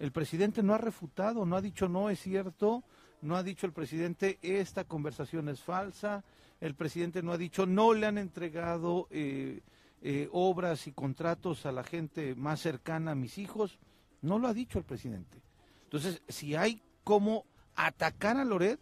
El 0.00 0.12
presidente 0.12 0.62
no 0.62 0.74
ha 0.74 0.78
refutado, 0.78 1.44
no 1.44 1.56
ha 1.56 1.60
dicho 1.60 1.86
no 1.86 2.08
es 2.08 2.18
cierto, 2.20 2.82
no 3.20 3.36
ha 3.36 3.42
dicho 3.42 3.66
el 3.66 3.74
presidente 3.74 4.38
esta 4.40 4.84
conversación 4.84 5.50
es 5.50 5.60
falsa, 5.60 6.24
el 6.58 6.74
presidente 6.74 7.22
no 7.22 7.32
ha 7.32 7.38
dicho 7.38 7.66
no 7.66 7.92
le 7.92 8.06
han 8.06 8.16
entregado 8.16 9.08
eh, 9.10 9.60
eh, 10.00 10.28
obras 10.32 10.86
y 10.86 10.92
contratos 10.92 11.66
a 11.66 11.72
la 11.72 11.84
gente 11.84 12.34
más 12.34 12.60
cercana 12.60 13.10
a 13.10 13.14
mis 13.14 13.36
hijos, 13.36 13.78
no 14.22 14.38
lo 14.38 14.48
ha 14.48 14.54
dicho 14.54 14.78
el 14.78 14.84
presidente. 14.84 15.36
Entonces, 15.84 16.22
si 16.28 16.56
hay 16.56 16.82
como 17.04 17.44
atacar 17.76 18.38
a 18.38 18.44
Loret, 18.44 18.80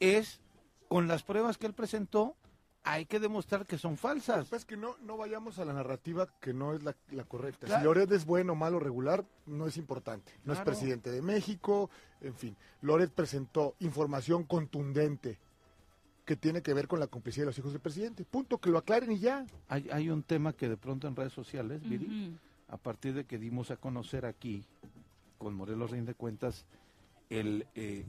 es 0.00 0.42
con 0.88 1.08
las 1.08 1.22
pruebas 1.22 1.56
que 1.56 1.66
él 1.66 1.72
presentó, 1.72 2.36
hay 2.84 3.06
que 3.06 3.20
demostrar 3.20 3.66
que 3.66 3.78
son 3.78 3.96
falsas. 3.96 4.48
Pues 4.48 4.64
que 4.64 4.76
no, 4.76 4.96
no 5.02 5.16
vayamos 5.16 5.58
a 5.58 5.64
la 5.64 5.72
narrativa 5.72 6.28
que 6.40 6.52
no 6.52 6.74
es 6.74 6.82
la, 6.82 6.96
la 7.10 7.24
correcta. 7.24 7.66
Claro. 7.66 7.80
Si 7.80 7.84
Loret 7.84 8.12
es 8.12 8.24
bueno, 8.24 8.54
malo, 8.54 8.78
regular, 8.78 9.24
no 9.46 9.66
es 9.66 9.76
importante. 9.76 10.32
No 10.44 10.52
es 10.52 10.60
presidente 10.60 11.10
de 11.10 11.22
México, 11.22 11.90
en 12.20 12.34
fin. 12.34 12.56
Loret 12.80 13.10
presentó 13.12 13.74
información 13.80 14.44
contundente 14.44 15.38
que 16.24 16.36
tiene 16.36 16.60
que 16.60 16.74
ver 16.74 16.88
con 16.88 17.00
la 17.00 17.06
complicidad 17.06 17.44
de 17.44 17.46
los 17.46 17.58
hijos 17.58 17.72
del 17.72 17.80
presidente. 17.80 18.24
Punto, 18.24 18.58
que 18.58 18.70
lo 18.70 18.78
aclaren 18.78 19.12
y 19.12 19.18
ya. 19.18 19.46
Hay, 19.68 19.88
hay 19.90 20.10
un 20.10 20.22
tema 20.22 20.52
que 20.52 20.68
de 20.68 20.76
pronto 20.76 21.08
en 21.08 21.16
redes 21.16 21.32
sociales, 21.32 21.80
Viri, 21.88 22.38
a 22.68 22.76
partir 22.76 23.14
de 23.14 23.24
que 23.24 23.38
dimos 23.38 23.70
a 23.70 23.76
conocer 23.76 24.26
aquí, 24.26 24.66
con 25.38 25.54
Morelos 25.54 25.90
Rinde 25.90 26.14
Cuentas, 26.14 26.66
el, 27.30 27.66
eh, 27.74 28.04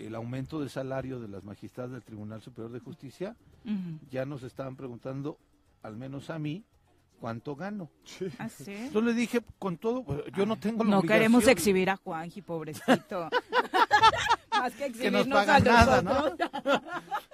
el 0.00 0.14
aumento 0.14 0.60
de 0.60 0.68
salario 0.68 1.20
de 1.20 1.28
las 1.28 1.44
magistradas 1.44 1.92
del 1.92 2.02
Tribunal 2.02 2.40
Superior 2.42 2.72
de 2.72 2.80
Justicia, 2.80 3.36
ya 4.10 4.24
nos 4.24 4.42
estaban 4.42 4.76
preguntando, 4.76 5.38
al 5.82 5.96
menos 5.96 6.30
a 6.30 6.38
mí, 6.38 6.64
cuánto 7.20 7.54
gano. 7.54 7.90
¿Ah, 8.38 8.48
sí? 8.48 8.90
Yo 8.92 9.00
le 9.00 9.12
dije, 9.12 9.42
con 9.58 9.76
todo, 9.76 10.02
pues, 10.02 10.22
yo 10.34 10.46
no 10.46 10.56
tengo 10.56 10.82
la 10.84 10.90
No 10.90 11.02
queremos 11.02 11.46
exhibir 11.46 11.90
a 11.90 11.96
Juanji, 11.96 12.42
pobrecito. 12.42 13.28
Más 14.60 14.72
que 14.72 14.92
que 14.92 15.10
nos 15.10 15.22
exhibirnos 15.22 15.38
pagan 15.46 15.68
a 15.68 15.72
nada, 15.72 16.02
¿no? 16.02 16.36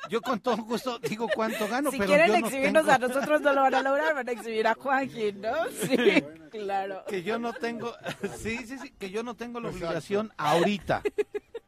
Yo 0.09 0.20
con 0.22 0.41
todo 0.41 0.57
gusto 0.59 0.99
digo 1.01 1.29
cuánto 1.35 1.66
gano, 1.68 1.91
Si 1.91 1.99
pero 1.99 2.09
quieren 2.09 2.29
yo 2.29 2.33
no 2.41 2.47
exhibirnos 2.47 2.83
tengo- 2.87 2.95
a 2.95 2.99
nosotros 2.99 3.41
no 3.41 3.53
lo 3.53 3.61
van 3.62 3.74
a 3.74 3.83
lograr, 3.83 4.14
van 4.14 4.29
a 4.29 4.33
exhibir 4.33 4.66
a 4.66 4.74
Juanji, 4.74 5.33
¿no? 5.33 5.53
Sí, 5.87 6.24
claro. 6.51 7.05
que 7.09 7.22
yo 7.22 7.39
no 7.39 7.53
tengo, 7.53 7.93
sí, 8.39 8.59
sí, 8.66 8.79
sí, 8.79 8.91
que 8.99 9.11
yo 9.11 9.22
no 9.22 9.35
tengo 9.35 9.61
la 9.61 9.68
obligación 9.70 10.33
ahorita 10.37 11.03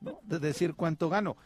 ¿no? 0.00 0.20
de 0.22 0.38
decir 0.38 0.74
cuánto 0.74 1.09
gano. 1.09 1.36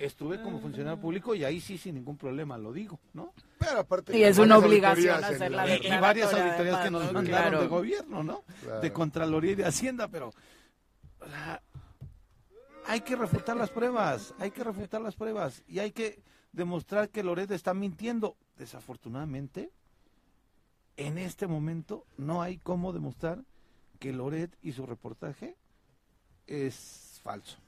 Estuve 0.00 0.42
como 0.42 0.60
funcionario 0.60 1.00
público 1.00 1.34
y 1.34 1.44
ahí 1.44 1.60
sí 1.60 1.78
sin 1.78 1.94
ningún 1.94 2.18
problema 2.18 2.58
lo 2.58 2.72
digo, 2.72 2.98
¿no? 3.14 3.32
Pero 3.58 3.78
aparte 3.80 4.18
Y 4.18 4.24
es 4.24 4.36
una 4.38 4.58
obligación 4.58 5.22
hacer 5.24 5.50
la- 5.52 5.64
la 5.64 5.76
Y, 5.76 5.86
y 5.86 5.96
varias 5.98 6.34
auditorías 6.34 6.80
que 6.80 6.90
nos 6.90 7.04
mandaron 7.12 7.24
Claro. 7.26 7.60
de 7.62 7.66
gobierno, 7.68 8.22
¿no? 8.24 8.42
Claro. 8.62 8.80
De 8.80 8.92
Contraloría 8.92 9.52
y 9.52 9.54
de 9.54 9.64
Hacienda, 9.64 10.08
pero 10.08 10.28
o 11.20 11.26
sea, 11.26 11.62
hay 12.86 13.00
que 13.00 13.16
refutar 13.16 13.56
las 13.56 13.70
pruebas, 13.70 14.34
hay 14.38 14.50
que 14.50 14.64
refutar 14.64 15.00
las 15.00 15.14
pruebas 15.14 15.62
y 15.66 15.78
hay 15.78 15.92
que 15.92 16.22
demostrar 16.52 17.08
que 17.08 17.22
Loret 17.22 17.50
está 17.50 17.74
mintiendo. 17.74 18.36
Desafortunadamente, 18.56 19.70
en 20.96 21.18
este 21.18 21.46
momento 21.46 22.04
no 22.16 22.42
hay 22.42 22.58
cómo 22.58 22.92
demostrar 22.92 23.44
que 23.98 24.12
Loret 24.12 24.56
y 24.62 24.72
su 24.72 24.86
reportaje 24.86 25.56
es 26.46 27.20
falso. 27.22 27.58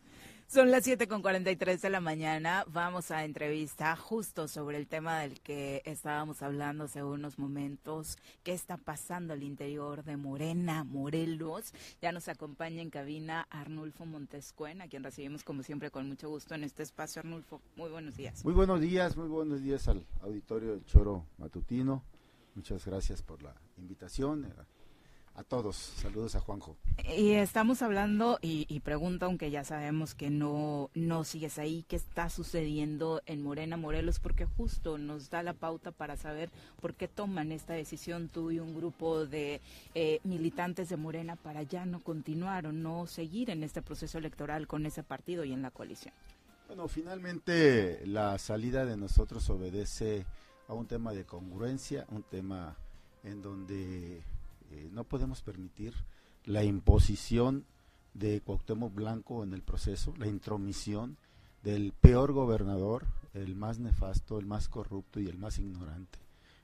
Son 0.47 0.71
las 0.71 0.85
7 0.85 1.09
con 1.09 1.23
43 1.23 1.83
de 1.83 1.91
la 1.91 2.01
mañana. 2.01 2.65
Vamos 2.71 3.11
a 3.11 3.25
entrevista 3.25 3.97
justo 3.97 4.47
sobre 4.47 4.77
el 4.77 4.87
tema 4.87 5.19
del 5.19 5.41
que 5.41 5.83
estábamos 5.85 6.43
hablando 6.43 6.85
hace 6.85 7.03
unos 7.03 7.39
momentos. 7.39 8.19
¿Qué 8.45 8.53
está 8.53 8.77
pasando 8.77 9.33
al 9.33 9.43
interior 9.43 10.05
de 10.05 10.17
Morena, 10.17 10.85
Morelos? 10.85 11.73
Ya 12.01 12.13
nos 12.13 12.29
acompaña 12.29 12.83
en 12.83 12.91
cabina 12.91 13.49
Arnulfo 13.51 14.07
Montescuen, 14.07 14.81
a 14.81 14.87
quien 14.87 15.03
recibimos 15.03 15.43
como 15.43 15.63
siempre 15.65 15.91
con 15.91 16.07
mucho 16.07 16.29
gusto 16.29 16.55
en 16.55 16.63
este 16.63 16.85
espacio. 16.85 17.21
Arnulfo, 17.21 17.61
muy 17.75 17.91
buenos 17.91 18.17
días. 18.17 18.45
Muy 18.45 18.55
buenos 18.55 18.81
días, 18.81 19.17
muy 19.17 19.29
buenos 19.29 19.61
días 19.61 19.89
al 19.89 20.07
auditorio 20.21 20.73
del 20.73 20.85
Choro 20.85 21.27
Matutino. 21.39 22.05
Muchas 22.55 22.85
gracias 22.87 23.23
por 23.23 23.43
la 23.43 23.55
invitación. 23.77 24.47
A 25.37 25.43
todos, 25.43 25.75
saludos 25.75 26.37
a 26.37 26.41
Juanjo. 26.41 26.77
Y 27.17 27.33
estamos 27.33 27.83
hablando, 27.83 28.39
y, 28.41 28.67
y 28.69 28.79
pregunta, 28.81 29.27
aunque 29.27 29.51
ya 29.51 29.65
sabemos 29.65 30.15
que 30.15 30.31
no, 30.31 30.91
no 30.95 31.25
sigues 31.25 31.59
ahí, 31.59 31.85
¿qué 31.89 31.97
está 31.97 32.31
sucediendo 32.31 33.21
en 33.27 33.43
Morena, 33.43 33.77
Morelos? 33.77 34.21
Porque 34.21 34.47
justo 34.47 34.97
nos 34.97 35.31
da 35.31 35.43
la 35.43 35.53
pauta 35.53 35.91
para 35.91 36.17
saber 36.17 36.51
por 36.81 36.95
qué 36.95 37.09
toman 37.09 37.51
esta 37.51 37.73
decisión 37.73 38.29
tú 38.29 38.53
y 38.53 38.61
un 38.61 38.77
grupo 38.77 39.27
de 39.27 39.61
eh, 39.97 40.21
militantes 40.23 40.89
de 40.89 40.97
Morena 40.97 41.35
para 41.35 41.65
ya 41.65 41.85
no 41.85 41.99
continuar 41.99 42.67
o 42.67 42.73
no 42.73 43.09
seguir 43.09 43.51
en 43.51 43.65
este 43.65 43.83
proceso 43.83 44.19
electoral 44.19 44.69
con 44.69 44.87
ese 44.87 45.03
partido 45.03 45.45
y 45.45 45.53
en 45.53 45.63
la 45.63 45.73
coalición. 45.73 46.15
Bueno, 46.69 46.87
finalmente 46.87 48.07
la 48.07 48.39
salida 48.39 48.85
de 48.85 48.97
nosotros 48.97 49.51
obedece 49.51 50.27
a 50.69 50.75
un 50.75 50.87
tema 50.87 51.13
de 51.13 51.25
congruencia, 51.25 52.07
un 52.11 52.23
tema 52.23 52.77
en 53.25 53.43
donde 53.43 54.23
eh, 54.71 54.89
no 54.93 55.05
podemos 55.05 55.43
permitir 55.43 55.95
la 56.45 56.65
imposición 56.65 57.65
de 58.13 58.41
Cuauhtémoc 58.41 58.95
Blanco 58.95 59.43
en 59.43 59.55
el 59.55 59.63
proceso, 59.63 60.15
la 60.19 60.27
intromisión 60.27 61.17
del 61.63 61.93
peor 61.93 62.33
gobernador, 62.33 63.07
el 63.33 63.57
más 63.57 63.79
nefasto, 63.79 64.39
el 64.39 64.47
más 64.47 64.69
corrupto 64.69 65.21
y 65.21 65.29
el 65.29 65.39
más 65.39 65.59
ignorante 65.59 66.19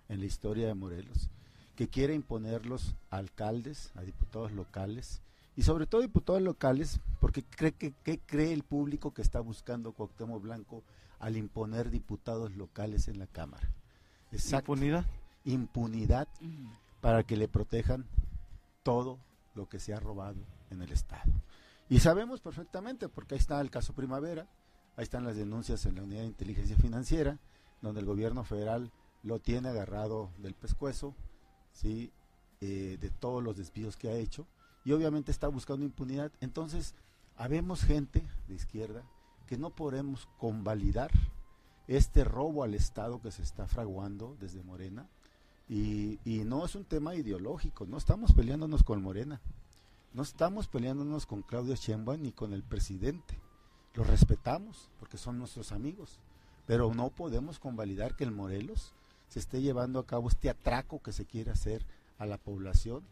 en 0.09 0.21
la 0.21 0.27
historia 0.27 0.67
de 0.67 0.75
Morelos, 0.75 1.31
que 1.77 1.89
quiere 1.89 2.15
imponerlos 2.15 2.95
a 3.11 3.17
alcaldes, 3.17 3.91
a 3.95 4.03
diputados 4.03 4.53
locales 4.53 5.23
y 5.57 5.63
sobre 5.63 5.87
todo 5.87 6.03
diputados 6.03 6.43
locales, 6.43 7.01
porque 7.21 7.43
cree 7.43 7.73
que 7.73 7.93
¿qué 8.05 8.19
cree 8.19 8.53
el 8.53 8.63
público 8.63 9.13
que 9.13 9.23
está 9.23 9.41
buscando 9.41 9.93
Cuauhtémoc 9.93 10.43
Blanco 10.43 10.85
al 11.21 11.37
imponer 11.37 11.91
diputados 11.91 12.57
locales 12.57 13.07
en 13.07 13.19
la 13.19 13.27
Cámara. 13.27 13.71
Exacto. 14.33 14.73
Impunidad. 14.73 15.05
Impunidad 15.45 16.29
para 17.01 17.25
que 17.25 17.37
le 17.37 17.49
protejan 17.49 18.07
todo 18.83 19.19
lo 19.55 19.69
que 19.69 19.79
se 19.79 19.95
ha 19.95 20.01
robado 20.01 20.41
en 20.71 20.83
el 20.83 20.93
Estado. 20.93 21.33
Y 21.89 22.01
sabemos 22.01 22.41
perfectamente, 22.41 23.09
porque 23.09 23.35
ahí 23.35 23.41
está 23.41 23.61
el 23.61 23.71
caso 23.71 23.95
Primavera, 23.95 24.49
ahí 24.97 25.03
están 25.03 25.25
las 25.25 25.37
denuncias 25.37 25.87
en 25.87 25.97
la 25.97 26.03
Unidad 26.03 26.21
de 26.21 26.29
Inteligencia 26.29 26.77
Financiera, 26.77 27.39
donde 27.83 28.01
el 28.01 28.07
gobierno 28.07 28.45
federal 28.45 28.93
lo 29.23 29.41
tiene 29.41 29.69
agarrado 29.71 30.31
del 30.39 30.55
pescuezo, 30.55 31.15
¿sí? 31.73 32.13
Eh, 32.61 32.99
de 33.01 33.11
todos 33.11 33.43
los 33.43 33.57
desvíos 33.57 33.97
que 33.97 34.09
ha 34.09 34.15
hecho, 34.15 34.47
y 34.85 34.93
obviamente 34.93 35.31
está 35.31 35.49
buscando 35.49 35.85
impunidad. 35.85 36.31
Entonces, 36.41 36.95
habemos 37.37 37.83
gente 37.83 38.27
de 38.49 38.55
izquierda 38.55 39.03
que 39.47 39.59
no 39.59 39.71
podemos 39.75 40.29
convalidar 40.39 41.11
este 41.89 42.23
robo 42.23 42.63
al 42.63 42.75
Estado 42.75 43.21
que 43.21 43.33
se 43.33 43.43
está 43.43 43.67
fraguando 43.67 44.37
desde 44.39 44.63
Morena, 44.63 45.09
y, 45.71 46.19
y 46.25 46.45
no 46.45 46.65
es 46.65 46.75
un 46.75 46.85
tema 46.85 47.15
ideológico, 47.15 47.87
no 47.87 47.97
estamos 47.97 48.33
peleándonos 48.33 48.83
con 48.83 49.01
Morena, 49.01 49.41
no 50.13 50.23
estamos 50.23 50.67
peleándonos 50.67 51.27
con 51.27 51.43
Claudio 51.43 51.77
Sheinbaum 51.77 52.21
ni 52.21 52.33
con 52.33 52.53
el 52.53 52.65
presidente. 52.65 53.39
Los 53.95 54.09
respetamos 54.09 54.91
porque 54.99 55.17
son 55.17 55.39
nuestros 55.39 55.71
amigos, 55.71 56.19
pero 56.67 56.93
no 56.93 57.11
podemos 57.11 57.61
convalidar 57.61 58.17
que 58.17 58.25
el 58.25 58.33
Morelos 58.33 58.93
se 59.29 59.39
esté 59.39 59.63
llevando 59.63 60.01
a 60.01 60.07
cabo 60.07 60.29
este 60.29 60.51
atraco 60.51 61.01
que 61.01 61.13
se 61.13 61.25
quiere 61.25 61.53
hacer 61.53 61.87
a 62.19 62.27
la 62.27 62.37
población 62.37 63.05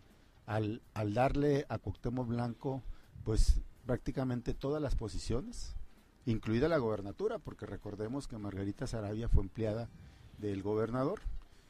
al, 0.46 0.82
al 0.94 1.14
darle 1.14 1.64
a 1.68 1.78
Cuauhtémoc 1.78 2.26
Blanco 2.26 2.82
pues 3.24 3.60
prácticamente 3.86 4.52
todas 4.52 4.82
las 4.82 4.96
posiciones, 4.96 5.76
incluida 6.26 6.68
la 6.68 6.78
gobernatura, 6.78 7.38
porque 7.38 7.66
recordemos 7.66 8.26
que 8.26 8.36
Margarita 8.36 8.88
Sarabia 8.88 9.28
fue 9.28 9.44
empleada 9.44 9.88
del 10.38 10.62
gobernador. 10.62 11.20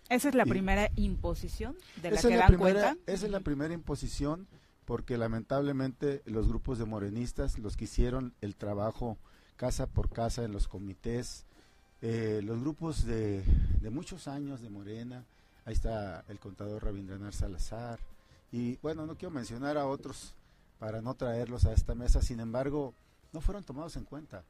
¿Esa 0.09 0.29
es 0.31 0.35
la 0.35 0.45
Y- 0.47 0.51
primera 0.51 0.91
imposición 0.97 1.77
de 2.03 2.11
la 2.11 2.19
esa 2.19 2.29
que 2.29 2.35
es 2.35 2.39
la 2.39 2.45
dan 2.49 2.57
primera, 2.57 2.81
cuenta? 2.95 3.13
Esa 3.13 3.27
es 3.27 3.33
la 3.33 3.41
primera 3.41 3.75
imposición 3.75 4.47
porque 4.85 5.19
lamentablemente 5.19 6.23
los 6.25 6.49
grupos 6.49 6.79
de 6.79 6.87
morenistas, 6.87 7.59
los 7.59 7.77
que 7.77 7.85
hicieron 7.85 8.33
el 8.41 8.57
trabajo 8.57 9.19
casa 9.57 9.87
por 9.87 10.09
casa 10.09 10.45
en 10.45 10.53
los 10.53 10.67
comités, 10.69 11.45
eh, 12.01 12.41
los 12.43 12.61
grupos 12.61 13.05
de, 13.05 13.43
de 13.83 13.91
muchos 13.91 14.29
años 14.29 14.63
de 14.63 14.71
Morena, 14.71 15.25
ahí 15.67 15.75
está 15.75 16.25
el 16.29 16.39
contador 16.39 16.85
Rabindranath 16.85 17.35
Salazar, 17.35 17.99
y 18.51 18.77
bueno, 18.77 19.05
no 19.05 19.17
quiero 19.17 19.35
mencionar 19.35 19.77
a 19.77 19.87
otros 19.87 20.33
para 20.79 21.03
no 21.03 21.15
traerlos 21.15 21.67
a 21.67 21.73
esta 21.75 21.95
mesa, 21.95 22.23
sin 22.23 22.41
embargo, 22.41 22.95
no 23.33 23.41
fueron 23.43 23.65
tomados 23.65 23.97
en 23.97 24.05
cuenta. 24.05 24.43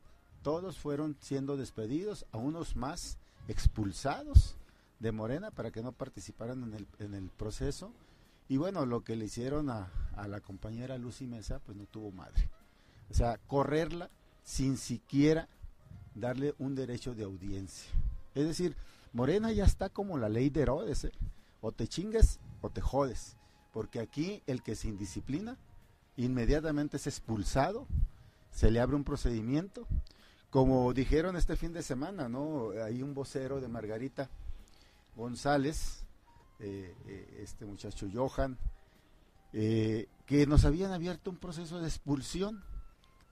Todos 0.43 0.79
fueron 0.79 1.17
siendo 1.21 1.57
despedidos, 1.57 2.27
a 2.31 2.37
unos 2.37 2.77
más 2.77 3.17
expulsados 3.49 4.55
de 5.01 5.13
Morena 5.13 5.51
para 5.51 5.71
que 5.71 5.83
no 5.83 5.93
participaran 5.93 6.63
en 6.65 6.75
el, 6.75 6.87
en 6.99 7.15
el 7.15 7.31
proceso. 7.31 7.93
Y 8.49 8.57
bueno, 8.57 8.87
lo 8.87 9.05
que 9.05 9.17
le 9.17 9.27
hicieron 9.27 9.71
a, 9.71 9.91
a 10.17 10.27
la 10.29 10.41
compañera 10.41 10.99
Lucy 10.99 11.27
Mesa, 11.27 11.61
pues 11.61 11.77
no 11.77 11.85
tuvo 11.85 12.11
madre. 12.11 12.49
O 13.11 13.15
sea, 13.15 13.39
correrla 13.47 14.11
sin 14.45 14.77
siquiera 14.77 15.49
darle 16.15 16.55
un 16.59 16.75
derecho 16.75 17.15
de 17.15 17.25
audiencia. 17.25 17.91
Es 18.35 18.47
decir, 18.47 18.77
Morena 19.13 19.53
ya 19.53 19.65
está 19.65 19.89
como 19.89 20.19
la 20.19 20.29
ley 20.29 20.51
de 20.51 20.63
Herodes, 20.63 21.05
¿eh? 21.05 21.13
o 21.61 21.73
te 21.73 21.89
chingas 21.89 22.41
o 22.61 22.71
te 22.71 22.81
jodes, 22.81 23.37
porque 23.73 24.01
aquí 24.01 24.43
el 24.47 24.63
que 24.63 24.75
se 24.75 24.89
indisciplina 24.89 25.57
inmediatamente 26.17 26.97
es 26.97 27.07
expulsado, 27.07 27.87
se 28.51 28.71
le 28.71 28.81
abre 28.81 28.97
un 28.97 29.05
procedimiento, 29.05 29.87
como 30.51 30.93
dijeron 30.93 31.37
este 31.37 31.57
fin 31.57 31.73
de 31.73 31.83
semana, 31.83 32.29
¿no? 32.29 32.71
Hay 32.85 33.03
un 33.03 33.15
vocero 33.15 33.61
de 33.61 33.69
Margarita 33.69 34.29
González, 35.19 36.07
eh, 36.61 36.95
eh, 37.07 37.41
este 37.43 37.67
muchacho 37.67 38.07
Johan, 38.11 38.57
eh, 39.53 40.09
que 40.25 40.47
nos 40.47 40.65
habían 40.65 40.93
abierto 40.93 41.31
un 41.31 41.39
proceso 41.39 41.81
de 41.81 41.89
expulsión 41.89 42.63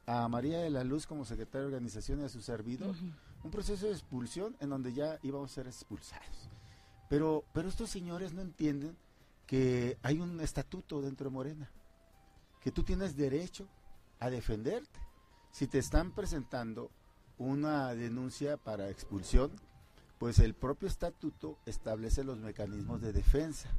a 0.05 0.28
María 0.28 0.59
de 0.59 0.70
la 0.70 0.82
Luz 0.82 1.07
como 1.07 1.24
secretaria 1.24 1.61
de 1.61 1.74
organización 1.74 2.20
y 2.20 2.24
a 2.24 2.28
su 2.28 2.43
servidor, 2.43 2.95
un 3.45 3.51
proceso 3.53 3.87
de 3.87 3.93
expulsión 3.93 4.57
en 4.61 4.70
donde 4.70 4.93
ya 4.93 5.20
íbamos 5.22 5.53
a 5.53 5.55
ser 5.55 5.66
expulsados. 5.68 6.51
Pero, 7.09 7.45
pero 7.53 7.68
estos 7.68 7.89
señores 7.89 8.32
no 8.32 8.43
entienden 8.43 8.97
que 9.47 9.97
hay 10.03 10.18
un 10.18 10.41
estatuto 10.41 11.01
dentro 11.01 11.30
de 11.30 11.34
Morena, 11.34 11.70
que 12.61 12.72
tú 12.72 12.82
tienes 12.82 13.16
derecho 13.16 13.68
a 14.18 14.28
defenderte. 14.28 15.01
Si 15.53 15.68
te 15.68 15.78
están 15.78 16.11
presentando 16.12 16.91
una 17.39 17.95
denuncia 17.95 18.57
para 18.57 18.91
expulsión, 18.91 19.53
pues 20.18 20.38
el 20.38 20.54
propio 20.54 20.88
estatuto 20.88 21.58
establece 21.66 22.24
los 22.24 22.38
mecanismos 22.38 23.00
de 23.00 23.12
defensa. 23.12 23.70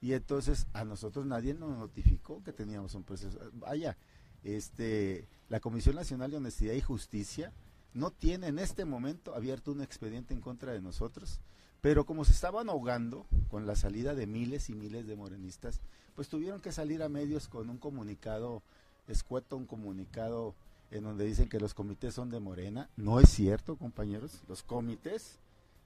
Y 0.00 0.12
entonces 0.12 0.66
a 0.72 0.84
nosotros 0.84 1.26
nadie 1.26 1.54
nos 1.54 1.76
notificó 1.76 2.42
que 2.44 2.52
teníamos 2.52 2.94
un 2.94 3.02
proceso. 3.02 3.38
Vaya, 3.54 3.96
este, 4.44 5.26
la 5.48 5.60
Comisión 5.60 5.96
Nacional 5.96 6.30
de 6.30 6.36
Honestidad 6.36 6.74
y 6.74 6.80
Justicia 6.80 7.52
no 7.94 8.10
tiene 8.10 8.48
en 8.48 8.58
este 8.58 8.84
momento 8.84 9.34
abierto 9.34 9.72
un 9.72 9.82
expediente 9.82 10.34
en 10.34 10.40
contra 10.40 10.72
de 10.72 10.80
nosotros, 10.80 11.40
pero 11.80 12.06
como 12.06 12.24
se 12.24 12.32
estaban 12.32 12.68
ahogando 12.68 13.26
con 13.48 13.66
la 13.66 13.74
salida 13.74 14.14
de 14.14 14.26
miles 14.26 14.70
y 14.70 14.74
miles 14.74 15.06
de 15.06 15.16
morenistas, 15.16 15.80
pues 16.14 16.28
tuvieron 16.28 16.60
que 16.60 16.70
salir 16.70 17.02
a 17.02 17.08
medios 17.08 17.48
con 17.48 17.70
un 17.70 17.78
comunicado 17.78 18.62
escueto, 19.08 19.56
un 19.56 19.66
comunicado 19.66 20.54
en 20.90 21.04
donde 21.04 21.24
dicen 21.24 21.48
que 21.48 21.60
los 21.60 21.74
comités 21.74 22.14
son 22.14 22.30
de 22.30 22.40
Morena. 22.40 22.88
No 22.96 23.20
es 23.20 23.28
cierto, 23.30 23.76
compañeros, 23.76 24.42
los 24.48 24.62
comités 24.62 25.38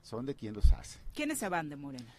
son 0.03 0.27
de 0.27 0.35
quien 0.35 0.55
los 0.55 0.73
hace. 0.73 1.01
¿Quiénes 1.15 1.39
se 1.39 1.49
van 1.49 1.69
de 1.69 1.77
Morena? 1.77 2.13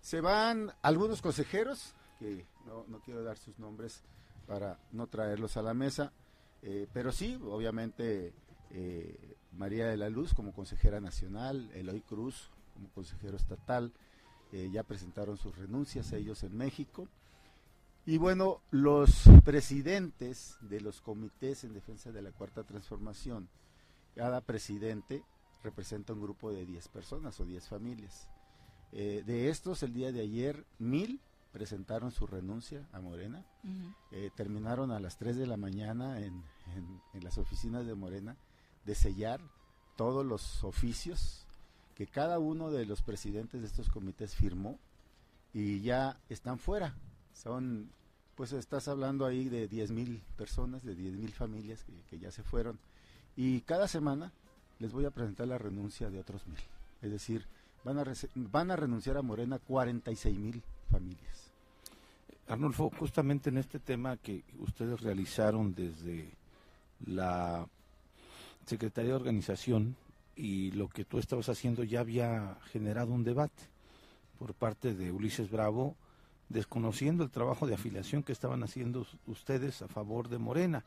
Se 0.00 0.20
van 0.20 0.72
algunos 0.82 1.22
consejeros, 1.22 1.94
que 2.18 2.46
no, 2.66 2.84
no 2.88 3.00
quiero 3.00 3.22
dar 3.22 3.38
sus 3.38 3.58
nombres 3.58 4.02
para 4.46 4.78
no 4.92 5.06
traerlos 5.06 5.56
a 5.56 5.62
la 5.62 5.74
mesa, 5.74 6.12
eh, 6.62 6.86
pero 6.92 7.10
sí, 7.10 7.38
obviamente, 7.44 8.32
eh, 8.70 9.36
María 9.52 9.86
de 9.86 9.96
la 9.96 10.08
Luz 10.08 10.32
como 10.32 10.52
consejera 10.52 11.00
nacional, 11.00 11.70
Eloy 11.74 12.00
Cruz 12.02 12.50
como 12.74 12.88
consejero 12.90 13.36
estatal, 13.36 13.92
eh, 14.52 14.70
ya 14.72 14.82
presentaron 14.84 15.36
sus 15.36 15.56
renuncias 15.56 16.12
ellos 16.12 16.42
en 16.44 16.56
México. 16.56 17.08
Y 18.06 18.18
bueno, 18.18 18.60
los 18.70 19.24
presidentes 19.44 20.56
de 20.60 20.80
los 20.80 21.00
comités 21.00 21.64
en 21.64 21.72
defensa 21.72 22.10
de 22.12 22.22
la 22.22 22.32
cuarta 22.32 22.64
transformación, 22.64 23.48
cada 24.14 24.40
presidente 24.40 25.22
representa 25.62 26.12
un 26.12 26.20
grupo 26.20 26.50
de 26.52 26.64
10 26.66 26.88
personas 26.88 27.38
o 27.40 27.44
10 27.44 27.68
familias. 27.68 28.28
Eh, 28.92 29.22
de 29.24 29.48
estos, 29.48 29.82
el 29.82 29.92
día 29.94 30.12
de 30.12 30.20
ayer, 30.20 30.66
mil 30.78 31.20
presentaron 31.52 32.10
su 32.12 32.26
renuncia 32.26 32.88
a 32.92 33.00
Morena. 33.00 33.44
Eh, 34.10 34.30
terminaron 34.34 34.90
a 34.90 35.00
las 35.00 35.16
3 35.18 35.36
de 35.36 35.46
la 35.46 35.56
mañana 35.56 36.18
en, 36.20 36.42
en- 36.74 37.00
en 37.12 37.24
las 37.24 37.38
oficinas 37.38 37.86
de 37.86 37.94
Morena 37.94 38.36
de 38.84 38.94
sellar 38.94 39.40
todos 39.96 40.24
los 40.24 40.64
oficios 40.64 41.46
que 41.94 42.06
cada 42.06 42.38
uno 42.38 42.70
de 42.70 42.86
los 42.86 43.02
presidentes 43.02 43.60
de 43.60 43.66
estos 43.66 43.90
comités 43.90 44.34
firmó 44.34 44.78
y 45.52 45.80
ya 45.82 46.18
están 46.30 46.58
fuera. 46.58 46.96
Son, 47.34 47.90
pues 48.34 48.52
estás 48.52 48.88
hablando 48.88 49.26
ahí 49.26 49.48
de 49.50 49.68
10 49.68 49.90
mil 49.90 50.22
personas, 50.36 50.82
de 50.82 50.94
10 50.94 51.16
mil 51.16 51.32
familias 51.32 51.84
que, 51.84 51.92
que 52.08 52.18
ya 52.18 52.30
se 52.30 52.42
fueron. 52.42 52.78
Y 53.36 53.60
cada 53.62 53.88
semana 53.88 54.32
les 54.82 54.92
voy 54.92 55.04
a 55.06 55.10
presentar 55.10 55.46
la 55.46 55.56
renuncia 55.58 56.10
de 56.10 56.18
otros 56.18 56.46
mil. 56.46 56.58
Es 57.00 57.10
decir, 57.10 57.46
van 57.84 57.98
a, 57.98 58.04
van 58.34 58.70
a 58.70 58.76
renunciar 58.76 59.16
a 59.16 59.22
Morena 59.22 59.58
46 59.58 60.36
mil 60.38 60.62
familias. 60.90 61.50
Arnulfo, 62.48 62.90
justamente 62.98 63.48
en 63.50 63.58
este 63.58 63.78
tema 63.78 64.16
que 64.16 64.42
ustedes 64.58 65.00
realizaron 65.00 65.74
desde 65.74 66.28
la 67.06 67.66
Secretaría 68.66 69.10
de 69.10 69.16
Organización 69.16 69.96
y 70.36 70.72
lo 70.72 70.88
que 70.88 71.04
tú 71.04 71.18
estabas 71.18 71.48
haciendo 71.48 71.84
ya 71.84 72.00
había 72.00 72.56
generado 72.72 73.12
un 73.12 73.22
debate 73.24 73.62
por 74.38 74.54
parte 74.54 74.94
de 74.94 75.12
Ulises 75.12 75.50
Bravo, 75.50 75.94
desconociendo 76.48 77.22
el 77.24 77.30
trabajo 77.30 77.66
de 77.66 77.74
afiliación 77.74 78.22
que 78.22 78.32
estaban 78.32 78.62
haciendo 78.64 79.00
us- 79.02 79.16
ustedes 79.26 79.80
a 79.82 79.88
favor 79.88 80.28
de 80.28 80.38
Morena. 80.38 80.84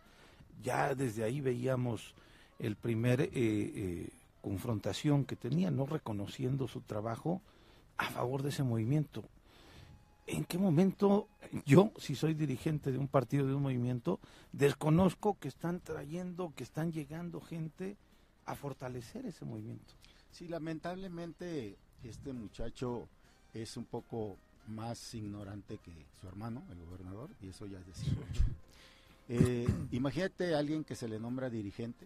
Ya 0.61 0.93
desde 0.95 1.23
ahí 1.23 1.41
veíamos 1.41 2.13
el 2.59 2.75
primer 2.75 3.21
eh, 3.21 3.29
eh, 3.33 4.09
confrontación 4.41 5.25
que 5.25 5.35
tenía, 5.35 5.71
no 5.71 5.85
reconociendo 5.85 6.67
su 6.67 6.81
trabajo 6.81 7.41
a 7.97 8.09
favor 8.09 8.43
de 8.43 8.49
ese 8.49 8.63
movimiento. 8.63 9.23
¿En 10.27 10.43
qué 10.43 10.57
momento 10.57 11.27
yo, 11.65 11.91
si 11.97 12.15
soy 12.15 12.33
dirigente 12.33 12.91
de 12.91 12.97
un 12.97 13.07
partido, 13.07 13.45
de 13.45 13.53
un 13.53 13.61
movimiento, 13.61 14.19
desconozco 14.51 15.37
que 15.39 15.47
están 15.47 15.79
trayendo, 15.79 16.51
que 16.55 16.63
están 16.63 16.91
llegando 16.91 17.41
gente 17.41 17.95
a 18.45 18.55
fortalecer 18.55 19.25
ese 19.25 19.45
movimiento? 19.45 19.93
Sí, 20.31 20.47
lamentablemente 20.47 21.77
este 22.03 22.33
muchacho 22.33 23.07
es 23.53 23.77
un 23.77 23.85
poco 23.85 24.37
más 24.67 25.13
ignorante 25.13 25.77
que 25.77 25.91
su 26.19 26.27
hermano, 26.27 26.63
el 26.71 26.83
gobernador, 26.85 27.29
y 27.41 27.49
eso 27.49 27.65
ya 27.67 27.79
es 27.79 27.87
decir 27.87 28.13
mucho. 28.13 28.41
Eh, 29.27 29.67
imagínate 29.89 30.53
a 30.53 30.59
alguien 30.59 30.83
que 30.83 30.95
se 30.95 31.07
le 31.07 31.19
nombra 31.19 31.49
dirigente 31.49 32.05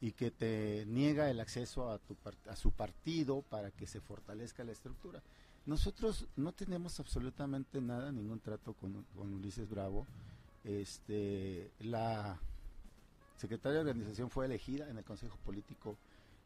y 0.00 0.12
que 0.12 0.30
te 0.30 0.84
niega 0.86 1.30
el 1.30 1.40
acceso 1.40 1.90
a, 1.90 1.98
tu 1.98 2.16
a 2.48 2.56
su 2.56 2.72
partido 2.72 3.42
para 3.42 3.70
que 3.70 3.86
se 3.86 4.00
fortalezca 4.00 4.64
la 4.64 4.72
estructura. 4.72 5.22
Nosotros 5.66 6.26
no 6.36 6.52
tenemos 6.52 7.00
absolutamente 7.00 7.80
nada, 7.80 8.12
ningún 8.12 8.40
trato 8.40 8.74
con, 8.74 9.04
con 9.16 9.32
Ulises 9.32 9.68
Bravo. 9.68 10.06
Este, 10.62 11.70
la 11.80 12.38
secretaria 13.36 13.82
de 13.82 13.90
organización 13.90 14.30
fue 14.30 14.46
elegida 14.46 14.88
en 14.88 14.98
el 14.98 15.04
Consejo 15.04 15.38
Político 15.38 15.96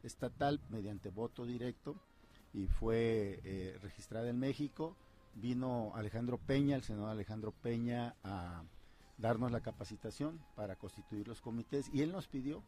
Estatal 0.03 0.61
mediante 0.69 1.09
voto 1.09 1.45
directo 1.45 1.95
y 2.53 2.67
fue 2.67 3.39
eh, 3.43 3.77
registrada 3.81 4.29
en 4.29 4.39
México. 4.39 4.95
Vino 5.35 5.91
Alejandro 5.95 6.37
Peña, 6.37 6.75
el 6.75 6.83
senador 6.83 7.09
Alejandro 7.09 7.51
Peña, 7.51 8.15
a 8.23 8.63
darnos 9.17 9.51
la 9.51 9.61
capacitación 9.61 10.39
para 10.55 10.75
constituir 10.75 11.27
los 11.27 11.41
comités 11.41 11.89
y 11.93 12.01
él 12.01 12.11
nos 12.11 12.27
pidió 12.27 12.63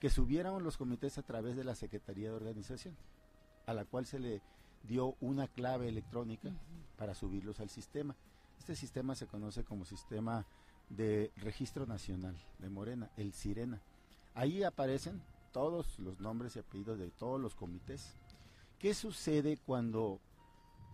que 0.00 0.08
subiéramos 0.08 0.62
los 0.62 0.78
comités 0.78 1.18
a 1.18 1.22
través 1.22 1.56
de 1.56 1.62
la 1.62 1.74
Secretaría 1.74 2.30
de 2.30 2.34
Organización, 2.34 2.96
a 3.66 3.74
la 3.74 3.84
cual 3.84 4.06
se 4.06 4.18
le 4.18 4.40
dio 4.82 5.14
una 5.20 5.46
clave 5.46 5.88
electrónica 5.88 6.50
para 6.96 7.14
subirlos 7.14 7.60
al 7.60 7.68
sistema. 7.68 8.16
Este 8.58 8.74
sistema 8.74 9.14
se 9.14 9.26
conoce 9.26 9.62
como 9.62 9.84
sistema 9.84 10.46
de 10.88 11.30
registro 11.36 11.86
nacional 11.86 12.34
de 12.58 12.70
Morena, 12.70 13.10
el 13.18 13.34
Sirena. 13.34 13.82
Ahí 14.34 14.62
aparecen 14.62 15.22
todos 15.52 15.98
los 15.98 16.18
nombres 16.18 16.56
y 16.56 16.60
apellidos 16.60 16.98
de 16.98 17.10
todos 17.10 17.38
los 17.38 17.54
comités. 17.54 18.16
¿Qué 18.78 18.94
sucede 18.94 19.58
cuando, 19.58 20.18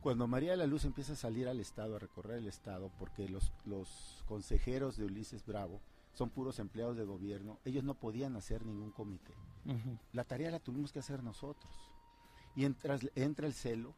cuando 0.00 0.26
María 0.26 0.50
de 0.50 0.56
la 0.56 0.66
Luz 0.66 0.84
empieza 0.84 1.12
a 1.12 1.16
salir 1.16 1.46
al 1.46 1.60
Estado, 1.60 1.94
a 1.94 2.00
recorrer 2.00 2.38
el 2.38 2.48
Estado, 2.48 2.90
porque 2.98 3.28
los, 3.28 3.52
los 3.66 4.24
consejeros 4.26 4.96
de 4.96 5.04
Ulises 5.04 5.46
Bravo 5.46 5.80
son 6.16 6.30
puros 6.30 6.58
empleados 6.58 6.96
de 6.96 7.04
gobierno, 7.04 7.60
ellos 7.66 7.84
no 7.84 7.94
podían 7.94 8.36
hacer 8.36 8.64
ningún 8.64 8.90
comité. 8.90 9.34
La 10.12 10.24
tarea 10.24 10.50
la 10.50 10.60
tuvimos 10.60 10.90
que 10.90 11.00
hacer 11.00 11.22
nosotros. 11.22 11.70
Y 12.54 12.64
entra, 12.64 12.98
entra 13.14 13.46
el 13.46 13.52
celo, 13.52 13.94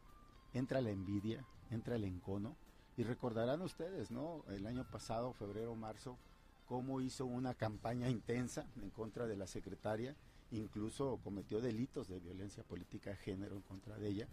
entra 0.52 0.80
la 0.80 0.90
envidia, 0.90 1.44
entra 1.70 1.94
el 1.94 2.02
encono. 2.02 2.56
Y 2.96 3.04
recordarán 3.04 3.62
ustedes, 3.62 4.10
¿no? 4.10 4.44
El 4.48 4.66
año 4.66 4.84
pasado, 4.90 5.32
febrero, 5.32 5.76
marzo, 5.76 6.18
cómo 6.66 7.00
hizo 7.00 7.24
una 7.24 7.54
campaña 7.54 8.10
intensa 8.10 8.66
en 8.82 8.90
contra 8.90 9.28
de 9.28 9.36
la 9.36 9.46
secretaria, 9.46 10.16
incluso 10.50 11.20
cometió 11.22 11.60
delitos 11.60 12.08
de 12.08 12.18
violencia 12.18 12.64
política 12.64 13.10
de 13.10 13.16
género 13.16 13.54
en 13.54 13.62
contra 13.62 13.96
de 13.96 14.08
ella, 14.08 14.28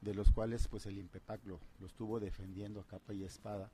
de 0.00 0.14
los 0.14 0.32
cuales 0.32 0.68
pues 0.68 0.86
el 0.86 0.96
INPEPAC 0.96 1.44
lo, 1.44 1.60
lo 1.80 1.86
estuvo 1.86 2.18
defendiendo 2.18 2.80
a 2.80 2.86
capa 2.86 3.12
y 3.12 3.24
espada. 3.24 3.70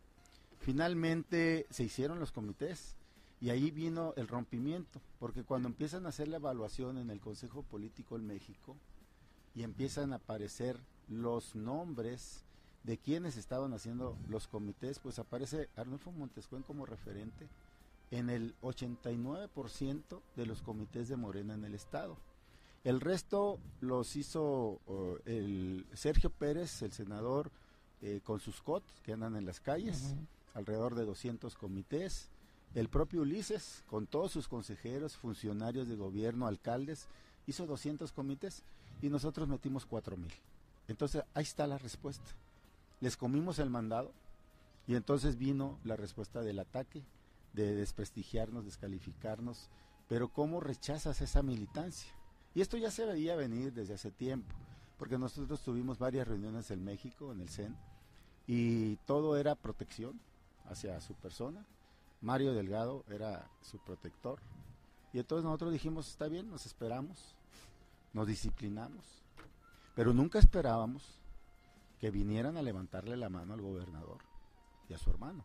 Finalmente 0.59 1.66
se 1.70 1.85
hicieron 1.85 2.18
los 2.18 2.33
comités 2.33 2.97
y 3.41 3.51
ahí 3.51 3.70
vino 3.70 4.12
el 4.16 4.28
rompimiento, 4.28 5.01
porque 5.18 5.45
cuando 5.45 5.68
empiezan 5.68 6.05
a 6.05 6.11
hacer 6.11 6.28
la 6.28 6.36
evaluación 6.36 6.99
en 6.99 7.11
el 7.11 7.20
Consejo 7.20 7.62
Político 7.62 8.16
en 8.16 8.26
México 8.26 8.76
y 9.55 9.62
empiezan 9.62 10.12
a 10.12 10.16
aparecer 10.16 10.78
los 11.09 11.55
nombres 11.57 12.45
de 12.84 12.99
quienes 12.99 13.36
estaban 13.36 13.72
haciendo 13.72 14.16
los 14.28 14.47
comités, 14.47 14.99
pues 14.99 15.18
aparece 15.18 15.68
Arnulfo 15.76 16.12
Montescuen 16.12 16.62
como 16.62 16.86
referente 16.86 17.49
en 18.11 18.28
el 18.28 18.55
89% 18.61 20.20
de 20.36 20.47
los 20.47 20.62
comités 20.62 21.09
de 21.09 21.16
Morena 21.16 21.55
en 21.55 21.64
el 21.64 21.74
estado. 21.74 22.16
El 22.84 23.01
resto 23.01 23.59
los 23.80 24.16
hizo 24.16 24.80
uh, 24.86 25.16
el 25.26 25.86
Sergio 25.95 26.30
Pérez, 26.30 26.82
el 26.82 26.93
senador, 26.93 27.51
eh, 28.03 28.20
con 28.24 28.41
sus 28.41 28.62
COT 28.62 28.82
que 29.03 29.12
andan 29.12 29.36
en 29.36 29.45
las 29.45 29.61
calles, 29.61 30.14
alrededor 30.55 30.95
de 30.95 31.05
200 31.05 31.55
comités, 31.57 32.30
el 32.75 32.89
propio 32.89 33.23
Ulises, 33.23 33.83
con 33.89 34.07
todos 34.07 34.31
sus 34.33 34.49
consejeros, 34.49 35.16
funcionarios 35.16 35.89
de 35.89 35.97
gobierno, 35.97 36.47
alcaldes, 36.47 37.09
hizo 37.47 37.66
200 37.66 38.12
comités 38.12 38.62
y 39.03 39.09
nosotros 39.09 39.49
metimos 39.49 39.87
4 39.87 40.16
mil. 40.16 40.33
Entonces, 40.89 41.23
ahí 41.35 41.43
está 41.43 41.66
la 41.66 41.79
respuesta. 41.79 42.31
Les 43.01 43.16
comimos 43.16 43.59
el 43.59 43.71
mandado 43.71 44.12
y 44.87 44.95
entonces 44.95 45.37
vino 45.37 45.79
la 45.85 45.97
respuesta 45.97 46.43
del 46.43 46.59
ataque, 46.59 47.03
de 47.53 47.75
desprestigiarnos, 47.75 48.64
descalificarnos. 48.64 49.68
Pero 50.09 50.29
¿cómo 50.29 50.61
rechazas 50.61 51.21
esa 51.21 51.43
militancia? 51.43 52.12
Y 52.55 52.61
esto 52.61 52.77
ya 52.77 52.91
se 52.91 53.07
veía 53.07 53.37
venir 53.37 53.73
desde 53.73 53.95
hace 53.95 54.11
tiempo, 54.11 54.55
porque 54.99 55.18
nosotros 55.18 55.61
tuvimos 55.62 55.99
varias 55.99 56.27
reuniones 56.27 56.71
en 56.71 56.85
México, 56.85 57.33
en 57.33 57.41
el 57.41 57.49
CEN, 57.49 57.77
y 58.47 58.97
todo 59.07 59.37
era 59.37 59.55
protección 59.55 60.21
hacia 60.68 61.01
su 61.01 61.14
persona. 61.14 61.64
Mario 62.21 62.53
Delgado 62.53 63.05
era 63.09 63.51
su 63.62 63.79
protector. 63.79 64.41
Y 65.12 65.18
entonces 65.18 65.45
nosotros 65.45 65.73
dijimos, 65.73 66.09
está 66.09 66.29
bien, 66.29 66.51
nos 66.51 66.66
esperamos, 66.66 67.35
nos 68.12 68.27
disciplinamos, 68.27 69.05
pero 69.95 70.12
nunca 70.14 70.39
esperábamos 70.39 71.18
que 71.99 72.11
vinieran 72.11 72.57
a 72.57 72.62
levantarle 72.62 73.16
la 73.16 73.29
mano 73.29 73.55
al 73.55 73.61
gobernador 73.61 74.18
y 74.89 74.95
a 74.95 74.99
su 74.99 75.11
hermano. 75.11 75.45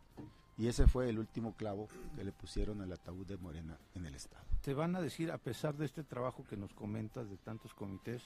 Y 0.58 0.68
ese 0.68 0.88
fue 0.88 1.10
el 1.10 1.20
último 1.20 1.54
clavo 1.56 1.90
que 2.16 2.24
le 2.24 2.32
pusieron 2.32 2.82
al 2.82 2.94
ataúd 2.94 3.26
de 3.26 3.38
Morena 3.38 3.78
en 3.94 4.06
el 4.06 4.16
Estado. 4.16 4.46
Te 4.62 4.74
van 4.74 4.96
a 4.96 5.02
decir, 5.02 5.32
a 5.32 5.38
pesar 5.38 5.76
de 5.76 5.86
este 5.86 6.04
trabajo 6.04 6.46
que 6.48 6.56
nos 6.56 6.74
comentas 6.74 7.30
de 7.30 7.38
tantos 7.38 7.74
comités, 7.74 8.24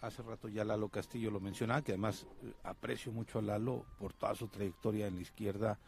hace 0.00 0.22
rato 0.22 0.48
ya 0.48 0.64
Lalo 0.64 0.88
Castillo 0.88 1.30
lo 1.30 1.40
mencionaba, 1.40 1.82
que 1.82 1.92
además 1.92 2.26
eh, 2.42 2.52
aprecio 2.64 3.12
mucho 3.12 3.38
a 3.38 3.42
Lalo 3.42 3.84
por 3.98 4.12
toda 4.12 4.34
su 4.34 4.48
trayectoria 4.48 5.06
en 5.06 5.16
la 5.16 5.22
izquierda, 5.22 5.78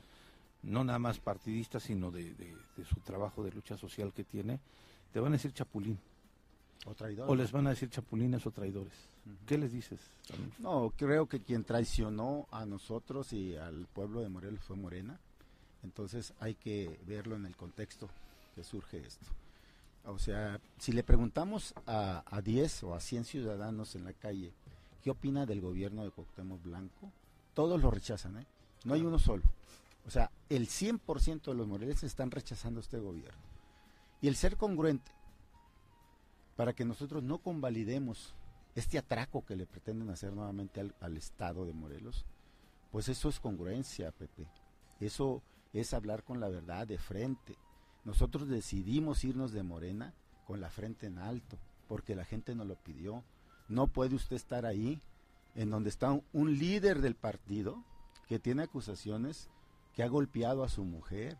no 0.62 0.84
nada 0.84 0.98
más 0.98 1.18
partidista, 1.18 1.80
sino 1.80 2.10
de, 2.10 2.34
de- 2.34 2.56
de 2.76 2.84
su 2.84 2.96
trabajo 3.00 3.42
de 3.44 3.52
lucha 3.52 3.76
social 3.76 4.12
que 4.12 4.24
tiene, 4.24 4.58
te 5.12 5.20
van 5.20 5.32
a 5.32 5.36
decir 5.36 5.52
chapulín. 5.52 5.98
O 6.84 6.94
traidor. 6.94 7.30
O 7.30 7.34
les 7.36 7.52
van 7.52 7.66
a 7.68 7.70
decir 7.70 7.88
chapulines 7.90 8.44
o 8.46 8.50
traidores. 8.50 8.94
¿Qué 9.46 9.56
les 9.56 9.72
dices? 9.72 10.00
No, 10.58 10.92
creo 10.96 11.28
que 11.28 11.40
quien 11.40 11.62
traicionó 11.64 12.48
a 12.50 12.66
nosotros 12.66 13.32
y 13.32 13.54
al 13.56 13.86
pueblo 13.86 14.20
de 14.20 14.28
Morelos 14.28 14.60
fue 14.64 14.76
Morena. 14.76 15.18
Entonces 15.84 16.32
hay 16.40 16.54
que 16.56 16.98
verlo 17.06 17.36
en 17.36 17.46
el 17.46 17.56
contexto 17.56 18.08
que 18.56 18.64
surge 18.64 18.98
esto. 18.98 19.26
O 20.06 20.18
sea, 20.18 20.60
si 20.78 20.90
le 20.90 21.04
preguntamos 21.04 21.72
a, 21.86 22.24
a 22.26 22.40
10 22.42 22.82
o 22.84 22.94
a 22.94 23.00
100 23.00 23.24
ciudadanos 23.24 23.94
en 23.94 24.04
la 24.04 24.12
calle 24.12 24.52
qué 25.04 25.10
opina 25.10 25.46
del 25.46 25.60
gobierno 25.60 26.02
de 26.02 26.10
Cuauhtémoc 26.10 26.62
Blanco, 26.64 27.12
todos 27.54 27.80
lo 27.80 27.90
rechazan, 27.92 28.38
¿eh? 28.38 28.46
No 28.84 28.94
hay 28.94 29.02
uno 29.02 29.18
solo. 29.20 29.42
O 30.06 30.10
sea, 30.10 30.30
el 30.48 30.68
100% 30.68 31.42
de 31.42 31.54
los 31.54 31.66
morelenses 31.66 32.04
están 32.04 32.30
rechazando 32.30 32.80
este 32.80 32.98
gobierno. 32.98 33.40
Y 34.20 34.28
el 34.28 34.36
ser 34.36 34.56
congruente 34.56 35.12
para 36.56 36.72
que 36.72 36.84
nosotros 36.84 37.22
no 37.22 37.38
convalidemos 37.38 38.34
este 38.74 38.98
atraco 38.98 39.44
que 39.44 39.56
le 39.56 39.66
pretenden 39.66 40.10
hacer 40.10 40.32
nuevamente 40.32 40.80
al, 41.00 41.16
Estado 41.16 41.66
de 41.66 41.72
Morelos, 41.72 42.24
pues 42.90 43.08
eso 43.08 43.28
es 43.28 43.40
congruencia, 43.40 44.12
Pepe. 44.12 44.46
Eso 45.00 45.42
es 45.72 45.92
hablar 45.94 46.22
con 46.22 46.40
la 46.40 46.48
verdad 46.48 46.86
de 46.86 46.98
frente. 46.98 47.56
Nosotros 48.04 48.48
decidimos 48.48 49.24
irnos 49.24 49.52
de 49.52 49.62
Morena 49.62 50.14
con 50.46 50.60
la 50.60 50.70
frente 50.70 51.06
en 51.06 51.18
alto, 51.18 51.58
porque 51.88 52.14
la 52.14 52.24
gente 52.24 52.54
nos 52.54 52.66
lo 52.66 52.76
pidió. 52.76 53.24
No 53.68 53.88
puede 53.88 54.14
usted 54.14 54.36
estar 54.36 54.66
ahí, 54.66 55.00
en 55.54 55.70
donde 55.70 55.90
está 55.90 56.18
un 56.32 56.58
líder 56.58 57.00
del 57.00 57.14
partido 57.14 57.82
que 58.26 58.38
tiene 58.38 58.62
acusaciones, 58.62 59.50
que 59.94 60.02
ha 60.02 60.08
golpeado 60.08 60.64
a 60.64 60.68
su 60.68 60.84
mujer, 60.84 61.38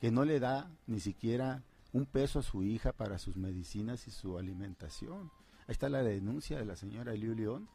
que 0.00 0.10
no 0.10 0.24
le 0.24 0.40
da 0.40 0.70
ni 0.86 1.00
siquiera 1.00 1.62
un 1.92 2.06
peso 2.06 2.38
a 2.38 2.42
su 2.42 2.62
hija 2.62 2.92
para 2.92 3.18
sus 3.18 3.36
medicinas 3.36 4.06
y 4.06 4.10
su 4.10 4.38
alimentación. 4.38 5.30
Ahí 5.66 5.72
está 5.72 5.88
la 5.88 6.02
denuncia 6.02 6.58
de 6.58 6.64
la 6.64 6.76
señora 6.76 7.12
Eliu 7.12 7.34
León, 7.34 7.68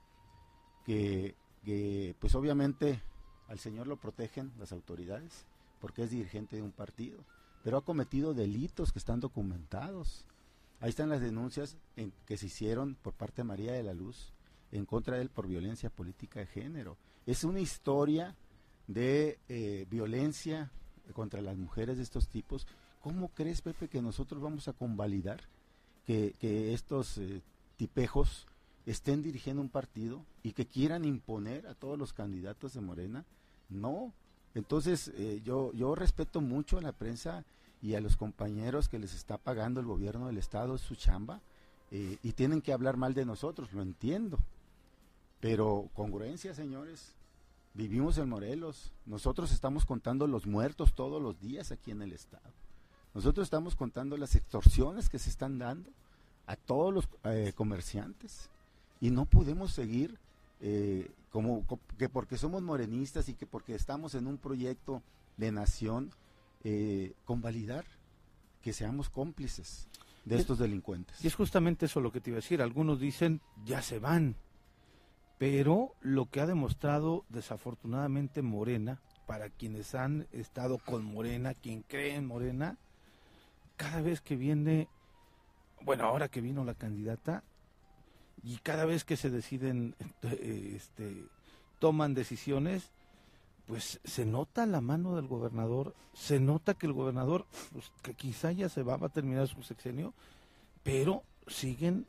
que, 0.86 1.36
pues 2.20 2.36
obviamente 2.36 3.02
al 3.48 3.60
señor 3.60 3.88
lo 3.88 3.98
protegen 3.98 4.52
las 4.58 4.72
autoridades 4.72 5.46
porque 5.80 6.04
es 6.04 6.12
dirigente 6.12 6.56
de 6.56 6.62
un 6.62 6.72
partido, 6.72 7.24
pero 7.64 7.78
ha 7.78 7.86
cometido 7.86 8.34
delitos 8.34 8.92
que 8.94 9.00
están 9.00 9.20
documentados. 9.20 10.26
Ahí 10.80 10.90
están 10.90 11.10
las 11.10 11.22
denuncias 11.22 11.78
en- 11.96 12.14
que 12.26 12.38
se 12.38 12.46
hicieron 12.48 12.96
por 12.96 13.14
parte 13.14 13.42
de 13.42 13.48
María 13.48 13.74
de 13.74 13.84
la 13.84 13.94
Luz 13.94 14.34
en 14.72 14.86
contra 14.86 15.18
de 15.18 15.24
él 15.24 15.30
por 15.30 15.48
violencia 15.48 15.90
política 15.90 16.40
de 16.40 16.48
género. 16.48 16.98
Es 17.26 17.44
una 17.44 17.60
historia 17.60 18.36
de 18.88 19.40
eh, 19.50 19.86
violencia 19.90 20.72
contra 21.14 21.42
las 21.42 21.58
mujeres 21.58 21.98
de 21.98 22.04
estos 22.04 22.28
tipos. 22.28 22.68
¿Cómo 23.02 23.30
crees, 23.30 23.62
Pepe, 23.62 23.88
que 23.88 24.02
nosotros 24.02 24.42
vamos 24.42 24.68
a 24.68 24.74
convalidar 24.74 25.42
que, 26.06 26.36
que 26.40 26.74
estos 26.74 27.18
eh, 27.18 27.42
tipejos 27.78 28.48
estén 28.86 29.22
dirigiendo 29.22 29.62
un 29.62 29.70
partido 29.70 30.26
y 30.42 30.54
que 30.54 30.66
quieran 30.66 31.06
imponer 31.06 31.68
a 31.68 31.76
todos 31.76 31.98
los 31.98 32.14
candidatos 32.14 32.74
de 32.74 32.82
Morena? 32.82 33.26
No. 33.70 34.14
Entonces, 34.56 35.12
eh, 35.16 35.42
yo, 35.44 35.74
yo 35.74 35.96
respeto 35.96 36.42
mucho 36.42 36.78
a 36.78 36.82
la 36.82 36.92
prensa 36.92 37.44
y 37.82 37.96
a 37.96 38.02
los 38.02 38.16
compañeros 38.16 38.88
que 38.88 39.00
les 39.00 39.14
está 39.14 39.38
pagando 39.38 39.80
el 39.80 39.86
gobierno 39.86 40.28
del 40.28 40.38
Estado, 40.38 40.76
es 40.76 40.82
su 40.82 40.96
chamba, 40.96 41.42
eh, 41.92 42.18
y 42.24 42.32
tienen 42.32 42.62
que 42.62 42.72
hablar 42.72 42.96
mal 42.96 43.14
de 43.14 43.26
nosotros, 43.26 43.74
lo 43.74 43.82
entiendo. 43.82 44.40
Pero 45.42 45.90
congruencia, 45.94 46.54
señores. 46.54 47.14
Vivimos 47.74 48.18
en 48.18 48.30
Morelos. 48.30 48.92
Nosotros 49.06 49.52
estamos 49.52 49.86
contando 49.86 50.28
los 50.28 50.46
muertos 50.46 50.94
todos 50.94 51.22
los 51.22 51.40
días 51.40 51.72
aquí 51.72 51.92
en 51.92 52.02
el 52.02 52.14
Estado. 52.14 52.52
Nosotros 53.14 53.46
estamos 53.46 53.76
contando 53.76 54.18
las 54.18 54.36
extorsiones 54.36 55.10
que 55.10 55.20
se 55.20 55.30
están 55.30 55.58
dando 55.60 55.90
a 56.46 56.56
todos 56.56 56.94
los 56.94 57.08
eh, 57.24 57.54
comerciantes. 57.56 58.50
Y 59.02 59.10
no 59.12 59.26
podemos 59.26 59.72
seguir 59.74 60.18
eh, 60.62 61.12
como 61.32 61.66
co- 61.66 61.80
que 61.98 62.10
porque 62.10 62.38
somos 62.38 62.62
morenistas 62.62 63.28
y 63.30 63.34
que 63.34 63.46
porque 63.46 63.76
estamos 63.76 64.16
en 64.16 64.28
un 64.28 64.38
proyecto 64.38 65.02
de 65.38 65.52
nación, 65.52 66.12
eh, 66.64 67.14
convalidar 67.26 67.86
que 68.62 68.72
seamos 68.72 69.10
cómplices 69.10 69.88
de 70.26 70.36
Es- 70.36 70.42
estos 70.42 70.60
delincuentes. 70.60 71.24
Y 71.24 71.28
es 71.28 71.36
justamente 71.36 71.88
eso 71.88 72.00
lo 72.02 72.12
que 72.12 72.22
te 72.22 72.30
iba 72.30 72.38
a 72.38 72.42
decir. 72.42 72.62
Algunos 72.62 73.00
dicen, 73.00 73.42
ya 73.66 73.82
se 73.82 73.98
van. 74.00 74.36
Pero 75.38 75.94
lo 76.02 76.30
que 76.30 76.42
ha 76.42 76.46
demostrado 76.46 77.26
desafortunadamente 77.30 78.42
Morena, 78.42 79.02
para 79.26 79.50
quienes 79.50 79.96
han 79.96 80.28
estado 80.32 80.78
con 80.78 81.04
Morena, 81.04 81.54
quien 81.54 81.82
cree 81.82 82.16
en 82.16 82.28
Morena, 82.28 82.78
cada 83.78 84.02
vez 84.02 84.22
que 84.22 84.36
viene, 84.36 84.88
bueno, 85.82 86.06
ahora 86.06 86.28
que 86.30 86.42
vino 86.42 86.64
la 86.64 86.76
candidata, 86.76 87.44
y 88.44 88.58
cada 88.58 88.86
vez 88.86 89.06
que 89.06 89.18
se 89.18 89.30
deciden, 89.30 89.96
este, 90.22 91.26
toman 91.80 92.14
decisiones, 92.14 92.92
pues 93.66 94.00
se 94.04 94.26
nota 94.26 94.66
la 94.66 94.82
mano 94.82 95.16
del 95.16 95.28
gobernador, 95.28 95.96
se 96.14 96.40
nota 96.40 96.74
que 96.74 96.86
el 96.86 96.94
gobernador, 96.94 97.46
pues, 97.72 97.92
que 98.02 98.14
quizá 98.14 98.52
ya 98.52 98.70
se 98.70 98.84
va 98.84 98.96
a 98.96 99.10
terminar 99.10 99.48
su 99.48 99.64
sexenio, 99.64 100.14
pero 100.84 101.24
siguen 101.48 102.06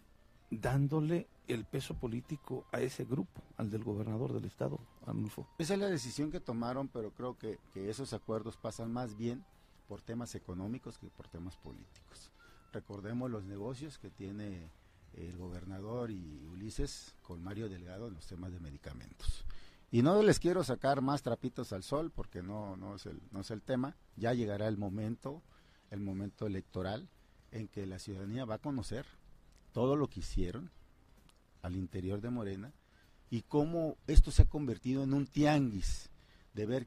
dándole 0.50 1.28
el 1.48 1.64
peso 1.64 1.94
político 1.94 2.66
a 2.72 2.80
ese 2.80 3.04
grupo, 3.04 3.42
al 3.56 3.70
del 3.70 3.84
gobernador 3.84 4.32
del 4.32 4.44
estado, 4.44 4.80
Arnulfo. 5.06 5.46
Esa 5.58 5.74
es 5.74 5.80
la 5.80 5.88
decisión 5.88 6.30
que 6.30 6.40
tomaron, 6.40 6.88
pero 6.88 7.12
creo 7.12 7.38
que, 7.38 7.58
que 7.72 7.90
esos 7.90 8.12
acuerdos 8.12 8.56
pasan 8.56 8.92
más 8.92 9.16
bien 9.16 9.44
por 9.88 10.00
temas 10.00 10.34
económicos 10.34 10.98
que 10.98 11.08
por 11.08 11.28
temas 11.28 11.56
políticos. 11.56 12.30
Recordemos 12.72 13.30
los 13.30 13.44
negocios 13.44 13.98
que 13.98 14.10
tiene 14.10 14.70
el 15.12 15.36
gobernador 15.36 16.10
y 16.10 16.44
Ulises 16.46 17.14
con 17.22 17.42
Mario 17.42 17.68
Delgado 17.68 18.08
en 18.08 18.14
los 18.14 18.26
temas 18.26 18.52
de 18.52 18.60
medicamentos. 18.60 19.44
Y 19.90 20.02
no 20.02 20.20
les 20.22 20.40
quiero 20.40 20.64
sacar 20.64 21.02
más 21.02 21.22
trapitos 21.22 21.72
al 21.72 21.84
sol 21.84 22.10
porque 22.10 22.42
no, 22.42 22.76
no, 22.76 22.96
es 22.96 23.06
el, 23.06 23.20
no 23.30 23.40
es 23.40 23.50
el 23.52 23.62
tema. 23.62 23.96
Ya 24.16 24.32
llegará 24.32 24.66
el 24.66 24.76
momento, 24.76 25.42
el 25.90 26.00
momento 26.00 26.46
electoral, 26.46 27.08
en 27.52 27.68
que 27.68 27.86
la 27.86 28.00
ciudadanía 28.00 28.44
va 28.44 28.56
a 28.56 28.60
conocer 28.60 29.06
todo 29.72 29.94
lo 29.94 30.08
que 30.08 30.20
hicieron 30.20 30.72
al 31.64 31.76
interior 31.76 32.20
de 32.20 32.30
Morena 32.30 32.70
y 33.30 33.42
cómo 33.42 33.96
esto 34.06 34.30
se 34.30 34.42
ha 34.42 34.44
convertido 34.44 35.02
en 35.02 35.14
un 35.14 35.26
tianguis 35.26 36.08
de 36.54 36.66
ver 36.66 36.86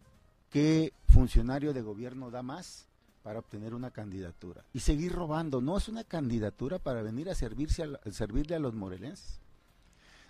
qué 0.49 0.93
funcionario 1.09 1.73
de 1.73 1.81
gobierno 1.81 2.31
da 2.31 2.41
más 2.43 2.85
para 3.23 3.39
obtener 3.39 3.73
una 3.73 3.91
candidatura 3.91 4.63
y 4.73 4.79
seguir 4.79 5.11
robando. 5.11 5.59
No 5.59 5.77
es 5.77 5.89
una 5.89 6.03
candidatura 6.05 6.79
para 6.79 7.01
venir 7.01 7.29
a 7.29 7.35
servirse 7.35 7.83
a 7.83 8.11
servirle 8.11 8.55
a 8.55 8.59
los 8.59 8.73
morelenses. 8.75 9.39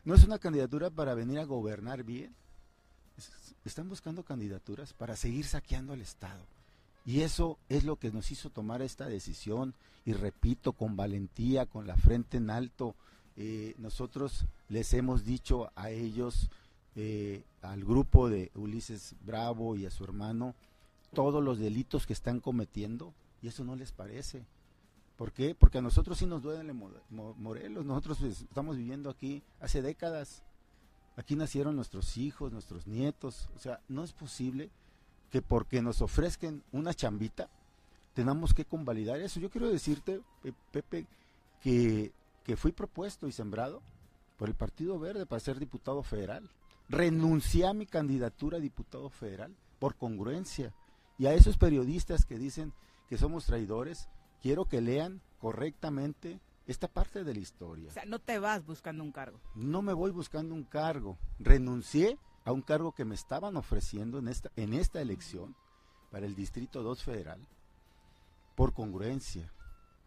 No 0.05 0.15
es 0.15 0.23
una 0.23 0.39
candidatura 0.39 0.89
para 0.89 1.13
venir 1.13 1.37
a 1.39 1.43
gobernar 1.43 2.03
bien. 2.03 2.33
Es- 3.17 3.53
Están 3.65 3.89
buscando 3.89 4.23
candidaturas 4.23 4.93
para 4.93 5.17
seguir 5.17 5.45
saqueando 5.45 5.91
al 5.91 5.99
Estado. 6.01 6.41
Y 7.05 7.21
eso 7.21 7.57
es 7.67 7.83
lo 7.83 7.97
que 7.97 8.11
nos 8.11 8.31
hizo 8.31 8.49
tomar 8.49 8.81
esta 8.81 9.07
decisión. 9.07 9.73
Y 10.05 10.13
repito, 10.13 10.71
con 10.71 10.95
valentía, 10.95 11.65
con 11.65 11.85
la 11.85 11.97
frente 11.97 12.37
en 12.37 12.49
alto, 12.49 12.95
eh, 13.37 13.75
nosotros 13.77 14.45
les 14.67 14.93
hemos 14.93 15.23
dicho 15.23 15.71
a 15.75 15.89
ellos 15.91 16.49
eh, 16.95 17.43
al 17.61 17.83
grupo 17.85 18.29
de 18.29 18.51
Ulises 18.55 19.15
Bravo 19.21 19.75
y 19.75 19.85
a 19.85 19.91
su 19.91 20.03
hermano 20.03 20.55
todos 21.13 21.43
los 21.43 21.59
delitos 21.59 22.05
que 22.05 22.13
están 22.13 22.39
cometiendo 22.39 23.13
y 23.41 23.47
eso 23.47 23.63
no 23.63 23.75
les 23.75 23.91
parece. 23.91 24.43
¿Por 25.15 25.31
qué? 25.31 25.55
Porque 25.55 25.77
a 25.77 25.81
nosotros 25.81 26.17
sí 26.17 26.25
nos 26.25 26.41
duele 26.43 26.73
Mo- 26.73 26.89
Mo- 27.09 27.33
Morelos, 27.37 27.85
nosotros 27.85 28.21
estamos 28.21 28.77
viviendo 28.77 29.09
aquí 29.09 29.41
hace 29.59 29.81
décadas. 29.81 30.43
Aquí 31.15 31.35
nacieron 31.35 31.75
nuestros 31.75 32.17
hijos, 32.17 32.51
nuestros 32.51 32.85
nietos, 32.85 33.49
o 33.55 33.59
sea, 33.59 33.79
no 33.87 34.03
es 34.03 34.13
posible 34.13 34.69
que 35.31 35.41
porque 35.41 35.81
nos 35.81 36.01
ofrezcan 36.01 36.63
una 36.71 36.93
chambita 36.93 37.49
tenemos 38.13 38.53
que 38.53 38.65
convalidar 38.65 39.19
eso. 39.21 39.39
Yo 39.39 39.49
quiero 39.51 39.69
decirte, 39.69 40.21
Pe- 40.41 40.53
Pepe, 40.71 41.05
que, 41.61 42.11
que 42.47 42.55
fui 42.55 42.71
propuesto 42.71 43.27
y 43.27 43.33
sembrado 43.33 43.83
por 44.37 44.47
el 44.47 44.55
Partido 44.55 44.97
Verde 44.97 45.25
para 45.25 45.41
ser 45.41 45.59
diputado 45.59 46.01
federal. 46.01 46.49
Renuncié 46.87 47.67
a 47.67 47.73
mi 47.73 47.85
candidatura 47.85 48.57
a 48.57 48.61
diputado 48.61 49.09
federal 49.09 49.53
por 49.79 49.97
congruencia. 49.97 50.73
Y 51.17 51.25
a 51.25 51.33
esos 51.33 51.57
periodistas 51.57 52.25
que 52.25 52.37
dicen 52.37 52.71
que 53.09 53.17
somos 53.17 53.45
traidores, 53.47 54.07
quiero 54.41 54.63
que 54.63 54.79
lean 54.79 55.21
correctamente 55.39 56.39
esta 56.67 56.87
parte 56.87 57.25
de 57.25 57.33
la 57.33 57.39
historia. 57.41 57.89
O 57.89 57.93
sea, 57.93 58.05
no 58.05 58.19
te 58.19 58.39
vas 58.39 58.65
buscando 58.65 59.03
un 59.03 59.11
cargo. 59.11 59.41
No 59.53 59.81
me 59.81 59.91
voy 59.91 60.11
buscando 60.11 60.55
un 60.55 60.63
cargo. 60.63 61.17
Renuncié 61.39 62.17
a 62.45 62.53
un 62.53 62.61
cargo 62.61 62.93
que 62.93 63.03
me 63.03 63.15
estaban 63.15 63.57
ofreciendo 63.57 64.19
en 64.19 64.29
esta, 64.29 64.51
en 64.55 64.73
esta 64.73 65.01
elección 65.01 65.53
para 66.11 66.25
el 66.25 66.33
Distrito 66.33 66.81
2 66.81 67.03
Federal 67.03 67.45
por 68.55 68.73
congruencia. 68.73 69.51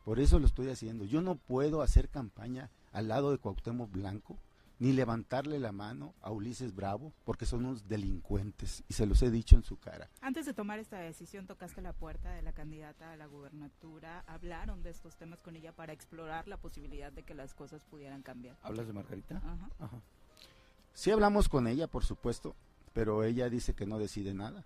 Por 0.04 0.18
eso 0.18 0.38
lo 0.38 0.46
estoy 0.46 0.68
haciendo. 0.68 1.04
Yo 1.04 1.20
no 1.22 1.36
puedo 1.36 1.82
hacer 1.82 2.08
campaña 2.08 2.70
al 2.92 3.08
lado 3.08 3.30
de 3.30 3.38
Cuauhtémoc 3.38 3.90
Blanco 3.90 4.38
ni 4.80 4.94
levantarle 4.94 5.58
la 5.58 5.72
mano 5.72 6.14
a 6.22 6.30
Ulises 6.30 6.74
Bravo 6.74 7.12
porque 7.24 7.44
son 7.44 7.66
unos 7.66 7.86
delincuentes 7.86 8.82
y 8.88 8.94
se 8.94 9.04
los 9.04 9.20
he 9.22 9.30
dicho 9.30 9.54
en 9.54 9.62
su 9.62 9.76
cara. 9.76 10.08
Antes 10.22 10.46
de 10.46 10.54
tomar 10.54 10.78
esta 10.78 10.98
decisión, 10.98 11.46
tocaste 11.46 11.82
la 11.82 11.92
puerta 11.92 12.32
de 12.32 12.40
la 12.40 12.52
candidata 12.52 13.12
a 13.12 13.16
la 13.16 13.26
gubernatura. 13.26 14.24
Hablaron 14.26 14.82
de 14.82 14.90
estos 14.90 15.16
temas 15.16 15.42
con 15.42 15.54
ella 15.54 15.72
para 15.72 15.92
explorar 15.92 16.48
la 16.48 16.56
posibilidad 16.56 17.12
de 17.12 17.22
que 17.22 17.34
las 17.34 17.52
cosas 17.52 17.84
pudieran 17.84 18.22
cambiar. 18.22 18.56
¿Hablas 18.62 18.86
de 18.86 18.94
Margarita? 18.94 19.36
Ajá. 19.36 19.70
Ajá. 19.78 20.00
Sí 20.94 21.10
hablamos 21.10 21.50
con 21.50 21.66
ella, 21.66 21.86
por 21.86 22.04
supuesto, 22.04 22.56
pero 22.94 23.22
ella 23.22 23.50
dice 23.50 23.74
que 23.74 23.86
no 23.86 23.98
decide 23.98 24.32
nada. 24.32 24.64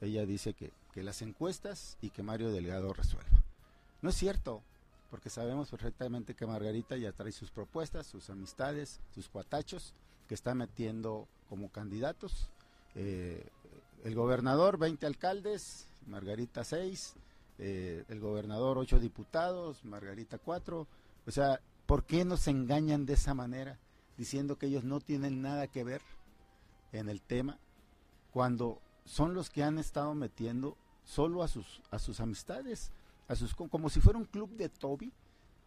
Ella 0.00 0.24
dice 0.24 0.54
que, 0.54 0.72
que 0.92 1.02
las 1.02 1.20
encuestas 1.20 1.98
y 2.00 2.10
que 2.10 2.22
Mario 2.22 2.52
Delgado 2.52 2.92
resuelva. 2.92 3.42
No 4.00 4.10
es 4.10 4.16
cierto, 4.16 4.62
porque 5.10 5.30
sabemos 5.30 5.70
perfectamente 5.70 6.34
que 6.34 6.46
Margarita 6.46 6.96
ya 6.96 7.12
trae 7.12 7.32
sus 7.32 7.50
propuestas, 7.50 8.06
sus 8.06 8.30
amistades, 8.30 9.00
sus 9.14 9.28
cuatachos, 9.28 9.94
que 10.28 10.34
está 10.34 10.54
metiendo 10.54 11.26
como 11.48 11.70
candidatos. 11.70 12.50
Eh, 12.94 13.46
el 14.04 14.14
gobernador, 14.14 14.78
20 14.78 15.06
alcaldes, 15.06 15.88
Margarita 16.06 16.62
6, 16.64 17.14
eh, 17.58 18.04
el 18.08 18.20
gobernador 18.20 18.78
8 18.78 19.00
diputados, 19.00 19.84
Margarita 19.84 20.38
4. 20.38 20.86
O 21.26 21.30
sea, 21.30 21.60
¿por 21.86 22.04
qué 22.04 22.24
nos 22.24 22.46
engañan 22.46 23.06
de 23.06 23.14
esa 23.14 23.34
manera? 23.34 23.78
Diciendo 24.16 24.58
que 24.58 24.66
ellos 24.66 24.84
no 24.84 25.00
tienen 25.00 25.42
nada 25.42 25.66
que 25.66 25.84
ver 25.84 26.02
en 26.92 27.08
el 27.08 27.20
tema, 27.20 27.58
cuando 28.32 28.80
son 29.04 29.34
los 29.34 29.50
que 29.50 29.62
han 29.62 29.78
estado 29.78 30.14
metiendo 30.14 30.76
solo 31.04 31.42
a 31.42 31.48
sus, 31.48 31.82
a 31.90 31.98
sus 31.98 32.20
amistades, 32.20 32.92
como 33.68 33.90
si 33.90 34.00
fuera 34.00 34.18
un 34.18 34.24
club 34.24 34.50
de 34.56 34.68
Toby. 34.68 35.12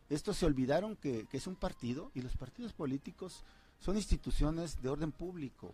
Estos 0.10 0.38
se 0.38 0.46
olvidaron 0.46 0.98
que, 0.98 1.26
que 1.28 1.38
es 1.38 1.48
un 1.48 1.56
partido 1.56 2.12
y 2.14 2.22
los 2.22 2.36
partidos 2.36 2.74
políticos 2.74 3.44
son 3.80 3.96
instituciones 3.96 4.82
de 4.82 4.90
orden 4.90 5.12
público, 5.12 5.74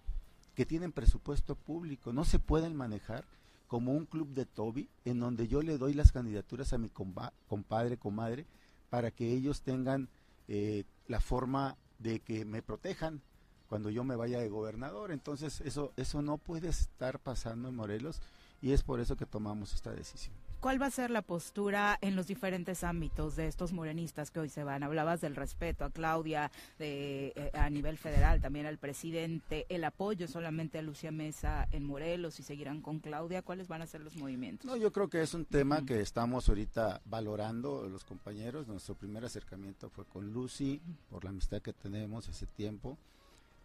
que 0.56 0.66
tienen 0.66 0.92
presupuesto 0.92 1.56
público, 1.56 2.14
no 2.14 2.24
se 2.24 2.40
pueden 2.40 2.76
manejar 2.76 3.26
como 3.68 3.94
un 3.94 4.06
club 4.06 4.30
de 4.30 4.46
Toby 4.46 4.90
en 5.06 5.20
donde 5.20 5.48
yo 5.48 5.62
le 5.62 5.78
doy 5.78 5.94
las 5.94 6.12
candidaturas 6.12 6.72
a 6.72 6.78
mi 6.78 6.90
compa- 6.90 7.34
compadre, 7.50 7.98
comadre, 7.98 8.46
para 8.90 9.12
que 9.12 9.34
ellos 9.34 9.62
tengan 9.62 10.08
eh, 10.48 10.86
la 11.08 11.20
forma 11.20 11.76
de 12.00 12.20
que 12.22 12.46
me 12.46 12.62
protejan 12.62 13.22
cuando 13.68 13.90
yo 13.90 14.04
me 14.06 14.16
vaya 14.16 14.40
de 14.40 14.48
gobernador. 14.50 15.12
Entonces 15.12 15.62
eso, 15.62 15.92
eso 15.98 16.22
no 16.22 16.38
puede 16.38 16.70
estar 16.70 17.20
pasando 17.20 17.68
en 17.68 17.76
Morelos 17.76 18.22
y 18.62 18.72
es 18.72 18.84
por 18.84 19.00
eso 19.00 19.18
que 19.18 19.26
tomamos 19.26 19.74
esta 19.74 19.92
decisión. 19.92 20.36
¿Cuál 20.68 20.82
va 20.82 20.88
a 20.88 20.92
ser 20.92 21.12
la 21.12 21.22
postura 21.22 21.98
en 22.02 22.18
los 22.18 22.28
diferentes 22.28 22.84
ámbitos 22.84 23.38
de 23.38 23.48
estos 23.48 23.72
morenistas 23.72 24.32
que 24.32 24.42
hoy 24.42 24.50
se 24.50 24.66
van? 24.66 24.84
Hablabas 24.84 25.22
del 25.22 25.34
respeto 25.34 25.86
a 25.86 25.92
Claudia 25.92 26.52
de, 26.78 27.28
eh, 27.38 27.52
a 27.54 27.70
nivel 27.70 27.98
federal, 27.98 28.42
también 28.42 28.66
al 28.66 28.78
presidente, 28.78 29.66
el 29.70 29.86
apoyo 29.86 30.28
solamente 30.28 30.78
a 30.78 30.82
Lucía 30.82 31.10
Mesa 31.10 31.70
en 31.72 31.86
Morelos 31.86 32.42
y 32.42 32.44
seguirán 32.44 32.82
con 32.82 33.00
Claudia. 33.00 33.44
¿Cuáles 33.44 33.70
van 33.70 33.82
a 33.82 33.88
ser 33.88 34.02
los 34.02 34.18
movimientos? 34.18 34.70
No, 34.70 34.76
yo 34.76 34.92
creo 34.92 35.08
que 35.08 35.22
es 35.22 35.34
un 35.34 35.46
tema 35.46 35.86
que 35.86 36.02
estamos 36.02 36.50
ahorita 36.50 37.00
valorando 37.06 37.88
los 37.88 38.04
compañeros. 38.04 38.68
Nuestro 38.68 38.94
primer 38.94 39.24
acercamiento 39.24 39.90
fue 39.90 40.04
con 40.04 40.34
Lucy 40.34 40.82
por 41.10 41.24
la 41.24 41.30
amistad 41.30 41.62
que 41.62 41.72
tenemos 41.72 42.28
hace 42.28 42.46
tiempo. 42.46 42.98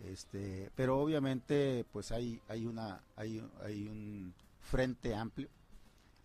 Este, 0.04 0.70
pero 0.76 1.00
obviamente 1.00 1.84
pues 1.92 2.12
hay 2.12 2.40
hay 2.46 2.64
una 2.64 3.02
hay, 3.16 3.44
hay 3.64 3.88
un 3.88 4.32
frente 4.60 5.16
amplio 5.16 5.48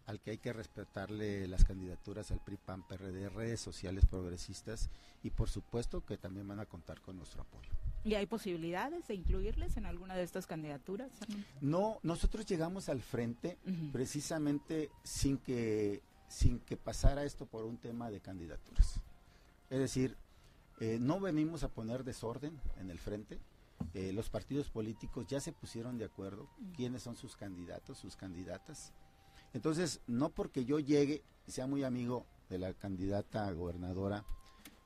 al 0.07 0.19
que 0.19 0.31
hay 0.31 0.37
que 0.37 0.53
respetarle 0.53 1.47
las 1.47 1.65
candidaturas 1.65 2.31
al 2.31 2.39
PRI, 2.39 2.57
PAN, 2.57 2.87
PRD, 2.87 3.29
redes 3.29 3.59
sociales 3.59 4.05
progresistas 4.05 4.89
y 5.21 5.29
por 5.29 5.49
supuesto 5.49 6.05
que 6.05 6.17
también 6.17 6.47
van 6.47 6.59
a 6.59 6.65
contar 6.65 7.01
con 7.01 7.17
nuestro 7.17 7.41
apoyo. 7.41 7.69
¿Y 8.03 8.15
hay 8.15 8.25
posibilidades 8.25 9.07
de 9.07 9.15
incluirles 9.15 9.75
en 9.75 9.85
alguna 9.85 10.15
de 10.15 10.23
estas 10.23 10.47
candidaturas? 10.47 11.11
No, 11.59 11.99
nosotros 12.03 12.45
llegamos 12.45 12.87
al 12.87 13.01
frente 13.01 13.57
precisamente 13.91 14.89
sin 15.03 15.37
que 15.37 16.01
sin 16.29 16.59
que 16.59 16.75
pasara 16.77 17.23
esto 17.23 17.45
por 17.45 17.63
un 17.63 17.77
tema 17.77 18.09
de 18.09 18.19
candidaturas. 18.19 19.01
Es 19.69 19.79
decir, 19.79 20.17
eh, 20.79 20.97
no 20.99 21.19
venimos 21.19 21.63
a 21.63 21.69
poner 21.69 22.03
desorden 22.03 22.59
en 22.77 22.91
el 22.91 22.99
frente. 22.99 23.39
Eh, 23.93 24.11
los 24.13 24.29
partidos 24.29 24.69
políticos 24.69 25.25
ya 25.27 25.39
se 25.39 25.53
pusieron 25.53 25.97
de 25.97 26.05
acuerdo 26.05 26.49
quiénes 26.75 27.03
son 27.03 27.15
sus 27.15 27.35
candidatos, 27.35 27.97
sus 27.97 28.15
candidatas. 28.15 28.93
Entonces, 29.53 30.01
no 30.07 30.29
porque 30.29 30.65
yo 30.65 30.79
llegue 30.79 31.23
y 31.47 31.51
sea 31.51 31.67
muy 31.67 31.83
amigo 31.83 32.25
de 32.49 32.59
la 32.59 32.73
candidata 32.73 33.51
gobernadora, 33.51 34.25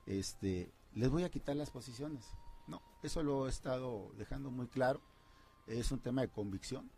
este, 0.06 0.72
les 0.94 1.10
voy 1.10 1.24
a 1.24 1.30
quitar 1.30 1.56
las 1.56 1.70
posiciones. 1.70 2.24
No, 2.66 2.80
eso 3.02 3.22
lo 3.22 3.46
he 3.46 3.50
estado 3.50 4.12
dejando 4.16 4.50
muy 4.50 4.66
claro. 4.66 5.00
Es 5.66 5.92
un 5.92 6.00
tema 6.00 6.22
de 6.22 6.28
convicción. 6.28 6.90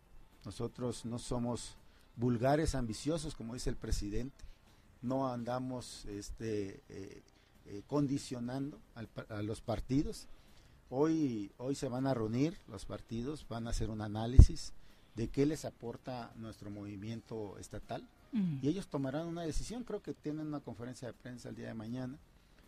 Nosotros 0.43 1.05
no 1.05 1.19
somos 1.19 1.77
vulgares, 2.15 2.75
ambiciosos, 2.75 3.35
como 3.35 3.53
dice 3.53 3.69
el 3.69 3.77
presidente. 3.77 4.43
No 5.01 5.31
andamos 5.31 6.05
este, 6.05 6.83
eh, 6.89 7.23
eh, 7.65 7.83
condicionando 7.87 8.79
al 8.95 9.09
a 9.29 9.41
los 9.41 9.61
partidos. 9.61 10.27
Hoy, 10.89 11.51
hoy 11.57 11.75
se 11.75 11.89
van 11.89 12.05
a 12.05 12.13
reunir 12.13 12.57
los 12.67 12.85
partidos, 12.85 13.47
van 13.47 13.67
a 13.67 13.71
hacer 13.71 13.89
un 13.89 14.01
análisis 14.01 14.73
de 15.15 15.29
qué 15.29 15.45
les 15.45 15.65
aporta 15.65 16.31
nuestro 16.35 16.69
movimiento 16.69 17.57
estatal 17.57 18.07
y 18.61 18.67
ellos 18.67 18.87
tomarán 18.87 19.27
una 19.27 19.43
decisión. 19.43 19.85
Creo 19.85 20.01
que 20.01 20.13
tienen 20.13 20.47
una 20.47 20.59
conferencia 20.59 21.07
de 21.07 21.13
prensa 21.13 21.49
el 21.49 21.55
día 21.55 21.67
de 21.67 21.73
mañana 21.73 22.17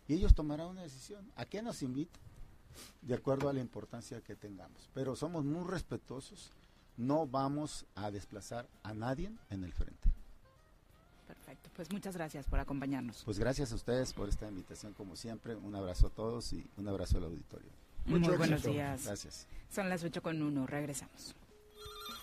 y 0.06 0.14
ellos 0.14 0.34
tomarán 0.34 0.68
una 0.68 0.82
decisión. 0.82 1.30
¿A 1.36 1.44
qué 1.44 1.60
nos 1.60 1.82
invitan? 1.82 2.20
De 3.02 3.14
acuerdo 3.14 3.50
a 3.50 3.52
la 3.52 3.60
importancia 3.60 4.22
que 4.22 4.34
tengamos. 4.34 4.88
Pero 4.94 5.14
somos 5.14 5.44
muy 5.44 5.68
respetuosos. 5.68 6.50
No 6.96 7.26
vamos 7.26 7.84
a 7.94 8.10
desplazar 8.10 8.66
a 8.82 8.94
nadie 8.94 9.30
en 9.50 9.62
el 9.62 9.72
frente. 9.72 10.08
Perfecto, 11.26 11.68
pues 11.76 11.92
muchas 11.92 12.16
gracias 12.16 12.46
por 12.46 12.58
acompañarnos. 12.58 13.22
Pues 13.24 13.38
gracias 13.38 13.70
a 13.72 13.74
ustedes 13.74 14.14
por 14.14 14.30
esta 14.30 14.48
invitación, 14.48 14.94
como 14.94 15.14
siempre. 15.16 15.54
Un 15.54 15.74
abrazo 15.74 16.06
a 16.06 16.10
todos 16.10 16.52
y 16.54 16.66
un 16.78 16.88
abrazo 16.88 17.18
al 17.18 17.24
auditorio. 17.24 17.70
Muy 18.06 18.20
buenos 18.20 18.62
días. 18.62 19.04
Gracias. 19.04 19.46
Son 19.68 19.90
las 19.90 20.02
8 20.02 20.22
con 20.22 20.40
1, 20.40 20.66
regresamos. 20.66 21.34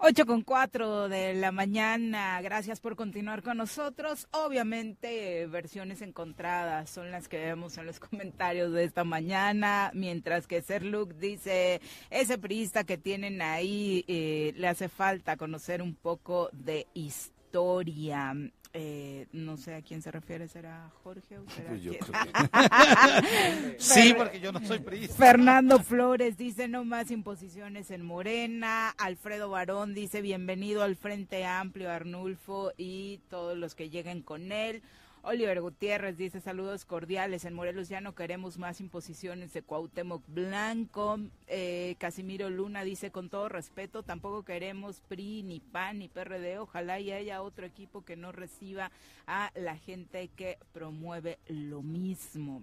8 0.00 0.26
con 0.26 0.42
4 0.42 1.08
de 1.08 1.34
la 1.34 1.50
mañana. 1.50 2.40
Gracias 2.40 2.78
por 2.78 2.94
continuar 2.94 3.42
con 3.42 3.56
nosotros. 3.56 4.28
Obviamente, 4.30 5.46
versiones 5.46 6.02
encontradas 6.02 6.88
son 6.88 7.10
las 7.10 7.26
que 7.26 7.38
vemos 7.38 7.78
en 7.78 7.86
los 7.86 7.98
comentarios 8.10 8.72
de 8.72 8.84
esta 8.84 9.02
mañana. 9.02 9.90
Mientras 9.94 10.46
que 10.46 10.62
Serluc 10.62 11.14
dice: 11.14 11.80
ese 12.10 12.38
priista 12.38 12.84
que 12.84 12.96
tienen 12.96 13.42
ahí 13.42 14.04
eh, 14.06 14.52
le 14.56 14.68
hace 14.68 14.88
falta 14.88 15.36
conocer 15.36 15.82
un 15.82 15.96
poco 15.96 16.48
de 16.52 16.86
historia. 16.94 18.34
Eh, 18.74 19.26
no 19.32 19.56
sé 19.56 19.74
a 19.74 19.82
quién 19.82 20.02
se 20.02 20.10
refiere, 20.10 20.46
¿será 20.46 20.90
Jorge 21.02 21.38
o 21.38 21.48
será 21.50 21.70
Pues 21.70 21.82
yo 21.82 21.92
quién? 21.92 22.04
creo 22.04 22.22
que- 22.24 23.74
Sí, 23.78 24.14
porque 24.16 24.40
yo 24.40 24.52
no 24.52 24.60
soy 24.66 24.78
priista. 24.80 25.16
Fernando 25.16 25.78
Flores 25.82 26.36
dice 26.36 26.68
no 26.68 26.84
más 26.84 27.10
imposiciones 27.10 27.90
en 27.90 28.02
Morena. 28.04 28.90
Alfredo 28.98 29.48
Barón 29.50 29.94
dice 29.94 30.20
bienvenido 30.20 30.82
al 30.82 30.96
Frente 30.96 31.44
Amplio 31.46 31.90
Arnulfo 31.90 32.72
y 32.76 33.20
todos 33.30 33.56
los 33.56 33.74
que 33.74 33.88
lleguen 33.90 34.22
con 34.22 34.52
él. 34.52 34.82
Oliver 35.22 35.60
Gutiérrez 35.60 36.16
dice 36.16 36.40
saludos 36.40 36.84
cordiales. 36.84 37.44
En 37.44 37.54
Morelos 37.54 37.88
ya 37.88 38.00
no 38.00 38.14
queremos 38.14 38.58
más 38.58 38.80
imposiciones 38.80 39.52
de 39.52 39.62
Cuauhtémoc 39.62 40.22
Blanco. 40.28 41.18
Eh, 41.46 41.96
Casimiro 41.98 42.50
Luna 42.50 42.84
dice 42.84 43.10
con 43.10 43.28
todo 43.28 43.48
respeto, 43.48 44.02
tampoco 44.02 44.44
queremos 44.44 45.00
PRI, 45.00 45.42
ni 45.42 45.60
PAN, 45.60 45.98
ni 45.98 46.08
PRD. 46.08 46.58
Ojalá 46.58 47.00
y 47.00 47.12
haya 47.12 47.42
otro 47.42 47.66
equipo 47.66 48.04
que 48.04 48.16
no 48.16 48.32
reciba 48.32 48.90
a 49.26 49.50
la 49.54 49.76
gente 49.76 50.28
que 50.28 50.58
promueve 50.72 51.38
lo 51.48 51.82
mismo. 51.82 52.62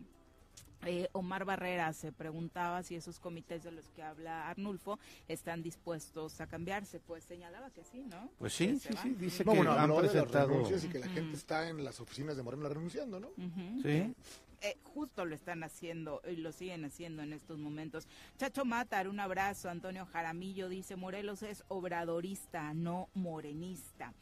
Eh, 0.85 1.09
Omar 1.13 1.45
Barrera 1.45 1.91
se 1.93 2.11
preguntaba 2.11 2.83
si 2.83 2.95
esos 2.95 3.19
comités 3.19 3.63
de 3.63 3.71
los 3.71 3.89
que 3.89 4.03
habla 4.03 4.49
Arnulfo 4.49 4.99
están 5.27 5.63
dispuestos 5.63 6.39
a 6.41 6.47
cambiarse. 6.47 6.99
Pues 6.99 7.23
señalaba 7.23 7.71
que 7.71 7.83
sí, 7.83 8.05
¿no? 8.09 8.29
Pues 8.37 8.53
sí, 8.53 8.79
sí, 8.79 8.89
sí, 9.01 9.09
dice 9.19 9.43
No, 9.43 9.51
que 9.53 9.57
bueno, 9.57 9.71
han 9.73 9.79
habló 9.79 9.95
de 9.97 10.03
las 10.03 10.11
presentado... 10.25 10.77
y 10.77 10.87
que 10.89 10.99
la 10.99 11.07
gente 11.07 11.35
está 11.35 11.67
en 11.69 11.83
las 11.83 11.99
oficinas 11.99 12.37
de 12.37 12.43
Morena 12.43 12.69
renunciando, 12.69 13.19
¿no? 13.19 13.29
Sí. 13.81 14.13
Eh, 14.61 14.77
justo 14.83 15.25
lo 15.25 15.35
están 15.35 15.63
haciendo 15.63 16.21
y 16.29 16.37
lo 16.37 16.51
siguen 16.51 16.85
haciendo 16.85 17.21
en 17.21 17.33
estos 17.33 17.59
momentos. 17.59 18.07
Chacho 18.37 18.65
Matar, 18.65 19.07
un 19.07 19.19
abrazo. 19.19 19.69
Antonio 19.69 20.05
Jaramillo 20.05 20.69
dice, 20.69 20.95
Morelos 20.95 21.43
es 21.43 21.63
obradorista, 21.67 22.73
no 22.73 23.09
morenista. 23.13 24.13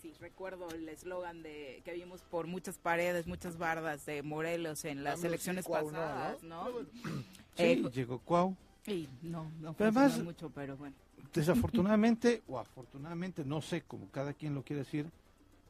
Sí, 0.00 0.14
recuerdo 0.18 0.68
el 0.70 0.88
eslogan 0.88 1.42
de 1.42 1.82
que 1.84 1.92
vimos 1.92 2.22
por 2.22 2.46
muchas 2.46 2.78
paredes, 2.78 3.26
muchas 3.26 3.58
bardas 3.58 4.06
de 4.06 4.22
Morelos 4.22 4.84
en 4.86 5.04
las 5.04 5.20
sí, 5.20 5.26
elecciones 5.26 5.66
Cuau 5.66 5.86
pasadas, 5.86 6.42
¿no? 6.42 6.68
Sí, 7.56 7.64
Eh, 7.64 7.82
llegó 7.92 8.18
Cuau. 8.20 8.56
y 8.86 9.06
no, 9.22 9.50
no 9.60 9.74
Pero 9.74 9.90
además- 9.90 10.22
mucho, 10.22 10.48
pero 10.50 10.76
bueno. 10.76 10.94
Desafortunadamente, 11.34 12.42
o 12.48 12.58
afortunadamente, 12.58 13.44
no 13.44 13.60
sé, 13.60 13.82
como 13.82 14.08
cada 14.10 14.32
quien 14.32 14.54
lo 14.54 14.62
quiere 14.62 14.84
decir, 14.84 15.06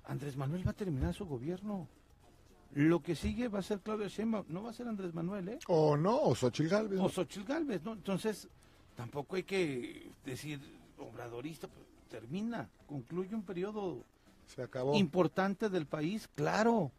Andrés 0.05 0.37
Manuel 0.37 0.65
va 0.67 0.71
a 0.71 0.75
terminar 0.75 1.13
su 1.15 1.27
gobierno. 1.27 1.89
Lo 2.75 3.03
que 3.03 3.17
sigue 3.17 3.49
va 3.49 3.59
a 3.59 3.63
ser 3.63 3.81
Claudia 3.81 4.07
Sheinbaum, 4.07 4.47
no 4.49 4.63
va 4.63 4.71
a 4.71 4.73
ser 4.73 4.87
Andrés 4.87 5.13
Manuel, 5.13 5.49
¿eh? 5.49 5.59
O 5.67 5.97
no, 5.97 6.17
o 6.23 6.35
Xochitl 6.37 6.69
Gálvez. 6.71 7.01
O 7.01 7.09
Xochitl 7.09 7.45
Gálvez, 7.47 7.83
¿no? 7.83 7.93
Entonces, 7.95 8.49
tampoco 8.95 9.35
hay 9.37 9.43
que 9.43 10.09
decir 10.25 10.61
obradorista, 10.99 11.67
pues, 11.67 11.85
termina, 12.09 12.69
concluye 12.87 13.35
un 13.35 13.43
periodo 13.43 14.05
Se 14.55 14.63
acabó. 14.63 14.95
importante 14.95 15.69
del 15.69 15.87
país, 15.87 16.29
claro, 16.35 16.91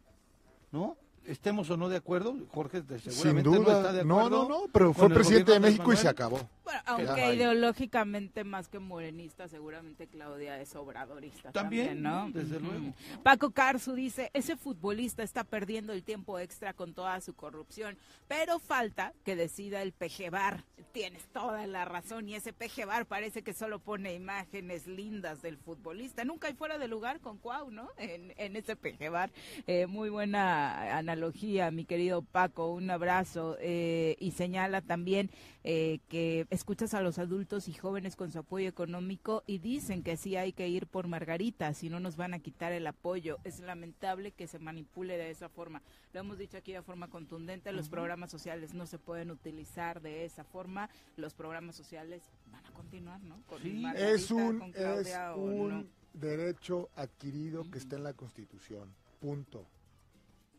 ¿no? 0.71 0.97
Estemos 1.25 1.69
o 1.69 1.77
no 1.77 1.87
de 1.87 1.97
acuerdo, 1.97 2.35
Jorge 2.49 2.81
de- 2.81 2.99
Sin 2.99 3.11
seguramente 3.11 3.49
no 3.51 3.55
duda. 3.63 3.77
está 3.77 3.93
de 3.93 4.03
no, 4.05 4.19
acuerdo. 4.19 4.43
no, 4.43 4.49
no, 4.49 4.61
pero 4.73 4.85
con 4.87 4.95
fue 4.95 5.09
presidente 5.09 5.51
de 5.51 5.59
México 5.59 5.93
y 5.93 5.97
se 5.97 6.07
acabó. 6.07 6.39
Bueno, 6.63 6.81
aunque 6.85 7.35
ideológicamente 7.35 8.43
más 8.43 8.67
que 8.67 8.79
morenista, 8.79 9.47
seguramente 9.47 10.07
Claudia 10.07 10.59
es 10.59 10.75
obradorista 10.75 11.51
también, 11.51 12.01
También, 12.01 12.03
¿no? 12.03 12.31
desde 12.31 12.59
luego. 12.59 12.93
Paco 13.23 13.51
Carzu 13.51 13.93
dice, 13.93 14.31
ese 14.33 14.55
futbolista 14.57 15.21
está 15.23 15.43
perdiendo 15.43 15.93
el 15.93 16.03
tiempo 16.03 16.39
extra 16.39 16.73
con 16.73 16.93
toda 16.93 17.19
su 17.21 17.33
corrupción, 17.33 17.97
pero 18.27 18.59
falta 18.59 19.13
que 19.23 19.35
decida 19.35 19.81
el 19.81 19.91
pejebar. 19.91 20.63
Tienes 20.91 21.23
toda 21.31 21.65
la 21.67 21.85
razón 21.85 22.27
y 22.27 22.35
ese 22.35 22.51
pejebar 22.51 23.05
parece 23.05 23.43
que 23.43 23.53
solo 23.53 23.79
pone 23.79 24.13
imágenes 24.13 24.87
lindas 24.87 25.41
del 25.41 25.57
futbolista. 25.57 26.25
Nunca 26.25 26.47
hay 26.49 26.53
fuera 26.53 26.77
de 26.77 26.87
lugar 26.89 27.21
con 27.21 27.37
Cuau, 27.37 27.71
¿no? 27.71 27.89
En, 27.97 28.33
en 28.37 28.55
ese 28.57 28.75
pejebar. 28.75 29.31
Eh, 29.67 29.85
muy 29.87 30.09
buena 30.09 30.97
analogía, 31.11 31.71
mi 31.71 31.85
querido 31.85 32.21
Paco. 32.21 32.71
Un 32.71 32.89
abrazo. 32.89 33.57
Eh, 33.59 34.15
y 34.19 34.31
señala 34.31 34.81
también 34.81 35.29
eh, 35.63 35.99
que 36.09 36.47
escuchas 36.49 36.93
a 36.93 37.01
los 37.01 37.19
adultos 37.19 37.67
y 37.67 37.73
jóvenes 37.73 38.15
con 38.15 38.31
su 38.31 38.39
apoyo 38.39 38.67
económico 38.67 39.43
y 39.45 39.59
dicen 39.59 40.03
que 40.03 40.17
sí 40.17 40.35
hay 40.35 40.53
que 40.53 40.67
ir 40.67 40.87
por 40.87 41.07
Margarita, 41.07 41.73
si 41.73 41.89
no 41.89 41.99
nos 41.99 42.15
van 42.15 42.33
a 42.33 42.39
quitar 42.39 42.71
el 42.71 42.87
apoyo. 42.87 43.37
Es 43.43 43.59
lamentable 43.59 44.31
que 44.31 44.47
se 44.47 44.59
manipule 44.59 45.17
de 45.17 45.29
esa 45.29 45.49
forma. 45.49 45.81
Lo 46.13 46.21
hemos 46.21 46.37
dicho 46.37 46.57
aquí 46.57 46.71
de 46.73 46.81
forma 46.81 47.09
contundente, 47.09 47.71
los 47.71 47.89
programas 47.89 48.31
sociales 48.31 48.73
no 48.73 48.85
se 48.85 48.97
pueden 48.97 49.31
utilizar 49.31 50.01
de 50.01 50.25
esa 50.25 50.43
forma. 50.43 50.89
Los 51.17 51.33
programas 51.33 51.75
sociales 51.75 52.23
van 52.51 52.65
a 52.65 52.71
continuar, 52.71 53.21
¿no? 53.21 53.41
Con 53.47 53.59
Margarita, 53.81 54.09
Es 54.11 54.31
un, 54.31 54.59
con 54.59 54.69
es 54.69 54.75
Claudia 54.75 55.35
o 55.35 55.41
un 55.43 55.69
no. 55.69 55.85
derecho 56.13 56.89
adquirido 56.95 57.69
que 57.69 57.77
está 57.77 57.97
en 57.97 58.03
la 58.03 58.13
Constitución. 58.13 58.93
Punto. 59.19 59.67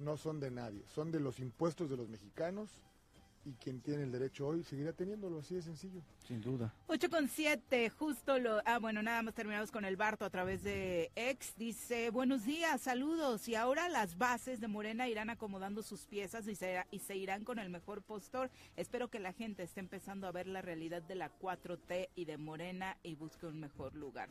No 0.02 0.16
son 0.16 0.40
de 0.40 0.50
nadie, 0.50 0.82
son 0.88 1.12
de 1.12 1.20
los 1.20 1.38
impuestos 1.38 1.88
de 1.88 1.96
los 1.96 2.08
mexicanos 2.08 2.80
y 3.44 3.52
quien 3.54 3.80
tiene 3.80 4.04
el 4.04 4.12
derecho 4.12 4.46
hoy 4.46 4.62
seguirá 4.62 4.92
teniéndolo, 4.92 5.38
así 5.38 5.54
de 5.54 5.62
sencillo. 5.62 6.00
Sin 6.26 6.40
duda. 6.40 6.72
8 6.88 7.08
con 7.10 7.28
7, 7.28 7.90
justo 7.90 8.38
lo... 8.38 8.60
Ah, 8.64 8.78
bueno, 8.78 9.02
nada 9.02 9.22
más 9.22 9.34
terminamos 9.34 9.70
con 9.70 9.84
el 9.84 9.96
Barto 9.96 10.24
a 10.24 10.30
través 10.30 10.62
de 10.62 11.10
ex. 11.14 11.54
Dice, 11.56 12.10
buenos 12.10 12.44
días, 12.44 12.80
saludos. 12.80 13.48
Y 13.48 13.54
ahora 13.54 13.88
las 13.88 14.18
bases 14.18 14.60
de 14.60 14.68
Morena 14.68 15.08
irán 15.08 15.30
acomodando 15.30 15.82
sus 15.82 16.06
piezas 16.06 16.46
y 16.46 16.54
se, 16.54 16.84
y 16.90 16.98
se 17.00 17.16
irán 17.16 17.44
con 17.44 17.58
el 17.58 17.70
mejor 17.70 18.02
postor. 18.02 18.50
Espero 18.76 19.08
que 19.08 19.18
la 19.18 19.32
gente 19.32 19.62
esté 19.62 19.80
empezando 19.80 20.26
a 20.26 20.32
ver 20.32 20.46
la 20.46 20.62
realidad 20.62 21.02
de 21.02 21.14
la 21.16 21.30
4T 21.40 22.10
y 22.14 22.24
de 22.24 22.36
Morena 22.38 22.96
y 23.02 23.14
busque 23.14 23.46
un 23.46 23.58
mejor 23.58 23.94
lugar. 23.94 24.28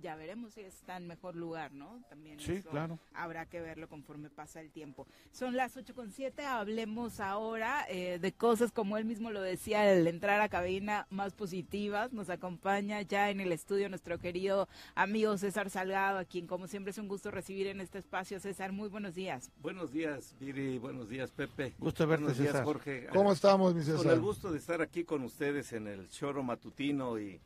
Ya 0.00 0.16
veremos 0.16 0.54
si 0.54 0.60
está 0.62 0.96
en 0.96 1.06
mejor 1.06 1.36
lugar, 1.36 1.72
¿no? 1.72 2.02
También 2.08 2.38
Sí, 2.40 2.52
eso 2.54 2.70
claro. 2.70 2.98
habrá 3.12 3.46
que 3.46 3.60
verlo 3.60 3.88
conforme 3.88 4.28
pasa 4.30 4.60
el 4.60 4.70
tiempo. 4.70 5.06
Son 5.32 5.56
las 5.56 5.76
8 5.76 5.94
con 5.94 6.10
7, 6.10 6.44
hablemos 6.44 7.20
ahora 7.20 7.84
eh, 7.88 8.18
de 8.18 8.32
cosas 8.32 8.72
como 8.72 8.98
él 8.98 9.04
mismo 9.04 9.30
lo 9.30 9.40
decía, 9.40 9.90
el 9.92 10.06
entrar 10.06 10.40
a 10.40 10.48
cabina 10.48 11.06
más 11.10 11.32
positivas. 11.34 12.12
Nos 12.12 12.28
acompaña 12.30 13.00
ya 13.02 13.30
en 13.30 13.40
el 13.40 13.52
estudio 13.52 13.88
nuestro 13.88 14.18
querido 14.18 14.68
amigo 14.94 15.36
César 15.38 15.70
Salgado, 15.70 16.18
a 16.18 16.24
quien 16.24 16.46
como 16.46 16.66
siempre 16.66 16.90
es 16.90 16.98
un 16.98 17.08
gusto 17.08 17.30
recibir 17.30 17.66
en 17.68 17.80
este 17.80 17.98
espacio. 17.98 18.40
César, 18.40 18.72
muy 18.72 18.88
buenos 18.88 19.14
días. 19.14 19.50
Buenos 19.60 19.92
días, 19.92 20.34
Viri. 20.40 20.78
Buenos 20.78 21.08
días, 21.08 21.30
Pepe. 21.30 21.74
Gusto 21.78 22.06
verte, 22.06 22.24
Buenos 22.24 22.38
días, 22.38 22.52
César. 22.52 22.64
Jorge. 22.64 23.06
¿Cómo 23.12 23.32
estamos, 23.32 23.74
mi 23.74 23.84
Con 23.84 23.96
César? 23.98 24.12
el 24.14 24.20
gusto 24.20 24.50
de 24.50 24.58
estar 24.58 24.82
aquí 24.82 25.04
con 25.04 25.22
ustedes 25.22 25.72
en 25.72 25.86
el 25.86 26.08
choro 26.08 26.42
matutino 26.42 27.18
y 27.18 27.40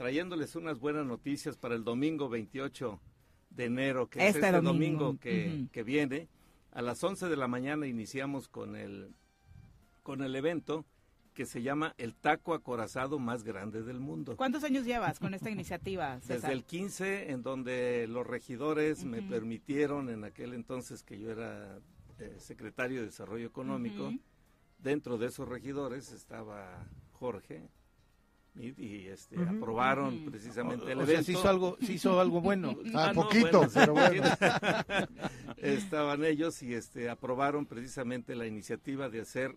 trayéndoles 0.00 0.56
unas 0.56 0.80
buenas 0.80 1.04
noticias 1.04 1.58
para 1.58 1.74
el 1.74 1.84
domingo 1.84 2.30
28 2.30 2.98
de 3.50 3.64
enero, 3.66 4.08
que 4.08 4.18
es 4.20 4.34
Este 4.34 4.46
este 4.46 4.62
domingo. 4.62 5.04
domingo, 5.04 5.20
que, 5.20 5.66
que 5.70 5.82
viene. 5.82 6.26
A 6.72 6.80
las 6.80 7.04
11 7.04 7.28
de 7.28 7.36
la 7.36 7.48
mañana 7.48 7.86
iniciamos 7.86 8.48
con 8.48 8.76
el, 8.76 9.14
con 10.02 10.22
el 10.22 10.34
evento 10.34 10.86
que 11.34 11.44
se 11.44 11.60
llama 11.60 11.94
el 11.98 12.14
taco 12.14 12.54
acorazado 12.54 13.18
más 13.18 13.44
grande 13.44 13.82
del 13.82 14.00
mundo. 14.00 14.38
¿Cuántos 14.38 14.64
años 14.64 14.86
llevas 14.86 15.18
con 15.18 15.34
esta 15.34 15.50
iniciativa, 15.50 16.18
César? 16.20 16.36
Desde 16.40 16.52
el 16.54 16.64
15, 16.64 17.32
en 17.32 17.42
donde 17.42 18.06
los 18.08 18.26
regidores 18.26 19.04
me 19.04 19.20
permitieron, 19.20 20.08
en 20.08 20.24
aquel 20.24 20.54
entonces 20.54 21.02
que 21.02 21.18
yo 21.18 21.30
era 21.30 21.78
eh, 22.20 22.36
secretario 22.38 23.00
de 23.00 23.06
Desarrollo 23.08 23.46
Económico, 23.46 24.14
dentro 24.78 25.18
de 25.18 25.26
esos 25.26 25.46
regidores 25.46 26.10
estaba 26.12 26.86
Jorge, 27.12 27.68
y, 28.56 28.74
y, 28.84 29.06
este, 29.06 29.36
aprobaron 29.42 30.24
precisamente 30.26 30.84
O- 30.84 30.88
el 30.88 30.98
o 31.00 31.06
sea, 31.06 31.22
sí 31.22 31.32
hizo 31.32 31.48
algo- 31.48 31.76
sí 31.80 31.92
hizo 31.94 32.20
algo 32.20 32.40
bueno. 32.40 32.76
Ah, 32.94 33.12
no, 33.14 33.22
poquito, 33.22 33.66
pero 33.72 33.92
bueno. 33.94 34.24
Estaban 35.56 36.24
ellos 36.24 36.62
y 36.62 36.74
este 36.74 37.08
aprobaron 37.10 37.66
precisamente 37.66 38.34
la 38.34 38.46
iniciativa 38.46 39.08
de 39.08 39.20
hacer 39.20 39.56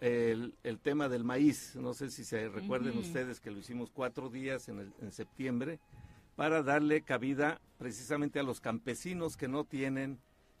el, 0.00 0.54
el 0.62 0.78
tema 0.78 1.08
del 1.08 1.24
maíz. 1.24 1.76
No 1.76 1.94
sé 1.94 2.10
si 2.10 2.24
se 2.24 2.48
recuerden 2.48 2.96
ustedes 2.98 3.40
que 3.40 3.50
lo 3.50 3.58
hicimos 3.58 3.90
cuatro 3.90 4.28
días 4.30 4.68
en, 4.68 4.80
el- 4.80 4.92
en 5.00 5.12
septiembre 5.12 5.78
para 6.36 6.62
darle 6.62 7.02
cabida 7.02 7.60
precisamente 7.78 8.38
a 8.38 8.42
los 8.42 8.60
campesinos 8.60 9.36
que 9.36 9.48
no 9.48 9.64
tienen 9.64 10.18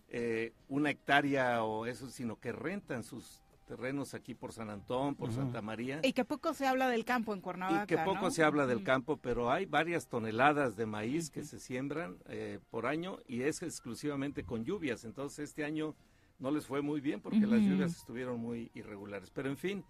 eh, 0.08 0.52
una 0.68 0.90
hectárea 0.90 1.62
o 1.62 1.86
eso, 1.86 2.10
sino 2.10 2.36
que 2.38 2.52
rentan 2.52 3.04
sus 3.04 3.40
terrenos 3.70 4.14
aquí 4.14 4.34
por 4.34 4.52
San 4.52 4.68
Antón, 4.68 5.14
por. 5.14 5.30
Santa 5.30 5.62
María. 5.62 6.00
Y 6.02 6.12
que 6.12 6.24
poco 6.24 6.54
se 6.54 6.66
habla 6.66 6.88
del 6.88 7.04
campo 7.04 7.32
en 7.34 7.40
Cuernavaca, 7.40 7.84
Y 7.84 7.86
que 7.86 7.98
poco 7.98 8.22
¿no? 8.22 8.30
se 8.32 8.42
habla 8.42 8.66
del 8.66 8.82
campo, 8.82 9.16
pero 9.16 9.52
hay 9.52 9.64
varias 9.64 10.08
toneladas 10.08 10.74
de 10.76 10.86
maíz 10.86 11.30
que 11.30 11.44
se 11.44 11.60
siembran 11.60 12.16
eh, 12.28 12.58
por 12.70 12.86
año 12.86 13.18
y 13.28 13.42
es 13.42 13.62
exclusivamente 13.62 14.42
con 14.42 14.64
lluvias. 14.64 15.04
Entonces 15.04 15.50
este 15.50 15.64
año 15.64 15.94
no 16.40 16.50
les 16.50 16.66
fue 16.66 16.82
muy 16.82 17.00
bien 17.00 17.20
porque 17.20 17.46
las 17.46 17.60
lluvias 17.60 17.96
estuvieron 17.96 18.40
muy 18.40 18.72
irregulares. 18.74 19.30
Pero 19.30 19.48
en 19.48 19.56
fin, 19.56 19.84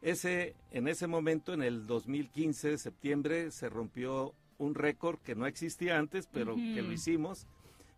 ese, 0.00 0.54
en 0.70 0.88
ese 0.88 1.06
momento, 1.06 1.52
en 1.52 1.62
el 1.62 1.86
2015, 1.86 2.78
septiembre, 2.78 3.50
se 3.50 3.68
rompió 3.68 4.32
un 4.56 4.74
récord 4.74 5.18
que 5.18 5.34
no 5.34 5.46
existía 5.46 5.98
antes, 5.98 6.26
pero 6.26 6.54
que 6.54 6.80
lo 6.80 6.90
hicimos, 6.90 7.46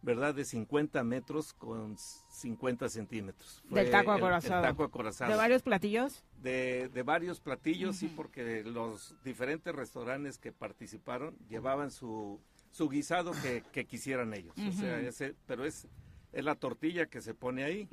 ¿verdad? 0.02 0.34
De 0.34 0.44
50 0.44 1.02
metros 1.04 1.52
con 1.52 1.96
50 2.30 2.88
centímetros. 2.88 3.62
Del 3.68 3.90
taco 3.90 4.12
el- 4.12 4.18
el 4.18 4.24
acorazado. 4.24 4.62
taco 4.62 4.84
acorazado 4.84 5.30
¿De 5.30 5.36
varios 5.36 5.62
platillos? 5.62 6.22
de, 6.40 6.88
de 6.94 7.02
varios 7.02 7.40
platillos, 7.40 7.96
sí, 7.96 8.06
porque 8.14 8.62
los 8.64 9.14
diferentes 9.24 9.74
restaurantes 9.74 10.38
que 10.38 10.52
participaron 10.52 11.36
llevaban 11.48 11.90
su, 11.90 12.40
su 12.70 12.88
guisado 12.88 13.32
que, 13.42 13.64
que 13.72 13.86
quisieran 13.86 14.32
ellos. 14.34 14.54
O 14.56 14.72
sea, 14.72 15.00
ese, 15.00 15.34
pero 15.46 15.64
es, 15.64 15.86
es 16.38 16.44
la 16.44 16.54
tortilla 16.54 17.06
que 17.06 17.20
se 17.20 17.34
pone 17.34 17.64
ahí, 17.64 17.88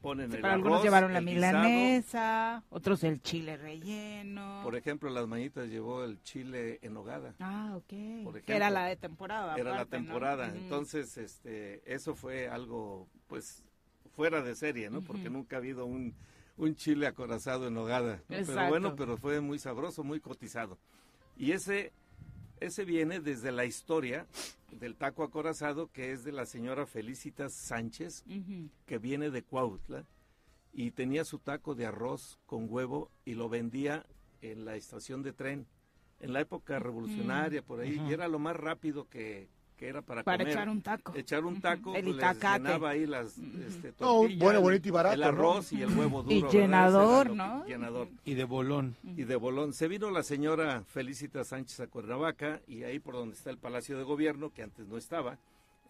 ponen 0.00 0.28
Sí, 0.30 0.36
el 0.36 0.42
para 0.42 0.54
arroz, 0.54 0.64
algunos 0.64 0.82
llevaron 0.82 1.12
la 1.12 1.20
guisado. 1.20 1.58
milanesa, 1.62 2.64
otros 2.70 3.04
el 3.04 3.22
chile 3.22 3.56
relleno. 3.56 4.60
Por 4.64 4.74
ejemplo, 4.74 5.10
las 5.10 5.28
mañitas 5.28 5.68
llevó 5.68 6.02
el 6.02 6.20
chile 6.22 6.80
en 6.82 6.92
nogada. 6.94 7.34
Ah, 7.38 7.72
ok. 7.76 7.86
que 8.44 8.56
era 8.56 8.68
la 8.70 8.86
de 8.86 8.96
temporada. 8.96 9.54
Era 9.56 9.74
la 9.74 9.86
temporada. 9.86 10.48
Entonces, 10.48 11.16
este, 11.16 11.82
eso 11.86 12.16
fue 12.16 12.48
algo, 12.48 13.06
pues, 13.28 13.62
fuera 14.16 14.42
de 14.42 14.56
serie, 14.56 14.90
¿no? 14.90 15.00
Porque 15.00 15.30
nunca 15.30 15.56
ha 15.56 15.58
habido 15.60 15.86
un, 15.86 16.14
un 16.56 16.74
chile 16.74 17.06
acorazado 17.06 17.68
en 17.68 17.74
nogada. 17.74 18.16
¿no? 18.28 18.36
Pero 18.44 18.68
bueno, 18.68 18.96
pero 18.96 19.16
fue 19.18 19.40
muy 19.40 19.60
sabroso, 19.60 20.02
muy 20.02 20.18
cotizado. 20.18 20.78
Y 21.36 21.52
ese, 21.52 21.92
ese 22.58 22.84
viene 22.84 23.20
desde 23.20 23.52
la 23.52 23.64
historia 23.64 24.26
del 24.78 24.96
taco 24.96 25.22
acorazado, 25.22 25.88
que 25.88 26.12
es 26.12 26.24
de 26.24 26.32
la 26.32 26.46
señora 26.46 26.86
Felicitas 26.86 27.52
Sánchez, 27.52 28.24
que 28.86 28.98
viene 28.98 29.30
de 29.30 29.42
Cuautla, 29.42 30.06
y 30.72 30.90
tenía 30.90 31.24
su 31.24 31.38
taco 31.38 31.74
de 31.74 31.86
arroz 31.86 32.38
con 32.46 32.66
huevo 32.68 33.10
y 33.24 33.34
lo 33.34 33.48
vendía 33.48 34.06
en 34.42 34.64
la 34.64 34.76
estación 34.76 35.22
de 35.22 35.32
tren. 35.32 35.66
En 36.20 36.32
la 36.32 36.40
época 36.40 36.78
revolucionaria, 36.78 37.62
por 37.62 37.80
ahí, 37.80 38.00
y 38.08 38.12
era 38.12 38.28
lo 38.28 38.38
más 38.38 38.56
rápido 38.56 39.08
que, 39.08 39.48
que 39.76 39.88
era 39.88 40.02
para, 40.02 40.22
Para 40.22 40.38
comer. 40.38 40.52
echar 40.52 40.68
un 40.68 40.82
taco. 40.82 41.14
Echar 41.16 41.44
un 41.44 41.60
taco, 41.60 41.94
El 41.96 42.04
pues, 42.14 42.16
llenaba 42.16 42.90
ahí 42.90 43.06
las 43.06 43.36
este, 43.38 43.92
No, 44.00 44.18
bueno, 44.38 44.50
el- 44.52 44.58
bonito 44.60 44.88
y 44.88 44.90
barato, 44.92 45.14
El 45.14 45.20
¿no? 45.20 45.26
arroz 45.26 45.72
y 45.72 45.82
el 45.82 45.96
huevo 45.98 46.22
duro. 46.22 46.34
Y 46.34 46.42
llenador, 46.52 47.28
que- 47.28 47.34
¿no? 47.34 47.64
Llenador. 47.66 48.08
Y 48.24 48.34
de 48.34 48.44
bolón. 48.44 48.96
Y 49.02 49.24
de 49.24 49.36
Bolón. 49.36 49.72
Se 49.72 49.88
vino 49.88 50.10
la 50.10 50.22
señora 50.22 50.84
Felicita 50.86 51.44
Sánchez 51.44 51.80
a 51.80 51.86
Cuernavaca 51.88 52.60
y 52.66 52.84
ahí 52.84 53.00
por 53.00 53.14
donde 53.14 53.34
está 53.36 53.50
el 53.50 53.58
Palacio 53.58 53.98
de 53.98 54.04
Gobierno, 54.04 54.50
que 54.52 54.62
antes 54.62 54.86
no 54.86 54.96
estaba, 54.96 55.38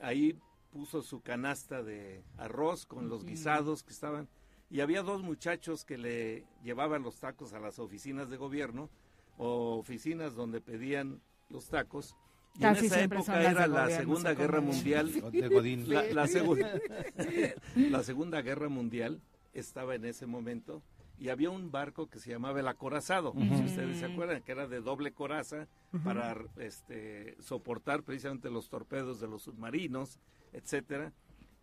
ahí 0.00 0.38
puso 0.72 1.02
su 1.02 1.20
canasta 1.20 1.82
de 1.82 2.22
arroz 2.38 2.86
con 2.86 3.08
los 3.08 3.24
guisados 3.24 3.82
que 3.82 3.92
estaban. 3.92 4.28
Y 4.70 4.80
había 4.80 5.02
dos 5.02 5.22
muchachos 5.22 5.84
que 5.84 5.98
le 5.98 6.44
llevaban 6.64 7.02
los 7.02 7.16
tacos 7.20 7.52
a 7.52 7.60
las 7.60 7.78
oficinas 7.78 8.28
de 8.30 8.38
gobierno 8.38 8.88
o 9.36 9.76
oficinas 9.78 10.34
donde 10.34 10.60
pedían 10.60 11.20
los 11.50 11.68
tacos. 11.68 12.16
Y 12.56 12.60
Casi 12.60 12.80
en 12.80 12.92
esa 12.92 13.02
época 13.02 13.40
era 13.42 13.66
la 13.66 13.82
gobierno, 13.84 13.96
Segunda 13.96 14.30
se 14.30 14.36
Guerra. 14.36 14.60
Mundial. 14.60 15.12
De 15.32 15.48
Godín. 15.48 15.88
La, 15.88 16.02
la 16.04 16.26
segu- 16.28 16.56
la 17.76 18.02
Segunda 18.02 18.42
Guerra 18.42 18.68
Mundial 18.68 19.20
estaba 19.52 19.94
en 19.94 20.04
ese 20.04 20.26
momento 20.26 20.82
y 21.18 21.28
había 21.28 21.50
un 21.50 21.70
barco 21.70 22.08
que 22.08 22.18
se 22.18 22.30
llamaba 22.30 22.58
el 22.60 22.66
acorazado, 22.68 23.32
si 23.34 23.64
ustedes 23.64 23.98
se 24.00 24.06
acuerdan, 24.06 24.42
que 24.42 24.50
era 24.50 24.66
de 24.66 24.80
doble 24.80 25.12
coraza 25.12 25.68
para 26.02 26.36
este, 26.58 27.36
soportar 27.40 28.02
precisamente 28.02 28.50
los 28.50 28.68
torpedos 28.68 29.20
de 29.20 29.28
los 29.28 29.42
submarinos, 29.42 30.18
etcétera. 30.52 31.12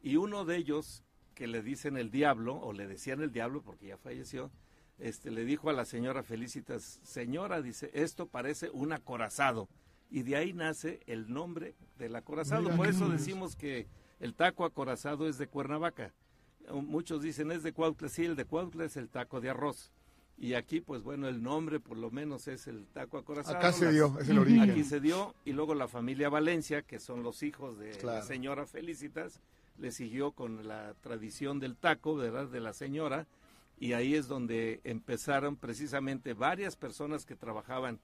Y 0.01 0.15
uno 0.15 0.45
de 0.45 0.55
ellos, 0.55 1.03
que 1.35 1.47
le 1.47 1.61
dicen 1.61 1.97
el 1.97 2.11
diablo, 2.11 2.55
o 2.55 2.71
le 2.71 2.87
decían 2.87 3.21
el 3.21 3.33
diablo 3.33 3.61
porque 3.61 3.87
ya 3.87 3.97
falleció, 3.97 4.51
este, 4.99 5.31
le 5.31 5.43
dijo 5.43 5.69
a 5.69 5.73
la 5.73 5.83
señora 5.83 6.23
Felicitas, 6.23 7.01
señora, 7.03 7.61
dice, 7.61 7.91
esto 7.93 8.27
parece 8.27 8.69
un 8.69 8.93
acorazado. 8.93 9.67
Y 10.11 10.23
de 10.23 10.35
ahí 10.35 10.53
nace 10.53 10.99
el 11.07 11.31
nombre 11.31 11.73
del 11.97 12.15
acorazado. 12.15 12.63
Mira 12.63 12.75
Por 12.75 12.87
eso 12.87 13.07
decimos 13.07 13.55
que 13.55 13.87
el 14.19 14.35
taco 14.35 14.65
acorazado 14.65 15.27
es 15.27 15.37
de 15.37 15.47
Cuernavaca. 15.47 16.13
Muchos 16.71 17.21
dicen 17.21 17.51
es 17.51 17.63
de 17.63 17.73
Cuautla, 17.73 18.09
sí, 18.09 18.25
el 18.25 18.35
de 18.35 18.45
Cuautla 18.45 18.85
es 18.85 18.97
el 18.97 19.09
taco 19.09 19.41
de 19.41 19.49
arroz. 19.49 19.91
Y 20.37 20.55
aquí, 20.55 20.81
pues 20.81 21.03
bueno, 21.03 21.27
el 21.27 21.41
nombre 21.41 21.79
por 21.79 21.97
lo 21.97 22.11
menos 22.11 22.47
es 22.47 22.67
el 22.67 22.87
taco 22.87 23.17
acorazado. 23.17 23.57
Acá 23.57 23.71
se 23.71 23.91
dio, 23.91 24.19
es 24.19 24.27
el 24.27 24.39
origen. 24.39 24.69
Aquí 24.69 24.83
se 24.83 24.99
dio, 24.99 25.33
y 25.45 25.53
luego 25.53 25.75
la 25.75 25.87
familia 25.87 26.29
Valencia, 26.29 26.81
que 26.81 26.99
son 26.99 27.23
los 27.23 27.43
hijos 27.43 27.77
de 27.77 28.01
la 28.03 28.21
señora 28.21 28.65
Felicitas, 28.65 29.39
le 29.77 29.91
siguió 29.91 30.31
con 30.31 30.67
la 30.67 30.93
tradición 31.01 31.59
del 31.59 31.75
taco, 31.77 32.15
¿verdad?, 32.15 32.47
de 32.47 32.59
la 32.59 32.73
señora, 32.73 33.27
y 33.79 33.93
ahí 33.93 34.15
es 34.15 34.27
donde 34.27 34.81
empezaron 34.83 35.55
precisamente 35.55 36.33
varias 36.33 36.75
personas 36.75 37.25
que 37.25 37.35
trabajaban 37.35 37.99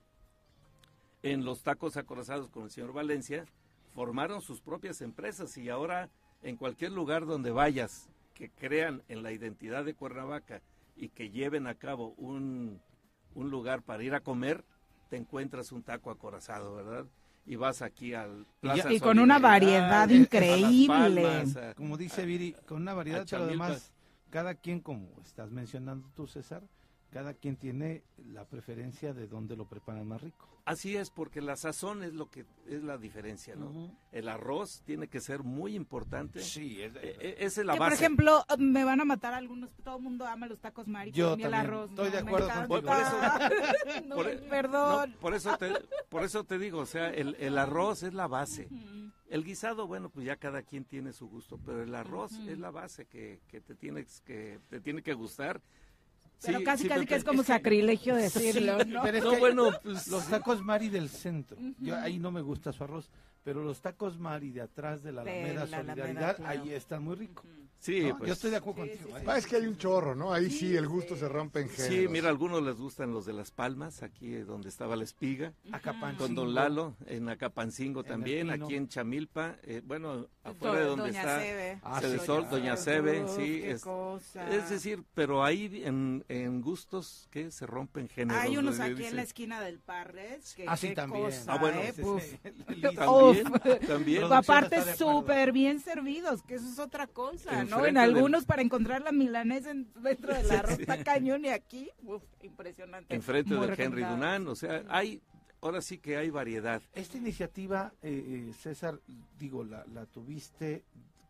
en 1.27 1.45
los 1.45 1.63
tacos 1.63 1.97
acorazados 1.97 2.49
con 2.49 2.63
el 2.63 2.71
señor 2.71 2.93
Valencia, 2.93 3.45
formaron 3.93 4.41
sus 4.41 4.61
propias 4.61 5.01
empresas 5.01 5.57
y 5.57 5.69
ahora 5.69 6.09
en 6.43 6.55
cualquier 6.57 6.91
lugar 6.91 7.25
donde 7.25 7.51
vayas 7.51 8.09
que 8.33 8.49
crean 8.49 9.01
en 9.09 9.23
la 9.23 9.31
identidad 9.31 9.83
de 9.83 9.93
Cuernavaca 9.95 10.61
y 10.95 11.09
que 11.09 11.29
lleven 11.31 11.65
a 11.67 11.75
cabo 11.75 12.13
un, 12.17 12.79
un 13.33 13.49
lugar 13.49 13.81
para 13.81 14.03
ir 14.03 14.13
a 14.13 14.19
comer, 14.19 14.63
te 15.09 15.17
encuentras 15.17 15.71
un 15.71 15.83
taco 15.83 16.11
acorazado, 16.11 16.75
¿verdad? 16.75 17.05
Y 17.45 17.55
vas 17.55 17.81
aquí 17.81 18.13
al 18.13 18.45
Plaza 18.59 18.91
Y 18.91 18.99
con 18.99 19.19
una 19.19 19.39
variedad 19.39 20.07
a 20.09 20.13
increíble. 20.13 20.87
Palmas, 20.87 21.55
a- 21.55 21.73
Como 21.75 21.97
dice 21.97 22.25
Viri, 22.25 22.53
con 22.67 22.81
una 22.81 22.93
variedad, 22.93 23.25
pero 23.29 23.43
además, 23.45 23.91
cada 24.29 24.53
quien, 24.55 24.81
como 24.81 25.07
estás 25.23 25.49
mencionando 25.49 26.09
tú, 26.13 26.27
César, 26.27 26.61
cada 27.11 27.33
quien 27.33 27.55
tiene 27.55 28.03
la 28.31 28.45
preferencia 28.45 29.13
de 29.13 29.27
dónde 29.27 29.55
lo 29.55 29.65
preparan 29.67 30.07
más 30.07 30.21
rico. 30.21 30.47
Así 30.65 30.97
es, 30.97 31.09
porque 31.11 31.39
la 31.41 31.55
sazón 31.55 32.03
es 32.03 32.13
lo 32.13 32.29
que 32.29 32.45
es 32.67 32.83
la 32.83 32.97
diferencia, 32.97 33.55
¿no? 33.55 33.97
El 34.11 34.27
arroz 34.27 34.81
tiene 34.85 35.07
que 35.07 35.21
ser 35.21 35.43
muy 35.43 35.75
importante. 35.75 36.41
Sí, 36.41 36.81
es, 36.81 36.93
la 37.59 37.73
Que, 37.73 37.77
por 37.79 37.89
base. 37.91 37.95
ejemplo, 37.95 38.43
me 38.57 38.83
van 38.83 38.99
a 38.99 39.05
matar 39.05 39.33
algunos. 39.33 39.69
Todo 39.85 39.95
el 39.95 40.03
mundo 40.03 40.25
ama 40.25 40.45
los 40.45 40.59
tacos 40.59 40.85
Mari, 40.85 41.11
Yo 41.11 41.37
mí 41.37 41.43
el 41.43 41.51
también, 41.51 41.65
arroz. 41.73 41.89
estoy 41.91 42.05
no, 42.07 42.11
de 42.11 42.17
acuerdo 42.17 42.47
contigo. 42.67 42.67
Por 42.67 42.83
No, 44.07 44.15
Por- 44.15 44.27
e- 44.29 44.37
perdón. 44.49 45.11
No, 45.11 45.17
por 45.19 45.33
eso 45.33 45.57
te, 45.57 45.71
por 46.09 46.23
eso 46.25 46.43
te 46.43 46.59
digo, 46.59 46.79
o 46.79 46.85
sea, 46.85 47.11
el, 47.11 47.35
el 47.39 47.57
arroz 47.57 48.03
es 48.03 48.13
la 48.13 48.27
base. 48.27 48.67
El 49.29 49.45
guisado, 49.45 49.87
bueno, 49.87 50.09
pues 50.09 50.25
ya 50.25 50.35
cada 50.35 50.63
quien 50.63 50.83
tiene 50.83 51.13
su 51.13 51.27
gusto, 51.29 51.57
pero 51.65 51.81
el 51.81 51.95
arroz 51.95 52.33
es 52.47 52.59
la 52.59 52.71
base 52.71 53.05
que, 53.05 53.39
que 53.47 53.61
te 53.61 53.73
tiene 53.75 54.05
que 54.25 54.59
te 54.69 54.81
tiene 54.81 55.01
que 55.01 55.13
gustar. 55.13 55.61
Pero 56.43 56.59
Sí, 56.59 56.63
casi, 56.63 56.83
sí, 56.83 56.89
casi 56.89 57.05
que 57.05 57.15
es 57.15 57.23
como 57.23 57.43
sacrilegio 57.43 58.15
decirlo, 58.15 58.77
¿no? 58.85 59.01
Pero 59.03 59.17
es 59.17 59.23
No, 59.23 59.31
que 59.31 59.37
bueno, 59.39 59.69
pues- 59.83 60.07
los 60.07 60.27
tacos 60.27 60.61
Mari 60.63 60.89
del 60.89 61.09
centro, 61.09 61.57
yo 61.79 61.95
ahí 61.97 62.19
no 62.19 62.31
me 62.31 62.41
gusta 62.41 62.71
su 62.71 62.83
arroz, 62.83 63.09
pero 63.47 63.63
los 63.63 63.79
tacos 63.79 64.19
Mari 64.19 64.51
de 64.51 64.59
atrás 64.59 65.03
de 65.03 65.13
la 65.13 65.23
De 65.23 65.31
Alameda 65.31 65.53
la 65.53 65.61
Alameda, 65.77 65.93
Solidaridad, 65.95 66.35
claro. 66.35 66.63
ahí 66.63 66.73
están 66.73 67.01
muy 67.01 67.15
ricos. 67.15 67.45
Sí, 67.79 68.01
¿no? 68.09 68.17
pues. 68.17 68.27
Yo 68.27 68.33
estoy 68.33 68.49
de 68.51 68.57
acuerdo 68.57 68.83
Sí, 68.83 68.89
contigo. 68.89 69.09
sí, 69.11 69.15
¿eh? 69.15 69.19
sí. 69.21 69.25
Ah, 69.29 69.37
es 69.37 69.45
que 69.45 69.55
hay 69.55 69.67
un 69.67 69.77
chorro, 69.77 70.15
¿no? 70.15 70.33
Ahí 70.33 70.49
sí, 70.49 70.75
el 70.75 70.87
gusto 70.87 71.15
se 71.15 71.29
rompe 71.29 71.61
en 71.61 71.69
géneros. 71.69 71.95
Sí, 71.95 72.07
mira, 72.09 72.25
a 72.25 72.29
algunos 72.31 72.61
les 72.63 72.75
gustan 72.75 73.13
los 73.13 73.27
de 73.27 73.33
Las 73.33 73.51
Palmas, 73.51 74.01
aquí 74.01 74.33
eh, 74.33 74.43
donde 74.45 74.67
estaba 74.67 74.95
la 74.95 75.03
espiga. 75.03 75.53
Acapancingo. 75.71 76.25
Con 76.25 76.33
Don 76.35 76.53
Lalo, 76.55 76.95
en 77.05 77.29
Acapancingo 77.29 78.01
En 78.01 78.07
también, 78.07 78.49
aquí 78.49 78.75
en 78.75 78.87
Chamilpa, 78.89 79.57
eh, 79.61 79.81
bueno, 79.85 80.25
afuera 80.43 80.75
de 80.79 80.81
Do- 80.85 80.89
donde 80.95 81.03
Doña 81.09 81.19
está 81.21 81.39
Sebe. 81.39 81.79
Ah, 81.83 82.01
Sede 82.01 82.19
Sol. 82.25 82.47
Doña 82.49 82.75
Sebe, 82.77 83.23
Uf, 83.23 83.35
sí. 83.35 83.43
qué 83.61 83.71
Es, 83.71 83.81
cosa. 83.83 84.49
es 84.49 84.69
decir, 84.71 85.03
pero 85.13 85.43
ahí 85.43 85.83
en, 85.85 86.25
en 86.29 86.61
gustos 86.61 87.27
que 87.29 87.51
se 87.51 87.67
rompen 87.67 88.09
géneros. 88.09 88.41
Hay 88.41 88.57
unos 88.57 88.79
aquí 88.79 88.95
dicen. 88.95 89.05
en 89.11 89.15
la 89.17 89.21
esquina 89.21 89.61
del 89.61 89.77
Parres. 89.77 90.55
Que, 90.55 90.65
Ah, 90.67 90.75
sí, 90.77 90.89
qué 90.89 90.95
también. 90.95 91.25
cosa, 91.25 91.53
Ah, 91.53 91.57
bueno, 91.59 91.79
También, 93.51 93.79
también. 93.87 94.23
Aparte 94.31 94.83
de 94.83 94.95
súper 94.95 95.51
bien 95.51 95.79
servidos, 95.79 96.43
que 96.43 96.55
eso 96.55 96.67
es 96.67 96.79
otra 96.79 97.07
cosa, 97.07 97.51
¿no? 97.53 97.61
Enfrente 97.61 97.89
En 97.89 97.97
algunos 97.97 98.45
para 98.45 98.61
encontrar 98.61 99.01
la 99.01 99.11
milanesa 99.11 99.71
en- 99.71 99.87
dentro 100.01 100.33
del 100.33 100.49
arroz 100.51 100.79
está 100.79 101.03
cañón 101.03 101.45
y 101.45 101.49
aquí, 101.49 101.89
uf, 102.03 102.23
impresionante. 102.41 103.13
Enfrente 103.15 103.53
de 103.55 103.83
Henry. 103.83 104.03
Dunant, 104.03 104.47
o 104.47 104.55
sea, 104.55 104.83
hay, 104.89 105.21
ahora 105.61 105.81
sí 105.81 105.97
que 105.97 106.17
hay 106.17 106.29
variedad. 106.29 106.81
Esta 106.93 107.17
iniciativa, 107.17 107.93
eh, 108.01 108.47
eh, 108.49 108.53
César, 108.53 108.99
digo, 109.37 109.63
la, 109.63 109.85
la 109.93 110.05
tuviste 110.05 110.83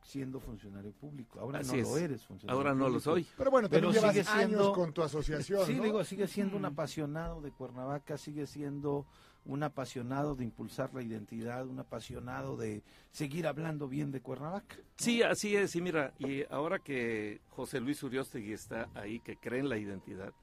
siendo 0.03 0.39
funcionario 0.39 0.93
público. 0.93 1.37
Ahora 1.41 1.59
Así 1.59 1.73
no 1.75 1.81
es. 1.81 1.87
lo 1.89 1.97
eres 1.97 2.23
funcionario 2.23 2.57
Ahora 2.57 2.73
no 2.73 2.87
lo 2.87 2.97
soy. 3.01 3.27
Pero 3.37 3.51
bueno, 3.51 3.67
Pero 3.69 3.91
llevas 3.91 4.11
sigue 4.13 4.23
siendo- 4.23 4.59
años 4.63 4.73
con 4.73 4.93
tu 4.93 5.01
asociación, 5.03 5.65
Sí, 5.65 5.73
¿no? 5.75 5.83
digo, 5.83 6.03
sigue 6.05 6.27
siendo 6.29 6.55
un 6.55 6.63
apasionado 6.63 7.41
de 7.41 7.51
Cuernavaca, 7.51 8.17
sigue 8.17 8.47
siendo 8.47 9.05
un 9.47 9.63
apasionado 9.63 10.35
de 10.35 10.43
impulsar 10.43 10.93
la 10.93 11.01
identidad, 11.01 11.65
un 11.65 11.79
apasionado 11.79 12.57
de 12.57 12.83
seguir 13.11 13.47
hablando 13.47 13.87
bien 13.87 14.11
de 14.11 14.21
Cuernavaca. 14.21 14.75
Sí, 14.97 15.23
así 15.23 15.55
es. 15.55 15.75
Y 15.75 15.81
mira, 15.81 16.13
y 16.19 16.43
ahora 16.51 16.79
que 16.79 17.39
José 17.49 17.79
Luis 17.79 18.03
Uriostegui 18.03 18.53
está 18.53 18.89
ahí, 18.93 19.19
que 19.21 19.37
cree 19.37 19.61
en 19.61 19.69
la 19.69 19.77
identidad, 19.77 20.33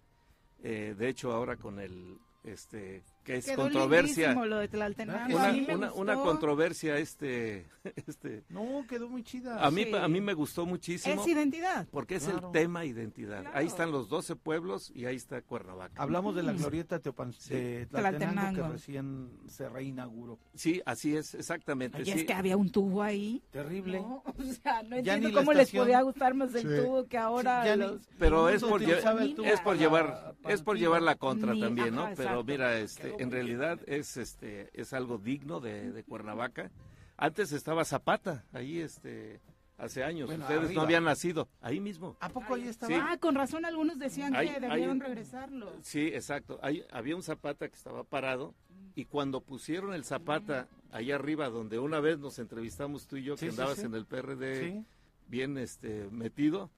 eh, 0.63 0.95
de 0.99 1.09
hecho 1.09 1.33
ahora 1.33 1.57
con 1.57 1.79
el, 1.79 2.19
este, 2.45 3.03
que 3.25 3.37
es 3.39 3.47
Quedó 3.47 3.63
controversia, 3.63 4.35
lo 4.35 4.59
de 4.59 4.69
Tlaltenango, 4.69 5.37
una, 5.37 5.75
una, 5.75 5.93
una 5.95 6.15
controversia, 6.17 6.99
este, 6.99 7.67
este, 8.07 8.45
No, 8.51 8.85
quedó 8.89 9.09
muy 9.09 9.23
chida. 9.23 9.65
a 9.65 9.71
mí, 9.71 9.85
Sí. 9.85 9.95
a 9.95 10.07
mí 10.09 10.21
me 10.21 10.35
gustó 10.35 10.67
muchísimo. 10.67 11.21
Es 11.21 11.27
identidad. 11.27 11.87
Porque 11.91 12.17
es 12.17 12.25
Claro. 12.25 12.47
el 12.49 12.53
tema 12.53 12.85
identidad. 12.85 13.41
Claro. 13.41 13.57
Ahí 13.57 13.67
están 13.67 13.91
los 13.91 14.09
12 14.09 14.37
pueblos 14.37 14.93
y 14.95 15.07
ahí 15.07 15.17
está 15.17 15.41
Cuernavaca. 15.43 16.01
Hablamos 16.03 16.37
de 16.37 16.43
la 16.43 16.53
Mm. 16.53 16.57
glorieta 16.59 17.01
Teopan- 17.03 17.33
Sí. 17.33 17.55
de 17.55 17.87
Tlaltenango, 17.87 18.19
que 18.19 18.35
Tlaltenango. 18.35 18.73
recién 18.73 19.31
se 19.49 19.69
reinauguró. 19.69 20.39
Sí, 20.55 20.83
así 20.85 21.17
es, 21.17 21.35
exactamente. 21.35 22.05
Sí. 22.05 22.11
es 22.11 22.25
que 22.25 22.33
había 22.35 22.57
un 22.57 22.71
tubo 22.71 23.03
ahí. 23.03 23.43
Terrible. 23.51 24.01
No, 24.01 24.23
o 24.39 24.43
sea, 24.63 24.83
no 24.83 24.99
Ya 25.01 25.15
entiendo 25.15 25.39
cómo 25.41 25.53
les 25.55 25.71
podía 25.71 26.03
gustar 26.03 26.35
más 26.35 26.55
el 26.55 26.63
Sí. 26.63 26.83
tubo 26.83 27.07
que 27.07 27.17
ahora 27.19 27.65
ya 27.65 27.77
los... 27.77 28.01
Pero 28.19 28.49
es 28.51 28.63
por, 28.63 28.83
es 28.83 29.61
por 29.63 29.77
llevar 29.79 30.35
Es 30.47 30.61
por 30.63 30.77
llevar 30.79 31.01
la 31.01 31.15
contra 31.17 31.55
también, 31.59 31.95
¿no? 31.95 32.11
Pero 32.17 32.45
mira, 32.45 32.79
este, 32.79 33.14
en 33.19 33.31
realidad 33.31 33.81
es, 33.87 34.17
este, 34.17 34.71
es 34.79 34.93
algo 34.93 35.19
digno 35.19 35.61
de, 35.61 35.93
de 35.93 36.05
Cuernavaca. 36.05 36.71
Antes 37.17 37.53
estaba 37.53 37.85
Zapata, 37.85 38.45
ahí, 38.53 38.81
este, 38.81 39.41
hace 39.79 40.03
años. 40.03 40.27
Bueno, 40.29 40.45
Ustedes 40.45 40.65
arriba. 40.65 40.75
no 40.75 40.83
habían 40.83 41.05
nacido, 41.05 41.49
ahí 41.61 41.81
mismo. 41.81 42.17
¿A 42.21 42.29
poco 42.29 42.55
ahí 42.55 42.67
estaba? 42.69 42.93
Sí. 42.93 43.01
Ah, 43.01 43.17
con 43.19 43.35
razón 43.35 43.65
algunos 43.65 43.99
decían 43.99 44.33
que 44.33 44.89
un- 44.89 45.01
regresarlo. 45.01 45.73
Sí, 45.83 46.09
exacto. 46.09 46.59
Hay- 46.63 46.85
había 46.91 47.15
un 47.17 47.23
Zapata 47.23 47.69
que 47.69 47.75
estaba 47.77 48.03
parado 48.05 48.55
y 48.95 49.05
cuando 49.05 49.41
pusieron 49.41 49.95
el 49.95 50.05
Zapata 50.05 50.69
ahí 50.91 51.11
arriba, 51.13 51.49
donde 51.51 51.79
una 51.79 52.01
vez 52.01 52.19
nos 52.19 52.39
entrevistamos 52.39 53.07
tú 53.07 53.17
y 53.17 53.23
yo, 53.25 53.37
Sí, 53.37 53.47
que 53.47 53.53
sí, 53.53 53.59
andabas 53.61 53.79
sí. 53.79 53.87
en 53.87 53.95
el 53.95 54.07
PRD 54.07 54.61
Sí. 54.73 54.85
bien 55.29 55.57
este, 55.59 56.09
metido, 56.11 56.71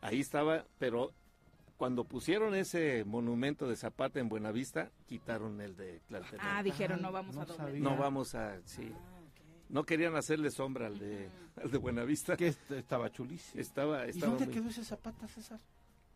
ahí 0.00 0.20
estaba, 0.20 0.66
pero 0.78 1.12
cuando 1.80 2.04
pusieron 2.04 2.54
ese 2.54 3.04
monumento 3.06 3.66
de 3.66 3.74
Zapata 3.74 4.20
en 4.20 4.28
Buenavista, 4.28 4.90
quitaron 5.06 5.62
el 5.62 5.74
de 5.78 6.00
Tlaltenango. 6.08 6.50
Ah, 6.52 6.62
dijeron, 6.62 7.00
no 7.00 7.10
vamos 7.10 7.34
no 7.34 7.40
a. 7.40 7.70
No 7.70 7.96
vamos 7.96 8.34
a, 8.34 8.60
sí. 8.66 8.92
No 9.70 9.84
querían 9.84 10.14
hacerle 10.14 10.50
sombra 10.50 10.88
al 10.88 10.98
de, 10.98 11.30
al 11.56 11.70
de 11.70 11.78
Buenavista. 11.78 12.36
Que 12.36 12.48
est- 12.48 12.70
estaba 12.72 13.10
chulísimo. 13.10 13.58
Estaba, 13.58 14.06
¿Y 14.06 14.10
estaba 14.10 14.32
dónde 14.32 14.44
muy- 14.44 14.54
quedó 14.56 14.68
ese 14.68 14.84
zapata, 14.84 15.26
César? 15.26 15.58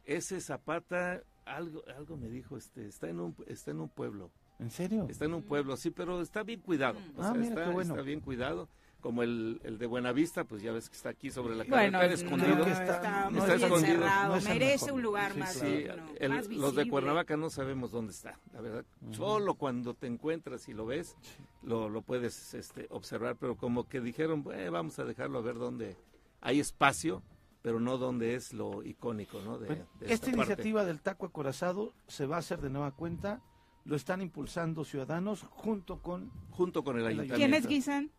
Ese 0.04 0.38
Zapata, 0.42 1.22
algo, 1.46 1.82
algo 1.96 2.18
me 2.18 2.28
dijo, 2.28 2.58
este, 2.58 2.86
está 2.86 3.08
en 3.08 3.20
un, 3.20 3.34
está 3.46 3.70
en 3.70 3.80
un 3.80 3.88
pueblo. 3.88 4.30
¿En 4.58 4.70
serio? 4.70 5.06
Está 5.08 5.24
en 5.24 5.32
un 5.32 5.42
pueblo, 5.44 5.78
sí, 5.78 5.90
pero 5.90 6.20
está 6.20 6.42
bien 6.42 6.60
cuidado. 6.60 6.98
O 7.16 7.22
Ah, 7.22 7.32
mira, 7.32 7.48
está, 7.48 7.64
qué 7.64 7.70
bueno. 7.70 7.94
está 7.94 8.02
bien 8.02 8.20
cuidado. 8.20 8.68
Como 9.04 9.22
el, 9.22 9.60
el 9.64 9.76
de 9.76 9.84
Buenavista, 9.84 10.44
pues 10.44 10.62
ya 10.62 10.72
ves 10.72 10.88
que 10.88 10.96
está 10.96 11.10
aquí 11.10 11.30
sobre 11.30 11.54
la 11.54 11.64
Bueno, 11.64 11.98
carretera, 11.98 12.06
no, 12.30 12.36
escondido. 12.38 12.66
Está- 12.66 12.96
está 12.96 13.30
no 13.30 13.38
escondido. 13.54 13.98
No 14.00 14.36
es 14.36 14.46
el 14.46 14.52
merece 14.54 14.84
mejor. 14.86 14.92
un 14.92 15.02
lugar 15.02 15.32
Sí, 15.34 15.38
más, 15.40 15.56
claro. 15.58 16.02
Sí, 16.08 16.14
el- 16.20 16.28
más 16.30 16.48
los 16.48 16.74
de. 16.74 16.88
Cuernavaca 16.88 17.36
no 17.36 17.50
sabemos 17.50 17.90
dónde 17.90 18.12
está, 18.12 18.40
la 18.54 18.62
verdad. 18.62 18.86
Solo 19.10 19.56
cuando 19.56 19.92
te 19.92 20.06
encuentras 20.06 20.66
y 20.70 20.72
lo 20.72 20.86
ves, 20.86 21.16
lo, 21.62 21.90
lo 21.90 22.00
puedes 22.00 22.54
este, 22.54 22.86
observar, 22.88 23.36
pero 23.36 23.58
como 23.58 23.86
que 23.86 24.00
dijeron, 24.00 24.42
"Eh, 24.54 24.70
vamos 24.70 24.98
a 24.98 25.04
dejarlo 25.04 25.38
a 25.38 25.42
ver 25.42 25.56
dónde 25.56 25.98
hay 26.40 26.58
espacio, 26.60 27.22
pero 27.60 27.80
no 27.80 27.98
donde 27.98 28.34
es 28.36 28.54
lo 28.54 28.82
icónico, 28.82 29.38
¿no? 29.44 29.58
De, 29.58 29.66
Bueno, 29.66 29.84
de 30.00 30.06
esta 30.06 30.14
esta 30.14 30.26
parte. 30.28 30.38
iniciativa 30.38 30.84
del 30.86 31.02
taco 31.02 31.26
acorazado 31.26 31.92
se 32.08 32.24
va 32.24 32.36
a 32.36 32.38
hacer 32.38 32.62
de 32.62 32.70
nueva 32.70 32.92
cuenta. 32.92 33.42
Lo 33.84 33.96
están 33.96 34.22
impulsando 34.22 34.82
ciudadanos 34.82 35.44
junto 35.50 36.00
con 36.00 36.30
Junto 36.52 36.82
con 36.82 36.96
el 36.98 37.04
ayuntamiento. 37.06 37.36
¿Quiénes 37.36 37.66
guisan? 37.66 38.10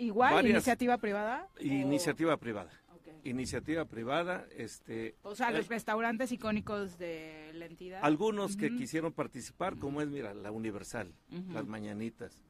¿Igual? 0.00 0.34
Varias- 0.34 0.54
¿Iniciativa 0.54 0.98
privada? 0.98 1.48
Iniciativa 1.60 2.36
privada. 2.36 2.70
Iniciativa 3.22 3.84
privada, 3.84 4.46
este... 4.56 5.14
O 5.22 5.34
sea, 5.34 5.50
los 5.50 5.68
restaurantes 5.68 6.32
icónicos 6.32 6.96
de 6.98 7.50
la 7.52 7.66
entidad. 7.66 8.00
Algunos 8.02 8.56
que 8.56 8.74
quisieron 8.74 9.12
participar, 9.12 9.76
como 9.76 10.00
es, 10.00 10.08
mira, 10.08 10.32
la 10.32 10.50
Universal, 10.50 11.12
las 11.52 11.66
Mañanitas, 11.66 12.42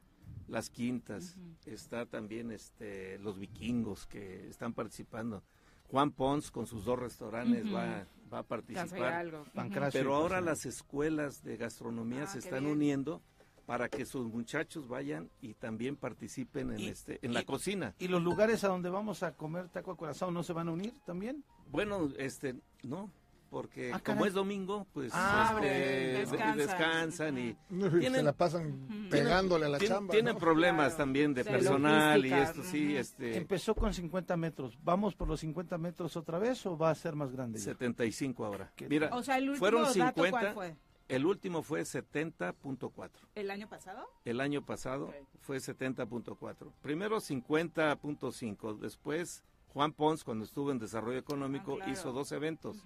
las 0.46 0.70
Quintas, 0.70 1.36
está 1.66 2.06
también 2.06 2.52
este, 2.52 3.18
los 3.18 3.36
vikingos 3.40 4.06
que 4.06 4.48
están 4.48 4.72
participando. 4.72 5.42
Juan 5.88 6.12
Pons 6.12 6.52
con 6.52 6.68
sus 6.68 6.84
dos 6.84 7.00
restaurantes 7.00 7.64
va, 7.74 8.06
va 8.32 8.38
a 8.38 8.42
participar. 8.44 9.26
Pancracio. 9.52 9.98
Pero 10.00 10.10
y 10.10 10.14
ahora 10.14 10.40
las 10.40 10.66
escuelas 10.66 11.42
de 11.42 11.56
gastronomía 11.56 12.22
Ah, 12.22 12.26
se 12.28 12.38
están 12.38 12.60
bien. 12.62 12.74
uniendo 12.76 13.22
para 13.70 13.88
que 13.88 14.04
sus 14.04 14.26
muchachos 14.26 14.88
vayan 14.88 15.30
y 15.40 15.54
también 15.54 15.94
participen 15.94 16.72
en 16.72 16.80
Y- 16.80 16.88
este 16.88 17.20
en 17.22 17.32
la 17.32 17.44
cocina. 17.44 17.94
¿Y 18.00 18.08
los 18.08 18.20
lugares 18.20 18.64
a 18.64 18.68
donde 18.68 18.90
vamos 18.90 19.22
a 19.22 19.36
comer 19.36 19.68
taco 19.68 19.92
acorazado 19.92 20.32
no 20.32 20.42
se 20.42 20.52
van 20.52 20.66
a 20.66 20.72
unir 20.72 20.92
también? 21.06 21.44
Bueno, 21.70 22.08
este, 22.18 22.56
no, 22.82 23.12
porque 23.48 23.92
Ah, 23.94 24.00
como 24.04 24.26
es 24.26 24.32
domingo, 24.32 24.88
pues 24.92 25.12
Ah, 25.14 25.52
este, 25.54 25.68
de- 25.68 26.12
descansan. 26.18 26.56
descansan 26.56 27.38
y 27.38 27.56
Se 28.00 28.22
la 28.24 28.32
pasan 28.32 29.08
pegándole 29.08 29.66
a 29.66 29.68
la 29.68 29.78
tienen, 29.78 29.98
chamba. 29.98 30.10
tienen 30.14 30.34
¿no? 30.34 30.40
problemas 30.40 30.86
Claro. 30.88 30.96
también 31.04 31.32
de 31.34 31.44
De 31.44 31.50
personal 31.52 32.26
y 32.26 32.32
esto 32.32 32.64
sí, 32.64 32.96
este 32.96 33.36
Empezó 33.36 33.76
con 33.76 33.94
50 33.94 34.36
metros. 34.36 34.76
¿Vamos 34.82 35.14
por 35.14 35.28
los 35.28 35.38
50 35.38 35.78
metros 35.78 36.16
otra 36.16 36.40
vez 36.40 36.66
o 36.66 36.76
va 36.76 36.90
a 36.90 36.94
ser 36.96 37.14
más 37.14 37.30
grande? 37.30 37.60
ya? 37.60 37.66
75 37.66 38.44
ahora. 38.44 38.72
¿Qué 38.74 38.88
Mira, 38.88 39.10
O 39.12 39.22
sea, 39.22 39.38
el 39.38 39.44
último 39.50 39.58
fueron 39.60 39.82
dato, 39.82 39.92
50, 40.24 40.30
¿cuál 40.30 40.54
fue? 40.54 40.76
El 41.10 41.26
último 41.26 41.62
fue 41.62 41.82
70.4. 41.82 43.10
¿El 43.34 43.50
año 43.50 43.68
pasado? 43.68 44.06
El 44.24 44.40
año 44.40 44.64
pasado 44.64 45.06
Ok. 45.06 45.14
fue 45.40 45.58
70.4. 45.58 46.72
Primero 46.82 47.20
50.5, 47.20 48.78
después 48.78 49.42
Juan 49.68 49.92
Pons 49.92 50.24
cuando 50.24 50.44
estuvo 50.44 50.70
en 50.70 50.78
desarrollo 50.78 51.18
económico 51.18 51.72
Ah, 51.74 51.76
claro. 51.76 51.92
hizo 51.92 52.12
dos 52.12 52.32
eventos. 52.32 52.82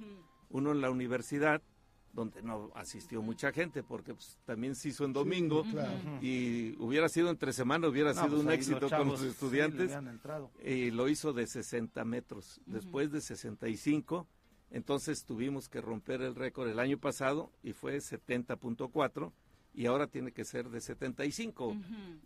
Uno 0.50 0.72
en 0.72 0.80
la 0.80 0.90
universidad 0.90 1.62
donde 2.12 2.42
no 2.42 2.70
asistió 2.76 3.22
mucha 3.22 3.50
gente 3.50 3.82
porque 3.82 4.14
pues, 4.14 4.38
también 4.44 4.76
se 4.76 4.90
hizo 4.90 5.04
en 5.04 5.12
domingo 5.12 5.64
claro. 5.64 5.90
y 6.20 6.76
hubiera 6.78 7.08
sido 7.08 7.28
entre 7.28 7.52
semana 7.52 7.88
hubiera 7.88 8.10
No, 8.12 8.14
sido 8.22 8.28
pues 8.28 8.40
un 8.40 8.46
los 8.46 8.54
éxito 8.54 8.88
con 8.88 9.08
los 9.08 9.22
estudiantes 9.22 9.90
y 10.64 10.92
lo 10.92 11.08
hizo 11.08 11.32
de 11.32 11.46
60 11.48 12.04
metros. 12.04 12.60
Después 12.66 13.10
de 13.10 13.20
65, 13.20 14.28
entonces 14.74 15.24
tuvimos 15.24 15.68
que 15.68 15.80
romper 15.80 16.20
el 16.20 16.34
récord 16.34 16.68
el 16.68 16.80
año 16.80 16.98
pasado 16.98 17.52
y 17.62 17.74
fue 17.74 17.96
70.4 17.98 19.30
y 19.72 19.86
ahora 19.86 20.08
tiene 20.08 20.32
que 20.32 20.44
ser 20.44 20.68
de 20.68 20.80
75. 20.80 21.76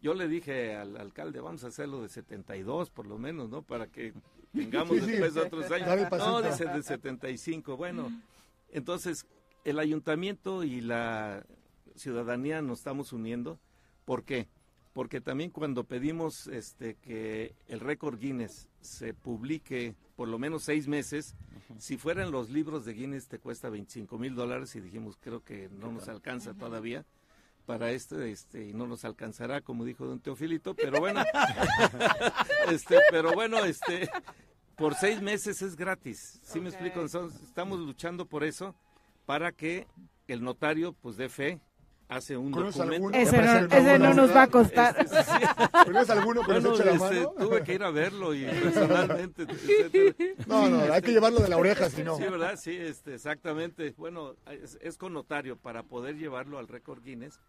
Yo 0.01 0.15
le 0.15 0.29
dije 0.29 0.75
al 0.75 0.97
alcalde, 0.97 1.41
vamos 1.41 1.63
a 1.65 1.67
hacerlo 1.67 2.01
de 2.01 2.09
72 2.09 2.89
por 2.89 3.07
lo 3.07 3.19
menos, 3.19 3.51
¿no? 3.51 3.61
Para 3.61 3.89
que 3.89 4.15
tengamos 4.55 4.97
Sí, 4.97 5.01
sí. 5.05 5.11
después 5.11 5.35
de 5.35 5.41
otros 5.43 5.71
años. 5.71 6.11
No, 6.11 6.41
dice 6.41 6.65
de 6.65 6.83
75. 6.83 7.77
Bueno, 7.77 8.11
entonces 8.71 9.27
el 9.65 9.79
ayuntamiento 9.79 10.65
y 10.65 10.81
la 10.81 11.45
ciudadanía 11.97 12.63
nos 12.63 12.79
estamos 12.79 13.13
uniendo. 13.13 13.61
¿Por 14.07 14.25
qué? 14.25 14.49
Porque 14.99 15.21
también 15.21 15.51
cuando 15.51 15.85
pedimos 15.85 16.49
este 16.49 16.97
que 16.97 17.55
el 17.69 17.79
récord 17.79 18.19
Guinness 18.19 18.69
se 18.81 19.15
publique 19.15 19.95
por 20.17 20.27
lo 20.27 20.41
menos 20.41 20.65
seis 20.65 20.89
meses, 20.89 21.37
si 21.79 21.97
fueran 21.97 22.33
los 22.33 22.51
libros 22.51 22.85
de 22.85 22.95
Guinness 22.95 23.29
te 23.29 23.39
cuesta 23.39 23.71
25 23.71 24.19
mil 24.19 24.35
dólares 24.35 24.75
y 24.75 24.81
dijimos 24.81 25.17
creo 25.21 25.45
que 25.45 25.69
no 25.69 25.93
nos 25.93 26.09
alcanza 26.09 26.53
todavía 26.55 27.07
para 27.65 27.93
este, 27.93 28.33
este, 28.33 28.65
y 28.67 28.73
no 28.73 28.89
nos 28.89 29.05
alcanzará, 29.05 29.61
como 29.61 29.85
dijo 29.85 30.05
don 30.05 30.19
Teofilito, 30.19 30.75
pero 30.75 30.99
bueno, 30.99 31.23
este, 32.69 32.99
pero 33.09 33.35
bueno, 33.35 33.65
este, 33.65 34.11
por 34.75 34.97
seis 34.97 35.23
meses 35.23 35.63
es 35.63 35.77
gratis, 35.77 36.41
¿sí 36.43 36.59
me 36.59 36.71
Ok. 36.71 36.75
explico? 36.75 37.03
Entonces, 37.03 37.41
estamos 37.43 37.79
luchando 37.79 38.27
por 38.27 38.43
eso, 38.43 38.75
para 39.27 39.53
que 39.53 39.87
el 40.27 40.43
notario, 40.43 40.93
pues, 40.93 41.17
dé 41.17 41.29
fe, 41.29 41.61
hace 42.09 42.37
un 42.37 42.51
¿Conoces 42.51 42.77
documento. 42.77 43.17
Ese 43.17 43.37
no, 43.43 43.67
ese 43.67 43.99
nos 43.99 44.35
va 44.35 44.43
a 44.43 44.47
costar. 44.49 44.97
Este, 44.99 45.23
sí. 45.25 45.31
¿Conoces 45.85 46.11
alguno 46.11 46.41
que 46.43 46.53
Bueno, 46.53 46.71
nos 46.71 46.81
eche 46.81 46.85
la 46.91 46.97
este, 46.97 47.17
mano? 47.21 47.35
tuve 47.39 47.63
que 47.65 47.75
ir 47.75 47.83
a 47.83 47.91
verlo 47.91 48.35
y 48.35 48.45
personalmente, 48.63 49.43
etcétera. 49.49 50.15
No, 50.47 50.69
no, 50.69 50.81
hay 50.81 50.89
Este, 50.89 51.03
que 51.03 51.13
llevarlo 51.13 51.41
de 51.41 51.49
la 51.49 51.57
oreja, 51.57 51.91
si 51.91 52.03
no. 52.03 52.17
Sí, 52.17 52.23
¿verdad? 52.25 52.57
Sí, 52.57 52.75
este, 52.77 53.15
exactamente. 53.15 53.95
Bueno, 53.97 54.35
es, 54.51 54.79
es 54.81 54.97
con 54.99 55.13
notario 55.13 55.57
para 55.57 55.83
poder 55.83 56.17
llevarlo 56.17 56.59
al 56.59 56.69
récord 56.69 57.03
Guinness 57.03 57.41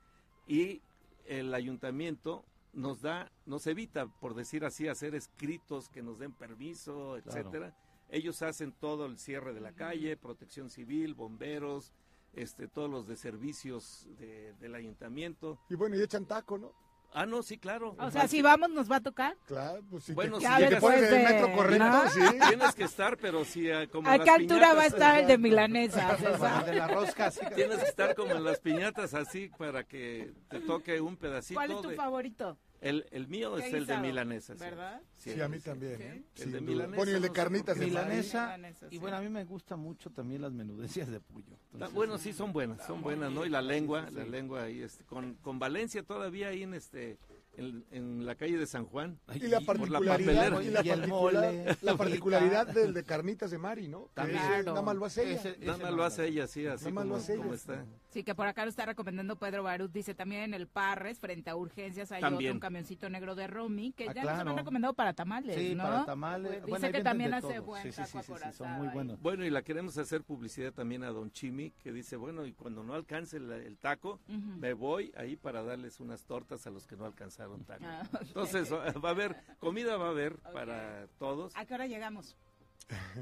y 0.48 0.81
el 1.26 1.53
ayuntamiento 1.53 2.44
nos 2.73 3.02
da, 3.02 3.31
nos 3.45 3.65
evita, 3.68 4.07
por 4.07 4.36
decir 4.36 4.65
así, 4.65 4.88
hacer 4.88 5.15
escritos 5.15 5.90
que 5.90 6.02
nos 6.03 6.19
den 6.19 6.34
permiso, 6.34 7.18
etcétera. 7.18 7.76
Ellos 8.11 8.41
hacen 8.41 8.72
todo 8.72 9.06
el 9.06 9.18
cierre 9.19 9.53
de 9.53 9.61
la 9.61 9.72
calle, 9.72 10.18
protección 10.18 10.69
civil, 10.69 11.14
bomberos, 11.14 11.94
este, 12.34 12.68
todos 12.68 12.89
los 12.89 13.07
de 13.07 13.15
servicios 13.15 14.07
de- 14.19 14.53
del 14.60 14.76
ayuntamiento. 14.76 15.60
Y 15.69 15.76
bueno, 15.76 15.95
y 15.97 16.01
echan 16.01 16.26
taco, 16.26 16.57
¿no? 16.57 16.73
Ah, 17.11 17.26
no, 17.26 17.41
sí, 17.41 17.57
claro. 17.57 17.95
O 17.97 18.11
sea, 18.11 18.27
si 18.27 18.43
vamos, 18.43 18.69
nos 18.69 18.89
va 18.91 18.97
a 18.97 19.01
tocar. 19.01 19.35
Claro, 19.47 19.81
pues 19.89 20.03
si 20.03 20.14
Bueno, 20.14 20.38
te, 20.38 20.45
sí, 20.45 20.51
si 20.53 20.60
te 20.64 20.69
después 20.69 20.95
pones 20.95 21.11
el 21.11 21.23
metro 21.23 21.51
correcto, 21.56 21.85
¿no? 21.88 22.07
sí. 22.11 22.19
Tienes 22.47 22.76
que 22.76 22.84
estar, 22.84 23.18
pero 23.18 23.43
sí, 23.45 23.72
ah, 23.72 23.88
como 23.91 24.07
¿A 24.07 24.18
las 24.18 24.26
qué 24.26 24.30
altura 24.30 24.76
va 24.76 24.84
a 24.84 24.85
estar 24.85 25.18
el 25.19 25.26
de 25.27 25.38
milanesa, 25.39 26.15
el 26.15 26.65
de 26.68 26.73
la 26.76 26.88
rosca, 26.88 27.31
sí. 27.31 27.39
Tienes 27.56 27.80
que 27.80 27.89
estar 27.89 28.14
como 28.14 28.34
en 28.34 28.43
las 28.43 28.60
piñatas 28.60 29.15
así 29.15 29.49
para 29.57 29.84
que 29.85 30.31
te 30.49 30.60
toque 30.60 31.01
un 31.01 31.18
pedacito. 31.18 31.60
¿Cuál 31.60 31.72
es 31.72 31.81
tu 31.81 31.88
de- 31.89 31.95
favorito? 31.95 32.57
El, 32.81 33.06
el 33.11 33.27
mío 33.27 33.56
¿Qué 33.56 33.68
es 33.68 33.73
el 33.73 33.85
de 33.85 33.97
milanesa. 33.97 34.53
sí. 34.53 34.60
¿Verdad? 34.60 35.01
Sí, 35.18 35.41
a 35.41 35.49
mí 35.49 35.60
también. 35.60 36.01
¿eh? 36.01 36.23
El 36.38 36.51
de 36.53 36.61
milanesa, 36.61 36.95
Bueno, 36.95 37.11
y 37.11 37.15
el 37.15 37.22
de 37.22 37.31
carnitas 37.31 37.77
Milanesa. 37.77 38.45
Milanesa, 38.57 38.88
bueno, 39.01 39.18
a 39.18 39.22
mí 39.22 39.27
me 39.30 39.43
gustan 39.43 39.80
mucho 39.80 40.10
también 40.11 40.41
las 40.41 40.53
menudencias 40.53 41.10
de 41.10 41.19
pollo. 41.19 41.45
Ah, 41.51 41.65
Entonces, 41.73 41.93
bueno, 41.95 42.18
sí 42.18 42.31
son 42.31 42.53
buenas, 42.53 42.85
son 42.88 43.01
buenas, 43.01 43.31
¿no? 43.34 43.45
Y 43.45 43.49
la 43.49 43.61
lengua, 43.61 44.07
sí, 44.07 44.15
la 44.15 44.23
sí. 44.23 44.30
lengua 44.30 44.64
ahí, 44.64 44.81
este, 44.81 45.03
con, 45.03 45.34
con 45.35 45.60
Valencia 45.60 46.03
todavía 46.03 46.47
ahí 46.47 46.64
en 46.64 46.73
este, 46.73 47.18
en, 47.57 47.84
en 47.91 48.26
la 48.26 48.35
calle 48.35 48.57
de 48.57 48.65
San 48.65 48.85
Juan. 48.85 49.19
Y 49.35 49.39
la 49.47 49.60
particularidad, 49.60 50.11
papelera. 50.51 50.64
y 50.64 50.69
la, 50.69 50.81
particular- 50.84 51.77
la 51.81 51.97
particularidad 51.97 52.68
del 52.68 52.93
de 52.93 53.03
carnitas 53.03 53.51
de 53.51 53.57
Mari, 53.57 53.89
¿no? 53.89 54.10
También. 54.14 54.39
nada 54.65 54.81
más 54.81 54.95
lo 54.95 55.03
hace 55.06 55.34
ella. 55.34 55.56
Nada 55.60 55.77
más 55.80 55.91
lo 55.93 56.03
hace 56.06 56.27
ella, 56.27 56.47
sí, 56.47 56.65
así 56.65 56.85
Nada 56.85 56.95
más 56.95 57.03
como, 57.03 57.15
lo 57.15 57.22
hace 57.22 57.35
como 57.35 57.53
está. 57.53 57.85
Sí, 58.10 58.23
que 58.23 58.34
por 58.34 58.48
acá 58.48 58.64
lo 58.65 58.69
está 58.69 58.88
recomendando 58.88 59.36
Pedro 59.36 59.61
Barut. 59.61 59.91
Dice 59.91 60.15
también 60.15 60.41
en 60.41 60.53
el 60.56 60.65
Parres, 60.68 61.19
frente 61.19 61.52
a 61.52 61.56
Urgencias, 61.56 62.11
hay 62.11 62.22
También. 62.22 62.49
otro, 62.49 62.56
un 62.56 62.60
camioncito 62.60 63.07
negro 63.07 63.36
de 63.36 63.45
Romy, 63.45 63.91
que 63.91 64.06
Ah, 64.10 64.14
ya 64.14 64.23
nos 64.23 64.34
claro. 64.34 64.49
han 64.52 64.57
recomendado 64.57 64.94
para 64.95 65.14
tamales, 65.14 65.56
Sí, 65.56 65.76
¿no? 65.76 65.84
para 65.84 66.06
tamales. 66.06 66.57
Pues 66.61 66.69
Bueno, 66.81 66.91
que 66.91 67.03
también 67.03 67.34
hace 67.36 67.53
todo. 67.56 67.64
buen 67.64 67.84
Sí, 67.84 67.91
sí, 67.91 68.02
sí, 68.06 68.18
sí, 68.23 68.34
sí, 68.44 68.52
son 68.53 68.72
muy 68.72 68.88
ahí. 68.88 68.94
buenos. 68.95 69.22
Bueno, 69.22 69.45
y 69.45 69.52
la 69.52 69.61
queremos 69.61 69.95
hacer 69.99 70.23
publicidad 70.23 70.73
también 70.73 71.03
a 71.03 71.11
Don 71.11 71.31
Chimi, 71.31 71.69
que 71.84 71.91
dice, 71.94 72.15
bueno, 72.15 72.48
y 72.48 72.53
cuando 72.53 72.84
no 72.84 72.95
alcance 72.95 73.38
el, 73.38 73.52
el 73.52 73.77
taco, 73.77 74.19
me 74.27 74.73
voy 74.73 75.11
ahí 75.15 75.36
para 75.36 75.61
darles 75.61 75.99
unas 75.99 76.23
tortas 76.26 76.65
a 76.65 76.72
los 76.72 76.88
que 76.88 76.95
no 76.95 77.06
alcanzaron 77.06 77.64
taco. 77.64 77.84
Ah. 77.86 78.02
Entonces, 78.22 78.73
va 78.73 78.91
va 78.94 79.10
a 79.10 79.11
haber, 79.11 79.36
comida 79.60 79.98
va 79.98 80.07
a 80.07 80.10
haber 80.10 80.38
para 80.40 81.06
todos 81.19 81.56
¿A 81.56 81.64
qué 81.65 81.76
hora 81.76 81.86
llegamos? 81.86 82.36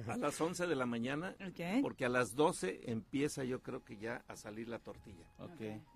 A 0.07 0.17
las 0.17 0.39
11 0.39 0.67
de 0.67 0.75
la 0.75 0.85
mañana, 0.85 1.35
porque 1.81 2.05
a 2.05 2.09
las 2.09 2.35
12 2.35 2.89
empieza 2.91 3.43
yo 3.43 3.61
creo 3.61 3.83
que 3.83 3.97
ya 3.97 4.23
a 4.27 4.35
salir 4.35 4.67
la 4.69 4.79
tortilla. 4.79 5.25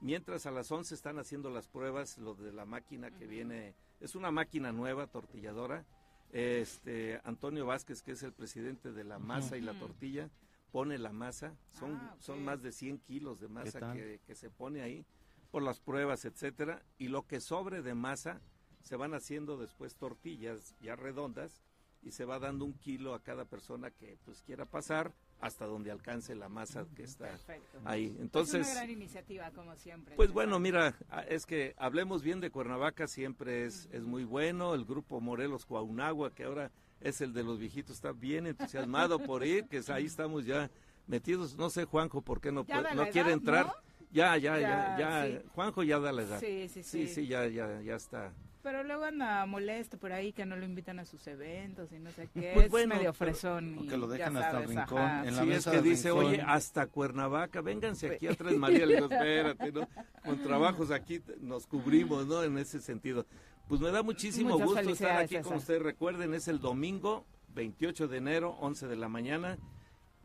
Mientras 0.01 0.45
a 0.45 0.51
las 0.51 0.71
11 0.71 0.93
están 0.93 1.19
haciendo 1.19 1.49
las 1.49 1.67
pruebas, 1.67 2.17
lo 2.17 2.35
de 2.35 2.51
la 2.51 2.65
máquina 2.65 3.11
que 3.11 3.27
viene, 3.27 3.75
es 3.99 4.15
una 4.15 4.31
máquina 4.31 4.71
nueva, 4.71 5.07
tortilladora. 5.07 5.85
Este 6.31 7.19
Antonio 7.23 7.65
Vázquez, 7.65 8.01
que 8.01 8.13
es 8.13 8.23
el 8.23 8.31
presidente 8.33 8.91
de 8.93 9.03
la 9.03 9.19
masa 9.19 9.57
y 9.57 9.61
la 9.61 9.73
tortilla, 9.73 10.29
pone 10.71 10.97
la 10.97 11.11
masa, 11.11 11.55
son, 11.71 11.95
Ah, 11.95 12.13
ok. 12.15 12.21
son 12.21 12.43
más 12.45 12.61
de 12.61 12.71
100 12.71 12.99
kilos 12.99 13.39
de 13.41 13.49
masa 13.49 13.79
que, 13.93 14.21
que 14.25 14.35
se 14.35 14.49
pone 14.49 14.81
ahí 14.81 15.05
por 15.51 15.61
las 15.61 15.81
pruebas, 15.81 16.23
etcétera, 16.23 16.81
y 16.97 17.09
lo 17.09 17.27
que 17.27 17.41
sobre 17.41 17.81
de 17.81 17.93
masa 17.93 18.39
se 18.81 18.95
van 18.95 19.13
haciendo 19.13 19.57
después 19.57 19.95
tortillas 19.97 20.73
ya 20.79 20.95
redondas 20.95 21.61
y 22.03 22.11
se 22.11 22.25
va 22.25 22.39
dando 22.39 22.65
un 22.65 22.73
kilo 22.73 23.13
a 23.13 23.21
cada 23.21 23.45
persona 23.45 23.91
que 23.91 24.17
pues 24.25 24.41
quiera 24.41 24.65
pasar 24.65 25.13
hasta 25.39 25.65
donde 25.65 25.91
alcance 25.91 26.35
la 26.35 26.49
masa 26.49 26.85
que 26.95 27.03
está 27.03 27.25
Perfecto. 27.27 27.79
ahí. 27.85 28.05
es 28.15 28.19
Entonces, 28.21 28.65
una 28.67 28.75
gran 28.75 28.89
iniciativa, 28.91 29.51
como 29.51 29.75
siempre. 29.75 30.15
pues 30.15 30.31
bueno, 30.31 30.59
mira, 30.59 30.95
es 31.29 31.45
que 31.45 31.73
hablemos 31.77 32.21
bien 32.23 32.39
de 32.39 32.49
Cuernavaca, 32.51 33.07
siempre 33.07 33.65
es, 33.65 33.87
es 33.91 34.03
muy 34.03 34.23
bueno. 34.23 34.73
El 34.75 34.85
grupo 34.85 35.19
Morelos 35.21 35.65
Cuaunagua, 35.65 36.33
que 36.33 36.43
ahora 36.43 36.71
es 36.99 37.21
el 37.21 37.33
de 37.33 37.43
los 37.43 37.57
viejitos, 37.59 37.95
está 37.95 38.11
bien 38.11 38.45
entusiasmado 38.47 39.17
por 39.19 39.43
ir, 39.45 39.67
que 39.67 39.77
es- 39.77 39.89
ahí 39.89 40.05
estamos 40.05 40.45
ya 40.45 40.69
metidos. 41.07 41.55
No 41.57 41.69
sé, 41.71 41.85
Juanjo, 41.85 42.21
por 42.21 42.39
qué 42.41 42.51
no, 42.51 42.63
puede- 42.63 42.93
no 42.95 43.07
quiere 43.09 43.31
entrar. 43.31 43.65
¿no? 43.67 43.73
Ya, 44.11 44.35
ya, 44.37 44.59
ya, 44.59 44.97
Ya, 44.97 45.27
ya. 45.27 45.39
sí. 45.41 45.45
Juanjo 45.55 45.83
ya 45.83 45.99
da 45.99 46.11
la 46.11 46.21
edad. 46.23 46.39
Sí, 46.39 46.67
sí, 46.67 46.83
Sí, 46.83 47.07
sí. 47.07 47.13
sí, 47.13 47.27
ya, 47.27 47.47
ya, 47.47 47.81
ya 47.81 47.95
está. 47.95 48.33
Pero 48.63 48.83
luego 48.83 49.05
anda 49.05 49.45
molesto 49.47 49.97
por 49.97 50.11
ahí 50.11 50.33
que 50.33 50.45
no 50.45 50.55
lo 50.55 50.65
invitan 50.65 50.99
a 50.99 51.05
sus 51.05 51.25
eventos 51.27 51.91
y 51.91 51.99
no 51.99 52.11
sé 52.11 52.29
qué. 52.33 52.51
Pues 52.53 52.65
es 52.65 52.71
bueno, 52.71 52.89
medio 52.95 53.13
pero- 53.13 53.13
fresón. 53.13 53.77
o 53.79 53.83
y 53.83 53.87
que 53.87 53.97
lo 53.97 54.07
dejan 54.07 54.37
hasta 54.37 54.61
el 54.61 54.67
rincón, 54.69 55.01
ajá. 55.01 55.27
en 55.27 55.35
la 55.35 55.41
Sí, 55.43 55.49
es 55.49 55.55
mesa 55.55 55.71
que 55.71 55.81
dice, 55.81 56.09
rincón. 56.09 56.25
oye, 56.27 56.41
hasta 56.41 56.85
Cuernavaca, 56.87 57.61
vénganse 57.61 58.07
aquí 58.15 58.27
a 58.27 58.35
Tres 58.35 58.57
María. 58.57 58.85
Le 58.85 58.95
digo, 58.95 59.05
espérate, 59.11 59.71
¿no? 59.71 59.87
Con 60.23 60.43
trabajos 60.43 60.91
aquí 60.91 61.19
te- 61.19 61.37
nos 61.41 61.65
cubrimos, 61.65 62.27
¿no? 62.27 62.43
En 62.43 62.57
ese 62.57 62.79
sentido. 62.81 63.25
Pues 63.67 63.81
me 63.81 63.89
da 63.91 64.03
muchísimo 64.03 64.51
Muchas 64.59 64.67
gusto 64.67 64.89
estar 64.91 65.17
aquí 65.21 65.37
con 65.39 65.55
ustedes. 65.57 65.81
Recuerden, 65.81 66.33
es 66.33 66.47
el 66.47 66.59
domingo 66.59 67.25
28 67.55 68.07
de 68.07 68.17
enero, 68.17 68.57
11 68.59 68.87
de 68.87 68.95
la 68.95 69.09
mañana. 69.09 69.57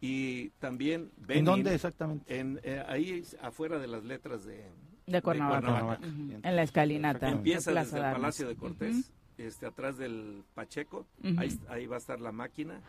Y 0.01 0.51
también 0.59 1.11
¿En 1.29 1.45
dónde 1.47 1.75
exactamente? 1.75 2.39
En, 2.39 2.61
eh, 2.65 2.85
ahí 2.87 3.25
afuera 3.41 3.79
de 3.79 3.87
las 3.87 4.05
letras 4.05 4.45
de, 4.45 4.69
De 5.07 5.23
Cuernavaca. 5.23 5.99
En 6.03 6.57
la 6.57 6.63
escalinata. 6.63 7.29
Empieza 7.29 7.73
de 7.73 7.81
desde 7.81 7.99
el. 7.99 8.13
Palacio 8.13 8.49
de 8.49 8.57
Cortés, 8.57 9.13
este, 9.39 9.67
atrás 9.67 9.99
del 9.99 10.43
Pacheco, 10.55 11.07
ahí, 11.39 11.59
ahí 11.69 11.87
va 11.87 11.97
a 11.97 11.99
estar 11.99 12.21
la 12.21 12.33
máquina. 12.33 12.81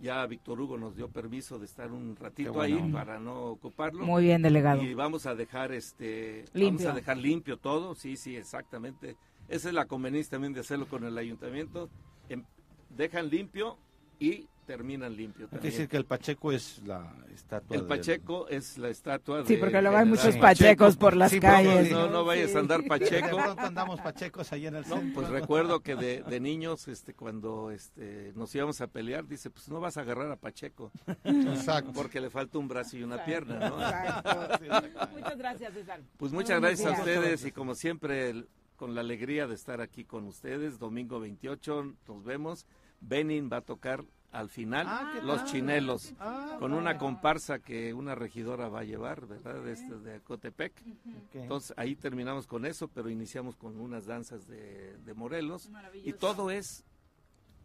Ya 0.00 0.26
Víctor 0.26 0.60
Hugo 0.60 0.76
nos 0.78 0.96
dio 0.96 1.08
permiso 1.08 1.58
de 1.58 1.66
estar 1.66 1.92
un 1.92 2.16
ratito 2.16 2.60
ahí 2.60 2.90
para 2.92 3.20
no 3.20 3.44
ocuparlo. 3.44 4.04
Muy 4.04 4.24
bien, 4.24 4.42
delegado. 4.42 4.82
Y 4.82 4.94
vamos 4.94 5.26
a 5.26 5.34
dejar 5.34 5.72
este 5.72 6.44
vamos 6.52 6.54
Limpio. 6.54 6.90
a 6.90 6.94
dejar 6.94 7.16
limpio 7.18 7.56
todo, 7.56 7.94
sí, 7.94 8.16
sí, 8.16 8.36
exactamente. 8.36 9.16
Esa 9.48 9.68
es 9.68 9.74
la 9.74 9.86
conveniencia 9.86 10.32
también 10.32 10.52
de 10.54 10.60
hacerlo 10.60 10.88
con 10.88 11.04
el 11.04 11.16
ayuntamiento. 11.16 11.88
Em- 12.28 12.44
dejan 12.90 13.28
limpio 13.30 13.78
y 14.18 14.48
terminan 14.66 15.16
limpio 15.16 15.46
Hay 15.46 15.50
que 15.50 15.56
también. 15.56 15.72
decir 15.72 15.88
que 15.88 15.96
el 15.96 16.04
Pacheco 16.04 16.52
es 16.52 16.80
la 16.86 17.12
estatua 17.34 17.74
El 17.76 17.80
del- 17.82 17.88
Pacheco 17.88 18.48
es 18.48 18.78
la 18.78 18.88
estatua 18.88 19.44
Sí, 19.46 19.54
de 19.54 19.60
porque 19.60 19.82
luego 19.82 19.96
hay 19.96 20.06
muchos 20.06 20.36
pachecos 20.36 20.96
por 20.96 21.16
las 21.16 21.30
Sí, 21.32 21.40
calles. 21.40 21.90
No, 21.90 22.08
¿no? 22.08 22.24
vayas 22.24 22.54
a 22.54 22.60
andar 22.60 22.80
De 22.82 22.88
pacheco. 22.88 23.36
pronto 23.36 23.60
andamos 23.62 24.00
pachecos 24.00 24.52
allá 24.52 24.68
en 24.68 24.76
el 24.76 24.88
No, 24.88 24.96
centro. 24.96 25.14
pues 25.20 25.28
recuerdo 25.30 25.80
que 25.80 25.96
de, 25.96 26.22
de 26.22 26.40
niños, 26.40 26.88
este, 26.88 27.14
cuando 27.14 27.70
este, 27.70 28.32
nos 28.36 28.54
íbamos 28.54 28.80
a 28.80 28.86
pelear, 28.86 29.26
dice, 29.26 29.50
pues 29.50 29.68
no 29.68 29.80
vas 29.80 29.96
a 29.96 30.02
agarrar 30.02 30.30
a 30.30 30.36
Pacheco. 30.36 30.92
Exacto. 31.24 31.92
Porque 31.92 32.20
le 32.20 32.30
falta 32.30 32.58
un 32.58 32.68
brazo 32.68 32.96
y 32.96 33.02
una 33.02 33.16
Exacto, 33.16 33.46
pierna, 33.46 33.68
¿no? 33.68 33.80
exacto. 33.80 35.08
Muchas 35.18 35.38
gracias, 35.38 35.72
César. 35.74 36.00
Pues 36.16 36.32
muchas 36.32 36.60
buenos 36.60 36.80
gracias 36.80 36.98
a 36.98 37.02
ustedes 37.02 37.44
y 37.44 37.52
como 37.52 37.74
siempre, 37.74 38.30
el- 38.30 38.48
con 38.76 38.94
la 38.96 39.00
alegría 39.02 39.46
de 39.46 39.54
estar 39.54 39.80
aquí 39.80 40.04
con 40.04 40.24
ustedes, 40.26 40.78
domingo 40.80 41.20
28, 41.20 41.94
nos 42.08 42.24
vemos. 42.24 42.66
Benin 43.00 43.48
va 43.52 43.58
a 43.58 43.60
tocar 43.60 44.04
al 44.32 44.48
final 44.48 44.86
Ah, 44.88 45.10
¿qué 45.14 45.22
los 45.22 45.38
tal? 45.38 45.46
chinelos 45.46 46.14
Ah, 46.18 46.56
con 46.58 46.72
una 46.72 46.98
comparsa 46.98 47.58
que 47.60 47.92
una 47.94 48.14
regidora 48.14 48.68
va 48.68 48.80
a 48.80 48.84
llevar, 48.84 49.26
¿verdad? 49.26 49.62
De, 49.62 49.72
este, 49.72 49.98
de 49.98 50.20
Cotepec. 50.20 50.72
ok. 50.80 51.34
Entonces 51.34 51.74
ahí 51.76 51.94
terminamos 51.94 52.46
con 52.46 52.64
eso, 52.66 52.88
pero 52.88 53.08
iniciamos 53.10 53.56
con 53.56 53.78
unas 53.80 54.06
danzas 54.06 54.46
de, 54.48 54.96
de 54.98 55.14
Morelos 55.14 55.70
y 56.02 56.12
todo 56.14 56.50
es 56.50 56.84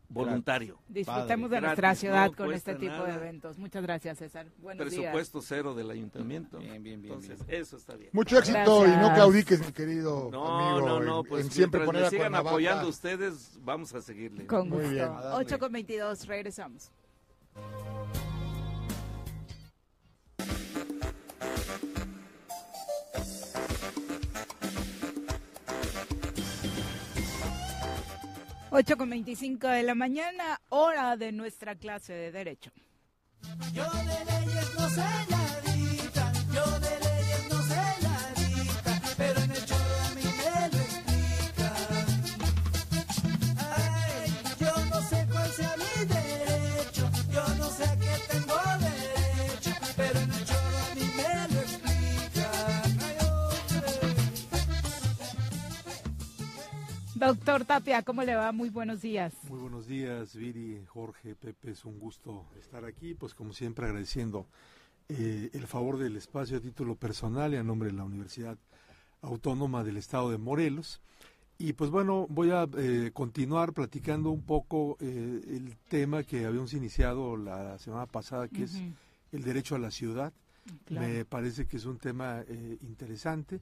voluntario. 0.10 0.78
Disfrutemos 0.88 1.50
de 1.50 1.62
nuestra 1.62 1.94
ciudad 1.96 2.28
no 2.32 2.36
con 2.36 2.54
este 2.54 2.76
tipo 2.76 3.04
de 3.04 3.14
eventos. 3.14 3.58
Muchas 3.58 3.84
gracias, 3.84 4.18
César. 4.18 4.48
Buenos 4.60 4.90
días. 4.90 5.02
Presupuesto 5.02 5.42
cero 5.42 5.74
del 5.76 5.92
ayuntamiento. 5.92 6.58
Bien, 6.60 6.82
bien, 6.82 7.02
bien, 7.02 7.14
Entonces, 7.16 7.46
bien. 7.46 7.62
eso 7.62 7.78
está 7.78 7.96
bien. 7.96 8.10
Mucho 8.14 8.38
éxito 8.40 8.86
y 8.86 8.90
no 8.92 9.14
claudiques, 9.14 9.66
mi 9.66 9.72
querido 9.72 10.30
No, 10.32 10.60
amigo. 10.72 10.88
no, 10.88 11.00
no, 11.02 11.20
en- 11.22 11.26
pues 11.28 11.46
en 11.46 11.52
siempre 11.52 11.86
poner 11.86 12.06
a 12.06 12.10
sigan 12.10 12.24
Cuernavaca. 12.32 12.50
apoyando 12.50 12.88
ustedes, 12.88 13.58
vamos 13.64 13.94
a 13.94 14.02
seguirle. 14.02 14.46
Con 14.48 14.70
Muy 14.70 14.78
gusto. 14.80 14.92
bien. 14.94 15.10
8 15.34 15.60
con 15.60 15.72
22, 15.72 16.26
regresamos. 16.28 16.92
Ocho 28.80 28.96
con 28.96 29.10
25 29.10 29.70
de 29.70 29.82
la 29.82 29.96
mañana, 29.96 30.62
hora 30.70 31.18
de 31.18 31.32
nuestra 31.32 31.74
clase 31.74 32.14
de 32.14 32.32
Derecho. 32.32 32.72
Yo 33.74 33.84
de 33.86 34.26
leyes 34.26 34.76
no 34.78 34.88
sé 34.92 35.04
nadita, 35.32 36.32
yo 36.54 36.80
de 36.80 36.87
Doctor 57.18 57.66
Tapia, 57.66 58.04
¿cómo 58.04 58.24
le 58.24 58.36
va? 58.36 58.52
Muy 58.52 58.70
buenos 58.70 59.02
días. 59.02 59.34
Muy 59.50 59.60
buenos 59.60 59.88
días, 59.88 60.36
Viri, 60.36 60.84
Jorge, 60.86 61.34
Pepe, 61.36 61.72
es 61.72 61.84
un 61.84 61.98
gusto 61.98 62.46
estar 62.60 62.86
aquí, 62.86 63.16
pues 63.16 63.34
como 63.34 63.54
siempre 63.54 63.86
agradeciendo 63.86 64.46
eh, 65.10 65.50
el 65.54 65.66
favor 65.66 65.98
del 65.98 66.16
espacio 66.16 66.58
a 66.58 66.60
título 66.60 66.96
personal 66.96 67.54
y 67.54 67.58
a 67.58 67.64
nombre 67.64 67.90
de 67.90 67.96
la 67.96 68.04
Universidad 68.04 68.58
Autónoma 69.22 69.84
del 69.84 69.98
Estado 69.98 70.30
de 70.30 70.38
Morelos. 70.38 71.02
Y 71.58 71.74
pues 71.74 71.90
bueno, 71.90 72.28
voy 72.30 72.52
a 72.52 72.68
eh, 72.78 73.10
continuar 73.14 73.74
platicando 73.74 74.30
un 74.30 74.44
poco 74.44 74.96
eh, 75.00 75.42
el 75.48 75.76
tema 75.90 76.22
que 76.24 76.46
habíamos 76.46 76.74
iniciado 76.74 77.36
la 77.36 77.80
semana 77.80 78.06
pasada, 78.06 78.48
que 78.48 78.64
es 78.64 78.80
el 79.32 79.44
derecho 79.44 79.76
a 79.76 79.80
la 79.80 79.90
ciudad. 79.90 80.34
Claro. 80.86 81.08
Me 81.08 81.26
parece 81.26 81.66
que 81.66 81.78
es 81.78 81.86
un 81.86 81.98
tema 81.98 82.44
eh, 82.48 82.78
interesante. 82.82 83.60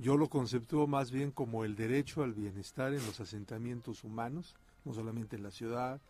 Yo 0.00 0.16
lo 0.16 0.30
conceptúo 0.30 0.86
más 0.86 1.10
bien 1.10 1.30
como 1.30 1.62
el 1.62 1.76
derecho 1.76 2.22
al 2.22 2.32
bienestar 2.32 2.94
en 2.94 3.04
los 3.04 3.20
asentamientos 3.20 4.02
humanos, 4.02 4.56
no 4.86 4.94
solamente 4.94 5.36
en 5.36 5.42
la 5.42 5.50
ciudad, 5.50 6.00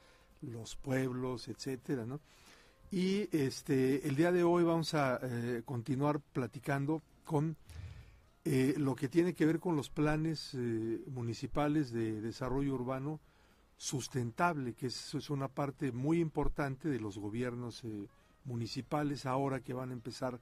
los 0.42 0.76
pueblos, 0.76 1.48
etcétera, 1.48 2.06
¿no? 2.06 2.20
Y 2.92 3.28
este, 3.36 4.06
el 4.06 4.14
día 4.14 4.30
de 4.30 4.44
hoy 4.44 4.62
vamos 4.62 4.94
a 4.94 5.18
eh, 5.20 5.62
continuar 5.64 6.20
platicando 6.20 7.02
con 7.24 7.56
eh, 8.44 8.74
lo 8.76 8.94
que 8.94 9.08
tiene 9.08 9.34
que 9.34 9.44
ver 9.44 9.58
con 9.58 9.74
los 9.74 9.90
planes 9.90 10.54
eh, 10.54 11.02
municipales 11.08 11.92
de 11.92 12.20
desarrollo 12.20 12.74
urbano 12.74 13.18
sustentable, 13.76 14.74
que 14.74 14.86
es, 14.86 15.14
es 15.16 15.30
una 15.30 15.48
parte 15.48 15.90
muy 15.90 16.20
importante 16.20 16.88
de 16.88 17.00
los 17.00 17.18
gobiernos 17.18 17.82
eh, 17.82 18.06
municipales 18.44 19.26
ahora 19.26 19.60
que 19.60 19.74
van 19.74 19.90
a 19.90 19.94
empezar 19.94 20.40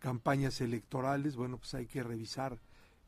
campañas 0.00 0.60
electorales, 0.60 1.36
bueno, 1.36 1.58
pues 1.58 1.74
hay 1.74 1.86
que 1.86 2.02
revisar 2.02 2.58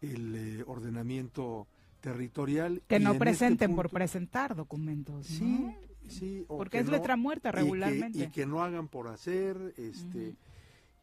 el 0.01 0.35
eh, 0.36 0.64
ordenamiento 0.66 1.66
territorial. 2.01 2.82
Que 2.89 2.98
no 3.01 3.10
este 3.12 3.18
presenten 3.20 3.77
por 3.77 3.90
presentar 3.90 4.55
documentos. 4.56 5.27
Sí, 5.27 5.44
¿no? 5.44 5.74
sí. 6.09 6.44
o 6.48 6.56
Porque 6.56 6.78
que 6.78 6.82
es 6.85 6.86
no- 6.86 6.93
letra 6.93 7.16
muerta 7.16 7.51
y 7.51 7.52
que- 7.52 7.59
regularmente. 7.60 8.18
Y 8.24 8.31
que, 8.31 8.47
no 8.47 8.62
hagan 8.62 8.89
por 8.89 9.09
hacer, 9.09 9.74
este, 9.77 10.36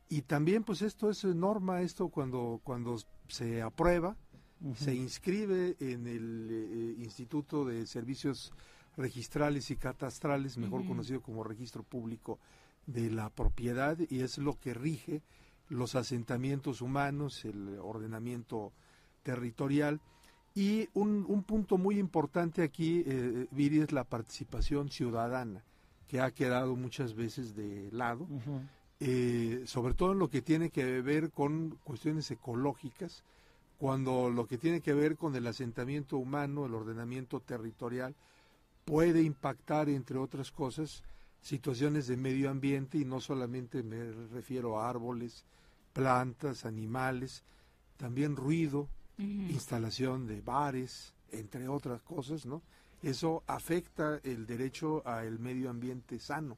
y 0.09 0.21
también 0.23 0.63
pues 0.63 0.81
esto 0.81 1.09
es 1.09 1.23
norma, 1.23 1.81
esto 1.81 2.09
cuando, 2.09 2.59
cuando 2.63 2.97
se 3.27 3.61
aprueba, 3.61 4.15
se 4.75 4.95
inscribe 4.95 5.75
en 5.79 6.07
el 6.07 6.47
eh, 6.49 7.03
Instituto 7.03 7.63
de 7.65 7.85
Servicios 7.85 8.51
Registrales 8.95 9.69
y 9.69 9.75
Catastrales, 9.75 10.57
mejor 10.57 10.83
conocido 10.87 11.21
como 11.21 11.43
Registro 11.43 11.83
Público 11.83 12.39
de 12.87 13.11
la 13.11 13.29
Propiedad, 13.29 13.95
y 14.09 14.21
es 14.21 14.39
lo 14.39 14.57
que 14.59 14.73
rige 14.73 15.21
los 15.69 15.93
asentamientos 15.93 16.81
humanos, 16.81 17.45
el 17.45 17.77
ordenamiento 17.79 18.71
territorial. 19.27 19.99
Y 20.55 20.87
un, 20.93 21.25
un 21.27 21.43
punto 21.43 21.77
muy 21.77 21.99
importante 21.99 22.63
aquí, 22.63 23.03
eh, 23.05 23.47
Viri, 23.51 23.81
es 23.81 23.91
la 23.91 24.05
participación 24.05 24.89
ciudadana, 24.89 25.63
que 26.07 26.21
ha 26.21 26.31
quedado 26.31 26.77
muchas 26.77 27.13
veces 27.13 27.53
de 27.53 27.89
lado, 27.91 28.25
eh, 29.01 29.63
sobre 29.65 29.93
todo 29.93 30.13
en 30.13 30.19
lo 30.19 30.29
que 30.29 30.41
tiene 30.41 30.69
que 30.69 31.01
ver 31.01 31.31
con 31.31 31.77
cuestiones 31.83 32.31
ecológicas, 32.31 33.23
cuando 33.77 34.29
lo 34.29 34.47
que 34.47 34.57
tiene 34.57 34.79
que 34.79 34.93
ver 34.93 35.17
con 35.17 35.35
el 35.35 35.45
asentamiento 35.45 36.17
humano, 36.17 36.65
el 36.65 36.73
ordenamiento 36.73 37.41
territorial, 37.41 38.15
puede 38.85 39.21
impactar, 39.21 39.89
entre 39.89 40.17
otras 40.17 40.51
cosas, 40.51 41.03
situaciones 41.41 42.07
de 42.07 42.15
medio 42.15 42.49
ambiente 42.49 42.97
y 42.97 43.05
no 43.05 43.19
solamente 43.19 43.83
me 43.83 44.11
refiero 44.33 44.79
a 44.79 44.89
árboles, 44.89 45.43
plantas, 45.93 46.65
animales, 46.65 47.43
también 47.97 48.35
ruido, 48.35 48.87
Instalación 49.17 50.27
de 50.27 50.41
bares, 50.41 51.13
entre 51.31 51.67
otras 51.67 52.01
cosas, 52.01 52.45
¿no? 52.45 52.61
Eso 53.01 53.43
afecta 53.47 54.19
el 54.23 54.45
derecho 54.45 55.05
al 55.05 55.39
medio 55.39 55.69
ambiente 55.69 56.19
sano. 56.19 56.57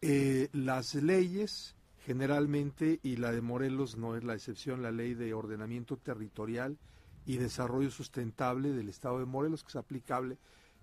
Eh, 0.00 0.48
las 0.52 0.94
leyes, 0.94 1.74
generalmente, 2.04 3.00
y 3.02 3.16
la 3.16 3.32
de 3.32 3.40
Morelos 3.40 3.96
no 3.96 4.16
es 4.16 4.24
la 4.24 4.34
excepción, 4.34 4.82
la 4.82 4.92
ley 4.92 5.14
de 5.14 5.34
ordenamiento 5.34 5.96
territorial 5.96 6.78
y 7.24 7.38
desarrollo 7.38 7.90
sustentable 7.90 8.70
del 8.70 8.88
Estado 8.88 9.18
de 9.18 9.24
Morelos, 9.26 9.62
que 9.62 9.70
es 9.70 9.76
aplicable 9.76 10.38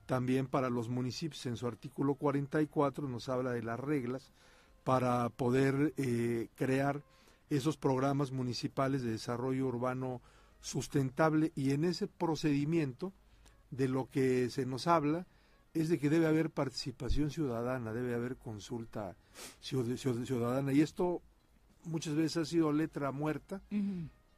también 0.06 0.48
para 0.48 0.70
los 0.70 0.90
municipios. 0.90 1.46
En 1.46 1.56
su 1.56 1.68
artículo 1.68 2.16
44 2.16 3.08
nos 3.08 3.30
habla 3.30 3.52
de 3.52 3.64
las 3.64 3.80
reglas 3.80 4.34
para 4.84 5.30
poder 5.30 5.94
eh, 5.98 6.50
crear 6.56 7.02
esos 7.50 7.78
programas 7.78 8.32
municipales 8.32 9.04
de 9.04 9.12
desarrollo 9.12 9.68
urbano 9.68 10.22
sustentable 10.64 11.52
y 11.56 11.72
en 11.72 11.84
ese 11.84 12.08
procedimiento 12.08 13.12
de 13.70 13.90
lo 13.90 14.10
que 14.10 14.50
se 14.50 14.66
nos 14.66 14.88
habla 14.88 15.28
es 15.74 15.90
de 15.90 16.00
que 16.00 16.10
debe 16.10 16.26
haber 16.26 16.50
participación 16.50 17.32
ciudadana, 17.32 17.92
debe 17.94 18.14
haber 18.16 18.38
consulta 18.38 19.16
ciud- 19.62 19.98
ciud- 19.98 20.26
ciudadana. 20.26 20.72
Y 20.72 20.80
esto 20.82 21.22
muchas 21.84 22.16
veces 22.16 22.38
ha 22.38 22.46
sido 22.46 22.72
letra 22.72 23.12
muerta, 23.12 23.62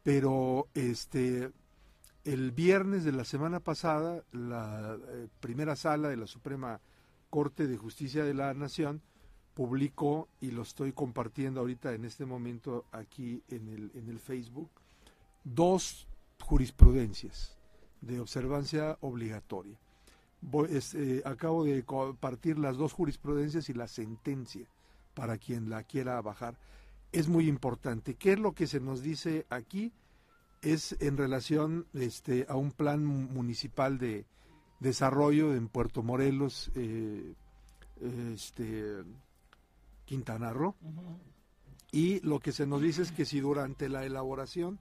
pero 0.04 0.68
este 0.74 1.52
el 2.24 2.52
viernes 2.52 3.04
de 3.04 3.12
la 3.12 3.24
semana 3.24 3.60
pasada 3.60 4.24
la 4.32 4.98
eh, 5.10 5.28
primera 5.42 5.76
sala 5.76 6.10
de 6.10 6.18
la 6.18 6.26
Suprema 6.26 6.80
Corte 7.30 7.68
de 7.68 7.78
Justicia 7.78 8.24
de 8.24 8.34
la 8.34 8.52
Nación 8.56 9.02
publicó 9.54 10.28
y 10.42 10.50
lo 10.52 10.64
estoy 10.64 10.92
compartiendo 10.92 11.60
ahorita 11.60 11.94
en 11.94 12.04
este 12.04 12.26
momento 12.26 12.86
aquí 12.92 13.44
en 13.50 13.68
el 13.68 13.92
en 13.94 14.10
el 14.10 14.20
Facebook 14.20 14.70
dos 15.44 16.08
jurisprudencias 16.46 17.58
de 18.02 18.20
observancia 18.20 18.98
obligatoria. 19.02 19.78
Voy- 20.42 20.70
es, 20.76 20.94
eh, 20.94 21.22
acabo 21.26 21.64
de 21.66 21.84
compartir 21.84 22.58
las 22.60 22.78
dos 22.78 22.94
jurisprudencias 22.94 23.68
y 23.70 23.74
la 23.74 23.88
sentencia 23.88 24.68
para 25.16 25.38
quien 25.38 25.70
la 25.70 25.84
quiera 25.84 26.22
bajar. 26.22 26.58
Es 27.12 27.28
muy 27.28 27.48
importante. 27.48 28.16
¿Qué 28.16 28.34
es 28.34 28.40
lo 28.40 28.54
que 28.54 28.68
se 28.68 28.80
nos 28.80 29.02
dice 29.02 29.46
aquí? 29.50 29.92
Es 30.62 30.96
en 31.00 31.18
relación 31.18 31.88
este, 31.94 32.46
a 32.50 32.56
un 32.56 32.72
plan 32.72 33.04
mu- 33.06 33.28
municipal 33.28 33.98
de 33.98 34.26
desarrollo 34.80 35.56
en 35.56 35.68
Puerto 35.68 36.04
Morelos, 36.04 36.72
eh, 36.76 37.34
este, 38.34 39.04
Quintana 40.06 40.54
Roo. 40.54 40.76
Y 41.92 42.20
lo 42.22 42.40
que 42.40 42.52
se 42.52 42.68
nos 42.68 42.82
dice 42.82 43.02
es 43.04 43.12
que 43.12 43.26
si 43.26 43.40
durante 43.40 43.88
la 43.90 44.06
elaboración 44.06 44.80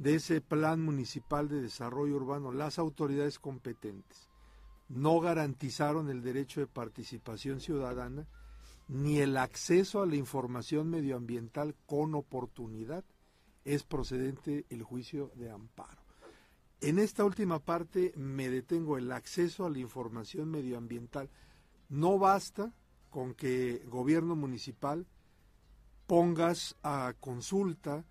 de 0.00 0.16
ese 0.16 0.40
plan 0.40 0.82
municipal 0.82 1.48
de 1.48 1.60
desarrollo 1.60 2.16
urbano 2.16 2.52
las 2.52 2.78
autoridades 2.78 3.38
competentes 3.38 4.30
no 4.90 5.20
garantizaron 5.20 6.10
el 6.10 6.20
derecho 6.20 6.60
de 6.60 6.66
participación 6.66 7.60
ciudadana 7.60 8.26
ni 8.88 9.18
el 9.18 9.36
acceso 9.36 10.02
a 10.02 10.06
la 10.06 10.16
información 10.16 10.90
medioambiental 10.90 11.76
con 11.86 12.16
oportunidad, 12.16 13.04
es 13.64 13.84
procedente 13.84 14.66
el 14.68 14.82
juicio 14.82 15.30
de 15.36 15.48
amparo. 15.48 16.02
En 16.80 16.98
esta 16.98 17.24
última 17.24 17.60
parte 17.60 18.12
me 18.16 18.48
detengo 18.48 18.98
el 18.98 19.12
acceso 19.12 19.64
a 19.64 19.70
la 19.70 19.78
información 19.78 20.50
medioambiental. 20.50 21.30
No 21.88 22.18
basta 22.18 22.72
con 23.10 23.34
que 23.34 23.84
gobierno 23.86 24.34
municipal 24.34 25.06
pongas 26.08 26.74
a 26.82 27.14
consulta 27.20 28.04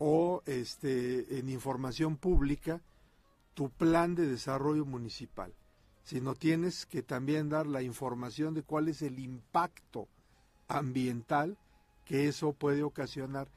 o 0.00 0.42
este 0.46 1.38
en 1.38 1.50
información 1.50 2.16
pública 2.16 2.80
tu 3.52 3.68
plan 3.68 4.14
de 4.14 4.26
desarrollo 4.26 4.86
municipal, 4.86 5.52
sino 6.02 6.34
tienes 6.34 6.86
que 6.86 7.02
también 7.02 7.50
dar 7.50 7.66
la 7.66 7.82
información 7.82 8.54
de 8.54 8.62
cuál 8.62 8.88
es 8.88 9.02
el 9.02 9.18
impacto 9.18 10.08
ambiental 10.68 11.58
que 12.06 12.28
eso 12.28 12.54
puede 12.54 12.82
ocasionar. 12.82 13.50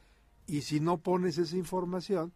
Y 0.45 0.63
si 0.63 0.81
no 0.81 0.97
pones 0.97 1.37
esa 1.37 1.55
información 1.55 2.33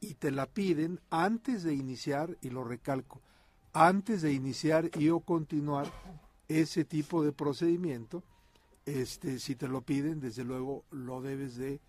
y 0.00 0.14
te 0.14 0.32
la 0.32 0.46
piden 0.46 0.98
antes 1.10 1.62
de 1.62 1.72
iniciar 1.72 2.36
y 2.42 2.50
lo 2.50 2.64
recalco, 2.64 3.22
antes 3.72 4.22
de 4.22 4.32
iniciar 4.32 4.90
y 4.98 5.10
o 5.10 5.20
continuar 5.20 5.86
ese 6.48 6.84
tipo 6.84 7.22
de 7.22 7.30
procedimiento, 7.30 8.24
este 8.86 9.38
si 9.38 9.54
te 9.54 9.68
lo 9.68 9.82
piden, 9.82 10.18
desde 10.18 10.42
luego 10.42 10.84
lo 10.90 11.22
debes 11.22 11.56
de 11.56 11.80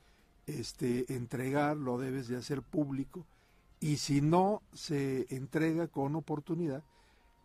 este 0.48 1.14
entregar, 1.14 1.78
lo 1.78 1.98
debes 1.98 2.28
de 2.28 2.38
hacer 2.38 2.62
público 2.62 3.26
y 3.80 3.98
si 3.98 4.22
no 4.22 4.64
se 4.74 5.28
entrega 5.30 5.88
con 5.88 6.16
oportunidad, 6.16 6.84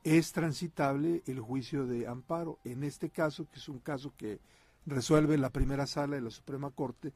es 0.04 0.32
transitable 0.32 1.22
el 1.26 1.40
juicio 1.40 1.86
de 1.86 2.06
amparo. 2.06 2.58
En 2.64 2.84
este 2.84 3.10
caso, 3.10 3.46
que 3.50 3.58
es 3.58 3.68
un 3.68 3.80
caso 3.80 4.14
que 4.16 4.40
resuelve 4.86 5.36
la 5.36 5.50
primera 5.50 5.86
sala 5.86 6.16
de 6.16 6.22
la 6.22 6.30
Suprema 6.30 6.70
Corte 6.70 7.12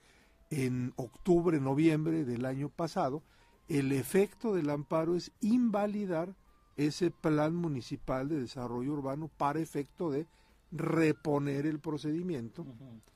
en 0.51 0.93
octubre, 0.97 1.59
noviembre 1.61 2.25
del 2.25 2.45
año 2.45 2.69
pasado, 2.69 3.23
el 3.69 3.91
efecto 3.93 4.55
del 4.55 4.71
amparo 4.71 5.17
es 5.17 5.33
invalidar 5.41 6.37
ese 6.77 7.11
plan 7.11 7.55
municipal 7.55 8.29
de 8.29 8.41
desarrollo 8.41 8.93
urbano 8.93 9.29
para 9.37 9.61
efecto 9.61 10.11
de 10.11 10.27
reponer 10.71 11.67
el 11.67 11.81
procedimiento 11.81 12.67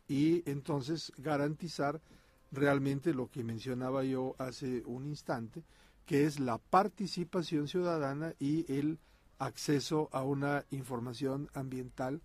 y 0.09 0.49
entonces 0.51 1.13
garantizar 1.19 2.01
realmente 2.53 3.15
lo 3.15 3.31
que 3.31 3.45
mencionaba 3.45 4.05
yo 4.05 4.35
hace 4.39 4.83
un 4.87 5.07
instante, 5.07 5.63
que 6.07 6.25
es 6.25 6.41
la 6.41 6.59
participación 6.59 7.69
ciudadana 7.69 8.35
y 8.39 8.71
el 8.73 8.99
acceso 9.39 10.09
a 10.13 10.23
una 10.23 10.65
información 10.71 11.49
ambiental 11.55 12.21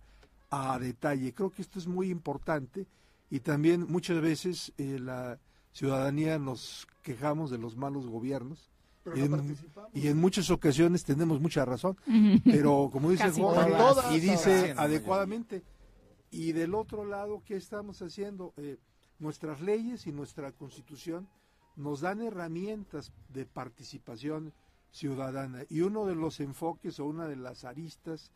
a 0.50 0.78
detalle. 0.78 1.32
Creo 1.32 1.50
que 1.50 1.62
esto 1.62 1.78
es 1.78 1.86
muy 1.86 2.10
importante 2.10 2.86
y 3.30 3.40
también 3.40 3.86
muchas 3.88 4.20
veces 4.20 4.72
eh, 4.76 4.98
la 5.00 5.38
ciudadanía 5.72 6.38
nos 6.38 6.86
quejamos 7.02 7.50
de 7.50 7.58
los 7.58 7.76
malos 7.76 8.06
gobiernos 8.06 8.70
Pero 9.04 9.16
y, 9.16 9.20
no 9.20 9.24
en, 9.26 9.30
participamos. 9.32 9.90
y 9.94 10.08
en 10.08 10.18
muchas 10.18 10.50
ocasiones 10.50 11.04
tenemos 11.04 11.40
mucha 11.40 11.64
razón, 11.64 11.96
pero 12.44 12.88
como 12.92 13.10
dice 13.10 13.30
todas. 13.32 14.14
y 14.14 14.20
dice 14.20 14.74
adecuadamente, 14.76 15.62
y 16.30 16.52
del 16.52 16.74
otro 16.74 17.04
lado, 17.04 17.42
¿qué 17.44 17.56
estamos 17.56 18.02
haciendo? 18.02 18.52
Eh, 18.56 18.78
nuestras 19.18 19.60
leyes 19.60 20.06
y 20.06 20.12
nuestra 20.12 20.52
constitución 20.52 21.28
nos 21.76 22.00
dan 22.00 22.22
herramientas 22.22 23.12
de 23.28 23.46
participación 23.46 24.52
ciudadana 24.90 25.64
y 25.68 25.82
uno 25.82 26.06
de 26.06 26.14
los 26.14 26.40
enfoques 26.40 26.98
o 27.00 27.06
una 27.06 27.26
de 27.26 27.36
las 27.36 27.64
aristas 27.64 28.30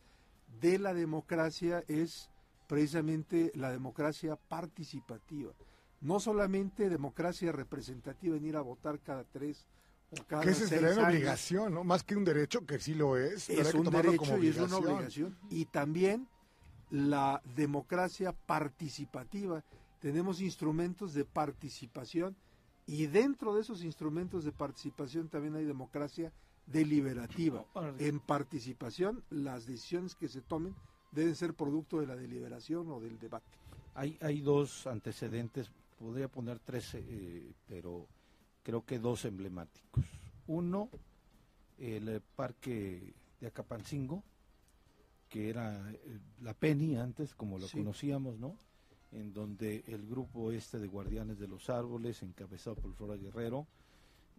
de 0.59 0.77
la 0.77 0.93
democracia 0.93 1.83
es 1.87 2.29
precisamente 2.67 3.51
la 3.55 3.71
democracia 3.71 4.35
participativa. 4.35 5.53
No 6.01 6.19
solamente 6.19 6.89
democracia 6.89 7.51
representativa 7.51 8.35
en 8.35 8.45
ir 8.45 8.55
a 8.55 8.61
votar 8.61 8.99
cada 8.99 9.23
tres 9.23 9.67
o 10.11 10.23
cada 10.25 10.43
Que 10.43 10.51
esa 10.51 10.59
seis 10.67 10.69
sería 10.69 10.89
una 10.93 11.01
años. 11.01 11.09
obligación, 11.09 11.73
¿no? 11.73 11.83
Más 11.83 12.03
que 12.03 12.15
un 12.15 12.25
derecho, 12.25 12.65
que 12.65 12.79
sí 12.79 12.93
lo 12.93 13.17
es. 13.17 13.49
Es 13.49 13.73
un 13.73 13.89
derecho 13.89 14.17
como 14.17 14.37
y 14.37 14.47
es 14.47 14.57
una 14.57 14.77
obligación. 14.77 15.37
Y 15.49 15.65
también 15.65 16.27
la 16.89 17.41
democracia 17.55 18.33
participativa. 18.33 19.63
Tenemos 20.01 20.41
instrumentos 20.41 21.13
de 21.13 21.25
participación 21.25 22.35
y 22.87 23.05
dentro 23.05 23.53
de 23.53 23.61
esos 23.61 23.83
instrumentos 23.83 24.43
de 24.43 24.51
participación 24.51 25.29
también 25.29 25.55
hay 25.55 25.63
democracia 25.63 26.33
deliberativa. 26.65 27.63
En 27.99 28.19
participación, 28.19 29.23
las 29.29 29.67
decisiones 29.67 30.15
que 30.15 30.27
se 30.27 30.41
tomen 30.41 30.75
deben 31.11 31.35
ser 31.35 31.53
producto 31.53 31.99
de 31.99 32.07
la 32.07 32.15
deliberación 32.15 32.89
o 32.89 32.99
del 32.99 33.19
debate. 33.19 33.45
Hay, 33.93 34.17
hay 34.21 34.41
dos 34.41 34.87
antecedentes, 34.87 35.69
podría 35.99 36.27
poner 36.27 36.57
tres, 36.59 36.95
eh, 36.95 37.53
pero 37.67 38.07
creo 38.63 38.83
que 38.83 38.97
dos 38.97 39.25
emblemáticos. 39.25 40.03
Uno, 40.47 40.89
el 41.77 42.21
parque 42.35 43.13
de 43.39 43.47
Acapancingo, 43.47 44.23
que 45.29 45.49
era 45.49 45.91
eh, 45.91 46.19
la 46.41 46.53
Penny 46.55 46.95
antes, 46.97 47.35
como 47.35 47.59
lo 47.59 47.67
Sí. 47.67 47.77
conocíamos, 47.77 48.39
¿no? 48.39 48.55
En 49.11 49.33
donde 49.33 49.83
el 49.87 50.07
grupo 50.07 50.51
este 50.51 50.79
de 50.79 50.87
Guardianes 50.87 51.37
de 51.37 51.47
los 51.47 51.69
Árboles, 51.69 52.23
encabezado 52.23 52.75
por 52.75 52.93
Flora 52.93 53.15
Guerrero, 53.15 53.67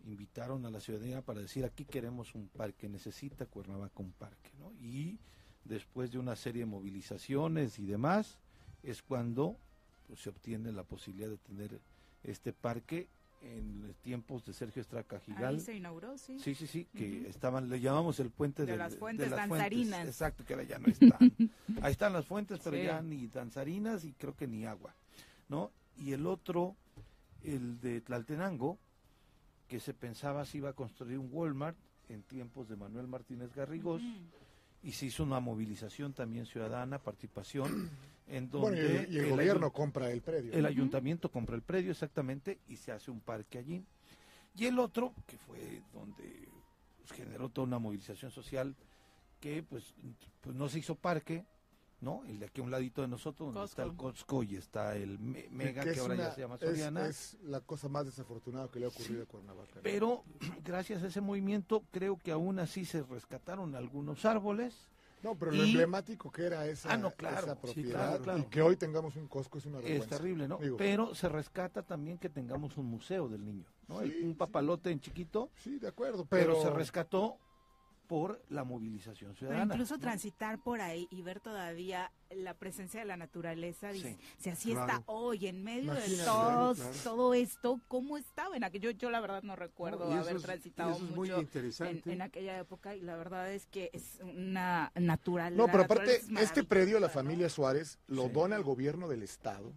invitaron 0.06 0.64
a 0.66 0.70
la 0.70 0.80
ciudadanía 0.80 1.22
para 1.22 1.40
decir 1.40 1.64
aquí 1.64 1.84
queremos 1.84 2.34
un 2.34 2.48
parque, 2.48 2.88
necesita 2.88 3.46
Cuernavaca 3.46 4.02
un 4.02 4.12
parque, 4.12 4.50
¿no? 4.58 4.72
Y 4.80 5.18
después 5.64 6.10
de 6.10 6.18
una 6.18 6.36
serie 6.36 6.60
de 6.60 6.66
movilizaciones 6.66 7.78
y 7.78 7.86
demás, 7.86 8.38
es 8.82 9.02
cuando 9.02 9.56
pues, 10.08 10.20
se 10.20 10.30
obtiene 10.30 10.72
la 10.72 10.82
posibilidad 10.82 11.28
de 11.28 11.38
tener 11.38 11.80
este 12.24 12.52
parque 12.52 13.08
en 13.42 13.86
los 13.88 13.96
tiempos 13.98 14.44
de 14.44 14.52
Sergio 14.52 14.80
Estraca 14.82 15.18
Gigal. 15.20 15.54
Ahí 15.56 15.60
se 15.60 15.74
inauguró, 15.76 16.16
sí. 16.16 16.38
Sí, 16.38 16.54
sí, 16.54 16.66
sí, 16.66 16.84
que 16.86 17.28
estaban, 17.28 17.68
le 17.68 17.80
llamamos 17.80 18.20
el 18.20 18.30
puente 18.30 18.62
De 18.64 18.72
del- 18.72 18.78
las 18.78 18.96
fuentes 18.96 19.30
las 19.30 19.48
danzarinas. 19.48 20.06
exacto, 20.06 20.44
que 20.44 20.54
ahora 20.54 20.64
ya 20.64 20.78
no 20.78 20.86
están. 20.88 21.18
Ahí 21.82 21.92
están 21.92 22.12
las 22.12 22.26
fuentes, 22.26 22.60
pero 22.62 22.76
Sí. 22.76 22.84
ya 22.84 23.02
ni 23.02 23.26
danzarinas 23.26 24.04
y 24.04 24.12
creo 24.12 24.36
que 24.36 24.46
ni 24.46 24.64
agua, 24.64 24.94
¿no? 25.48 25.72
Y 25.96 26.12
el 26.12 26.26
otro, 26.26 26.76
el 27.42 27.80
de 27.80 28.00
Tlaltenango, 28.00 28.78
que 29.68 29.80
se 29.80 29.92
pensaba 29.94 30.44
se 30.44 30.58
iba 30.58 30.70
a 30.70 30.74
construir 30.74 31.18
un 31.18 31.28
Walmart 31.32 31.76
en 32.08 32.22
tiempos 32.22 32.68
de 32.68 32.76
Manuel 32.76 33.06
Martínez 33.08 33.54
Garrigós, 33.54 34.02
y 34.84 34.92
se 34.92 35.06
hizo 35.06 35.22
una 35.22 35.40
movilización 35.40 36.12
también 36.12 36.44
ciudadana, 36.46 36.98
participación, 36.98 37.90
en 38.32 38.48
Bueno, 38.50 38.76
y 38.76 38.80
el- 38.80 39.12
y 39.14 39.18
el 39.18 39.26
ayu- 39.26 39.30
gobierno 39.30 39.72
compra 39.72 40.10
el 40.10 40.22
predio. 40.22 40.52
El 40.52 40.66
ayuntamiento 40.66 41.30
compra 41.30 41.54
el 41.54 41.62
predio 41.62 41.90
exactamente 41.92 42.58
y 42.68 42.76
se 42.76 42.90
hace 42.92 43.10
un 43.10 43.20
parque 43.20 43.58
allí. 43.58 43.84
Y 44.56 44.66
el 44.66 44.78
otro, 44.78 45.14
que 45.26 45.36
fue 45.38 45.82
donde 45.92 46.48
pues, 46.98 47.12
generó 47.12 47.48
toda 47.48 47.66
una 47.66 47.78
movilización 47.78 48.30
social, 48.30 48.74
que 49.40 49.62
pues, 49.62 49.94
pues 50.40 50.54
no 50.56 50.68
se 50.68 50.78
hizo 50.78 50.94
parque, 50.94 51.44
¿no? 52.00 52.22
El 52.26 52.38
de 52.40 52.46
aquí 52.46 52.60
a 52.60 52.64
un 52.64 52.70
ladito 52.70 53.02
de 53.02 53.08
nosotros, 53.08 53.52
donde 53.52 53.68
está 53.68 53.82
el 53.82 53.94
Costco 53.96 54.42
y 54.42 54.56
está 54.56 54.96
el 54.96 55.18
Me- 55.18 55.48
Mega, 55.50 55.84
que, 55.84 55.98
ahora 56.00 56.16
ya 56.16 56.30
se 56.34 56.40
llama 56.40 56.58
Soriana. 56.58 57.06
Es, 57.08 57.36
la 57.44 57.60
cosa 57.60 57.88
más 57.88 58.04
desafortunada 58.06 58.68
que 58.70 58.78
le 58.80 58.86
ha 58.86 58.88
ocurrido 58.88 59.22
a 59.24 59.26
Cuernavaca. 59.26 59.80
Pero 59.82 60.24
gracias 60.64 61.02
a 61.02 61.06
ese 61.08 61.20
movimiento 61.20 61.82
creo 61.90 62.16
que 62.18 62.30
aún 62.32 62.58
así 62.58 62.84
se 62.84 63.02
rescataron 63.02 63.74
algunos 63.74 64.24
árboles. 64.24 64.88
No, 65.22 65.36
pero 65.36 65.52
lo 65.52 65.64
y- 65.64 65.70
emblemático 65.70 66.30
que 66.30 66.42
era 66.46 66.66
esa, 66.66 66.92
Ah, 66.92 66.96
no, 66.96 67.10
claro, 67.12 67.38
esa 67.46 67.54
sí, 67.54 67.60
propiedad 67.62 67.92
claro, 68.08 68.22
claro. 68.22 68.38
y 68.40 68.42
que 68.44 68.62
hoy 68.62 68.76
tengamos 68.76 69.14
un 69.16 69.28
Costco 69.28 69.58
es 69.58 69.66
una 69.66 69.78
Es 69.78 69.84
vergüenza. 69.84 70.16
terrible, 70.16 70.48
¿no? 70.48 70.58
Digo, 70.58 70.76
Pero 70.76 71.14
se 71.14 71.28
rescata 71.28 71.82
también 71.82 72.18
que 72.18 72.28
tengamos 72.28 72.76
un 72.76 72.86
museo 72.86 73.28
del 73.28 73.44
niño, 73.44 73.64
¿no? 73.88 73.98
Un 73.98 74.34
papalote 74.36 74.90
en 74.90 75.00
chiquito. 75.00 75.50
Sí, 75.56 75.78
de 75.78 75.88
acuerdo, 75.88 76.24
pero... 76.24 76.54
pero- 76.54 76.62
se 76.62 76.70
rescató 76.70 77.38
por 78.12 78.42
la 78.50 78.62
movilización 78.62 79.30
Pero 79.32 79.38
ciudadana. 79.48 79.72
incluso 79.74 79.94
¿no? 79.94 80.00
transitar 80.02 80.58
por 80.62 80.82
ahí 80.82 81.08
y 81.10 81.22
ver 81.22 81.40
todavía 81.40 82.12
la 82.28 82.52
presencia 82.52 83.00
de 83.00 83.06
la 83.06 83.16
naturaleza, 83.16 83.90
Sí, 83.94 84.18
si 84.38 84.50
así 84.50 84.72
claro. 84.72 84.92
está 84.92 85.02
hoy, 85.06 85.46
en 85.46 85.64
medio 85.64 85.84
Imagínate, 85.94 86.16
de 86.18 86.24
todos- 86.26 86.76
claro, 86.76 86.90
claro. 86.92 87.04
todo 87.04 87.32
esto, 87.32 87.80
¿cómo 87.88 88.18
estaba 88.18 88.54
en 88.54 88.64
aquello? 88.64 88.90
Yo 88.90 89.08
la 89.08 89.20
verdad 89.20 89.42
no 89.42 89.56
recuerdo 89.56 90.10
No, 90.14 90.20
haber 90.20 90.36
es- 90.36 90.42
transitado 90.42 90.98
mucho 90.98 91.40
interesante. 91.40 92.02
En, 92.10 92.16
en 92.16 92.22
aquella 92.22 92.58
época 92.58 92.94
y 92.94 93.00
la 93.00 93.16
verdad 93.16 93.50
es 93.50 93.64
que 93.66 93.88
es 93.94 94.18
una 94.22 94.92
natural. 94.94 95.56
No, 95.56 95.68
pero 95.68 95.84
aparte, 95.84 96.20
este 96.38 96.64
predio 96.64 97.00
la 97.00 97.06
¿no? 97.06 97.12
familia 97.14 97.48
Suárez 97.48 97.98
lo 98.08 98.24
Sí. 98.24 98.28
dona 98.34 98.56
al 98.56 98.62
gobierno 98.62 99.08
del 99.08 99.22
estado 99.22 99.72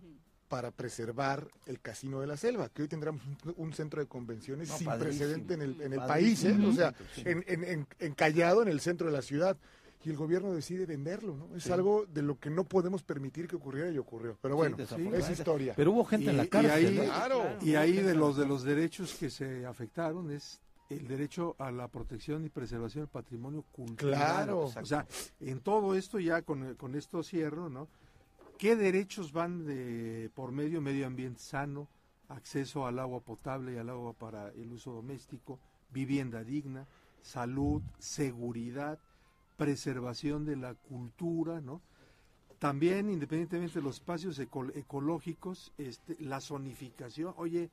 para 0.47 0.71
preservar 0.71 1.47
el 1.65 1.79
Casino 1.81 2.21
de 2.21 2.27
la 2.27 2.37
Selva, 2.37 2.69
que 2.69 2.83
hoy 2.83 2.87
tendremos 2.87 3.21
un, 3.45 3.53
un 3.57 3.73
centro 3.73 3.99
de 4.01 4.07
convenciones 4.07 4.69
No, 4.69 4.77
sin 4.77 4.85
padrísimo. 4.87 5.19
precedente 5.25 5.53
en 5.55 5.61
el, 5.61 5.81
en 5.81 5.93
el 5.93 5.99
país, 5.99 6.43
¿eh? 6.43 6.55
o 6.65 6.71
sea, 6.73 6.93
Sí. 7.15 7.23
en, 7.25 7.43
en- 7.47 7.63
en- 7.63 7.87
encallado 7.99 8.61
en 8.61 8.67
el 8.67 8.79
centro 8.79 9.07
de 9.07 9.13
la 9.13 9.21
ciudad. 9.21 9.57
Y 10.03 10.09
el 10.11 10.17
gobierno 10.17 10.53
decide 10.53 10.85
venderlo, 10.85 11.35
¿no? 11.35 11.55
Es 11.55 11.63
Sí. 11.63 11.71
algo 11.71 12.05
de 12.05 12.21
lo 12.21 12.39
que 12.39 12.51
no 12.51 12.63
podemos 12.63 13.01
permitir 13.01 13.47
que 13.47 13.55
ocurriera 13.55 13.89
y 13.89 13.97
ocurrió. 13.97 14.37
Pero 14.39 14.53
Sí, 14.53 14.57
bueno, 14.57 14.77
desafortunadamente. 14.77 15.33
es 15.33 15.39
historia. 15.39 15.73
Pero 15.75 15.91
hubo 15.93 16.05
gente 16.05 16.29
en 16.29 16.37
la 16.37 16.43
Y- 16.43 16.47
cárcel, 16.47 16.83
Y 16.83 16.87
ahí, 16.87 16.95
¿no? 16.97 17.03
Claro. 17.05 17.43
y 17.61 17.73
ahí 17.75 17.93
de 17.93 18.13
los 18.13 18.37
de 18.37 18.45
los 18.45 18.61
derechos 18.63 19.15
que 19.19 19.31
se 19.31 19.65
afectaron 19.65 20.29
es 20.29 20.61
el 20.91 21.07
derecho 21.07 21.55
a 21.57 21.71
la 21.71 21.87
protección 21.87 22.45
y 22.45 22.49
preservación 22.49 23.05
del 23.05 23.09
patrimonio 23.09 23.63
cultural. 23.71 24.13
Claro. 24.45 24.59
O 24.59 24.85
sea, 24.85 25.07
en 25.39 25.59
todo 25.61 25.95
esto 25.95 26.19
ya 26.19 26.43
con, 26.43 26.75
con 26.75 26.93
esto 26.93 27.23
cierro, 27.23 27.67
¿no? 27.71 27.87
¿Qué 28.57 28.75
derechos 28.75 29.33
van 29.33 29.65
de 29.65 30.29
por 30.33 30.51
medio 30.51 30.81
medio 30.81 31.07
ambiente 31.07 31.41
sano, 31.41 31.87
acceso 32.29 32.87
al 32.87 32.99
agua 32.99 33.19
potable 33.19 33.73
y 33.73 33.77
al 33.77 33.89
agua 33.89 34.13
para 34.13 34.49
el 34.51 34.71
uso 34.71 34.93
doméstico, 34.93 35.59
vivienda 35.91 36.43
digna, 36.43 36.87
salud, 37.21 37.81
seguridad, 37.99 38.97
preservación 39.57 40.45
de 40.45 40.55
la 40.55 40.73
cultura, 40.73 41.59
¿no? 41.59 41.81
También, 42.57 43.09
independientemente 43.09 43.79
de 43.79 43.83
los 43.83 43.95
espacios 43.95 44.39
eco- 44.39 44.71
ecológicos, 44.73 45.73
este, 45.77 46.15
la 46.21 46.39
zonificación. 46.39 47.33
Oye, 47.37 47.69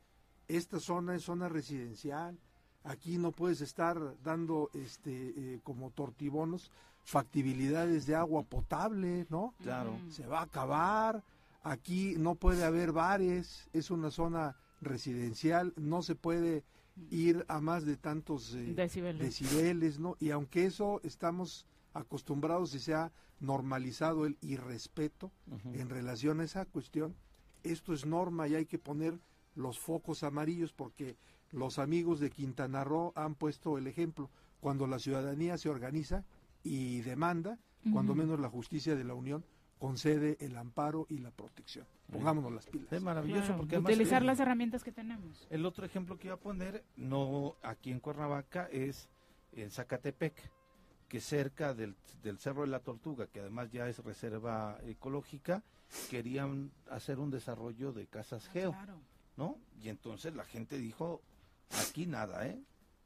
esta 0.48 0.80
zona 0.80 1.14
es 1.14 1.22
zona 1.22 1.48
residencial. 1.48 2.36
Aquí 2.82 3.16
no 3.18 3.30
puedes 3.30 3.60
estar 3.60 4.20
dando, 4.24 4.70
este, 4.74 5.32
eh, 5.36 5.60
como 5.62 5.90
tortibonos, 5.92 6.72
factibilidades 7.04 8.06
de 8.06 8.14
agua 8.14 8.42
potable, 8.44 9.26
¿no? 9.28 9.54
Claro. 9.62 9.98
Se 10.10 10.26
va 10.26 10.40
a 10.40 10.44
acabar. 10.44 11.22
Aquí 11.62 12.14
no 12.18 12.34
puede 12.34 12.64
haber 12.64 12.92
bares. 12.92 13.68
Es 13.72 13.90
una 13.90 14.10
zona 14.10 14.56
residencial. 14.80 15.72
No 15.76 16.02
se 16.02 16.14
puede 16.14 16.64
ir 17.10 17.44
a 17.48 17.60
más 17.60 17.84
de 17.84 17.96
tantos 17.96 18.54
eh, 18.54 18.74
Decibeles. 18.74 19.20
decibeles, 19.20 19.98
¿no? 19.98 20.16
Y 20.20 20.30
aunque 20.30 20.66
eso 20.66 21.00
estamos 21.04 21.66
acostumbrados 21.94 22.74
y 22.74 22.80
se 22.80 22.94
ha 22.94 23.12
normalizado 23.40 24.24
el 24.26 24.36
irrespeto 24.40 25.32
en 25.74 25.88
relación 25.88 26.40
a 26.40 26.44
esa 26.44 26.64
cuestión, 26.64 27.14
esto 27.64 27.92
es 27.92 28.06
norma 28.06 28.46
y 28.48 28.54
hay 28.54 28.66
que 28.66 28.78
poner 28.78 29.18
los 29.54 29.78
focos 29.78 30.22
amarillos 30.22 30.72
porque 30.72 31.16
los 31.50 31.78
amigos 31.78 32.20
de 32.20 32.30
Quintana 32.30 32.84
Roo 32.84 33.12
han 33.14 33.34
puesto 33.34 33.76
el 33.78 33.86
ejemplo. 33.86 34.30
Cuando 34.60 34.86
la 34.86 34.98
ciudadanía 35.00 35.58
se 35.58 35.68
organiza 35.68 36.24
y 36.62 37.00
demanda, 37.02 37.58
cuando 37.92 38.14
menos 38.14 38.38
la 38.38 38.48
justicia 38.48 38.94
de 38.94 39.04
la 39.04 39.14
Unión 39.14 39.44
concede 39.78 40.36
el 40.40 40.56
amparo 40.56 41.06
y 41.08 41.18
la 41.18 41.32
protección. 41.32 41.84
Pongámonos 42.12 42.52
las 42.52 42.66
pilas. 42.66 42.92
Es 42.92 43.02
maravilloso 43.02 43.42
Claro, 43.46 43.56
porque 43.58 43.74
además 43.76 43.92
utilizar 43.92 44.22
el- 44.22 44.26
las 44.26 44.38
herramientas 44.38 44.84
que 44.84 44.92
tenemos. 44.92 45.46
El 45.50 45.66
otro 45.66 45.84
ejemplo 45.84 46.16
que 46.18 46.28
iba 46.28 46.34
a 46.36 46.40
poner, 46.40 46.84
no 46.96 47.56
aquí 47.62 47.90
en 47.90 47.98
Cuernavaca, 47.98 48.68
es 48.70 49.08
en 49.52 49.70
Zacatepec, 49.70 50.34
que 51.08 51.20
cerca 51.20 51.74
del, 51.74 51.96
del 52.22 52.38
Cerro 52.38 52.60
de 52.62 52.68
la 52.68 52.78
Tortuga, 52.80 53.26
que 53.26 53.40
además 53.40 53.70
ya 53.72 53.88
es 53.88 53.98
reserva 53.98 54.78
ecológica, 54.84 55.62
querían 56.08 56.70
hacer 56.90 57.18
un 57.18 57.30
desarrollo 57.30 57.92
de 57.92 58.06
casas 58.06 58.48
geo, 58.48 58.70
Claro. 58.72 58.98
¿no? 59.36 59.58
Y 59.82 59.88
entonces 59.88 60.34
la 60.34 60.44
gente 60.44 60.78
dijo, 60.78 61.20
aquí 61.80 62.06
nada, 62.06 62.46
¿eh? 62.46 62.58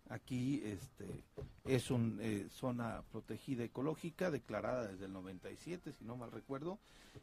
Aquí 0.08 0.62
este 0.64 1.24
es 1.64 1.90
una 1.90 2.22
zona 2.50 3.02
protegida 3.10 3.64
ecológica 3.64 4.30
declarada 4.30 4.86
desde 4.86 5.06
el 5.06 5.12
97, 5.12 5.92
si 5.92 6.04
no 6.04 6.16
mal 6.16 6.30
recuerdo, 6.30 6.78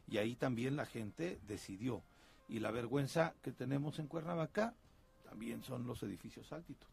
y 0.06 0.18
ahí 0.18 0.34
también 0.36 0.76
la 0.76 0.84
gente 0.86 1.40
decidió. 1.46 2.02
Y 2.48 2.58
la 2.60 2.70
vergüenza 2.70 3.34
que 3.42 3.52
tenemos 3.52 3.98
en 3.98 4.06
Cuernavaca 4.06 4.74
también 5.24 5.62
son 5.62 5.86
los 5.86 6.02
edificios 6.02 6.52
altitos, 6.52 6.90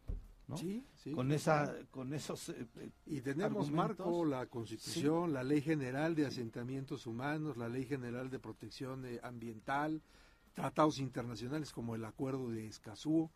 ¿no? 0.47 0.55
Sí, 0.55 0.81
sí, 0.95 1.11
con 1.11 1.29
esa 1.33 1.75
con 1.91 2.13
esos 2.13 2.47
eh, 2.49 2.65
eh, 2.77 2.89
Y 3.05 3.19
tenemos 3.19 3.67
argumentos. 3.67 3.99
marco, 3.99 4.23
la 4.25 4.45
Constitución, 4.45 5.33
la 5.33 5.43
Ley 5.43 5.61
General 5.61 6.15
de 6.15 6.25
Asentamientos 6.25 7.05
Humanos, 7.05 7.57
la 7.57 7.67
Ley 7.67 7.85
General 7.85 8.29
de 8.29 8.39
Protección 8.39 9.05
eh, 9.05 9.19
Ambiental, 9.23 10.01
tratados 10.53 10.99
internacionales 10.99 11.73
como 11.73 11.95
el 11.95 12.05
Acuerdo 12.05 12.49
de 12.49 12.65
Escazú. 12.67 13.29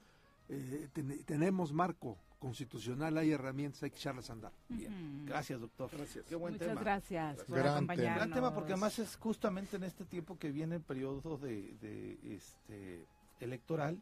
Eh, 0.47 0.87
ten- 0.93 1.23
tenemos 1.25 1.73
marco 1.73 2.17
constitucional, 2.45 3.17
hay 3.17 3.31
herramientas, 3.31 3.81
hay 3.81 3.89
que 3.89 3.95
echarlas 3.95 4.29
a 4.29 4.33
andar. 4.33 4.51
Bien, 4.69 5.25
gracias 5.25 5.59
doctor. 5.59 5.89
Gracias. 5.91 6.25
Qué 6.27 6.35
buen 6.35 6.53
Muchas 6.53 6.67
tema. 6.67 6.79
gracias 6.79 7.43
por 7.43 7.57
Gran 7.57 7.73
acompañarnos. 7.73 8.15
Gran 8.17 8.33
tema 8.33 8.53
porque 8.53 8.73
además 8.73 8.99
es 8.99 9.15
justamente 9.15 9.77
en 9.77 9.83
este 9.83 10.05
tiempo 10.05 10.37
que 10.37 10.51
viene 10.51 10.75
el 10.75 10.83
periodo 10.83 11.39
de, 11.39 11.75
de, 11.81 12.19
este 12.35 13.07
electoral 13.39 13.99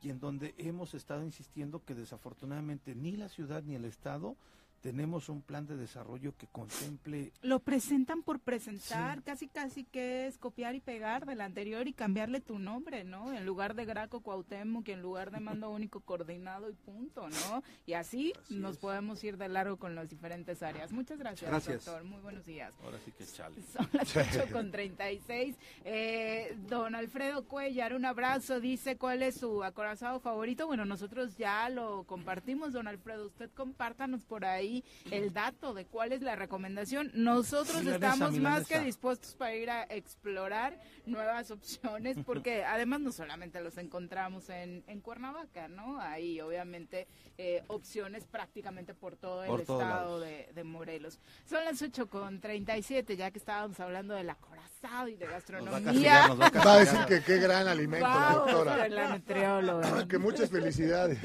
y 0.00 0.08
en 0.08 0.20
donde 0.20 0.54
hemos 0.56 0.94
estado 0.94 1.22
insistiendo 1.22 1.84
que 1.84 1.94
desafortunadamente 1.94 2.94
ni 2.94 3.14
la 3.14 3.28
ciudad 3.28 3.62
ni 3.62 3.74
el 3.74 3.84
estado 3.84 4.36
tenemos 4.82 5.28
un 5.28 5.40
plan 5.42 5.66
de 5.66 5.76
desarrollo 5.76 6.36
que 6.36 6.48
contemple 6.48 7.32
Lo 7.40 7.60
presentan 7.60 8.22
por 8.22 8.40
presentar, 8.40 9.22
casi 9.22 9.46
casi 9.46 9.84
que 9.84 10.26
es 10.26 10.38
copiar 10.38 10.74
y 10.74 10.80
pegar 10.80 11.24
del 11.24 11.40
anterior 11.40 11.86
y 11.86 11.92
cambiarle 11.92 12.40
tu 12.40 12.58
nombre, 12.58 13.04
¿no? 13.04 13.32
En 13.32 13.46
lugar 13.46 13.74
de 13.74 13.84
Graco 13.84 14.20
Cuauhtémoc, 14.20 14.84
que 14.84 14.92
en 14.92 15.00
lugar 15.02 15.30
de 15.30 15.38
Mando 15.38 15.70
Único 15.82 16.00
Coordinado 16.00 16.68
y 16.68 16.74
punto, 16.74 17.28
¿no? 17.28 17.62
Y 17.86 17.92
así, 17.92 18.32
nos 18.50 18.76
podemos 18.78 19.22
ir 19.22 19.36
de 19.38 19.48
largo 19.48 19.76
con 19.76 19.94
las 19.94 20.10
diferentes 20.10 20.62
áreas. 20.62 20.90
Muchas 20.92 21.18
gracias, 21.18 21.48
Gracias. 21.48 21.84
doctor. 21.84 22.04
Muy 22.04 22.20
buenos 22.20 22.44
días. 22.44 22.74
Ahora 22.82 22.98
sí 23.04 23.12
que 23.12 23.24
chale. 23.24 23.62
Son 23.72 23.88
las 23.92 24.16
8 24.16 24.46
con 24.52 24.72
36. 24.72 25.56
Eh, 25.84 26.56
don 26.68 26.96
Alfredo 26.96 27.46
Cuellar, 27.46 27.94
un 27.94 28.04
abrazo. 28.04 28.58
Dice 28.58 28.96
cuál 28.96 29.22
es 29.22 29.36
su 29.36 29.62
acorazado 29.62 30.18
favorito. 30.18 30.66
Bueno, 30.66 30.84
nosotros 30.84 31.36
ya 31.36 31.68
lo 31.68 32.02
compartimos, 32.04 32.72
don 32.72 32.88
Alfredo. 32.88 33.26
Usted 33.26 33.48
compártanos 33.54 34.24
por 34.24 34.44
ahí 34.44 34.71
el 35.10 35.32
dato 35.32 35.74
de 35.74 35.84
cuál 35.86 36.12
es 36.12 36.22
la 36.22 36.36
recomendación. 36.36 37.10
Nosotros 37.14 37.82
Milanesa, 37.82 38.12
estamos 38.14 38.38
más 38.38 38.66
que 38.66 38.80
dispuestos 38.80 39.34
para 39.34 39.54
ir 39.54 39.70
a 39.70 39.84
explorar 39.84 40.78
nuevas 41.06 41.50
opciones, 41.50 42.16
porque 42.26 42.64
además 42.64 43.00
no 43.00 43.12
solamente 43.12 43.60
los 43.60 43.76
encontramos 43.78 44.48
en, 44.48 44.84
en 44.86 45.00
Cuernavaca, 45.00 45.68
¿no? 45.68 46.00
Hay 46.00 46.40
obviamente 46.40 47.06
eh, 47.38 47.62
opciones 47.68 48.24
prácticamente 48.24 48.94
por 48.94 49.16
todo 49.16 49.42
el 49.42 49.50
Por 49.50 49.60
estado 49.60 50.20
de, 50.20 50.48
de 50.54 50.64
Morelos. 50.64 51.18
Son 51.44 51.64
las 51.64 51.80
8 51.82 52.08
con 52.08 52.40
37, 52.40 53.16
ya 53.16 53.30
que 53.30 53.38
estábamos 53.38 53.78
hablando 53.80 54.14
del 54.14 54.30
acorazado 54.30 55.08
y 55.08 55.16
de 55.16 55.26
gastronomía. 55.26 56.28
Va 56.34 56.74
a 56.74 56.78
decir 56.78 56.98
que 57.06 57.22
qué 57.22 57.38
gran 57.38 57.68
alimento, 57.68 58.06
Vamos 58.06 58.52
doctora. 58.52 58.88
la 58.88 59.08
nutrióloga. 59.16 60.06
que 60.08 60.18
muchas 60.18 60.50
felicidades. 60.50 61.18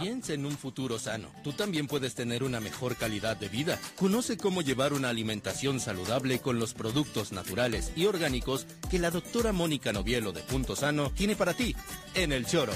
Piensa 0.00 0.32
en 0.32 0.46
un 0.46 0.56
futuro 0.56 0.98
sano. 0.98 1.28
Tú 1.42 1.52
también 1.52 1.86
puedes 1.86 2.14
tener 2.14 2.42
una 2.50 2.60
mejor 2.60 2.96
calidad 2.96 3.36
de 3.36 3.48
vida. 3.48 3.78
Conoce 3.96 4.36
cómo 4.36 4.60
llevar 4.60 4.92
una 4.92 5.08
alimentación 5.08 5.78
saludable 5.78 6.40
con 6.40 6.58
los 6.58 6.74
productos 6.74 7.30
naturales 7.30 7.92
y 7.94 8.06
orgánicos 8.06 8.66
que 8.90 8.98
la 8.98 9.10
doctora 9.10 9.52
Mónica 9.52 9.92
Novielo 9.92 10.32
de 10.32 10.42
Punto 10.42 10.74
Sano 10.74 11.12
tiene 11.12 11.36
para 11.36 11.54
ti 11.54 11.76
en 12.14 12.32
el 12.32 12.44
Choro. 12.46 12.72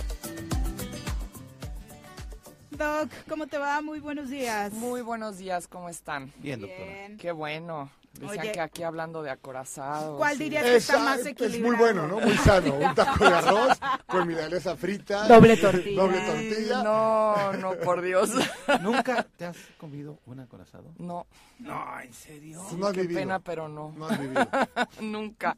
Doc, 2.70 3.10
¿cómo 3.28 3.46
te 3.48 3.58
va? 3.58 3.80
Muy 3.82 3.98
buenos 3.98 4.30
días. 4.30 4.72
Muy 4.72 5.02
buenos 5.02 5.38
días, 5.38 5.66
¿cómo 5.66 5.88
están? 5.88 6.32
Bien, 6.38 6.60
doctora. 6.60 6.84
Bien. 6.84 7.16
Qué 7.18 7.32
bueno. 7.32 7.90
Decían 8.14 8.40
Oye. 8.40 8.52
que 8.52 8.60
aquí 8.60 8.82
hablando 8.84 9.22
de 9.22 9.30
acorazados. 9.30 10.16
¿Cuál 10.18 10.38
dirías 10.38 10.62
que 10.62 10.76
está 10.76 10.94
Esa 10.94 11.04
más 11.04 11.18
es 11.20 11.26
equilibrado? 11.26 11.66
muy 11.66 11.76
bueno, 11.76 12.06
¿no? 12.06 12.20
Muy 12.20 12.36
sano. 12.38 12.74
Un 12.74 12.94
taco 12.94 13.24
de 13.28 13.34
arroz 13.34 13.78
con 14.06 14.26
milanesa 14.28 14.76
frita. 14.76 15.26
Doble 15.26 15.56
tortilla. 15.56 16.00
Doble 16.02 16.20
Ay, 16.20 16.26
tortilla. 16.50 16.82
No, 16.84 17.52
no, 17.54 17.72
por 17.78 18.02
Dios. 18.02 18.30
¿Nunca 18.82 19.26
te 19.36 19.46
has 19.46 19.56
comido 19.78 20.18
un 20.26 20.40
acorazado? 20.40 20.84
No. 20.98 21.26
No, 21.58 22.00
¿en 22.00 22.12
serio? 22.12 22.62
Sí, 22.68 22.76
No 22.76 22.86
has 22.86 22.92
qué 22.94 23.02
vivido. 23.02 23.20
pena, 23.20 23.38
pero 23.40 23.68
no. 23.68 23.92
No 23.96 24.06
has 24.06 24.18
vivido. 24.18 24.46
Nunca. 25.00 25.56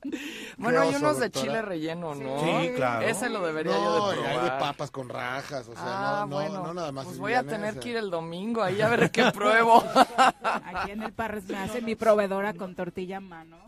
Bueno, 0.56 0.80
hay 0.80 0.94
unos 0.94 1.18
de 1.18 1.26
doctora. 1.28 1.30
chile 1.46 1.62
relleno, 1.62 2.14
¿no? 2.14 2.40
Sí, 2.40 2.72
claro. 2.74 3.06
Ese 3.06 3.28
lo 3.28 3.44
debería 3.46 3.72
No, 3.72 3.84
yo 3.84 4.10
de 4.10 4.16
y 4.16 4.20
probar. 4.22 4.38
hay 4.38 4.44
de 4.44 4.50
papas 4.60 4.90
con 4.90 5.08
rajas, 5.08 5.68
o 5.68 5.72
sea, 5.74 5.82
ah, 5.84 6.16
no, 6.20 6.26
no, 6.26 6.36
bueno. 6.36 6.62
no 6.66 6.74
nada 6.74 6.92
más. 6.92 7.04
Pues 7.04 7.14
es 7.16 7.20
voy 7.20 7.32
a 7.34 7.42
tener 7.42 7.78
que 7.78 7.90
ir 7.90 7.96
el 7.96 8.10
domingo 8.10 8.62
ahí 8.62 8.80
a 8.80 8.88
ver 8.88 9.10
qué 9.10 9.24
pruebo. 9.34 9.82
Aquí 10.42 10.90
en 10.92 11.02
el 11.02 11.12
Parres 11.12 11.44
me 11.48 11.58
hace 11.58 11.80
mi 11.82 11.94
proveedora 11.94 12.45
con 12.55 12.74
tortilla 12.74 13.18
a 13.18 13.20
mano. 13.20 13.59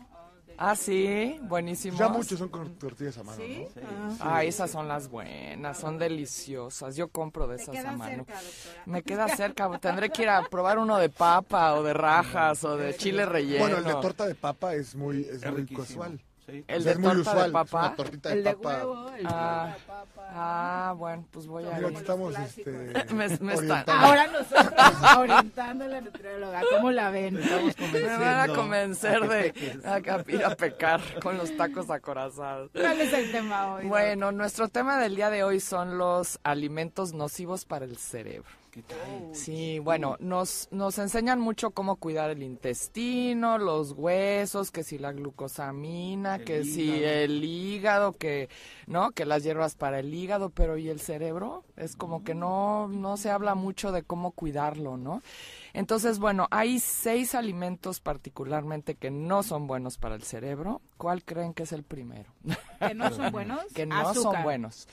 ah, 0.57 0.75
sí, 0.75 1.39
buenísimo. 1.43 1.97
Ya 1.97 2.09
muchos 2.09 2.37
son 2.39 2.49
con 2.49 2.75
tortillas 2.77 3.17
a 3.17 3.23
mano, 3.23 3.37
¿Sí? 3.41 3.65
¿no? 3.75 3.81
Ah. 4.19 4.37
Ah, 4.37 4.43
esas 4.43 4.69
son 4.71 4.87
las 4.87 5.07
buenas, 5.09 5.77
son 5.77 5.97
deliciosas. 5.97 6.95
Yo 6.95 7.07
compro 7.07 7.47
de 7.47 7.55
esas 7.55 7.69
queda 7.69 7.91
a 7.91 7.95
mano. 7.97 8.25
cerca. 8.25 8.39
Me 8.85 9.01
queda 9.03 9.27
cerca, 9.35 9.79
tendré 9.79 10.09
que 10.09 10.23
ir 10.23 10.29
a 10.29 10.41
probar 10.49 10.77
uno 10.79 10.97
de 10.97 11.09
papa 11.09 11.73
o 11.75 11.83
de 11.83 11.93
rajas 11.93 12.63
o 12.65 12.75
de 12.77 12.95
chile 12.95 13.25
relleno. 13.25 13.59
Bueno, 13.59 13.77
el 13.77 13.83
de 13.85 13.93
torta 13.93 14.25
de 14.27 14.35
papa 14.35 14.73
es 14.75 14.95
muy, 14.95 15.21
es, 15.21 15.43
Es 15.43 15.51
muy 15.51 15.65
casual. 15.65 16.19
Sí. 16.51 16.63
El 16.67 16.83
de 16.83 16.91
es 16.91 16.99
muy 16.99 17.07
torta 17.15 17.31
usual. 17.31 17.45
de 17.47 17.51
papa. 17.53 17.79
Una 17.79 17.95
tortita 17.95 18.29
de 18.29 18.35
El 18.35 18.43
de 18.43 18.53
papa. 18.55 18.69
huevo, 18.77 19.09
el 19.15 19.25
Ah. 19.27 19.75
de 19.77 19.83
papa. 19.85 20.05
Ah, 20.31 20.93
bueno, 20.97 21.25
pues 21.31 21.47
voy 21.47 21.65
a 21.65 21.75
aquí 21.75 21.95
estamos 21.95 22.37
este, 22.37 22.71
Me- 23.13 23.13
me 23.13 23.25
están- 23.25 23.47
orientando. 23.57 23.91
Ahora 23.93 24.27
nosotros 24.27 25.17
orientando 25.17 25.85
a 25.85 25.87
la 25.87 26.01
nutrióloga, 26.01 26.61
¿cómo 26.75 26.91
la 26.91 27.09
ven? 27.09 27.35
Me 27.35 28.01
van 28.17 28.49
a 28.49 28.53
convencer 28.53 29.23
a 29.23 29.27
de 29.27 29.53
a 29.85 30.23
ir 30.31 30.45
a 30.45 30.55
pecar 30.55 31.01
con 31.21 31.37
los 31.37 31.55
tacos 31.57 31.89
acorazados. 31.89 32.69
¿Cuál 32.73 33.01
es 33.01 33.11
el 33.13 33.31
tema 33.31 33.73
hoy? 33.75 33.87
Bueno, 33.87 34.31
nuestro 34.31 34.67
tema 34.67 34.99
del 34.99 35.15
día 35.15 35.29
de 35.29 35.43
hoy 35.43 35.59
son 35.59 35.97
los 35.97 36.39
alimentos 36.43 37.13
nocivos 37.13 37.65
para 37.65 37.85
el 37.85 37.97
cerebro. 37.97 38.49
¿Qué 38.87 38.93
tal? 38.93 39.35
Sí, 39.35 39.79
bueno, 39.79 40.15
nos, 40.19 40.69
nos 40.71 40.97
enseñan 40.99 41.41
mucho 41.41 41.71
cómo 41.71 41.97
cuidar 41.97 42.29
el 42.29 42.43
intestino, 42.43 43.57
los 43.57 43.91
huesos, 43.91 44.71
que 44.71 44.83
si 44.83 44.97
la 44.97 45.11
glucosamina, 45.11 46.35
El 46.35 46.45
que 46.45 46.63
si 46.63 47.03
el 47.03 47.43
hígado, 47.43 48.13
que, 48.17 48.47
¿no? 48.87 49.11
Que 49.11 49.25
las 49.25 49.43
hierbas 49.43 49.75
para 49.75 49.99
el 49.99 50.13
hígado, 50.13 50.49
pero 50.49 50.77
¿y 50.77 50.87
el 50.89 51.01
cerebro? 51.01 51.65
Es 51.75 51.95
como 51.95 52.23
que 52.23 52.35
no, 52.35 52.87
no 52.87 53.17
se 53.17 53.29
habla 53.29 53.55
mucho 53.55 53.91
de 53.91 54.03
cómo 54.03 54.31
cuidarlo, 54.31 54.95
¿no? 54.95 55.21
Entonces, 55.73 56.19
bueno, 56.19 56.47
hay 56.51 56.79
seis 56.79 57.35
alimentos 57.35 57.99
particularmente 57.99 58.95
que 58.95 59.11
no 59.11 59.43
son 59.43 59.67
buenos 59.67 59.97
para 59.97 60.15
el 60.15 60.23
cerebro. 60.23 60.81
¿Cuál 60.97 61.23
creen 61.23 61.53
que 61.53 61.63
es 61.63 61.71
el 61.73 61.83
primero? 61.83 62.31
¿Que 62.79 62.93
no 62.95 63.09
son 63.11 63.31
buenos? 63.31 63.61
que 63.73 63.85
no 63.85 64.13
son 64.13 64.43
buenos. 64.43 64.87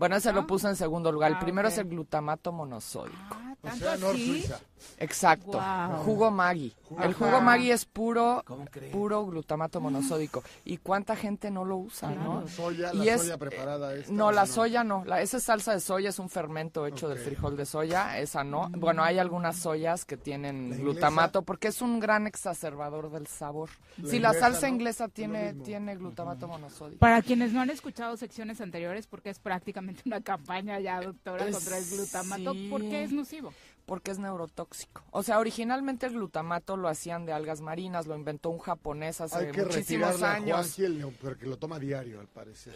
Bueno, 0.00 0.16
ese 0.16 0.32
lo 0.32 0.40
¿No? 0.40 0.46
puso 0.46 0.68
en 0.68 0.74
segundo 0.76 1.12
lugar. 1.12 1.30
El 1.30 1.36
Ah, 1.36 1.40
primero 1.40 1.68
es 1.68 1.76
el 1.78 1.84
glutamato 1.88 2.50
monosódico. 2.52 3.16
Ah, 3.30 3.54
O 3.62 3.68
¿tanto 3.68 3.84
sea, 3.84 3.92
así? 3.92 4.30
Suiza. 4.40 4.58
Exacto. 4.98 5.60
Jugo 6.06 6.30
Maggi. 6.30 6.74
El 7.02 7.12
jugo 7.12 7.40
Maggi 7.42 7.70
es 7.70 7.84
puro 7.84 8.42
puro 8.90 9.26
glutamato 9.26 9.78
monosódico. 9.80 10.42
¿Y 10.64 10.78
cuánta 10.78 11.14
gente 11.16 11.50
no 11.50 11.66
lo 11.66 11.76
usa, 11.76 12.10
no? 12.10 12.48
Soya, 12.48 12.90
Y 12.94 12.98
la 13.04 13.12
es- 13.12 13.20
soya 13.20 13.36
preparada 13.36 13.94
esta, 13.94 14.10
No, 14.10 14.32
la 14.32 14.44
¿o 14.44 14.46
soya 14.46 14.82
no. 14.82 15.04
La, 15.04 15.20
esa 15.20 15.38
salsa 15.38 15.74
de 15.74 15.80
soya 15.80 16.08
es 16.08 16.18
un 16.18 16.30
fermento 16.30 16.86
hecho 16.86 17.06
del 17.10 17.18
frijol 17.18 17.56
de 17.58 17.66
soya. 17.66 18.18
Esa 18.18 18.42
no. 18.42 18.70
Bueno, 18.70 19.02
hay 19.04 19.18
algunas 19.18 19.56
soyas 19.58 20.06
que 20.06 20.16
tienen 20.16 20.70
glutamato 20.78 21.42
porque 21.42 21.68
es 21.68 21.82
un 21.82 22.00
gran 22.00 22.26
exacerbador 22.26 23.10
del 23.10 23.26
sabor. 23.26 23.68
La 23.98 24.08
si 24.08 24.18
la 24.18 24.32
salsa 24.32 24.66
¿no? 24.66 24.74
inglesa 24.74 25.08
tiene, 25.08 25.52
tiene 25.52 25.94
glutamato 25.96 26.48
monosódico. 26.48 26.98
Para 27.00 27.20
quienes 27.20 27.52
no 27.52 27.60
han 27.60 27.68
escuchado 27.68 28.16
secciones 28.16 28.62
anteriores, 28.62 29.06
porque 29.06 29.28
es 29.28 29.38
prácticamente 29.38 29.89
una 30.04 30.20
campaña 30.20 30.80
ya, 30.80 31.00
doctora, 31.00 31.50
contra 31.50 31.78
el 31.78 31.86
glutamato, 31.86 32.52
sí. 32.54 32.68
¿por 32.70 32.80
qué 32.82 33.04
es 33.04 33.12
nocivo? 33.12 33.52
Porque 33.90 34.12
es 34.12 34.20
neurotóxico. 34.20 35.02
O 35.10 35.24
sea, 35.24 35.40
originalmente 35.40 36.06
el 36.06 36.12
glutamato 36.12 36.76
lo 36.76 36.86
hacían 36.88 37.26
de 37.26 37.32
algas 37.32 37.60
marinas, 37.60 38.06
lo 38.06 38.14
inventó 38.14 38.48
un 38.50 38.60
japonés 38.60 39.20
hace 39.20 39.36
Hay 39.36 39.50
que 39.50 39.62
muchísimos 39.64 40.10
retirarle 40.12 40.26
a 40.26 40.32
años. 40.34 40.56
Juanji 40.58 40.84
el 40.84 40.98
neo- 41.00 41.12
porque 41.20 41.46
lo 41.46 41.56
toma 41.58 41.80
diario, 41.80 42.20
al 42.20 42.28
parecer. 42.28 42.72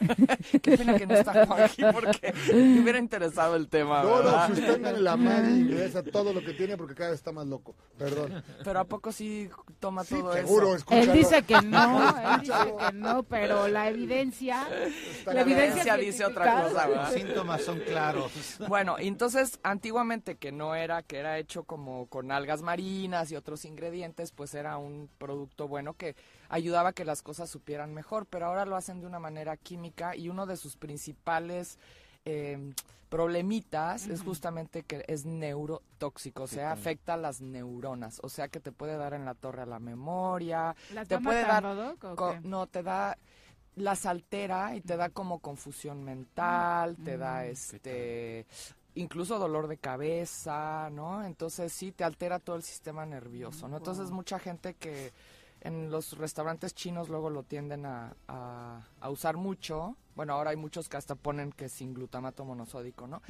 Qué 0.62 0.76
pena 0.76 0.96
que 0.98 1.06
no 1.06 1.14
está 1.14 1.46
Juanji 1.46 1.82
porque 1.92 2.34
me 2.52 2.80
hubiera 2.80 2.98
interesado 2.98 3.54
el 3.54 3.68
tema, 3.68 4.02
No, 4.02 4.08
no, 4.08 4.16
¿verdad? 4.16 4.48
suspendan 4.48 5.04
la 5.04 5.16
madre 5.16 5.50
ingresa 5.52 6.02
todo 6.02 6.32
lo 6.32 6.40
que 6.40 6.54
tiene 6.54 6.76
porque 6.76 6.96
cada 6.96 7.10
vez 7.10 7.20
está 7.20 7.30
más 7.30 7.46
loco. 7.46 7.76
Perdón. 7.96 8.42
Pero 8.64 8.80
¿a 8.80 8.84
poco 8.84 9.12
sí 9.12 9.48
toma 9.78 10.02
Sí, 10.02 10.16
todo 10.16 10.32
seguro, 10.32 10.66
eso? 10.66 10.76
escúchalo. 10.78 11.02
Él 11.02 11.12
dice 11.12 11.42
que 11.44 11.62
no, 11.62 12.08
él 12.34 12.40
dice 12.40 12.74
que 12.78 12.92
no, 12.94 13.22
pero 13.22 13.68
la 13.68 13.88
evidencia, 13.88 14.66
Está 15.18 15.34
la 15.34 15.42
evidencia 15.42 15.94
evidencia 15.94 15.96
dice 15.96 16.24
otra 16.24 16.62
cosa, 16.64 16.86
Los 16.88 16.96
¿verdad? 16.96 17.12
síntomas 17.12 17.62
son 17.62 17.78
claros. 17.78 18.32
Bueno, 18.66 18.96
entonces 18.98 19.60
antiguamente 19.62 20.15
que 20.22 20.52
no 20.52 20.74
era, 20.74 21.02
que 21.02 21.18
era 21.18 21.38
hecho 21.38 21.64
como 21.64 22.06
con 22.06 22.32
algas 22.32 22.62
marinas 22.62 23.30
y 23.30 23.36
otros 23.36 23.64
ingredientes, 23.64 24.32
pues 24.32 24.54
era 24.54 24.78
un 24.78 25.08
producto 25.18 25.68
bueno 25.68 25.94
que 25.94 26.16
ayudaba 26.48 26.90
a 26.90 26.92
que 26.92 27.04
las 27.04 27.22
cosas 27.22 27.50
supieran 27.50 27.92
mejor, 27.94 28.26
pero 28.26 28.46
ahora 28.46 28.64
lo 28.64 28.76
hacen 28.76 29.00
de 29.00 29.06
una 29.06 29.18
manera 29.18 29.56
química 29.56 30.16
y 30.16 30.28
uno 30.28 30.46
de 30.46 30.56
sus 30.56 30.76
principales 30.76 31.78
eh, 32.24 32.72
problemitas 33.08 34.08
es 34.08 34.20
justamente 34.22 34.82
que 34.82 35.04
es 35.06 35.24
neurotóxico, 35.24 36.42
o 36.44 36.46
sea, 36.48 36.72
afecta 36.72 37.14
a 37.14 37.16
las 37.16 37.40
neuronas, 37.40 38.18
o 38.22 38.28
sea 38.28 38.48
que 38.48 38.60
te 38.60 38.72
puede 38.72 38.96
dar 38.96 39.14
en 39.14 39.24
la 39.24 39.34
torre 39.34 39.62
a 39.62 39.66
la 39.66 39.78
memoria, 39.78 40.74
¿La 40.92 41.04
te 41.04 41.18
puede 41.20 41.42
dar, 41.42 41.62
co- 42.16 42.34
no, 42.42 42.66
te 42.66 42.82
da, 42.82 43.16
las 43.76 44.06
altera 44.06 44.74
y 44.74 44.80
te 44.80 44.96
da 44.96 45.10
como 45.10 45.38
confusión 45.38 46.02
mental, 46.02 46.96
te 47.04 47.16
da 47.18 47.42
Mm. 47.44 47.50
este 47.50 48.46
incluso 48.96 49.38
dolor 49.38 49.68
de 49.68 49.76
cabeza, 49.78 50.90
¿no? 50.90 51.24
Entonces 51.24 51.72
sí 51.72 51.92
te 51.92 52.02
altera 52.04 52.38
todo 52.38 52.56
el 52.56 52.62
sistema 52.62 53.06
nervioso, 53.06 53.68
¿no? 53.68 53.76
Entonces 53.76 54.10
mucha 54.10 54.38
gente 54.38 54.74
que 54.74 55.12
en 55.60 55.90
los 55.90 56.16
restaurantes 56.18 56.74
chinos 56.74 57.08
luego 57.08 57.30
lo 57.30 57.42
tienden 57.42 57.86
a, 57.86 58.14
a- 58.28 58.80
a 59.00 59.10
usar 59.10 59.36
mucho 59.36 59.96
Bueno, 60.16 60.32
ahora 60.32 60.50
hay 60.50 60.56
muchos 60.56 60.88
que 60.88 60.96
hasta 60.96 61.14
ponen 61.14 61.52
que 61.52 61.68
sin 61.68 61.92
glutamato 61.92 62.44
monosódico, 62.44 63.06
¿no? 63.06 63.22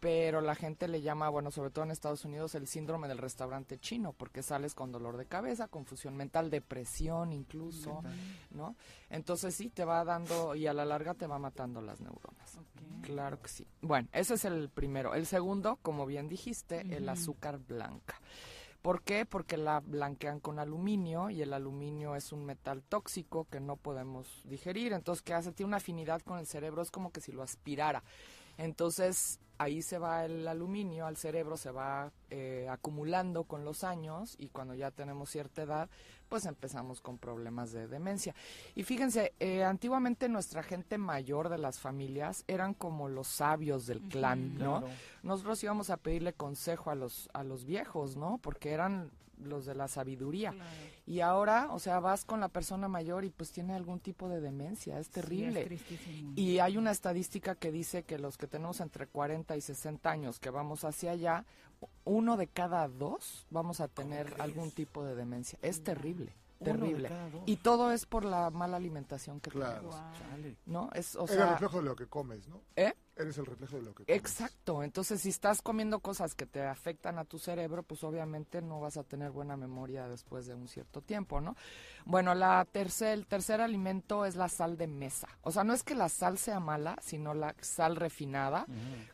Pero 0.00 0.40
la 0.40 0.56
gente 0.56 0.88
le 0.88 1.00
llama, 1.00 1.28
bueno, 1.28 1.52
sobre 1.52 1.70
todo 1.70 1.84
en 1.84 1.92
Estados 1.92 2.24
Unidos, 2.24 2.56
el 2.56 2.66
síndrome 2.66 3.06
del 3.06 3.18
restaurante 3.18 3.78
chino, 3.78 4.12
porque 4.12 4.42
sales 4.42 4.74
con 4.74 4.90
dolor 4.90 5.16
de 5.16 5.26
cabeza, 5.26 5.68
confusión 5.68 6.16
mental, 6.16 6.50
depresión 6.50 7.32
incluso, 7.32 8.02
¿no? 8.50 8.74
Entonces 9.10 9.54
sí, 9.54 9.70
te 9.70 9.84
va 9.84 10.04
dando 10.04 10.56
y 10.56 10.66
a 10.66 10.74
la 10.74 10.84
larga 10.84 11.14
te 11.14 11.28
va 11.28 11.38
matando 11.38 11.80
las 11.80 12.00
neuronas. 12.00 12.58
Claro 13.02 13.40
que 13.40 13.48
sí. 13.48 13.66
Bueno, 13.80 14.08
ese 14.12 14.34
es 14.34 14.44
el 14.44 14.70
primero. 14.70 15.14
El 15.14 15.26
segundo, 15.26 15.78
como 15.82 16.04
bien 16.04 16.28
dijiste, 16.28 16.80
el 16.96 17.08
azúcar 17.08 17.58
blanca. 17.58 18.20
¿Por 18.84 19.00
qué? 19.00 19.24
Porque 19.24 19.56
la 19.56 19.80
blanquean 19.80 20.40
con 20.40 20.58
aluminio 20.58 21.30
y 21.30 21.40
el 21.40 21.54
aluminio 21.54 22.16
es 22.16 22.32
un 22.32 22.44
metal 22.44 22.82
tóxico 22.82 23.46
que 23.50 23.58
no 23.58 23.76
podemos 23.76 24.42
digerir. 24.44 24.92
Entonces, 24.92 25.22
¿qué 25.22 25.32
hace? 25.32 25.52
Tiene 25.52 25.68
una 25.68 25.78
afinidad 25.78 26.20
con 26.20 26.38
el 26.38 26.46
cerebro, 26.46 26.82
es 26.82 26.90
como 26.90 27.10
que 27.10 27.22
si 27.22 27.32
lo 27.32 27.42
aspirara. 27.42 28.02
Entonces, 28.58 29.40
ahí 29.56 29.80
se 29.80 29.96
va 29.96 30.26
el 30.26 30.46
aluminio 30.46 31.06
al 31.06 31.16
cerebro, 31.16 31.56
se 31.56 31.70
va 31.70 32.12
eh, 32.28 32.66
acumulando 32.70 33.44
con 33.44 33.64
los 33.64 33.84
años 33.84 34.36
y 34.38 34.50
cuando 34.50 34.74
ya 34.74 34.90
tenemos 34.90 35.30
cierta 35.30 35.62
edad, 35.62 35.88
pues 36.34 36.46
empezamos 36.46 37.00
con 37.00 37.16
problemas 37.16 37.70
de 37.70 37.86
demencia. 37.86 38.34
Y 38.74 38.82
fíjense, 38.82 39.34
eh, 39.38 39.62
antiguamente 39.62 40.28
nuestra 40.28 40.64
gente 40.64 40.98
mayor 40.98 41.48
de 41.48 41.58
las 41.58 41.78
familias 41.78 42.42
eran 42.48 42.74
como 42.74 43.08
los 43.08 43.28
sabios 43.28 43.86
del 43.86 44.00
clan, 44.00 44.58
¿no? 44.58 44.80
Claro. 44.80 44.96
Nosotros 45.22 45.62
íbamos 45.62 45.90
a 45.90 45.96
pedirle 45.96 46.32
consejo 46.32 46.90
a 46.90 46.96
los, 46.96 47.30
a 47.34 47.44
los 47.44 47.64
viejos, 47.64 48.16
¿no? 48.16 48.38
Porque 48.38 48.72
eran 48.72 49.12
los 49.38 49.64
de 49.64 49.76
la 49.76 49.86
sabiduría. 49.86 50.52
Y 51.06 51.20
ahora, 51.20 51.68
o 51.70 51.78
sea, 51.78 52.00
vas 52.00 52.24
con 52.24 52.40
la 52.40 52.48
persona 52.48 52.88
mayor 52.88 53.24
y 53.24 53.30
pues 53.30 53.52
tiene 53.52 53.74
algún 53.74 54.00
tipo 54.00 54.28
de 54.28 54.40
demencia, 54.40 54.98
es 54.98 55.10
terrible. 55.10 55.78
y 56.34 56.58
hay 56.58 56.76
una 56.76 56.90
estadística 56.90 57.54
que 57.54 57.70
dice 57.70 58.02
que 58.02 58.18
los 58.18 58.36
que 58.38 58.48
tenemos 58.48 58.80
entre 58.80 59.06
40 59.06 59.56
y 59.56 59.60
60 59.60 60.10
años 60.10 60.40
que 60.40 60.50
vamos 60.50 60.84
hacia 60.84 61.12
allá, 61.12 61.44
uno 62.04 62.36
de 62.36 62.48
cada 62.48 62.88
dos 62.88 63.46
vamos 63.50 63.80
a 63.80 63.88
tener 63.88 64.34
algún 64.40 64.70
tipo 64.70 65.04
de 65.04 65.14
demencia. 65.14 65.58
Es 65.62 65.82
terrible. 65.82 66.32
Terrible. 66.62 67.10
Y 67.46 67.56
todo 67.56 67.92
es 67.92 68.06
por 68.06 68.24
la 68.24 68.50
mala 68.50 68.76
alimentación 68.78 69.40
que 69.40 69.50
Claro. 69.50 69.90
tenemos. 69.90 70.56
¿No? 70.66 70.88
Es, 70.94 71.14
o 71.16 71.26
sea, 71.26 71.42
el 71.44 71.50
reflejo 71.50 71.78
de 71.78 71.84
lo 71.84 71.96
que 71.96 72.06
comes, 72.06 72.48
¿no? 72.48 72.60
¿Eh? 72.76 72.94
Eres 73.16 73.38
el 73.38 73.46
reflejo 73.46 73.76
de 73.76 73.82
lo 73.82 73.94
que 73.94 74.04
comes. 74.04 74.18
Exacto, 74.18 74.82
entonces 74.82 75.20
si 75.20 75.28
estás 75.28 75.62
comiendo 75.62 76.00
cosas 76.00 76.34
que 76.34 76.46
te 76.46 76.62
afectan 76.66 77.18
a 77.18 77.24
tu 77.24 77.38
cerebro, 77.38 77.84
pues 77.84 78.02
obviamente 78.02 78.60
no 78.60 78.80
vas 78.80 78.96
a 78.96 79.04
tener 79.04 79.30
buena 79.30 79.56
memoria 79.56 80.08
después 80.08 80.46
de 80.46 80.54
un 80.54 80.66
cierto 80.66 81.00
tiempo, 81.00 81.40
¿no? 81.40 81.54
Bueno, 82.06 82.34
la 82.34 82.64
tercer, 82.70 83.12
el 83.12 83.26
tercer 83.26 83.60
alimento 83.60 84.24
es 84.26 84.34
la 84.34 84.48
sal 84.48 84.76
de 84.76 84.88
mesa. 84.88 85.28
O 85.42 85.52
sea, 85.52 85.62
no 85.62 85.72
es 85.74 85.84
que 85.84 85.94
la 85.94 86.08
sal 86.08 86.38
sea 86.38 86.58
mala, 86.58 86.98
sino 87.02 87.34
la 87.34 87.54
sal 87.60 87.94
refinada, 87.96 88.66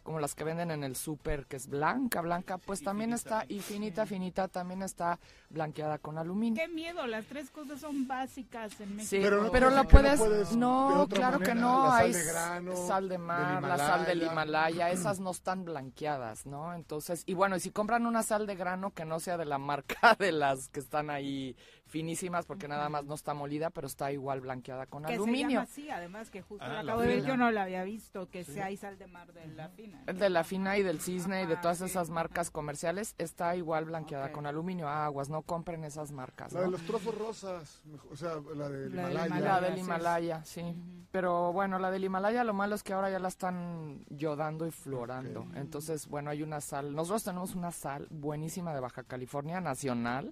como 0.02 0.18
las 0.18 0.34
que 0.34 0.44
venden 0.44 0.70
en 0.70 0.82
el 0.82 0.96
súper, 0.96 1.46
que 1.46 1.56
es 1.56 1.66
blanca, 1.68 2.22
blanca, 2.22 2.56
pues 2.58 2.82
también 2.82 3.12
está, 3.12 3.44
y 3.48 3.60
finita, 3.60 4.06
finita, 4.06 4.48
también 4.48 4.82
está 4.82 5.18
blanqueada 5.50 5.98
con 5.98 6.16
aluminio. 6.16 6.62
Qué 6.62 6.68
miedo, 6.72 7.06
las 7.06 7.26
tres 7.26 7.50
cosas 7.50 7.80
son 7.80 8.06
básicas 8.08 8.80
en 8.80 8.96
México. 8.96 9.10
Sí, 9.10 9.18
Pero 9.22 9.50
pero, 9.52 9.70
no 9.70 9.76
lo 9.82 9.88
puedes- 9.88 10.18
puedes, 10.18 10.56
no 10.56 11.06
puedes 11.06 11.20
claro 11.20 11.38
que 11.40 11.54
no, 11.54 11.84
la 11.84 11.90
sal 11.90 12.04
hay 12.06 12.12
de 12.12 12.24
grano, 12.24 12.76
sal 12.86 13.08
de 13.08 13.18
mar, 13.18 13.62
la 13.62 13.89
sal 13.90 14.06
del 14.06 14.22
Himalaya. 14.22 14.90
Esas 14.90 15.20
no 15.20 15.30
están 15.30 15.64
blanqueadas, 15.64 16.46
¿no? 16.46 16.74
Entonces, 16.74 17.24
y 17.26 17.34
bueno, 17.34 17.56
y 17.56 17.60
si 17.60 17.70
compran 17.70 18.06
una 18.06 18.22
sal 18.22 18.46
de 18.46 18.56
grano 18.56 18.92
que 18.94 19.04
no 19.04 19.20
sea 19.20 19.36
de 19.36 19.44
la 19.44 19.58
marca 19.58 20.14
de 20.18 20.32
las 20.32 20.68
que 20.68 20.80
están 20.80 21.10
ahí 21.10 21.56
finísimas, 21.90 22.46
porque 22.46 22.68
nada 22.68 22.88
más 22.88 23.04
no 23.04 23.14
está 23.14 23.34
molida, 23.34 23.70
pero 23.70 23.86
está 23.86 24.10
igual 24.12 24.40
blanqueada 24.40 24.86
con 24.86 25.02
que 25.02 25.08
se 25.08 25.14
aluminio. 25.14 25.48
llama 25.50 25.62
así, 25.62 25.90
además 25.90 26.30
que 26.30 26.40
justo 26.42 26.64
Ah, 26.64 26.68
la 26.68 26.74
la 26.82 26.92
acabo 26.92 27.00
de 27.02 27.08
ver, 27.08 27.24
yo 27.26 27.36
no 27.36 27.50
la 27.50 27.64
había 27.64 27.84
visto, 27.84 28.28
que 28.30 28.44
sea 28.44 28.66
hay 28.66 28.76
sal 28.76 28.98
de 28.98 29.06
mar 29.06 29.32
de 29.32 29.46
la 29.48 29.68
fina. 29.68 30.02
El 30.06 30.18
de 30.18 30.30
la 30.30 30.44
fina 30.44 30.78
y 30.78 30.82
del 30.82 31.00
cisne 31.00 31.42
y 31.42 31.46
de 31.46 31.56
todas 31.56 31.80
esas 31.82 32.08
marcas 32.10 32.50
comerciales 32.50 33.14
está 33.18 33.56
igual 33.56 33.84
blanqueada 33.84 34.32
con 34.32 34.46
aluminio. 34.46 34.88
Aguas, 34.88 35.28
no 35.28 35.42
compren 35.42 35.84
esas 35.84 36.12
marcas. 36.12 36.52
La 36.52 36.60
¿no? 36.60 36.66
de 36.66 36.70
los 36.72 36.82
trozos 36.82 37.14
rosas, 37.18 37.80
mejor- 37.84 38.12
o 38.12 38.16
sea, 38.16 38.34
la 38.54 38.68
del 38.68 38.94
La 38.96 39.02
del 39.08 39.12
Himalaya. 39.12 39.26
Himalaya, 39.26 39.60
la 39.60 39.68
del 39.68 39.78
Himalaya, 39.78 40.44
sí. 40.44 40.74
Pero 41.10 41.52
bueno, 41.52 41.78
la 41.80 41.90
del 41.90 42.04
Himalaya 42.04 42.44
lo 42.44 42.54
malo 42.54 42.76
es 42.76 42.84
que 42.84 42.92
ahora 42.92 43.10
ya 43.10 43.18
la 43.18 43.26
están 43.28 44.04
yodando 44.10 44.64
y 44.66 44.70
florando. 44.70 45.44
Entonces, 45.56 46.06
bueno, 46.06 46.30
hay 46.30 46.44
una 46.44 46.60
sal. 46.60 46.94
Nosotros 46.94 47.24
tenemos 47.24 47.54
una 47.56 47.72
sal 47.72 48.06
buenísima 48.10 48.72
de 48.72 48.78
Baja 48.80 49.02
California, 49.02 49.60
nacional. 49.60 50.30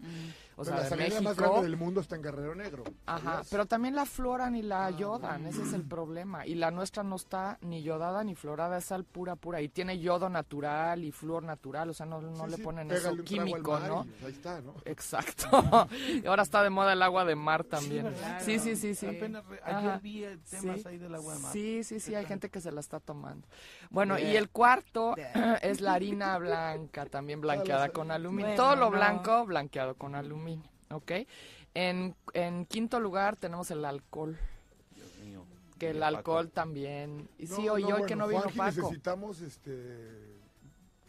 O 0.60 0.62
Pero 0.64 0.76
sea, 0.76 0.76
la 0.76 0.82
de 0.82 0.88
salina 0.88 1.20
más 1.20 1.36
México. 1.36 1.50
grande 1.52 1.68
del 1.70 1.76
mundo 1.76 2.00
está 2.00 2.16
en 2.16 2.22
Guerrero 2.22 2.54
Negro. 2.56 2.82
Ajá, 3.06 3.22
¿sabías? 3.30 3.48
pero 3.48 3.66
también 3.66 3.94
la 3.94 4.04
floran 4.06 4.56
y 4.56 4.62
la 4.62 4.90
yodan, 4.90 5.46
ese 5.46 5.62
es 5.62 5.72
el 5.72 5.84
problema. 5.84 6.46
Y 6.48 6.56
la 6.56 6.72
nuestra 6.72 7.04
no 7.04 7.14
está 7.14 7.58
ni 7.60 7.84
yodada 7.84 8.24
ni 8.24 8.34
florada, 8.34 8.78
es 8.78 8.86
sal 8.86 9.04
pura, 9.04 9.36
pura. 9.36 9.60
Y 9.60 9.68
tiene 9.68 10.00
yodo 10.00 10.28
natural 10.28 11.04
y 11.04 11.12
flúor 11.12 11.44
natural, 11.44 11.90
o 11.90 11.94
sea, 11.94 12.06
no, 12.06 12.20
no 12.20 12.44
Sí, 12.46 12.50
le 12.50 12.56
sí, 12.56 12.62
ponen 12.62 12.90
eso 12.90 13.16
químico, 13.18 13.78
¿no? 13.78 14.04
y, 14.04 14.08
pues, 14.08 14.24
ahí 14.24 14.32
está, 14.32 14.60
¿no? 14.60 14.74
Exacto. 14.84 15.46
y 16.22 16.26
ahora 16.26 16.42
está 16.42 16.64
de 16.64 16.70
moda 16.70 16.92
el 16.92 17.02
agua 17.02 17.24
de 17.24 17.36
mar 17.36 17.62
también. 17.62 18.06
¿verdad? 18.06 18.40
Sí, 18.44 18.58
sí, 18.58 18.74
sí, 18.74 18.96
sí. 18.96 19.06
Apenas 19.06 19.46
re- 19.46 19.60
ayer 19.62 19.90
Ajá. 19.90 19.98
vi, 20.02 20.24
eh, 20.24 20.38
temas 20.50 20.80
Sí. 20.82 20.88
ahí 20.88 20.98
del 20.98 21.14
agua 21.14 21.34
de 21.34 21.38
mar. 21.40 21.52
Sí, 21.52 21.84
sí, 21.84 22.00
sí, 22.00 22.16
hay 22.16 22.26
gente 22.26 22.50
que 22.50 22.60
se 22.60 22.72
la 22.72 22.80
está 22.80 22.98
tomando. 22.98 23.46
Bueno, 23.90 24.18
y 24.18 24.34
el 24.36 24.50
cuarto 24.50 25.14
es 25.62 25.80
la 25.80 25.94
harina 25.94 26.36
blanca, 26.38 27.06
también 27.06 27.40
blanqueada 27.40 27.90
con 27.90 28.10
aluminio. 28.10 28.46
Bueno, 28.48 28.60
Todo 28.60 28.74
lo 28.74 28.86
no. 28.86 28.90
blanco, 28.90 29.46
blanqueado 29.46 29.94
con 29.94 30.16
aluminio, 30.16 30.47
¿ok? 30.90 31.12
En, 31.74 32.14
en 32.32 32.66
quinto 32.66 33.00
lugar 33.00 33.36
tenemos 33.36 33.70
el 33.70 33.84
alcohol. 33.84 34.38
Que 35.78 35.90
el 35.90 36.00
Paco. 36.00 36.16
alcohol 36.16 36.50
también. 36.50 37.28
Y 37.38 37.46
sí, 37.46 37.68
hoy, 37.68 37.82
no, 37.82 37.88
hoy 37.88 37.92
bueno, 37.92 38.06
que 38.06 38.16
no 38.16 38.26
vino 38.26 38.40
Juanji, 38.42 38.56
Paco. 38.58 38.88
necesitamos 38.88 39.40
este 39.42 39.70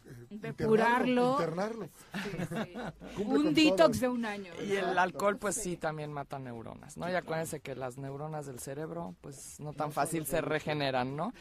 eh, 0.09 0.27
Depurarlo. 0.29 1.31
internarlo. 1.31 1.89
Un 3.17 3.53
detox 3.55 3.99
de 3.99 4.07
un 4.07 4.25
año. 4.25 4.53
Y 4.63 4.73
el 4.73 4.97
alcohol, 4.97 5.37
pues 5.37 5.55
sí, 5.55 5.75
también 5.75 6.13
mata 6.13 6.37
neuronas, 6.37 6.97
¿no? 6.97 7.09
Y 7.09 7.15
acuérdense 7.15 7.61
que 7.61 7.75
las 7.75 7.97
neuronas 7.97 8.45
del 8.45 8.59
cerebro, 8.59 9.15
pues 9.21 9.59
no 9.59 9.73
tan 9.73 9.91
fácil 9.91 10.25
se 10.27 10.41
regeneran, 10.41 11.15
¿no? 11.15 11.33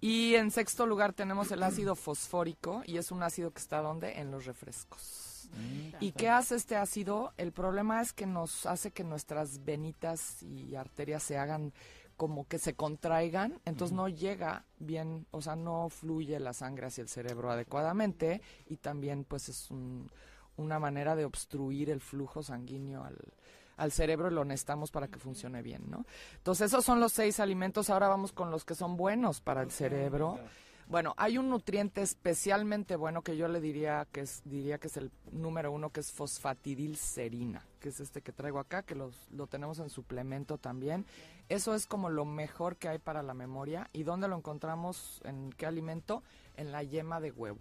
Y 0.00 0.34
en 0.36 0.50
sexto 0.50 0.86
lugar 0.86 1.12
tenemos 1.12 1.50
el 1.52 1.62
ácido 1.62 1.94
fosfórico, 1.94 2.82
y 2.86 2.96
es 2.96 3.10
un 3.10 3.22
ácido 3.22 3.50
que 3.50 3.58
está 3.58 3.82
¿dónde? 3.82 4.18
En 4.20 4.30
los 4.30 4.46
refrescos. 4.46 5.29
¿Y 6.00 6.12
qué 6.12 6.28
hace 6.28 6.56
este 6.56 6.76
ácido? 6.76 7.32
El 7.36 7.52
problema 7.52 8.00
es 8.00 8.12
que 8.12 8.26
nos 8.26 8.64
hace 8.66 8.90
que 8.90 9.04
nuestras 9.04 9.64
venitas 9.64 10.42
y 10.42 10.74
arterias 10.74 11.22
se 11.22 11.36
hagan 11.38 11.72
como 12.16 12.46
que 12.46 12.58
se 12.58 12.74
contraigan, 12.74 13.60
entonces 13.64 13.94
no 13.96 14.06
llega 14.08 14.64
bien, 14.78 15.26
o 15.30 15.40
sea, 15.40 15.56
no 15.56 15.88
fluye 15.88 16.38
la 16.38 16.52
sangre 16.52 16.86
hacia 16.86 17.00
el 17.02 17.08
cerebro 17.08 17.50
adecuadamente 17.50 18.42
y 18.66 18.76
también 18.76 19.24
pues 19.24 19.48
es 19.48 19.70
un- 19.70 20.10
una 20.56 20.78
manera 20.78 21.16
de 21.16 21.24
obstruir 21.24 21.88
el 21.88 22.00
flujo 22.00 22.42
sanguíneo 22.42 23.02
al, 23.04 23.16
al 23.78 23.90
cerebro 23.92 24.30
y 24.30 24.34
lo 24.34 24.44
necesitamos 24.44 24.90
para 24.90 25.08
que 25.08 25.18
funcione 25.18 25.62
bien, 25.62 25.84
¿no? 25.88 26.04
Entonces 26.36 26.66
esos 26.66 26.84
son 26.84 27.00
los 27.00 27.12
seis 27.14 27.40
alimentos, 27.40 27.88
ahora 27.88 28.08
vamos 28.08 28.32
con 28.32 28.50
los 28.50 28.66
que 28.66 28.74
son 28.74 28.98
buenos 28.98 29.40
para 29.40 29.62
el 29.62 29.70
cerebro. 29.70 30.38
Bueno, 30.90 31.14
hay 31.16 31.38
un 31.38 31.48
nutriente 31.48 32.02
especialmente 32.02 32.96
bueno 32.96 33.22
que 33.22 33.36
yo 33.36 33.46
le 33.46 33.60
diría 33.60 34.08
que 34.10 34.22
es, 34.22 34.42
diría 34.44 34.78
que 34.78 34.88
es 34.88 34.96
el 34.96 35.12
número 35.30 35.70
uno, 35.70 35.90
que 35.90 36.00
es 36.00 36.10
fosfatidilcerina, 36.10 37.64
que 37.78 37.90
es 37.90 38.00
este 38.00 38.22
que 38.22 38.32
traigo 38.32 38.58
acá, 38.58 38.82
que 38.82 38.96
los- 38.96 39.28
lo 39.30 39.46
tenemos 39.46 39.78
en 39.78 39.88
suplemento 39.88 40.58
también. 40.58 41.06
Eso 41.48 41.76
es 41.76 41.86
como 41.86 42.10
lo 42.10 42.24
mejor 42.24 42.76
que 42.76 42.88
hay 42.88 42.98
para 42.98 43.22
la 43.22 43.34
memoria. 43.34 43.88
¿Y 43.92 44.02
dónde 44.02 44.26
lo 44.26 44.36
encontramos? 44.36 45.20
¿En 45.24 45.52
qué 45.52 45.64
alimento? 45.66 46.24
En 46.56 46.72
la 46.72 46.82
yema 46.82 47.20
de 47.20 47.30
huevo. 47.30 47.60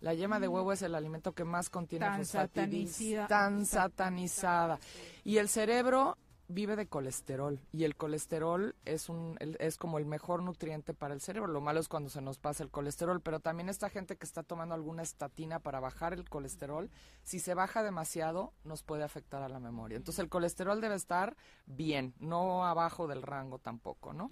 La 0.00 0.12
yema 0.12 0.38
de 0.38 0.46
huevo 0.46 0.70
es 0.72 0.82
el 0.82 0.94
alimento 0.94 1.32
que 1.32 1.44
más 1.44 1.70
contiene 1.70 2.04
Tan 2.06 2.18
fosfatidil, 2.18 3.26
tan 3.28 3.64
satanizada. 3.66 4.78
Y 5.24 5.38
el 5.38 5.48
cerebro 5.48 6.18
vive 6.48 6.76
de 6.76 6.86
colesterol 6.86 7.60
y 7.72 7.84
el 7.84 7.94
colesterol 7.96 8.74
es 8.84 9.08
un 9.08 9.36
es 9.58 9.76
como 9.76 9.98
el 9.98 10.06
mejor 10.06 10.42
nutriente 10.42 10.94
para 10.94 11.14
el 11.14 11.20
cerebro. 11.20 11.52
Lo 11.52 11.60
malo 11.60 11.78
es 11.78 11.88
cuando 11.88 12.08
se 12.08 12.22
nos 12.22 12.38
pasa 12.38 12.62
el 12.62 12.70
colesterol, 12.70 13.20
pero 13.20 13.40
también 13.40 13.68
esta 13.68 13.90
gente 13.90 14.16
que 14.16 14.24
está 14.24 14.42
tomando 14.42 14.74
alguna 14.74 15.02
estatina 15.02 15.60
para 15.60 15.80
bajar 15.80 16.14
el 16.14 16.28
colesterol, 16.28 16.90
si 17.22 17.38
se 17.38 17.54
baja 17.54 17.82
demasiado 17.82 18.52
nos 18.64 18.82
puede 18.82 19.04
afectar 19.04 19.42
a 19.42 19.48
la 19.48 19.60
memoria. 19.60 19.96
Entonces 19.96 20.20
el 20.20 20.30
colesterol 20.30 20.80
debe 20.80 20.94
estar 20.94 21.36
bien, 21.66 22.14
no 22.18 22.66
abajo 22.66 23.06
del 23.06 23.22
rango 23.22 23.58
tampoco, 23.58 24.12
¿no? 24.12 24.30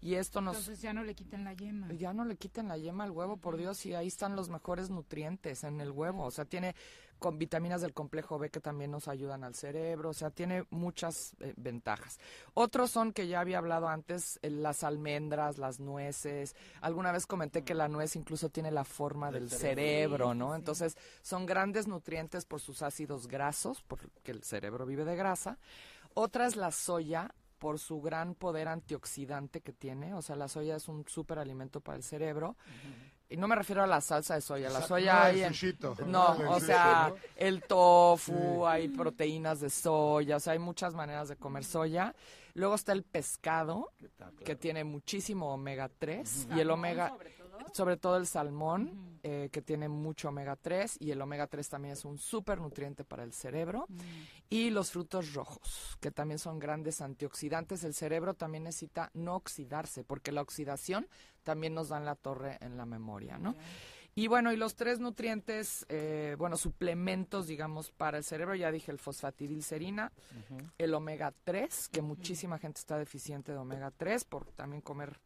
Y 0.00 0.14
esto 0.14 0.40
nos 0.40 0.56
Entonces 0.56 0.80
ya 0.80 0.92
no 0.92 1.02
le 1.02 1.14
quiten 1.14 1.44
la 1.44 1.54
yema. 1.54 1.92
ya 1.92 2.12
no 2.12 2.24
le 2.24 2.36
quiten 2.36 2.68
la 2.68 2.78
yema 2.78 3.04
al 3.04 3.10
huevo, 3.10 3.36
por 3.36 3.56
Dios, 3.56 3.84
y 3.84 3.94
ahí 3.94 4.06
están 4.06 4.36
los 4.36 4.48
mejores 4.48 4.90
nutrientes 4.90 5.64
en 5.64 5.80
el 5.80 5.90
huevo. 5.90 6.24
O 6.24 6.30
sea, 6.30 6.44
tiene 6.44 6.76
con 7.18 7.38
vitaminas 7.38 7.80
del 7.80 7.92
complejo 7.92 8.38
B 8.38 8.50
que 8.50 8.60
también 8.60 8.90
nos 8.90 9.08
ayudan 9.08 9.44
al 9.44 9.54
cerebro, 9.54 10.10
o 10.10 10.14
sea, 10.14 10.30
tiene 10.30 10.64
muchas 10.70 11.34
eh, 11.40 11.54
ventajas. 11.56 12.18
Otros 12.54 12.90
son 12.90 13.12
que 13.12 13.26
ya 13.26 13.40
había 13.40 13.58
hablado 13.58 13.88
antes, 13.88 14.38
eh, 14.42 14.50
las 14.50 14.84
almendras, 14.84 15.58
las 15.58 15.80
nueces. 15.80 16.54
Alguna 16.80 17.12
vez 17.12 17.26
comenté 17.26 17.64
que 17.64 17.74
la 17.74 17.88
nuez 17.88 18.16
incluso 18.16 18.48
tiene 18.48 18.70
la 18.70 18.84
forma 18.84 19.30
del, 19.30 19.50
cerebro, 19.50 20.34
¿no? 20.34 20.54
Entonces, 20.54 20.96
son 21.22 21.46
grandes 21.46 21.86
nutrientes 21.88 22.44
por 22.44 22.60
sus 22.60 22.82
ácidos 22.82 23.28
grasos, 23.28 23.82
porque 23.86 24.08
el 24.30 24.42
cerebro 24.42 24.86
vive 24.86 25.04
de 25.04 25.16
grasa. 25.16 25.58
Otra 26.14 26.46
es 26.46 26.56
la 26.56 26.70
soya, 26.70 27.34
por 27.58 27.78
su 27.78 28.00
gran 28.00 28.34
poder 28.34 28.68
antioxidante 28.68 29.60
que 29.60 29.72
tiene. 29.72 30.14
O 30.14 30.22
sea, 30.22 30.36
la 30.36 30.48
soya 30.48 30.76
es 30.76 30.88
un 30.88 31.04
súper 31.08 31.38
alimento 31.38 31.80
para 31.80 31.96
el 31.96 32.02
cerebro. 32.02 32.56
Y 33.30 33.36
no 33.36 33.46
me 33.46 33.54
refiero 33.56 33.82
a 33.82 33.86
la 33.86 34.00
salsa 34.00 34.34
de 34.36 34.40
soya, 34.40 34.70
la 34.70 34.80
soya 34.80 35.12
no, 35.14 35.20
hay 35.20 35.38
el 35.40 35.44
en- 35.44 35.48
sushito. 35.54 35.94
No, 36.06 36.30
o 36.48 36.60
sea, 36.60 37.12
el 37.36 37.62
tofu, 37.62 38.66
hay 38.66 38.88
proteínas 38.88 39.60
de 39.60 39.68
soya, 39.68 40.36
o 40.36 40.40
sea, 40.40 40.54
hay 40.54 40.58
muchas 40.58 40.94
maneras 40.94 41.28
de 41.28 41.36
comer 41.36 41.64
soya. 41.64 42.14
Luego 42.54 42.74
está 42.74 42.92
el 42.92 43.02
pescado, 43.04 43.92
que 44.44 44.56
tiene 44.56 44.82
muchísimo 44.82 45.52
omega 45.52 45.90
3 45.98 46.48
y 46.56 46.60
el 46.60 46.70
omega 46.70 47.14
sobre 47.72 47.96
todo 47.96 48.16
el 48.16 48.26
salmón, 48.26 49.18
eh, 49.22 49.48
que 49.52 49.62
tiene 49.62 49.88
mucho 49.88 50.28
omega 50.28 50.56
3 50.56 50.98
y 51.00 51.10
el 51.10 51.20
omega 51.20 51.46
3 51.46 51.68
también 51.68 51.92
es 51.92 52.04
un 52.04 52.18
súper 52.18 52.60
nutriente 52.60 53.04
para 53.04 53.24
el 53.24 53.32
cerebro. 53.32 53.86
Y 54.48 54.70
los 54.70 54.90
frutos 54.90 55.34
rojos, 55.34 55.96
que 56.00 56.10
también 56.10 56.38
son 56.38 56.58
grandes 56.58 57.00
antioxidantes. 57.00 57.84
El 57.84 57.94
cerebro 57.94 58.34
también 58.34 58.64
necesita 58.64 59.10
no 59.14 59.36
oxidarse, 59.36 60.04
porque 60.04 60.32
la 60.32 60.42
oxidación 60.42 61.08
también 61.42 61.74
nos 61.74 61.88
da 61.88 61.98
en 61.98 62.04
la 62.04 62.14
torre 62.14 62.58
en 62.60 62.76
la 62.76 62.86
memoria, 62.86 63.38
¿no? 63.38 63.54
Y 64.18 64.26
bueno, 64.26 64.52
y 64.52 64.56
los 64.56 64.74
tres 64.74 64.98
nutrientes, 64.98 65.86
eh, 65.88 66.34
bueno, 66.38 66.56
suplementos, 66.56 67.46
digamos, 67.46 67.92
para 67.92 68.18
el 68.18 68.24
cerebro, 68.24 68.56
ya 68.56 68.72
dije 68.72 68.90
el 68.90 68.98
fosfatidilcerina, 68.98 70.10
el 70.76 70.94
omega 70.94 71.32
3, 71.44 71.88
que 71.88 72.02
muchísima 72.02 72.58
gente 72.58 72.80
está 72.80 72.98
deficiente 72.98 73.52
de 73.52 73.58
omega 73.58 73.92
3 73.96 74.24
por 74.24 74.50
también 74.52 74.82
comer 74.82 75.20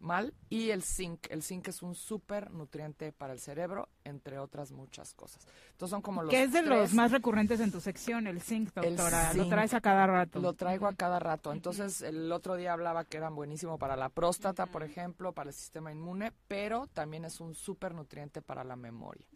mal, 0.00 0.34
y 0.48 0.70
el 0.70 0.82
zinc. 0.82 1.26
El 1.30 1.42
zinc 1.42 1.68
es 1.68 1.82
un 1.82 1.94
súper 1.94 2.50
nutriente 2.50 3.12
para 3.12 3.32
el 3.32 3.38
cerebro, 3.38 3.88
entre 4.04 4.38
otras 4.38 4.72
muchas 4.72 5.14
cosas. 5.14 5.46
Entonces 5.72 5.90
son 5.90 6.02
como 6.02 6.22
los 6.22 6.30
Que 6.30 6.42
es 6.44 6.52
de 6.52 6.60
tres- 6.62 6.68
los 6.70 6.94
más 6.94 7.12
recurrentes 7.12 7.60
en 7.60 7.70
tu 7.70 7.80
sección, 7.80 8.26
el 8.26 8.40
zinc, 8.40 8.70
el 8.78 8.96
doctora. 8.96 9.32
Lo 9.34 9.42
zinc. 9.44 9.50
traes 9.52 9.74
a 9.74 9.80
cada 9.80 10.06
rato. 10.06 10.40
Lo 10.40 10.54
traigo 10.54 10.86
a 10.86 10.94
cada 10.94 11.18
rato. 11.18 11.52
Entonces, 11.52 12.00
el 12.02 12.32
otro 12.32 12.56
día 12.56 12.72
hablaba 12.72 13.04
que 13.04 13.18
eran 13.18 13.34
buenísimo 13.34 13.78
para 13.78 13.94
la 13.96 14.08
próstata, 14.08 14.66
por 14.66 14.82
ejemplo, 14.82 15.32
para 15.32 15.50
el 15.50 15.54
sistema 15.54 15.92
inmune, 15.92 16.32
pero 16.48 16.86
también 16.88 17.24
es 17.26 17.40
un 17.40 17.54
súper 17.54 17.94
nutriente 17.94 18.40
para 18.42 18.64
la 18.64 18.76
memoria. 18.76 19.26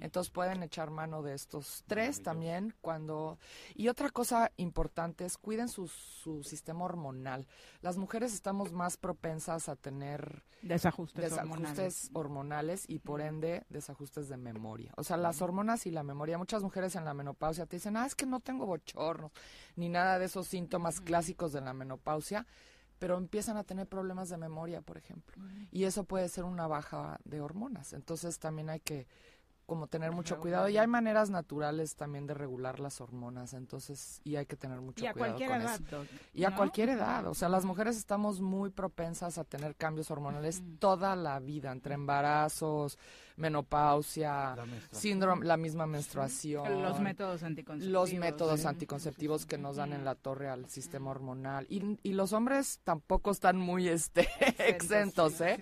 Entonces, 0.00 0.30
pueden 0.32 0.62
echar 0.64 0.90
mano 0.90 1.22
de 1.22 1.34
estos 1.34 1.84
tres 1.86 2.22
también 2.22 2.74
cuando... 2.80 3.38
Y 3.76 3.86
otra 3.88 4.10
cosa 4.10 4.50
importante 4.56 5.24
es 5.24 5.38
cuiden 5.38 5.68
su, 5.68 5.86
su 5.86 6.42
sistema 6.42 6.84
hormonal. 6.84 7.46
Las 7.80 7.96
mujeres 7.96 8.34
estamos 8.34 8.72
más 8.72 8.96
propensas 8.96 9.68
a 9.68 9.76
tener 9.76 10.07
Desajustes 10.62 11.30
desajustes 11.30 12.10
hormonales 12.14 12.84
y 12.88 12.98
por 12.98 13.20
ende 13.20 13.64
desajustes 13.68 14.28
de 14.28 14.36
memoria. 14.36 14.92
O 14.96 15.04
sea, 15.04 15.16
las 15.16 15.40
hormonas 15.40 15.86
y 15.86 15.90
la 15.90 16.02
memoria, 16.02 16.36
muchas 16.36 16.62
mujeres 16.62 16.96
en 16.96 17.04
la 17.04 17.14
menopausia 17.14 17.66
te 17.66 17.76
dicen, 17.76 17.96
ah, 17.96 18.06
es 18.06 18.14
que 18.14 18.26
no 18.26 18.40
tengo 18.40 18.66
bochornos, 18.66 19.30
ni 19.76 19.88
nada 19.88 20.18
de 20.18 20.24
esos 20.24 20.48
síntomas 20.48 21.00
clásicos 21.00 21.52
de 21.52 21.60
la 21.60 21.72
menopausia, 21.72 22.46
pero 22.98 23.16
empiezan 23.16 23.56
a 23.56 23.64
tener 23.64 23.86
problemas 23.86 24.28
de 24.28 24.36
memoria, 24.36 24.80
por 24.80 24.98
ejemplo. 24.98 25.36
Y 25.70 25.84
eso 25.84 26.04
puede 26.04 26.28
ser 26.28 26.44
una 26.44 26.66
baja 26.66 27.20
de 27.24 27.40
hormonas. 27.40 27.92
Entonces 27.92 28.38
también 28.38 28.70
hay 28.70 28.80
que 28.80 29.06
como 29.68 29.86
tener 29.86 30.12
mucho 30.12 30.40
cuidado. 30.40 30.70
Y 30.70 30.78
hay 30.78 30.86
maneras 30.86 31.28
naturales 31.28 31.94
también 31.94 32.26
de 32.26 32.32
regular 32.32 32.80
las 32.80 33.02
hormonas 33.02 33.52
entonces 33.52 34.22
y 34.24 34.36
hay 34.36 34.46
que 34.46 34.56
tener 34.56 34.80
mucho 34.80 35.04
Y 35.04 35.08
cuidado 35.12 35.18
cualquier 35.18 35.50
con 35.50 35.60
edad, 35.60 35.80
eso. 35.86 36.04
y 36.32 36.44
a 36.44 36.50
¿no? 36.50 36.56
cualquier 36.56 36.88
edad 36.88 37.26
o 37.26 37.34
sea 37.34 37.50
las 37.50 37.66
mujeres 37.66 37.98
estamos 37.98 38.40
muy 38.40 38.70
propensas 38.70 39.36
a 39.36 39.44
tener 39.44 39.76
cambios 39.76 40.10
hormonales 40.10 40.62
toda 40.78 41.14
la 41.16 41.38
vida 41.38 41.70
entre 41.70 41.94
embarazos 41.94 42.98
menopausia 43.38 44.54
síndrome 44.90 45.46
la 45.46 45.56
misma 45.56 45.86
menstruación 45.86 46.82
Los 46.82 47.00
métodos 47.00 47.42
anticonceptivos. 47.42 47.92
los 47.92 48.14
métodos 48.14 48.60
Sí. 48.60 48.66
anticonceptivos 48.66 49.46
que 49.46 49.58
nos 49.58 49.76
dan 49.76 49.92
en 49.92 50.04
la 50.04 50.14
torre 50.14 50.48
al 50.48 50.68
sistema 50.68 51.10
hormonal 51.10 51.66
y, 51.68 51.98
y 52.02 52.12
los 52.12 52.32
hombres 52.32 52.80
tampoco 52.84 53.30
están 53.30 53.56
muy 53.56 53.88
este 53.88 54.28
exentos 54.58 55.40
eh 55.40 55.58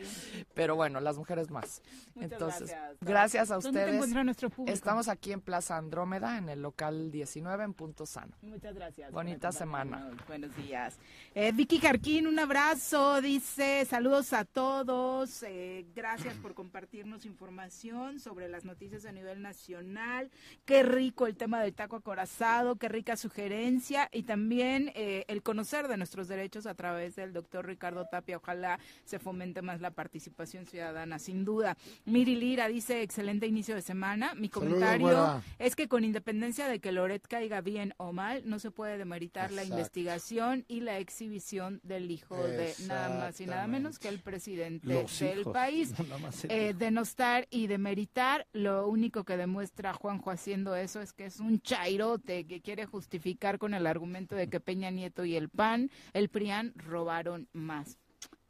pero 0.55 0.77
bueno 0.77 1.01
las 1.01 1.17
mujeres 1.19 1.51
más 1.51 1.83
Muchas 2.15 2.33
entonces 2.33 2.77
gracias, 3.01 3.51
a 3.51 3.55
¿Dónde 3.57 3.71
te 3.71 3.79
ustedes 3.79 3.95
encuentra 3.95 4.25
nuestro 4.25 4.51
público? 4.51 4.75
estamos 4.75 5.09
aquí 5.09 5.33
en 5.33 5.41
Plaza 5.41 5.77
Andrómeda 5.77 6.39
en 6.39 6.49
el 6.49 6.63
local 6.63 7.11
19 7.11 7.65
en 7.65 7.75
Punto 7.75 8.07
Sano 8.07 8.35
Muchas 8.43 8.75
gracias. 8.75 9.13
bonita 9.13 9.53
semana. 9.53 10.11
Buenos 10.27 10.55
días. 10.57 10.97
Eh, 11.35 11.53
Vicky 11.53 11.79
Jarquín, 11.79 12.27
un 12.27 12.39
abrazo. 12.39 13.21
Dice, 13.21 13.85
saludos 13.85 14.33
a 14.33 14.45
todos. 14.45 15.43
eh, 15.43 15.87
gracias 15.95 16.35
por 16.37 16.55
compartirnos 16.55 17.25
información 17.27 17.66
sobre 17.71 18.49
las 18.49 18.65
noticias 18.65 19.05
a 19.07 19.13
nivel 19.13 19.43
nacional. 19.43 20.31
Qué 20.65 20.83
rico 20.83 21.27
el 21.27 21.37
tema 21.37 21.63
del 21.63 21.75
taco 21.75 21.97
acorazado, 21.97 22.77
qué 22.77 22.89
rica 22.89 23.17
sugerencia. 23.17 24.09
Y 24.13 24.23
también 24.23 24.93
eh, 24.95 25.25
el 25.29 25.43
conocer 25.43 25.89
de 25.89 25.97
nuestros 25.97 26.29
derechos 26.29 26.67
a 26.67 26.75
través 26.75 27.17
del 27.17 27.33
doctor 27.33 27.67
Ricardo 27.67 28.07
Tapia. 28.07 28.37
Ojalá 28.37 28.79
se 29.05 29.19
fomente 29.19 29.63
más 29.63 29.81
la 29.81 29.91
participación 29.91 30.67
ciudadana, 30.67 31.19
sin 31.19 31.45
duda. 31.45 31.77
Miri 32.05 32.37
Lira 32.37 32.69
dice, 32.69 33.03
excelente 33.03 33.47
inicio 33.47 33.75
de 33.75 33.83
semana. 33.83 34.35
Mi 34.35 34.49
comentario 34.49 35.43
es 35.59 35.75
que 35.75 35.89
con 35.89 36.05
independencia 36.05 36.69
de 36.69 36.81
que 36.81 36.93
Loret 36.93 37.27
caiga 37.27 37.61
bien 37.61 37.95
o 37.97 38.13
mal, 38.13 38.43
no 38.45 38.59
se 38.59 38.71
puede 38.71 38.99
demeritar 38.99 39.51
la 39.53 39.65
investigación 39.65 40.65
y 40.69 40.81
la 40.81 40.99
exhibición 40.99 41.81
del 41.83 42.11
hijo 42.11 42.37
de 42.37 42.75
nada 42.87 43.09
más 43.09 43.41
y 43.41 43.47
nada 43.47 43.67
menos 43.67 43.99
que 43.99 44.09
el 44.09 44.21
presidente 44.21 44.87
Los 44.87 45.19
del 45.19 45.41
hijos, 45.41 45.53
país. 45.53 45.95
no 45.99 46.17
Eh, 46.49 46.75
denostar 46.75 47.47
y 47.57 47.69
demeritar, 47.69 48.47
lo 48.53 48.87
único 48.87 49.25
que 49.25 49.39
demuestra 49.39 49.95
Juanjo 49.95 50.31
haciendo 50.31 50.77
eso 50.77 51.01
es 51.01 51.15
que 51.15 51.25
es 51.25 51.41
un 51.41 51.59
chairote 51.63 52.47
que 52.47 52.61
quiere 52.61 52.85
justificar 52.85 53.59
con 53.59 53.73
el 53.73 53.87
argumento 53.87 54.37
de 54.37 54.51
que 54.51 54.61
Peña 54.61 54.91
Nieto 54.91 55.25
y 55.25 55.37
el 55.37 55.49
PAN, 55.49 55.91
el 56.13 56.29
PRIAN, 56.29 56.75
robaron 56.77 57.49
más. 57.55 57.97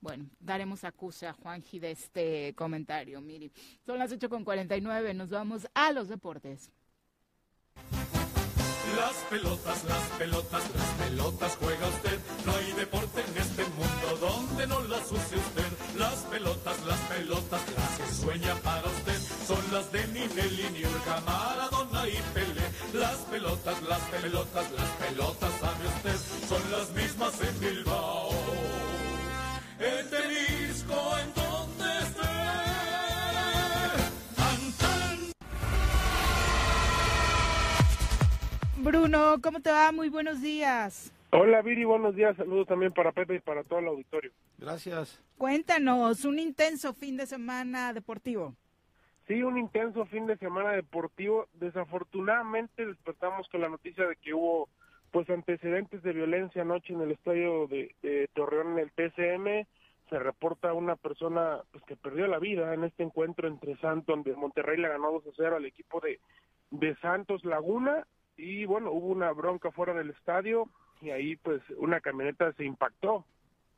Bueno, 0.00 0.28
daremos 0.40 0.82
acuse 0.82 1.28
a 1.28 1.34
Juanji 1.34 1.78
de 1.78 1.92
este 1.92 2.54
comentario, 2.56 3.20
Miri. 3.20 3.52
Son 3.84 3.96
las 3.96 4.10
8 4.10 4.28
con 4.28 4.44
49, 4.44 5.14
nos 5.14 5.30
vamos 5.30 5.68
a 5.74 5.92
los 5.92 6.08
deportes. 6.08 6.72
Las 8.96 9.14
pelotas, 9.28 9.84
las 9.84 10.02
pelotas, 10.18 10.62
las 10.74 11.06
pelotas 11.06 11.56
juega 11.60 11.88
usted. 11.88 12.18
No 12.46 12.52
hay 12.52 12.72
deporte 12.72 13.20
en 13.20 13.36
este 13.36 13.64
mundo 13.64 14.16
donde 14.20 14.66
no 14.68 14.80
las 14.84 15.12
use 15.12 15.36
usted. 15.36 15.98
Las 15.98 16.14
pelotas, 16.30 16.86
las 16.86 17.00
pelotas, 17.00 17.62
las 17.76 17.98
que 17.98 18.14
sueña 18.14 18.54
para 18.62 18.86
usted. 18.86 18.95
Las 19.76 19.92
de 19.92 20.06
Ninelli, 20.06 20.70
Niurka, 20.72 21.20
Maradona 21.26 22.08
y 22.08 22.16
Pelé. 22.32 22.64
Las 22.98 23.18
pelotas, 23.30 23.82
las 23.82 24.00
pelotas, 24.08 24.72
las 24.72 24.90
pelotas, 24.92 25.52
sabe 25.60 25.86
usted. 25.86 26.16
Son 26.48 26.62
las 26.72 26.90
mismas 26.94 27.38
en 27.42 27.60
Bilbao. 27.60 28.30
En 29.78 30.08
Tenisco, 30.08 31.18
en 31.18 31.34
donde 31.34 31.98
esté. 31.98 32.22
Tan, 34.34 34.72
tan. 34.78 35.18
Bruno, 38.82 39.42
¿cómo 39.42 39.60
te 39.60 39.70
va? 39.70 39.92
Muy 39.92 40.08
buenos 40.08 40.40
días. 40.40 41.12
Hola 41.32 41.60
Viri, 41.60 41.84
buenos 41.84 42.16
días. 42.16 42.34
Saludos 42.38 42.66
también 42.66 42.94
para 42.94 43.12
Pepe 43.12 43.34
y 43.34 43.40
para 43.40 43.62
todo 43.62 43.80
el 43.80 43.88
auditorio. 43.88 44.32
Gracias. 44.56 45.20
Cuéntanos, 45.36 46.24
un 46.24 46.38
intenso 46.38 46.94
fin 46.94 47.18
de 47.18 47.26
semana 47.26 47.92
deportivo. 47.92 48.54
Sí, 49.26 49.42
un 49.42 49.58
intenso 49.58 50.06
fin 50.06 50.26
de 50.26 50.36
semana 50.36 50.70
deportivo. 50.70 51.48
Desafortunadamente 51.54 52.86
despertamos 52.86 53.48
con 53.48 53.60
la 53.60 53.68
noticia 53.68 54.06
de 54.06 54.16
que 54.16 54.32
hubo 54.32 54.68
pues 55.10 55.28
antecedentes 55.30 56.02
de 56.02 56.12
violencia 56.12 56.62
anoche 56.62 56.92
en 56.92 57.00
el 57.00 57.10
estadio 57.10 57.66
de, 57.66 58.28
Torreón 58.34 58.72
en 58.72 58.78
el 58.78 58.92
TCM. 58.92 59.66
Se 60.10 60.18
reporta 60.20 60.72
una 60.74 60.94
persona 60.94 61.60
pues 61.72 61.82
que 61.84 61.96
perdió 61.96 62.28
la 62.28 62.38
vida 62.38 62.72
en 62.72 62.84
este 62.84 63.02
encuentro 63.02 63.48
entre 63.48 63.76
Santos, 63.78 64.06
donde 64.06 64.36
Monterrey 64.36 64.78
le 64.78 64.88
ganó 64.88 65.10
2 65.10 65.26
a 65.26 65.30
0 65.36 65.56
al 65.56 65.64
equipo 65.64 66.00
de, 66.00 66.20
de 66.70 66.94
Santos 66.96 67.44
Laguna. 67.44 68.06
Y 68.36 68.64
bueno, 68.64 68.92
hubo 68.92 69.08
una 69.08 69.32
bronca 69.32 69.72
fuera 69.72 69.92
del 69.92 70.10
estadio 70.10 70.68
y 71.00 71.10
ahí 71.10 71.34
pues 71.34 71.62
una 71.78 72.00
camioneta 72.00 72.52
se 72.52 72.64
impactó 72.64 73.24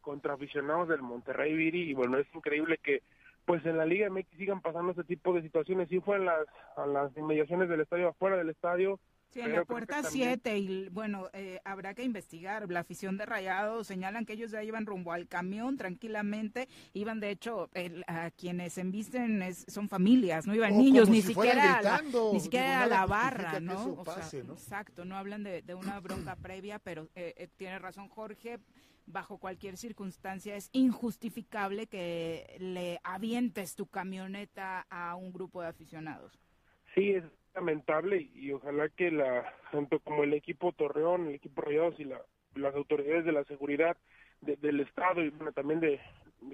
contra 0.02 0.34
aficionados 0.34 0.88
del 0.88 1.00
Monterrey 1.00 1.54
Viri 1.54 1.90
y 1.90 1.94
bueno, 1.94 2.18
es 2.18 2.26
increíble 2.34 2.78
que 2.82 3.02
pues 3.48 3.64
en 3.64 3.78
la 3.78 3.86
Liga 3.86 4.10
MX 4.10 4.28
sigan 4.36 4.60
pasando 4.60 4.90
este 4.90 5.04
tipo 5.04 5.32
de 5.32 5.40
situaciones. 5.40 5.88
Sí 5.88 6.00
fue 6.00 6.16
en 6.16 6.26
las, 6.26 6.46
a 6.76 6.84
las 6.84 7.16
inmediaciones 7.16 7.70
del 7.70 7.80
estadio, 7.80 8.08
afuera 8.08 8.36
del 8.36 8.50
estadio. 8.50 9.00
Sí, 9.30 9.40
en 9.40 9.46
pero 9.46 9.56
la 9.58 9.64
puerta 9.66 10.02
también- 10.02 10.40
7 10.40 10.58
y 10.58 10.88
bueno, 10.88 11.28
eh, 11.34 11.60
habrá 11.64 11.92
que 11.94 12.02
investigar. 12.02 12.70
La 12.70 12.80
afición 12.80 13.18
de 13.18 13.26
Rayados 13.26 13.86
señalan 13.86 14.24
que 14.24 14.32
ellos 14.32 14.50
ya 14.50 14.62
iban 14.62 14.86
rumbo 14.86 15.12
al 15.12 15.28
camión 15.28 15.76
tranquilamente. 15.76 16.66
Iban, 16.94 17.20
de 17.20 17.30
hecho, 17.30 17.68
el- 17.74 18.04
a 18.06 18.30
quienes 18.30 18.78
embisten 18.78 19.42
es, 19.42 19.66
son 19.68 19.88
familias, 19.90 20.46
no 20.46 20.54
iban 20.54 20.72
O 20.72 20.78
niños, 20.78 21.10
ni 21.10 21.20
si 21.20 21.34
siquiera 21.34 21.78
a 21.78 21.82
la, 21.82 21.96
gritando. 21.98 22.30
ni 22.32 22.40
siquiera 22.40 22.82
a 22.84 22.86
la 22.86 23.04
barra, 23.06 23.60
¿no? 23.60 23.92
O 23.98 24.04
sea, 24.04 24.42
¿no? 24.44 24.54
Exacto, 24.54 25.04
no 25.04 25.16
hablan 25.16 25.42
de, 25.42 25.60
de 25.60 25.74
una 25.74 26.00
bronca 26.00 26.34
previa, 26.42 26.78
pero 26.78 27.08
eh, 27.14 27.34
eh, 27.36 27.48
tiene 27.56 27.78
razón 27.78 28.08
Jorge. 28.08 28.58
Bajo 29.10 29.38
cualquier 29.38 29.78
circunstancia 29.78 30.54
es 30.54 30.68
injustificable 30.72 31.86
que 31.86 32.56
le 32.60 33.00
avientes 33.02 33.74
tu 33.74 33.86
camioneta 33.86 34.86
a 34.90 35.14
un 35.16 35.32
grupo 35.32 35.62
de 35.62 35.68
aficionados. 35.68 36.38
Sí, 36.94 37.12
es 37.12 37.24
lamentable 37.58 38.30
y, 38.34 38.52
ojalá 38.52 38.88
que 38.88 39.10
la 39.10 39.52
tanto 39.72 39.98
como 40.00 40.22
el 40.22 40.32
equipo 40.32 40.72
Torreón, 40.72 41.26
el 41.26 41.34
equipo 41.34 41.60
Rayados 41.62 41.98
y 41.98 42.04
la, 42.04 42.20
las 42.54 42.74
autoridades 42.74 43.24
de 43.24 43.32
la 43.32 43.44
seguridad 43.44 43.96
de- 44.40 44.56
del 44.56 44.80
estado 44.80 45.22
y 45.24 45.30
bueno, 45.30 45.52
también 45.52 45.80
de, 45.80 46.00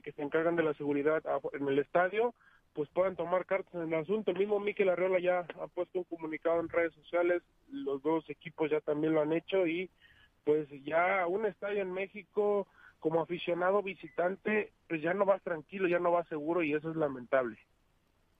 que 0.03 0.13
se 0.13 0.23
encargan 0.23 0.57
de 0.57 0.63
la 0.63 0.73
seguridad 0.75 1.23
en 1.53 1.69
el 1.69 1.79
estadio 1.79 2.35
pues 2.73 2.89
puedan 2.89 3.15
tomar 3.15 3.47
cartas 3.47 3.73
en 3.75 3.93
el 3.93 3.95
asunto. 3.95 4.33
El 4.33 4.39
mismo 4.39 4.59
Miquel 4.59 4.89
Arriola 4.89 5.21
ya 5.21 5.41
ha 5.61 5.67
puesto 5.69 5.99
un 6.01 6.05
comunicado 6.05 6.59
en 6.59 6.69
redes 6.69 6.93
sociales, 6.95 7.43
los 7.71 8.03
dos 8.03 8.29
equipos 8.31 8.71
ya 8.71 8.81
también 8.81 9.13
lo 9.15 9.21
han 9.21 9.33
hecho 9.33 9.67
y 9.67 9.91
pues 10.45 10.67
ya 10.85 11.27
un 11.29 11.47
estadio 11.47 11.83
en 11.83 11.93
México 11.93 12.67
como 12.99 13.21
aficionado 13.21 13.83
visitante 13.83 14.73
pues 14.89 15.03
ya 15.03 15.13
no 15.15 15.25
vas 15.27 15.43
tranquilo, 15.43 15.87
ya 15.87 15.99
no 16.01 16.11
vas 16.11 16.27
seguro 16.29 16.63
y 16.63 16.73
eso 16.75 16.91
es 16.91 16.97
lamentable. 16.97 17.59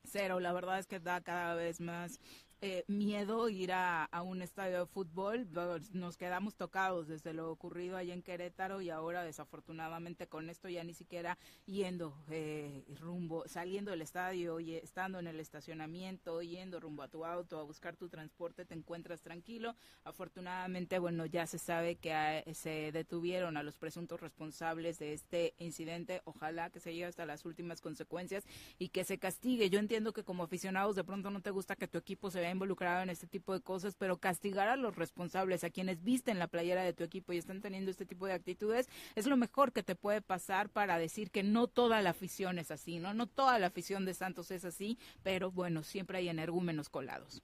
Cero, 0.07 0.39
la 0.41 0.53
verdad 0.53 0.79
es 0.79 0.87
que 0.87 1.01
da 1.01 1.23
cada 1.23 1.55
vez 1.55 1.81
más 1.81 2.21
eh, 2.61 2.85
miedo 2.89 3.49
ir 3.49 3.73
a, 3.73 4.05
a 4.05 4.23
un 4.23 4.43
estadio 4.43 4.81
de 4.81 4.87
fútbol. 4.87 5.49
Nos 5.93 6.17
quedamos 6.17 6.55
tocados 6.57 7.09
desde 7.09 7.33
lo 7.33 7.51
ocurrido 7.51 7.97
allá 7.97 8.15
en 8.15 8.23
Querétaro 8.23 8.81
y 8.81 8.91
ahora 8.91 9.23
desafortunadamente 9.23 10.27
con 10.27 10.49
esto 10.49 10.69
ya 10.69 10.85
ni 10.85 10.95
siquiera 10.95 11.39
yendo 11.67 12.17
eh, 12.31 12.85
rumbo, 13.01 13.47
saliendo 13.47 13.91
del 13.91 14.03
estadio 14.03 14.61
y 14.61 14.75
estando 14.75 15.19
en 15.19 15.27
el 15.27 15.41
estacionamiento, 15.41 16.43
yendo 16.43 16.81
rumbo 16.81 17.03
a 17.03 17.09
tu 17.09 17.25
auto 17.25 17.59
a 17.59 17.63
buscar 17.65 17.97
tu 17.97 18.09
transporte, 18.09 18.65
te 18.65 18.75
encuentras 18.75 19.21
tranquilo. 19.21 19.75
Afortunadamente, 20.05 20.99
bueno, 20.99 21.27
ya 21.27 21.47
se 21.47 21.59
sabe 21.59 21.97
que 21.97 22.13
eh, 22.13 22.55
se 22.55 22.93
detuvieron 22.93 23.57
a 23.57 23.63
los 23.63 23.77
presuntos 23.77 24.21
responsables 24.21 24.99
de 24.99 25.13
este 25.13 25.55
incidente. 25.59 26.23
Ojalá 26.25 26.71
que 26.71 26.81
se 26.81 26.93
llegue 26.93 27.07
hasta 27.07 27.27
las 27.27 27.45
últimas 27.45 27.81
consecuencias 27.81 28.45
y 28.79 28.89
que 28.89 29.05
se 29.05 29.19
castigue. 29.19 29.71
Yo 29.71 29.79
entiendo 29.79 30.13
que 30.13 30.25
como 30.25 30.45
aficionados 30.45 30.97
de 30.97 31.05
pronto 31.05 31.31
no 31.31 31.41
te 31.43 31.51
gusta 31.51 31.77
que 31.77 31.89
tu 31.89 31.99
equipo 31.99 32.31
se 32.31 32.41
vea 32.41 32.51
involucrado 32.55 33.03
en 33.03 33.11
este 33.11 33.27
tipo 33.27 33.53
de 33.53 33.61
cosas, 33.61 33.95
pero 33.95 34.17
castigar 34.17 34.69
a 34.69 34.77
los 34.77 34.97
responsables, 34.97 35.63
a 35.65 35.71
quienes 35.71 36.03
visten 36.03 36.39
la 36.39 36.47
playera 36.49 36.83
de 36.83 36.95
tu 36.95 37.05
equipo 37.05 37.33
y 37.33 37.39
están 37.39 37.61
teniendo 37.61 37.91
este 37.91 38.07
tipo 38.07 38.27
de 38.27 38.33
actitudes, 38.33 38.89
es 39.15 39.27
lo 39.27 39.37
mejor 39.37 39.73
que 39.73 39.83
te 39.83 39.95
puede 39.95 40.23
pasar 40.23 40.71
para 40.71 40.99
decir 40.99 41.31
que 41.31 41.43
no 41.43 41.67
toda 41.67 42.01
la 42.01 42.11
afición 42.11 42.59
es 42.59 42.71
así, 42.71 42.99
¿no? 42.99 43.13
No 43.13 43.27
toda 43.27 43.59
la 43.59 43.67
afición 43.67 44.07
de 44.07 44.15
Santos 44.15 44.51
es 44.51 44.65
así, 44.65 44.99
pero 45.23 45.51
bueno, 45.51 45.83
siempre 45.83 46.19
hay 46.19 46.29
energúmenos 46.31 46.89
colados. 46.89 47.43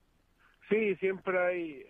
Sí, 0.68 0.94
siempre 0.96 1.38
hay 1.38 1.84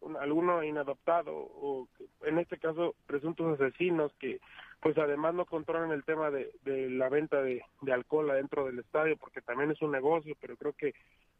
un- 0.00 0.16
alguno 0.16 0.62
inadaptado 0.64 1.32
o 1.34 1.88
en 2.22 2.38
este 2.38 2.58
caso 2.58 2.96
presuntos 3.06 3.60
asesinos 3.60 4.12
que 4.18 4.40
pues 4.80 4.96
además 4.98 5.34
no 5.34 5.46
controlan 5.46 5.90
el 5.92 6.04
tema 6.04 6.30
de, 6.30 6.50
de 6.64 6.90
la 6.90 7.08
venta 7.08 7.42
de, 7.42 7.62
alcohol 7.92 8.30
adentro 8.30 8.66
del 8.66 8.78
estadio 8.80 9.16
porque 9.16 9.40
también 9.40 9.70
es 9.70 9.80
un 9.82 9.92
negocio, 9.92 10.36
pero 10.40 10.56
creo 10.56 10.72
que 10.72 10.94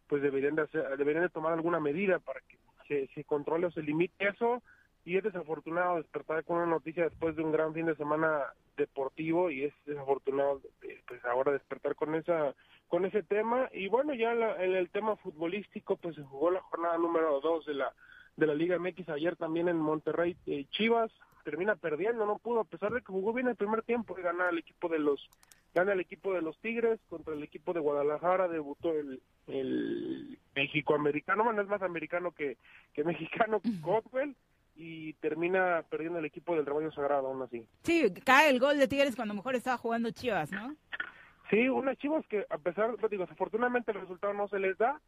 pues 0.09 0.23
deberían 0.23 0.55
de 0.55 0.63
hacer, 0.63 0.97
deberían 0.97 1.25
de 1.25 1.31
tomar 1.31 1.53
alguna 1.53 1.81
medida 1.81 2.19
para 2.19 2.41
que 2.41 2.59
se, 2.89 3.07
se 3.15 3.25
controle 3.25 3.67
o 3.67 3.71
se 3.71 3.83
limite 3.83 4.29
eso. 4.29 4.63
Y 5.07 5.19
es 5.19 5.23
desafortunado 5.23 5.97
despertar 5.97 6.45
con 6.45 6.57
una 6.57 6.67
noticia 6.67 7.05
después 7.05 7.37
de 7.37 7.43
un 7.43 7.53
gran 7.53 7.75
fin 7.75 7.85
de 7.85 7.95
semana 7.97 8.41
deportivo 8.79 9.51
y 9.51 9.65
es 9.65 9.75
desafortunado 9.85 10.61
eh, 10.83 11.01
pues 11.07 11.23
ahora 11.27 11.53
despertar 11.53 11.95
con 11.95 12.15
esa 12.15 12.55
con 12.89 13.05
ese 13.05 13.23
tema. 13.23 13.69
Y 13.73 13.89
bueno 13.89 14.15
ya 14.15 14.33
la- 14.35 14.63
en 14.65 14.75
el 14.75 14.89
tema 14.91 15.17
futbolístico 15.17 15.97
pues 15.97 16.17
se 16.17 16.23
jugó 16.23 16.51
la 16.51 16.63
jornada 16.63 16.97
número 16.97 17.41
dos 17.41 17.67
de 17.67 17.75
la 17.75 17.93
de 18.37 18.47
la 18.47 18.55
Liga 18.55 18.79
MX 18.79 19.11
ayer 19.11 19.37
también 19.37 19.69
en 19.69 19.77
Monterrey 19.77 20.37
eh, 20.47 20.65
Chivas 20.71 21.13
termina 21.45 21.77
perdiendo 21.77 22.27
no 22.27 22.39
pudo 22.39 22.61
a 22.61 22.65
pesar 22.65 22.93
de 22.93 23.01
que 23.01 23.13
jugó 23.13 23.33
bien 23.33 23.49
el 23.49 23.57
primer 23.57 23.83
tiempo 23.83 24.19
y 24.19 24.23
gana 24.23 24.49
el 24.49 24.59
equipo 24.59 24.89
de 24.89 24.99
los 24.99 25.29
gana 25.75 25.93
el 25.93 26.01
equipo 26.01 26.33
de 26.33 26.43
los 26.43 26.59
Tigres 26.59 26.99
contra 27.09 27.35
el 27.35 27.43
equipo 27.43 27.73
de 27.73 27.81
Guadalajara 27.81 28.49
debutó 28.49 28.93
el 28.93 29.23
el 29.47 30.39
México 30.57 30.95
americano 30.95 31.45
bueno 31.45 31.63
es 31.63 31.69
más 31.69 31.83
americano 31.83 32.33
que 32.33 32.57
que 32.93 33.05
mexicano 33.05 33.61
Cotwell 33.83 34.35
y 34.77 35.13
termina 35.15 35.85
perdiendo 35.89 36.19
el 36.19 36.25
equipo 36.25 36.57
del 36.57 36.67
rebaño 36.67 36.91
sagrado 36.93 37.29
aún 37.29 37.43
así. 37.43 37.67
Sí, 37.83 38.13
cae 38.25 38.51
el 38.51 38.59
gol 38.59 38.79
de 38.79 38.89
Tigres 38.89 39.17
cuando 39.17 39.35
mejor 39.35 39.55
estaba 39.55 39.79
jugando 39.79 40.11
Chivas, 40.11 40.51
¿no? 40.51 40.75
Sí, 41.51 41.69
unas 41.69 41.97
Chivas 41.99 42.27
que 42.27 42.45
a 42.51 42.59
pesar, 42.59 42.97
digo, 43.09 43.25
desafortunadamente 43.25 43.93
el 43.93 44.01
resultado 44.01 44.33
no 44.35 44.49
se 44.49 44.59
les 44.59 44.77
da, 44.79 45.01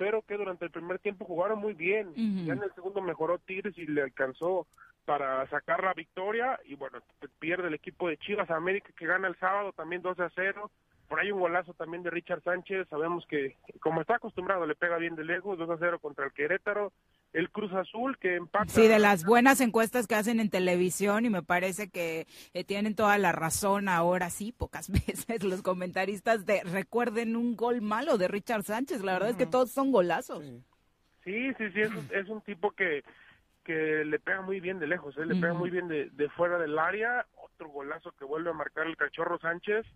pero 0.00 0.22
que 0.22 0.38
durante 0.38 0.64
el 0.64 0.70
primer 0.70 0.98
tiempo 0.98 1.26
jugaron 1.26 1.58
muy 1.58 1.74
bien. 1.74 2.08
Ujú. 2.08 2.46
Ya 2.46 2.54
en 2.54 2.62
el 2.62 2.72
segundo 2.74 3.02
mejoró 3.02 3.38
Tigres 3.38 3.76
y 3.76 3.84
le 3.84 4.00
alcanzó 4.00 4.66
para 5.04 5.46
sacar 5.50 5.84
la 5.84 5.92
victoria 5.92 6.58
y 6.64 6.74
bueno, 6.74 7.00
pierde 7.38 7.68
el 7.68 7.74
equipo 7.74 8.08
de 8.08 8.16
Chivas 8.16 8.48
América 8.50 8.88
que 8.96 9.06
gana 9.06 9.28
el 9.28 9.36
sábado 9.36 9.74
también 9.74 10.00
2 10.00 10.18
a 10.20 10.30
0. 10.34 10.70
Por 11.06 11.20
ahí 11.20 11.30
un 11.30 11.40
golazo 11.40 11.74
también 11.74 12.02
de 12.02 12.08
Richard 12.08 12.42
Sánchez, 12.42 12.88
sabemos 12.88 13.26
que 13.26 13.58
como 13.80 14.00
está 14.00 14.14
acostumbrado 14.14 14.64
le 14.64 14.74
pega 14.74 14.96
bien 14.96 15.16
de 15.16 15.24
lejos, 15.24 15.58
2 15.58 15.68
a 15.68 15.76
0 15.78 15.98
contra 15.98 16.24
el 16.24 16.32
Querétaro. 16.32 16.92
El 17.32 17.50
Cruz 17.50 17.72
Azul 17.72 18.18
que 18.18 18.34
empata 18.36 18.66
Sí, 18.72 18.88
de 18.88 18.98
las 18.98 19.24
buenas 19.24 19.60
encuestas 19.60 20.06
que 20.08 20.16
hacen 20.16 20.40
en 20.40 20.50
televisión 20.50 21.24
y 21.24 21.30
me 21.30 21.42
parece 21.42 21.88
que 21.88 22.26
eh, 22.54 22.64
tienen 22.64 22.96
toda 22.96 23.18
la 23.18 23.30
razón 23.30 23.88
ahora 23.88 24.30
sí, 24.30 24.50
pocas 24.52 24.90
veces 24.90 25.44
los 25.44 25.62
comentaristas 25.62 26.44
de 26.44 26.62
recuerden 26.64 27.36
un 27.36 27.54
gol 27.56 27.82
malo 27.82 28.18
de 28.18 28.26
Richard 28.28 28.64
Sánchez, 28.64 29.02
la 29.02 29.12
verdad 29.12 29.30
es 29.30 29.36
que 29.36 29.46
todos 29.46 29.70
son 29.70 29.92
golazos. 29.92 30.44
Sí, 31.24 31.52
sí, 31.58 31.70
sí, 31.72 31.80
es, 31.82 31.90
un- 31.90 32.08
es 32.12 32.28
un 32.28 32.40
tipo 32.40 32.72
que, 32.72 33.04
que 33.62 34.04
le 34.04 34.18
pega 34.18 34.40
muy 34.42 34.58
bien 34.58 34.80
de 34.80 34.88
lejos, 34.88 35.16
¿eh? 35.16 35.24
le 35.26 35.36
pega 35.40 35.54
muy 35.54 35.70
bien 35.70 35.86
de, 35.86 36.10
de 36.10 36.28
fuera 36.30 36.58
del 36.58 36.76
área, 36.78 37.26
otro 37.36 37.68
golazo 37.68 38.10
que 38.18 38.24
vuelve 38.24 38.50
a 38.50 38.54
marcar 38.54 38.86
el 38.88 38.96
cachorro 38.96 39.38
Sánchez, 39.38 39.86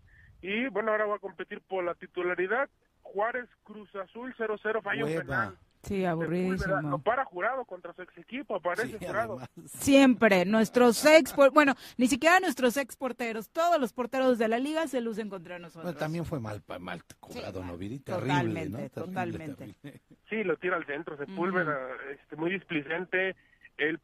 y 0.42 0.68
bueno, 0.68 0.92
ahora 0.92 1.06
va 1.06 1.16
a 1.16 1.20
competir 1.20 1.60
por 1.62 1.82
la 1.82 1.94
titularidad, 1.94 2.68
Juárez 3.02 3.48
Cruz 3.64 3.88
Azul 3.96 4.34
0-0, 4.38 4.82
falla 4.82 5.04
un 5.04 5.10
Hueva. 5.10 5.22
penal. 5.22 5.58
Sí, 5.84 6.04
aburridísimo. 6.04 6.80
No 6.82 6.98
para 6.98 7.24
jurado 7.24 7.64
contra 7.64 7.92
su 7.92 8.02
ex 8.02 8.16
equipo, 8.18 8.56
aparece 8.56 8.98
jurado. 8.98 9.38
Siempre, 9.66 10.44
nuestros 10.44 11.04
ex, 11.04 11.32
por- 11.32 11.52
bueno, 11.52 11.74
ni 11.96 12.06
siquiera 12.08 12.40
nuestros 12.40 12.76
ex 12.76 12.96
porteros, 12.96 13.50
todos 13.50 13.80
los 13.80 13.92
porteros 13.92 14.38
de 14.38 14.48
la 14.48 14.58
liga 14.58 14.86
se 14.88 15.00
lucen 15.00 15.28
contra 15.28 15.58
nosotros. 15.58 15.84
Bueno, 15.84 15.98
también 15.98 16.24
fue 16.24 16.40
mal, 16.40 16.62
mal 16.80 17.02
cobrado, 17.20 17.64
¿no, 17.64 17.76
Viri? 17.76 17.98
Terrible, 18.00 18.28
totalmente, 18.28 18.68
¿no? 18.70 18.76
Terrible, 18.78 18.90
totalmente. 18.90 19.54
terrible. 19.82 20.00
Sí, 20.28 20.44
lo 20.44 20.56
tira 20.56 20.76
al 20.76 20.86
centro, 20.86 21.16
Sepúlveda, 21.16 21.78
este, 22.12 22.36
muy 22.36 22.50
displicente. 22.50 23.36
El, 23.76 24.00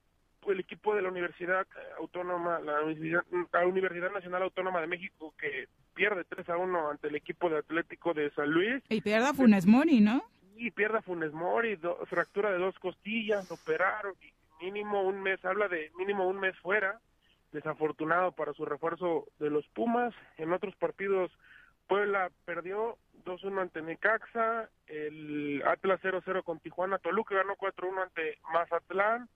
el 0.49 0.61
equipo 0.61 0.95
de 0.95 1.03
la 1.03 1.09
Universidad 1.11 1.67
Autónoma, 1.99 2.61
la 2.61 2.83
Universidad, 2.83 3.23
la 3.53 3.67
Universidad 3.67 4.11
Nacional 4.13 4.43
Autónoma 4.43 4.81
de 4.81 4.87
México, 4.87 5.35
que 5.39 5.69
pierde 5.95 6.25
3 6.25 6.49
a 6.49 6.57
1 6.57 6.91
ante 6.91 7.09
el 7.09 7.15
equipo 7.17 7.49
de 7.51 7.59
Atlético 7.59 8.15
de 8.15 8.31
San 8.33 8.51
Luis. 8.51 8.83
Y 8.89 9.01
pierda 9.01 9.35
Funes 9.35 9.67
Mori, 9.67 10.01
¿no? 10.01 10.23
Y 10.63 10.71
pierde 10.73 10.99
a 10.99 11.03
Funes 11.03 11.33
Mori, 11.33 11.77
do- 11.77 12.05
fractura 12.05 12.51
de 12.53 12.59
dos 12.59 12.79
costillas, 12.81 13.51
operaron, 13.51 14.13
y 14.21 14.65
mínimo 14.65 15.03
un 15.03 15.23
mes, 15.23 15.43
habla 15.43 15.69
de 15.69 15.91
mínimo 15.97 16.29
un 16.29 16.39
mes 16.39 16.55
fuera. 16.59 17.01
Desafortunado 17.51 18.33
para 18.33 18.53
su 18.53 18.65
refuerzo 18.67 19.27
de 19.39 19.49
los 19.49 19.67
Pumas. 19.69 20.15
En 20.37 20.53
otros 20.53 20.77
partidos, 20.77 21.33
Puebla 21.89 22.31
perdió 22.45 22.99
2-1 23.25 23.59
ante 23.63 23.81
Necaxa, 23.83 24.69
el 24.87 25.63
Atlas 25.67 25.99
0-0 26.03 26.45
con 26.45 26.61
Tijuana, 26.61 26.99
Toluca 26.99 27.35
ganó 27.37 27.57
4-1 27.57 28.03
ante 28.03 28.39
Mazatlán 28.53 29.29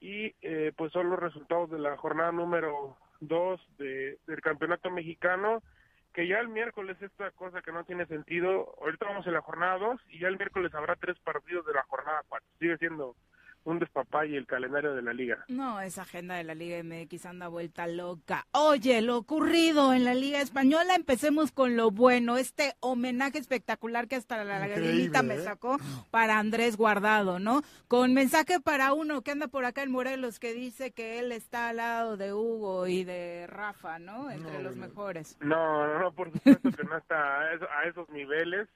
y 0.00 0.34
eh, 0.42 0.72
pues 0.76 0.92
son 0.92 1.08
los 1.10 1.18
resultados 1.20 1.70
de 1.70 1.78
la 1.78 1.96
jornada 1.96 2.32
número 2.32 2.96
2 3.20 3.60
de, 3.78 4.18
del 4.26 4.40
campeonato 4.42 4.90
mexicano 4.90 5.62
que 6.12 6.26
ya 6.26 6.38
el 6.38 6.48
miércoles 6.48 7.00
esta 7.00 7.30
cosa 7.32 7.62
que 7.62 7.72
no 7.72 7.84
tiene 7.84 8.06
sentido, 8.06 8.74
ahorita 8.80 9.06
vamos 9.06 9.26
en 9.26 9.34
la 9.34 9.40
jornada 9.40 9.78
2 9.78 10.00
y 10.10 10.18
ya 10.20 10.28
el 10.28 10.36
miércoles 10.36 10.74
habrá 10.74 10.96
tres 10.96 11.18
partidos 11.20 11.64
de 11.66 11.74
la 11.74 11.82
jornada 11.84 12.22
4, 12.28 12.48
sigue 12.58 12.78
siendo 12.78 13.16
un 13.64 13.78
despapalle 13.78 14.36
el 14.36 14.46
calendario 14.46 14.94
de 14.94 15.02
la 15.02 15.12
liga. 15.12 15.44
No, 15.48 15.80
esa 15.80 16.02
agenda 16.02 16.34
de 16.34 16.44
la 16.44 16.54
Liga 16.54 16.82
MX 16.82 17.26
anda 17.26 17.48
vuelta 17.48 17.86
loca. 17.86 18.46
Oye, 18.52 19.00
lo 19.02 19.16
ocurrido 19.16 19.92
en 19.92 20.04
la 20.04 20.14
Liga 20.14 20.40
Española, 20.40 20.94
empecemos 20.94 21.52
con 21.52 21.76
lo 21.76 21.90
bueno. 21.90 22.36
Este 22.36 22.74
homenaje 22.80 23.38
espectacular 23.38 24.08
que 24.08 24.16
hasta 24.16 24.42
la 24.44 24.58
lagrimita 24.58 25.22
me 25.22 25.34
¿eh? 25.34 25.44
sacó 25.44 25.78
para 26.10 26.38
Andrés 26.38 26.76
Guardado, 26.76 27.38
¿no? 27.38 27.62
Con 27.88 28.14
mensaje 28.14 28.60
para 28.60 28.92
uno 28.92 29.22
que 29.22 29.30
anda 29.30 29.48
por 29.48 29.64
acá 29.64 29.82
en 29.82 29.90
Morelos 29.90 30.38
que 30.38 30.54
dice 30.54 30.92
que 30.92 31.18
él 31.18 31.32
está 31.32 31.68
al 31.68 31.76
lado 31.76 32.16
de 32.16 32.32
Hugo 32.32 32.86
y 32.86 33.04
de 33.04 33.46
Rafa, 33.46 33.98
¿no? 33.98 34.30
Entre 34.30 34.62
los 34.62 34.76
mejores. 34.76 35.36
No, 35.40 35.86
no, 35.86 35.98
no, 36.00 36.12
por 36.12 36.32
supuesto 36.32 36.70
que 36.70 36.84
no 36.84 36.96
está 36.96 37.40
a 37.40 37.84
esos 37.88 38.08
niveles. 38.10 38.68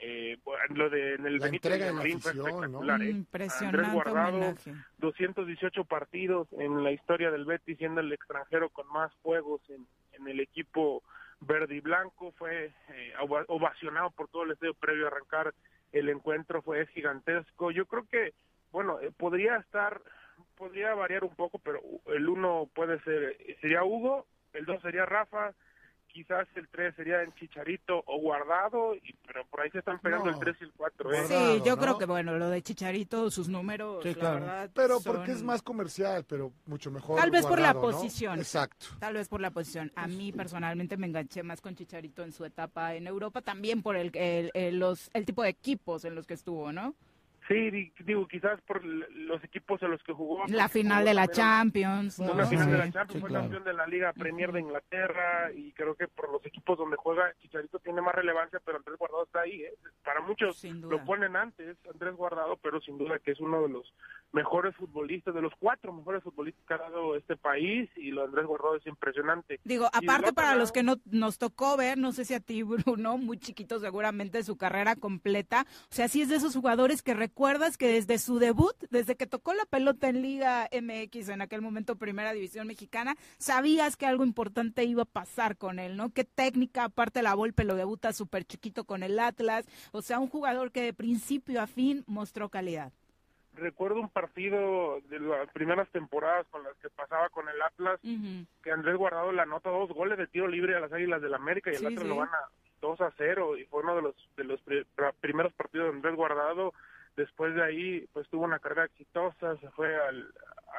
Eh, 0.00 0.38
bueno, 0.44 0.62
lo 0.76 0.90
de 0.90 1.14
en 1.14 1.26
el 1.26 1.38
La 1.38 1.46
Benito 1.46 1.68
entrega 1.68 1.86
de 1.86 1.92
la 1.92 2.02
Villamarín 2.02 2.20
fue 2.20 2.30
afición, 2.30 2.46
¿no? 2.50 2.56
espectacular, 2.60 3.02
¿eh? 3.02 3.10
Impresionante 3.10 3.66
Andrés 3.78 3.92
Guardado, 3.92 4.36
homenaje. 4.36 4.72
218 4.98 5.84
partidos 5.84 6.48
en 6.52 6.84
la 6.84 6.92
historia 6.92 7.30
del 7.32 7.44
Betis, 7.44 7.78
siendo 7.78 8.00
el 8.00 8.12
extranjero 8.12 8.68
con 8.70 8.86
más 8.92 9.12
juegos 9.22 9.60
en, 9.70 9.86
en 10.12 10.28
el 10.28 10.38
equipo 10.40 11.02
verde 11.40 11.76
y 11.76 11.80
blanco, 11.80 12.32
fue 12.32 12.72
eh, 12.90 13.12
ova- 13.20 13.44
ovacionado 13.48 14.10
por 14.12 14.28
todo 14.28 14.44
el 14.44 14.52
estadio 14.52 14.74
previo 14.74 15.04
a 15.06 15.08
arrancar 15.08 15.52
el 15.92 16.08
encuentro, 16.08 16.62
fue 16.62 16.86
gigantesco. 16.88 17.70
Yo 17.72 17.86
creo 17.86 18.06
que, 18.08 18.34
bueno, 18.70 19.00
eh, 19.00 19.10
podría 19.16 19.56
estar, 19.56 20.00
podría 20.56 20.94
variar 20.94 21.24
un 21.24 21.34
poco, 21.34 21.58
pero 21.58 21.80
el 22.06 22.28
uno 22.28 22.68
puede 22.74 23.00
ser, 23.02 23.36
sería 23.60 23.82
Hugo, 23.84 24.26
el 24.52 24.64
dos 24.64 24.80
sería 24.82 25.06
Rafa, 25.06 25.54
quizás 26.12 26.48
el 26.56 26.68
3 26.68 26.94
sería 26.96 27.22
en 27.22 27.32
Chicharito 27.34 28.02
o 28.06 28.18
Guardado, 28.20 28.94
y, 28.96 29.14
pero 29.26 29.44
por 29.46 29.60
ahí 29.60 29.70
se 29.70 29.78
están 29.78 29.98
pegando 30.00 30.26
No. 30.26 30.32
el 30.32 30.38
3 30.38 30.56
y 30.60 30.64
el 30.64 30.72
4. 30.72 31.12
¿eh? 31.12 31.24
Sí, 31.28 31.62
yo 31.64 31.76
creo 31.76 31.98
que 31.98 32.06
bueno, 32.06 32.36
lo 32.38 32.48
de 32.50 32.62
Chicharito, 32.62 33.30
sus 33.30 33.48
números, 33.48 34.02
Sí, 34.02 34.10
la 34.10 34.14
claro. 34.14 34.34
verdad, 34.40 34.70
pero 34.74 35.00
son- 35.00 35.14
porque 35.16 35.32
es 35.32 35.42
más 35.42 35.62
comercial, 35.62 36.24
pero 36.28 36.52
mucho 36.66 36.90
mejor. 36.90 37.20
Tal 37.20 37.30
vez 37.30 37.46
por 37.46 37.60
la 37.60 37.74
posición. 37.74 38.38
Exacto. 38.38 38.86
Tal 38.98 39.14
vez 39.14 39.28
por 39.28 39.40
la 39.40 39.50
posición. 39.50 39.92
A 39.96 40.06
mí 40.06 40.32
personalmente 40.32 40.96
me 40.96 41.06
enganché 41.06 41.42
más 41.42 41.60
con 41.60 41.74
Chicharito 41.76 42.22
en 42.24 42.32
su 42.32 42.44
etapa 42.44 42.94
en 42.94 43.06
Europa, 43.06 43.40
también 43.42 43.82
por 43.82 43.96
el, 43.96 44.10
el, 44.14 44.50
el- 44.54 44.78
los, 44.78 45.10
el 45.14 45.24
tipo 45.26 45.42
de 45.42 45.50
equipos 45.50 46.04
en 46.04 46.14
los 46.14 46.26
que 46.26 46.34
estuvo, 46.34 46.72
¿no? 46.72 46.94
Sí, 47.48 47.70
di- 47.70 47.90
digo, 48.04 48.28
quizás 48.28 48.60
por 48.60 48.84
los 48.84 49.42
equipos 49.42 49.82
en 49.82 49.90
los 49.92 50.02
que 50.02 50.12
jugó. 50.12 50.44
La 50.48 50.68
final 50.68 51.02
de 51.02 51.14
la 51.14 51.26
Champions, 51.28 52.20
¿no? 52.20 52.32
Una 52.32 52.44
final 52.44 52.70
de 52.70 52.76
la 52.76 52.90
Champions, 52.90 53.12
sí, 53.14 53.20
fue 53.20 53.30
claro. 53.30 53.44
campeón 53.44 53.64
de 53.64 53.72
la 53.72 53.86
Liga 53.86 54.12
Premier 54.12 54.52
de 54.52 54.60
Inglaterra 54.60 55.50
y 55.54 55.72
creo 55.72 55.94
que 55.94 56.08
por 56.08 56.30
los 56.30 56.44
equipos 56.44 56.76
donde 56.76 56.96
juega 56.96 57.32
Chicharito 57.40 57.78
tiene 57.78 58.02
más 58.02 58.14
relevancia, 58.14 58.60
pero 58.62 58.76
Andrés 58.76 58.98
Guardado 58.98 59.24
está 59.24 59.40
ahí. 59.40 59.62
¿eh? 59.62 59.72
Para 60.04 60.20
muchos 60.20 60.62
lo 60.62 61.02
ponen 61.06 61.36
antes, 61.36 61.78
Andrés 61.90 62.14
Guardado, 62.16 62.58
pero 62.58 62.82
sin 62.82 62.98
duda 62.98 63.18
que 63.18 63.30
es 63.30 63.40
uno 63.40 63.62
de 63.62 63.70
los 63.70 63.94
mejores 64.32 64.76
futbolistas, 64.76 65.34
de 65.34 65.40
los 65.42 65.52
cuatro 65.58 65.92
mejores 65.92 66.22
futbolistas 66.22 66.62
que 66.66 66.74
ha 66.74 66.78
dado 66.78 67.16
este 67.16 67.36
país 67.36 67.88
y 67.96 68.10
lo 68.10 68.20
de 68.22 68.26
Andrés 68.28 68.46
Guardado 68.46 68.76
es 68.76 68.86
impresionante. 68.86 69.58
Digo, 69.64 69.86
aparte 69.92 70.32
para 70.32 70.48
lado- 70.48 70.60
los 70.60 70.72
que 70.72 70.82
no 70.82 70.96
nos 71.06 71.38
tocó 71.38 71.76
ver, 71.76 71.96
no 71.98 72.12
sé 72.12 72.24
si 72.24 72.34
a 72.34 72.40
ti, 72.40 72.62
Bruno, 72.96 73.16
muy 73.18 73.38
chiquito 73.38 73.80
seguramente 73.80 74.42
su 74.42 74.56
carrera 74.56 74.96
completa, 74.96 75.66
o 75.90 75.94
sea, 75.94 76.08
sí 76.08 76.20
es 76.22 76.28
de 76.28 76.36
esos 76.36 76.54
jugadores 76.54 77.02
que 77.02 77.14
recuerdas 77.14 77.76
que 77.78 77.88
desde 77.88 78.18
su 78.18 78.38
debut, 78.38 78.74
desde 78.90 79.16
que 79.16 79.26
tocó 79.26 79.54
la 79.54 79.64
pelota 79.64 80.08
en 80.08 80.20
Liga 80.22 80.68
MX, 80.72 81.30
en 81.30 81.40
aquel 81.40 81.62
momento 81.62 81.96
Primera 81.96 82.32
División 82.32 82.66
Mexicana, 82.66 83.16
sabías 83.38 83.96
que 83.96 84.06
algo 84.06 84.24
importante 84.24 84.84
iba 84.84 85.02
a 85.02 85.06
pasar 85.06 85.56
con 85.56 85.78
él, 85.78 85.96
¿no? 85.96 86.10
Qué 86.10 86.24
técnica, 86.24 86.84
aparte 86.84 87.22
la 87.22 87.34
Volpe 87.34 87.64
lo 87.64 87.76
debuta 87.76 88.12
súper 88.12 88.44
chiquito 88.44 88.84
con 88.84 89.02
el 89.02 89.18
Atlas, 89.18 89.66
o 89.92 90.02
sea, 90.02 90.18
un 90.18 90.28
jugador 90.28 90.70
que 90.70 90.82
de 90.82 90.92
principio 90.92 91.62
a 91.62 91.66
fin 91.66 92.04
mostró 92.06 92.48
calidad. 92.50 92.92
Recuerdo 93.58 94.00
un 94.00 94.08
partido 94.08 95.00
de 95.08 95.18
las 95.20 95.48
primeras 95.50 95.88
temporadas 95.90 96.46
con 96.50 96.62
las 96.62 96.76
que 96.76 96.88
pasaba 96.90 97.28
con 97.30 97.48
el 97.48 97.60
Atlas, 97.62 98.00
que 98.62 98.70
Andrés 98.70 98.96
Guardado 98.96 99.32
le 99.32 99.42
anota 99.42 99.70
dos 99.70 99.90
goles 99.90 100.16
de 100.18 100.26
tiro 100.26 100.46
libre 100.48 100.76
a 100.76 100.80
las 100.80 100.92
Águilas 100.92 101.20
del 101.22 101.34
América 101.34 101.70
y 101.70 101.74
el 101.76 101.86
Atlas 101.86 102.02
sí. 102.02 102.08
lo 102.08 102.16
gana 102.18 102.38
2 102.80 103.00
a 103.00 103.12
0 103.16 103.56
y 103.58 103.64
fue 103.64 103.82
uno 103.82 103.96
de 103.96 104.02
los 104.02 104.14
de 104.36 104.44
los 104.44 104.60
pri- 104.62 104.86
primeros 105.20 105.52
partidos 105.54 105.88
de 105.90 105.96
Andrés 105.96 106.14
Guardado. 106.16 106.72
Después 107.16 107.52
de 107.56 107.64
ahí, 107.64 108.08
pues 108.12 108.28
tuvo 108.28 108.44
una 108.44 108.60
carrera 108.60 108.84
exitosa, 108.84 109.56
se 109.56 109.68
fue 109.70 109.96
al, 109.96 110.32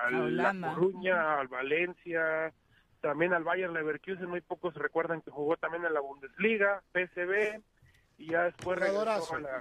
al 0.06 0.40
A 0.40 0.54
La. 0.54 0.74
Coruña, 0.74 1.40
al 1.40 1.50
Valencia, 1.50 2.54
también 3.02 3.34
al 3.34 3.44
Bayern 3.44 3.74
Leverkusen, 3.74 4.30
muy 4.30 4.40
pocos 4.40 4.74
recuerdan 4.76 5.22
que 5.22 5.32
jugó 5.32 5.58
también 5.58 5.84
en 5.86 5.94
la 5.94 6.00
Bundesliga, 6.00 6.82
PSV, 6.94 7.60
y 8.20 8.28
ya 8.32 8.44
después 8.44 8.80
regresó 8.80 9.36
a 9.36 9.40
la, 9.42 9.60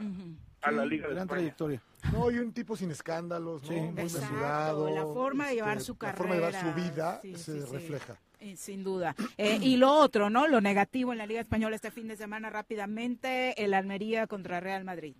a 0.62 0.70
la 0.70 0.84
Liga 0.84 1.08
de 1.08 1.14
Gran 1.14 1.24
España. 1.24 1.38
trayectoria. 1.40 1.82
No, 2.12 2.30
y 2.30 2.38
un 2.38 2.52
tipo 2.52 2.76
sin 2.76 2.90
escándalos, 2.90 3.62
¿no? 3.62 3.68
Sí. 3.68 3.74
Muy 3.74 4.02
Exacto, 4.02 4.32
mesurado. 4.34 4.90
la 4.90 5.02
forma 5.02 5.48
de 5.48 5.54
llevar 5.56 5.80
su 5.80 5.96
La 6.00 6.12
forma 6.12 6.34
de 6.34 6.40
llevar 6.40 6.54
su 6.54 6.60
carrera, 6.66 6.76
vida 6.90 7.18
sí, 7.22 7.34
se 7.36 7.60
sí, 7.60 7.66
sí. 7.66 7.72
refleja. 7.72 8.16
Eh, 8.40 8.56
Sin 8.56 8.84
duda. 8.84 9.16
Eh, 9.36 9.58
y 9.60 9.76
lo 9.76 9.90
otro, 9.92 10.30
¿no? 10.30 10.46
Lo 10.46 10.60
negativo 10.60 11.10
en 11.12 11.18
la 11.18 11.26
Liga 11.26 11.40
Española 11.40 11.74
este 11.74 11.90
fin 11.90 12.06
de 12.06 12.16
semana 12.16 12.50
rápidamente, 12.50 13.62
el 13.62 13.74
Almería 13.74 14.26
contra 14.28 14.60
Real 14.60 14.84
Madrid. 14.84 15.16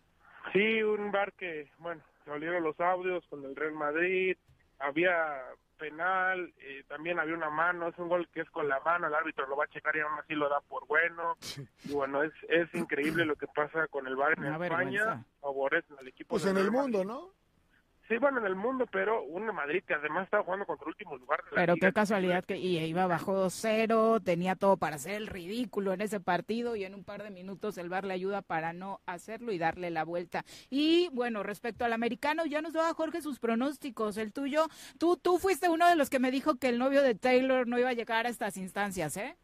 Sí, 0.53 0.83
un 0.83 1.11
bar 1.11 1.33
que, 1.33 1.69
bueno, 1.79 2.01
salieron 2.25 2.63
los 2.63 2.79
audios 2.81 3.25
con 3.29 3.45
el 3.45 3.57
Real 3.57 3.73
Madrid, 3.75 4.37
había 4.79 5.15
penal, 5.79 6.53
eh, 6.59 6.85
también 6.89 7.19
había 7.19 7.35
una 7.35 7.49
mano, 7.51 7.89
es 7.89 7.99
un 7.99 8.09
gol 8.09 8.29
que 8.35 8.41
es 8.43 8.51
con 8.51 8.69
la 8.69 8.81
mano, 8.81 9.07
el 9.07 9.15
árbitro 9.15 9.47
lo 9.47 9.57
va 9.57 9.65
a 9.65 9.69
checar 9.69 9.97
y 9.97 10.01
aún 10.01 10.19
así 10.19 10.35
lo 10.35 10.49
da 10.49 10.61
por 10.61 10.87
bueno. 10.87 11.37
Y 11.85 11.93
bueno, 11.93 12.23
es, 12.23 12.33
es 12.49 12.73
increíble 12.75 13.25
lo 13.25 13.37
que 13.37 13.47
pasa 13.47 13.87
con 13.89 14.07
el 14.07 14.17
bar 14.17 14.35
en 14.37 14.45
Una 14.45 14.65
España, 14.65 15.05
vergüenza. 15.05 15.25
favorecen 15.41 15.97
al 15.99 16.09
equipo. 16.09 16.29
Pues 16.31 16.45
en 16.47 16.57
el 16.59 16.71
mundo, 16.71 17.05
¿no? 17.05 17.31
Sí, 18.09 18.17
bueno, 18.17 18.39
en 18.41 18.47
el 18.47 18.57
mundo, 18.57 18.87
pero 18.91 19.23
un 19.23 19.45
Madrid 19.55 19.85
que 19.87 19.93
además 19.93 20.25
estaba 20.25 20.43
jugando 20.43 20.65
contra 20.65 20.85
el 20.87 20.89
último 20.89 21.17
lugar 21.19 21.45
de 21.45 21.51
la 21.51 21.57
Pero 21.57 21.75
liga. 21.75 21.89
qué 21.89 21.93
casualidad 21.93 22.43
que 22.45 22.57
y 22.57 22.79
iba 22.79 23.07
bajo 23.07 23.35
2-0, 23.35 24.23
tenía 24.25 24.57
todo 24.57 24.79
para 24.79 24.97
hacer 24.97 25.13
el 25.15 25.27
ridículo 25.27 25.93
en 25.93 26.01
ese 26.01 26.19
partido 26.19 26.75
y 26.75 26.85
en 26.85 26.95
un 26.95 27.05
par 27.05 27.23
de 27.23 27.31
minutos 27.31 27.77
el 27.77 27.91
VAR 27.91 28.05
le 28.05 28.15
ayuda 28.15 28.41
para 28.41 28.73
no 28.73 29.01
hacerlo 29.05 29.53
y 29.53 29.59
darle 29.59 29.91
la 29.91 30.05
vuelta. 30.05 30.45
Y 30.71 31.11
bueno, 31.13 31.43
respecto 31.43 31.85
al 31.85 31.93
americano, 31.93 32.47
ya 32.47 32.63
nos 32.63 32.73
daba 32.73 32.95
Jorge 32.95 33.21
sus 33.21 33.39
pronósticos, 33.41 34.17
el 34.17 34.33
tuyo. 34.33 34.69
Tú 34.99 35.19
tú 35.19 35.39
fuiste 35.39 35.69
uno 35.69 35.87
de 35.87 35.97
los 35.97 36.09
que 36.09 36.19
me 36.19 36.31
dijo 36.31 36.57
que 36.57 36.71
el 36.71 36.79
novio 36.79 37.03
de 37.03 37.15
Taylor 37.15 37.67
no 37.67 37.79
iba 37.79 37.91
a 37.91 37.95
llegar 37.95 38.25
a 38.25 38.31
estas 38.31 38.57
instancias, 38.57 39.19
¿eh? 39.19 39.37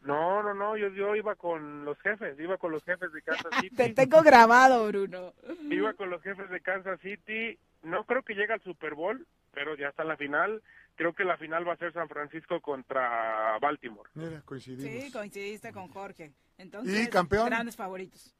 No, 0.00 0.42
no, 0.42 0.54
no, 0.54 0.76
yo, 0.78 0.88
yo 0.88 1.14
iba 1.14 1.34
con 1.36 1.84
los 1.84 1.98
jefes, 2.00 2.38
iba 2.40 2.56
con 2.56 2.72
los 2.72 2.82
jefes 2.84 3.12
de 3.12 3.22
Kansas 3.22 3.52
City. 3.60 3.76
Te 3.76 3.90
tengo 3.90 4.22
grabado, 4.22 4.86
Bruno. 4.88 5.34
Iba 5.70 5.92
con 5.92 6.08
los 6.10 6.22
jefes 6.22 6.48
de 6.50 6.60
Kansas 6.60 6.98
City. 7.00 7.58
No 7.82 8.04
creo 8.04 8.22
que 8.22 8.34
llegue 8.34 8.52
al 8.52 8.62
Super 8.62 8.94
Bowl, 8.94 9.26
pero 9.52 9.76
ya 9.76 9.88
está 9.88 10.02
en 10.02 10.08
la 10.08 10.16
final. 10.16 10.62
Creo 10.96 11.14
que 11.14 11.24
la 11.24 11.38
final 11.38 11.66
va 11.66 11.74
a 11.74 11.78
ser 11.78 11.92
San 11.92 12.08
Francisco 12.08 12.60
contra 12.60 13.58
Baltimore. 13.60 14.10
Mira, 14.14 14.42
coincidimos. 14.42 15.04
Sí, 15.04 15.12
coincidiste 15.12 15.72
con 15.72 15.88
Jorge. 15.88 16.32
Entonces, 16.58 17.06
¿Y 17.06 17.08
campeón? 17.08 17.46
grandes 17.46 17.76
favoritos. 17.76 18.34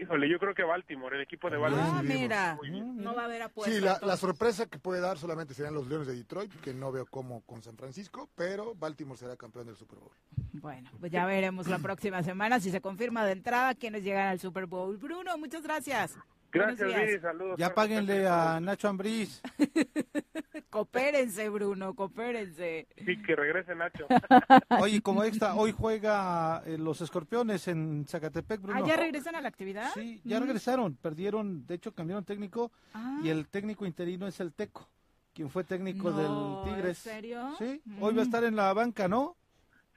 Híjole, 0.00 0.30
yo 0.30 0.38
creo 0.38 0.54
que 0.54 0.62
Baltimore, 0.62 1.14
el 1.14 1.22
equipo 1.22 1.50
de 1.50 1.58
Baltimore. 1.58 1.90
Ah, 1.92 2.02
mira, 2.02 2.58
no 2.72 3.14
va 3.14 3.22
a 3.22 3.24
haber 3.26 3.42
apuesta. 3.42 3.74
Sí, 3.74 3.80
la, 3.80 4.16
sorpresa 4.16 4.64
que 4.64 4.78
puede 4.78 4.98
dar 4.98 5.18
solamente 5.18 5.52
serían 5.52 5.74
los 5.74 5.88
Leones 5.88 6.06
de 6.06 6.14
Detroit, 6.14 6.50
que 6.62 6.72
no 6.72 6.90
veo 6.90 7.04
cómo 7.04 7.42
con 7.42 7.62
San 7.62 7.76
Francisco, 7.76 8.30
pero 8.34 8.74
Baltimore 8.74 9.18
será 9.18 9.36
campeón 9.36 9.66
del 9.66 9.76
Super 9.76 9.98
Bowl. 9.98 10.12
Bueno, 10.54 10.90
pues 11.00 11.12
ya 11.12 11.26
veremos 11.26 11.66
la 11.66 11.78
próxima 11.80 12.22
semana 12.22 12.60
si 12.60 12.70
se 12.70 12.80
confirma 12.80 13.26
de 13.26 13.32
entrada 13.32 13.74
quiénes 13.74 14.02
llegan 14.02 14.28
al 14.28 14.40
Super 14.40 14.64
Bowl. 14.64 14.96
Bruno, 14.96 15.36
muchas 15.36 15.62
gracias. 15.62 16.16
Gracias. 16.52 16.88
Viri, 16.94 17.18
saludos. 17.20 17.56
Ya 17.58 17.72
páguenle 17.74 18.26
a 18.26 18.58
Nacho 18.60 18.88
Ambriz. 18.88 19.40
Coopérense, 20.70 21.48
Bruno, 21.48 21.94
coopérense. 21.94 22.86
Sí, 23.04 23.20
que 23.22 23.34
regrese 23.34 23.74
Nacho. 23.74 24.06
Oye, 24.80 25.00
como 25.00 25.24
extra, 25.24 25.54
hoy 25.54 25.72
juega 25.72 26.62
eh, 26.64 26.78
los 26.78 27.00
escorpiones 27.00 27.66
en 27.68 28.04
Zacatepec, 28.06 28.60
Bruno. 28.60 28.80
¿Ah, 28.82 28.86
ya 28.86 28.96
regresan 28.96 29.34
a 29.34 29.40
la 29.40 29.48
actividad? 29.48 29.90
Sí, 29.94 30.20
ya 30.24 30.38
Mm. 30.38 30.42
regresaron, 30.44 30.94
perdieron, 30.96 31.66
de 31.66 31.74
hecho 31.74 31.92
cambiaron 31.92 32.24
técnico 32.24 32.70
Ah. 32.94 33.20
y 33.22 33.28
el 33.28 33.48
técnico 33.48 33.84
interino 33.84 34.26
es 34.26 34.38
el 34.40 34.52
Teco, 34.52 34.88
quien 35.34 35.50
fue 35.50 35.64
técnico 35.64 36.10
No, 36.10 36.62
del 36.64 36.72
¿en 36.72 36.76
Tigres. 36.76 36.98
serio? 36.98 37.54
Sí, 37.58 37.80
Mm. 37.84 38.02
hoy 38.02 38.14
va 38.14 38.22
a 38.22 38.24
estar 38.24 38.44
en 38.44 38.56
la 38.56 38.72
banca, 38.72 39.08
¿no? 39.08 39.36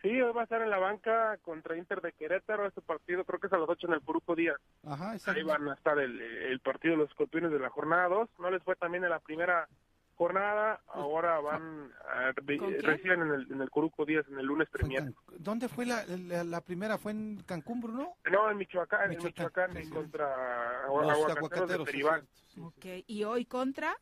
Sí, 0.03 0.21
hoy 0.21 0.33
va 0.33 0.41
a 0.41 0.43
estar 0.43 0.61
en 0.61 0.69
la 0.69 0.79
banca 0.79 1.37
contra 1.43 1.77
Inter 1.77 2.01
de 2.01 2.11
Querétaro. 2.11 2.67
Este 2.67 2.81
partido 2.81 3.23
creo 3.23 3.39
que 3.39 3.47
es 3.47 3.53
a 3.53 3.57
las 3.57 3.69
8 3.69 3.87
en 3.87 3.93
el 3.93 4.01
Puruco 4.01 4.35
Díaz. 4.35 4.57
Ajá, 4.85 5.13
exacto. 5.13 5.39
Ahí 5.39 5.45
van 5.45 5.65
a 5.69 5.75
estar 5.75 5.97
el, 5.97 6.19
el 6.19 6.59
partido 6.59 6.95
de 6.95 6.97
los 6.97 7.09
escorpiones 7.09 7.51
de 7.51 7.59
la 7.59 7.69
jornada 7.69 8.09
2. 8.09 8.29
No 8.39 8.51
les 8.51 8.61
fue 8.63 8.75
también 8.75 9.05
en 9.05 9.11
la 9.11 9.21
primera 9.21 9.69
jornada. 10.15 10.81
Ahora 10.87 11.39
van 11.39 11.89
a, 12.05 12.33
reciben 12.33 13.21
en 13.21 13.31
el, 13.31 13.51
en 13.53 13.61
el 13.61 13.69
Curuco 13.69 14.03
Díaz 14.03 14.25
en 14.29 14.39
el 14.39 14.45
lunes 14.45 14.67
premier. 14.69 15.13
¿Dónde 15.37 15.69
fue 15.69 15.85
la, 15.85 16.03
la, 16.05 16.43
la 16.43 16.59
primera? 16.59 16.97
¿Fue 16.97 17.13
en 17.13 17.41
Cancún, 17.43 17.79
Bruno? 17.79 18.17
No, 18.29 18.51
en 18.51 18.57
Michoacán, 18.57 19.03
en 19.03 19.17
Michoacán, 19.17 19.71
Michoacán, 19.71 19.77
en 19.77 19.89
contra 19.89 20.85
Los 20.87 21.29
Aguacateros 21.29 21.69
de 21.69 21.85
Peribán. 21.85 22.27
Ok, 22.59 22.85
¿y 23.07 23.23
hoy 23.23 23.45
contra? 23.45 23.95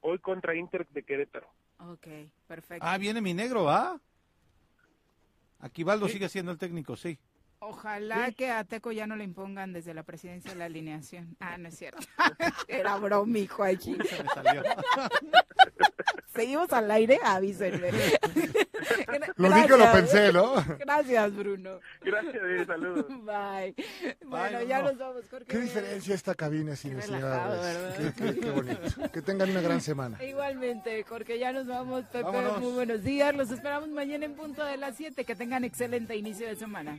Hoy 0.00 0.18
contra 0.18 0.54
Inter 0.54 0.86
de 0.88 1.02
Querétaro. 1.02 1.48
Ok, 1.78 2.06
perfecto. 2.46 2.84
Ah, 2.86 2.98
viene 2.98 3.22
mi 3.22 3.32
negro, 3.32 3.64
¿va? 3.64 3.98
Aquivaldo 5.58 6.08
sigue 6.08 6.28
siendo 6.28 6.52
el 6.52 6.58
técnico, 6.58 6.96
sí. 6.96 7.18
Ojalá 7.60 8.30
que 8.32 8.50
a 8.50 8.64
Teco 8.64 8.92
ya 8.92 9.06
no 9.06 9.16
le 9.16 9.24
impongan 9.24 9.72
desde 9.72 9.92
la 9.94 10.02
presidencia 10.04 10.52
de 10.52 10.56
la 10.58 10.66
alineación. 10.66 11.36
Ah, 11.40 11.58
no 11.58 11.68
es 11.68 11.76
cierto. 11.76 12.06
Era 12.68 12.96
bromijo 12.96 13.64
aquí. 13.64 13.96
Se 14.08 14.22
me 14.22 14.28
salió. 14.30 14.62
Seguimos 16.34 16.72
al 16.72 16.88
aire, 16.92 17.18
avísenme. 17.24 17.90
Lo 19.36 19.50
vi 19.52 19.66
que 19.66 19.76
lo 19.76 19.90
pensé, 19.92 20.32
¿no? 20.32 20.54
Gracias, 20.78 21.34
Bruno. 21.34 21.80
Gracias, 22.00 22.42
Viri, 22.44 22.64
saludos. 22.64 23.06
Bye. 23.24 23.74
Bueno, 24.24 24.58
Bye, 24.58 24.68
ya 24.68 24.82
nos 24.82 24.96
vamos, 24.98 25.24
Jorge. 25.28 25.46
Qué 25.46 25.58
diferencia 25.58 26.14
esta 26.14 26.34
cabina 26.36 26.76
sin. 26.76 26.96
Qué, 27.00 28.12
qué- 28.16 28.40
qué 28.40 28.50
bonito. 28.52 29.10
Que 29.12 29.20
tengan 29.22 29.50
una 29.50 29.62
gran 29.62 29.80
semana. 29.80 30.22
Igualmente, 30.22 31.02
Jorge, 31.02 31.40
ya 31.40 31.52
nos 31.52 31.66
vamos. 31.66 32.04
Pepe, 32.04 32.22
Vámonos. 32.22 32.60
muy 32.60 32.72
buenos 32.72 33.02
días. 33.02 33.34
Los 33.34 33.50
esperamos 33.50 33.88
mañana 33.88 34.24
en 34.24 34.34
punto 34.34 34.64
de 34.64 34.76
las 34.76 34.94
7. 34.96 35.24
Que 35.24 35.34
tengan 35.34 35.64
excelente 35.64 36.14
inicio 36.14 36.46
de 36.46 36.54
semana. 36.54 36.98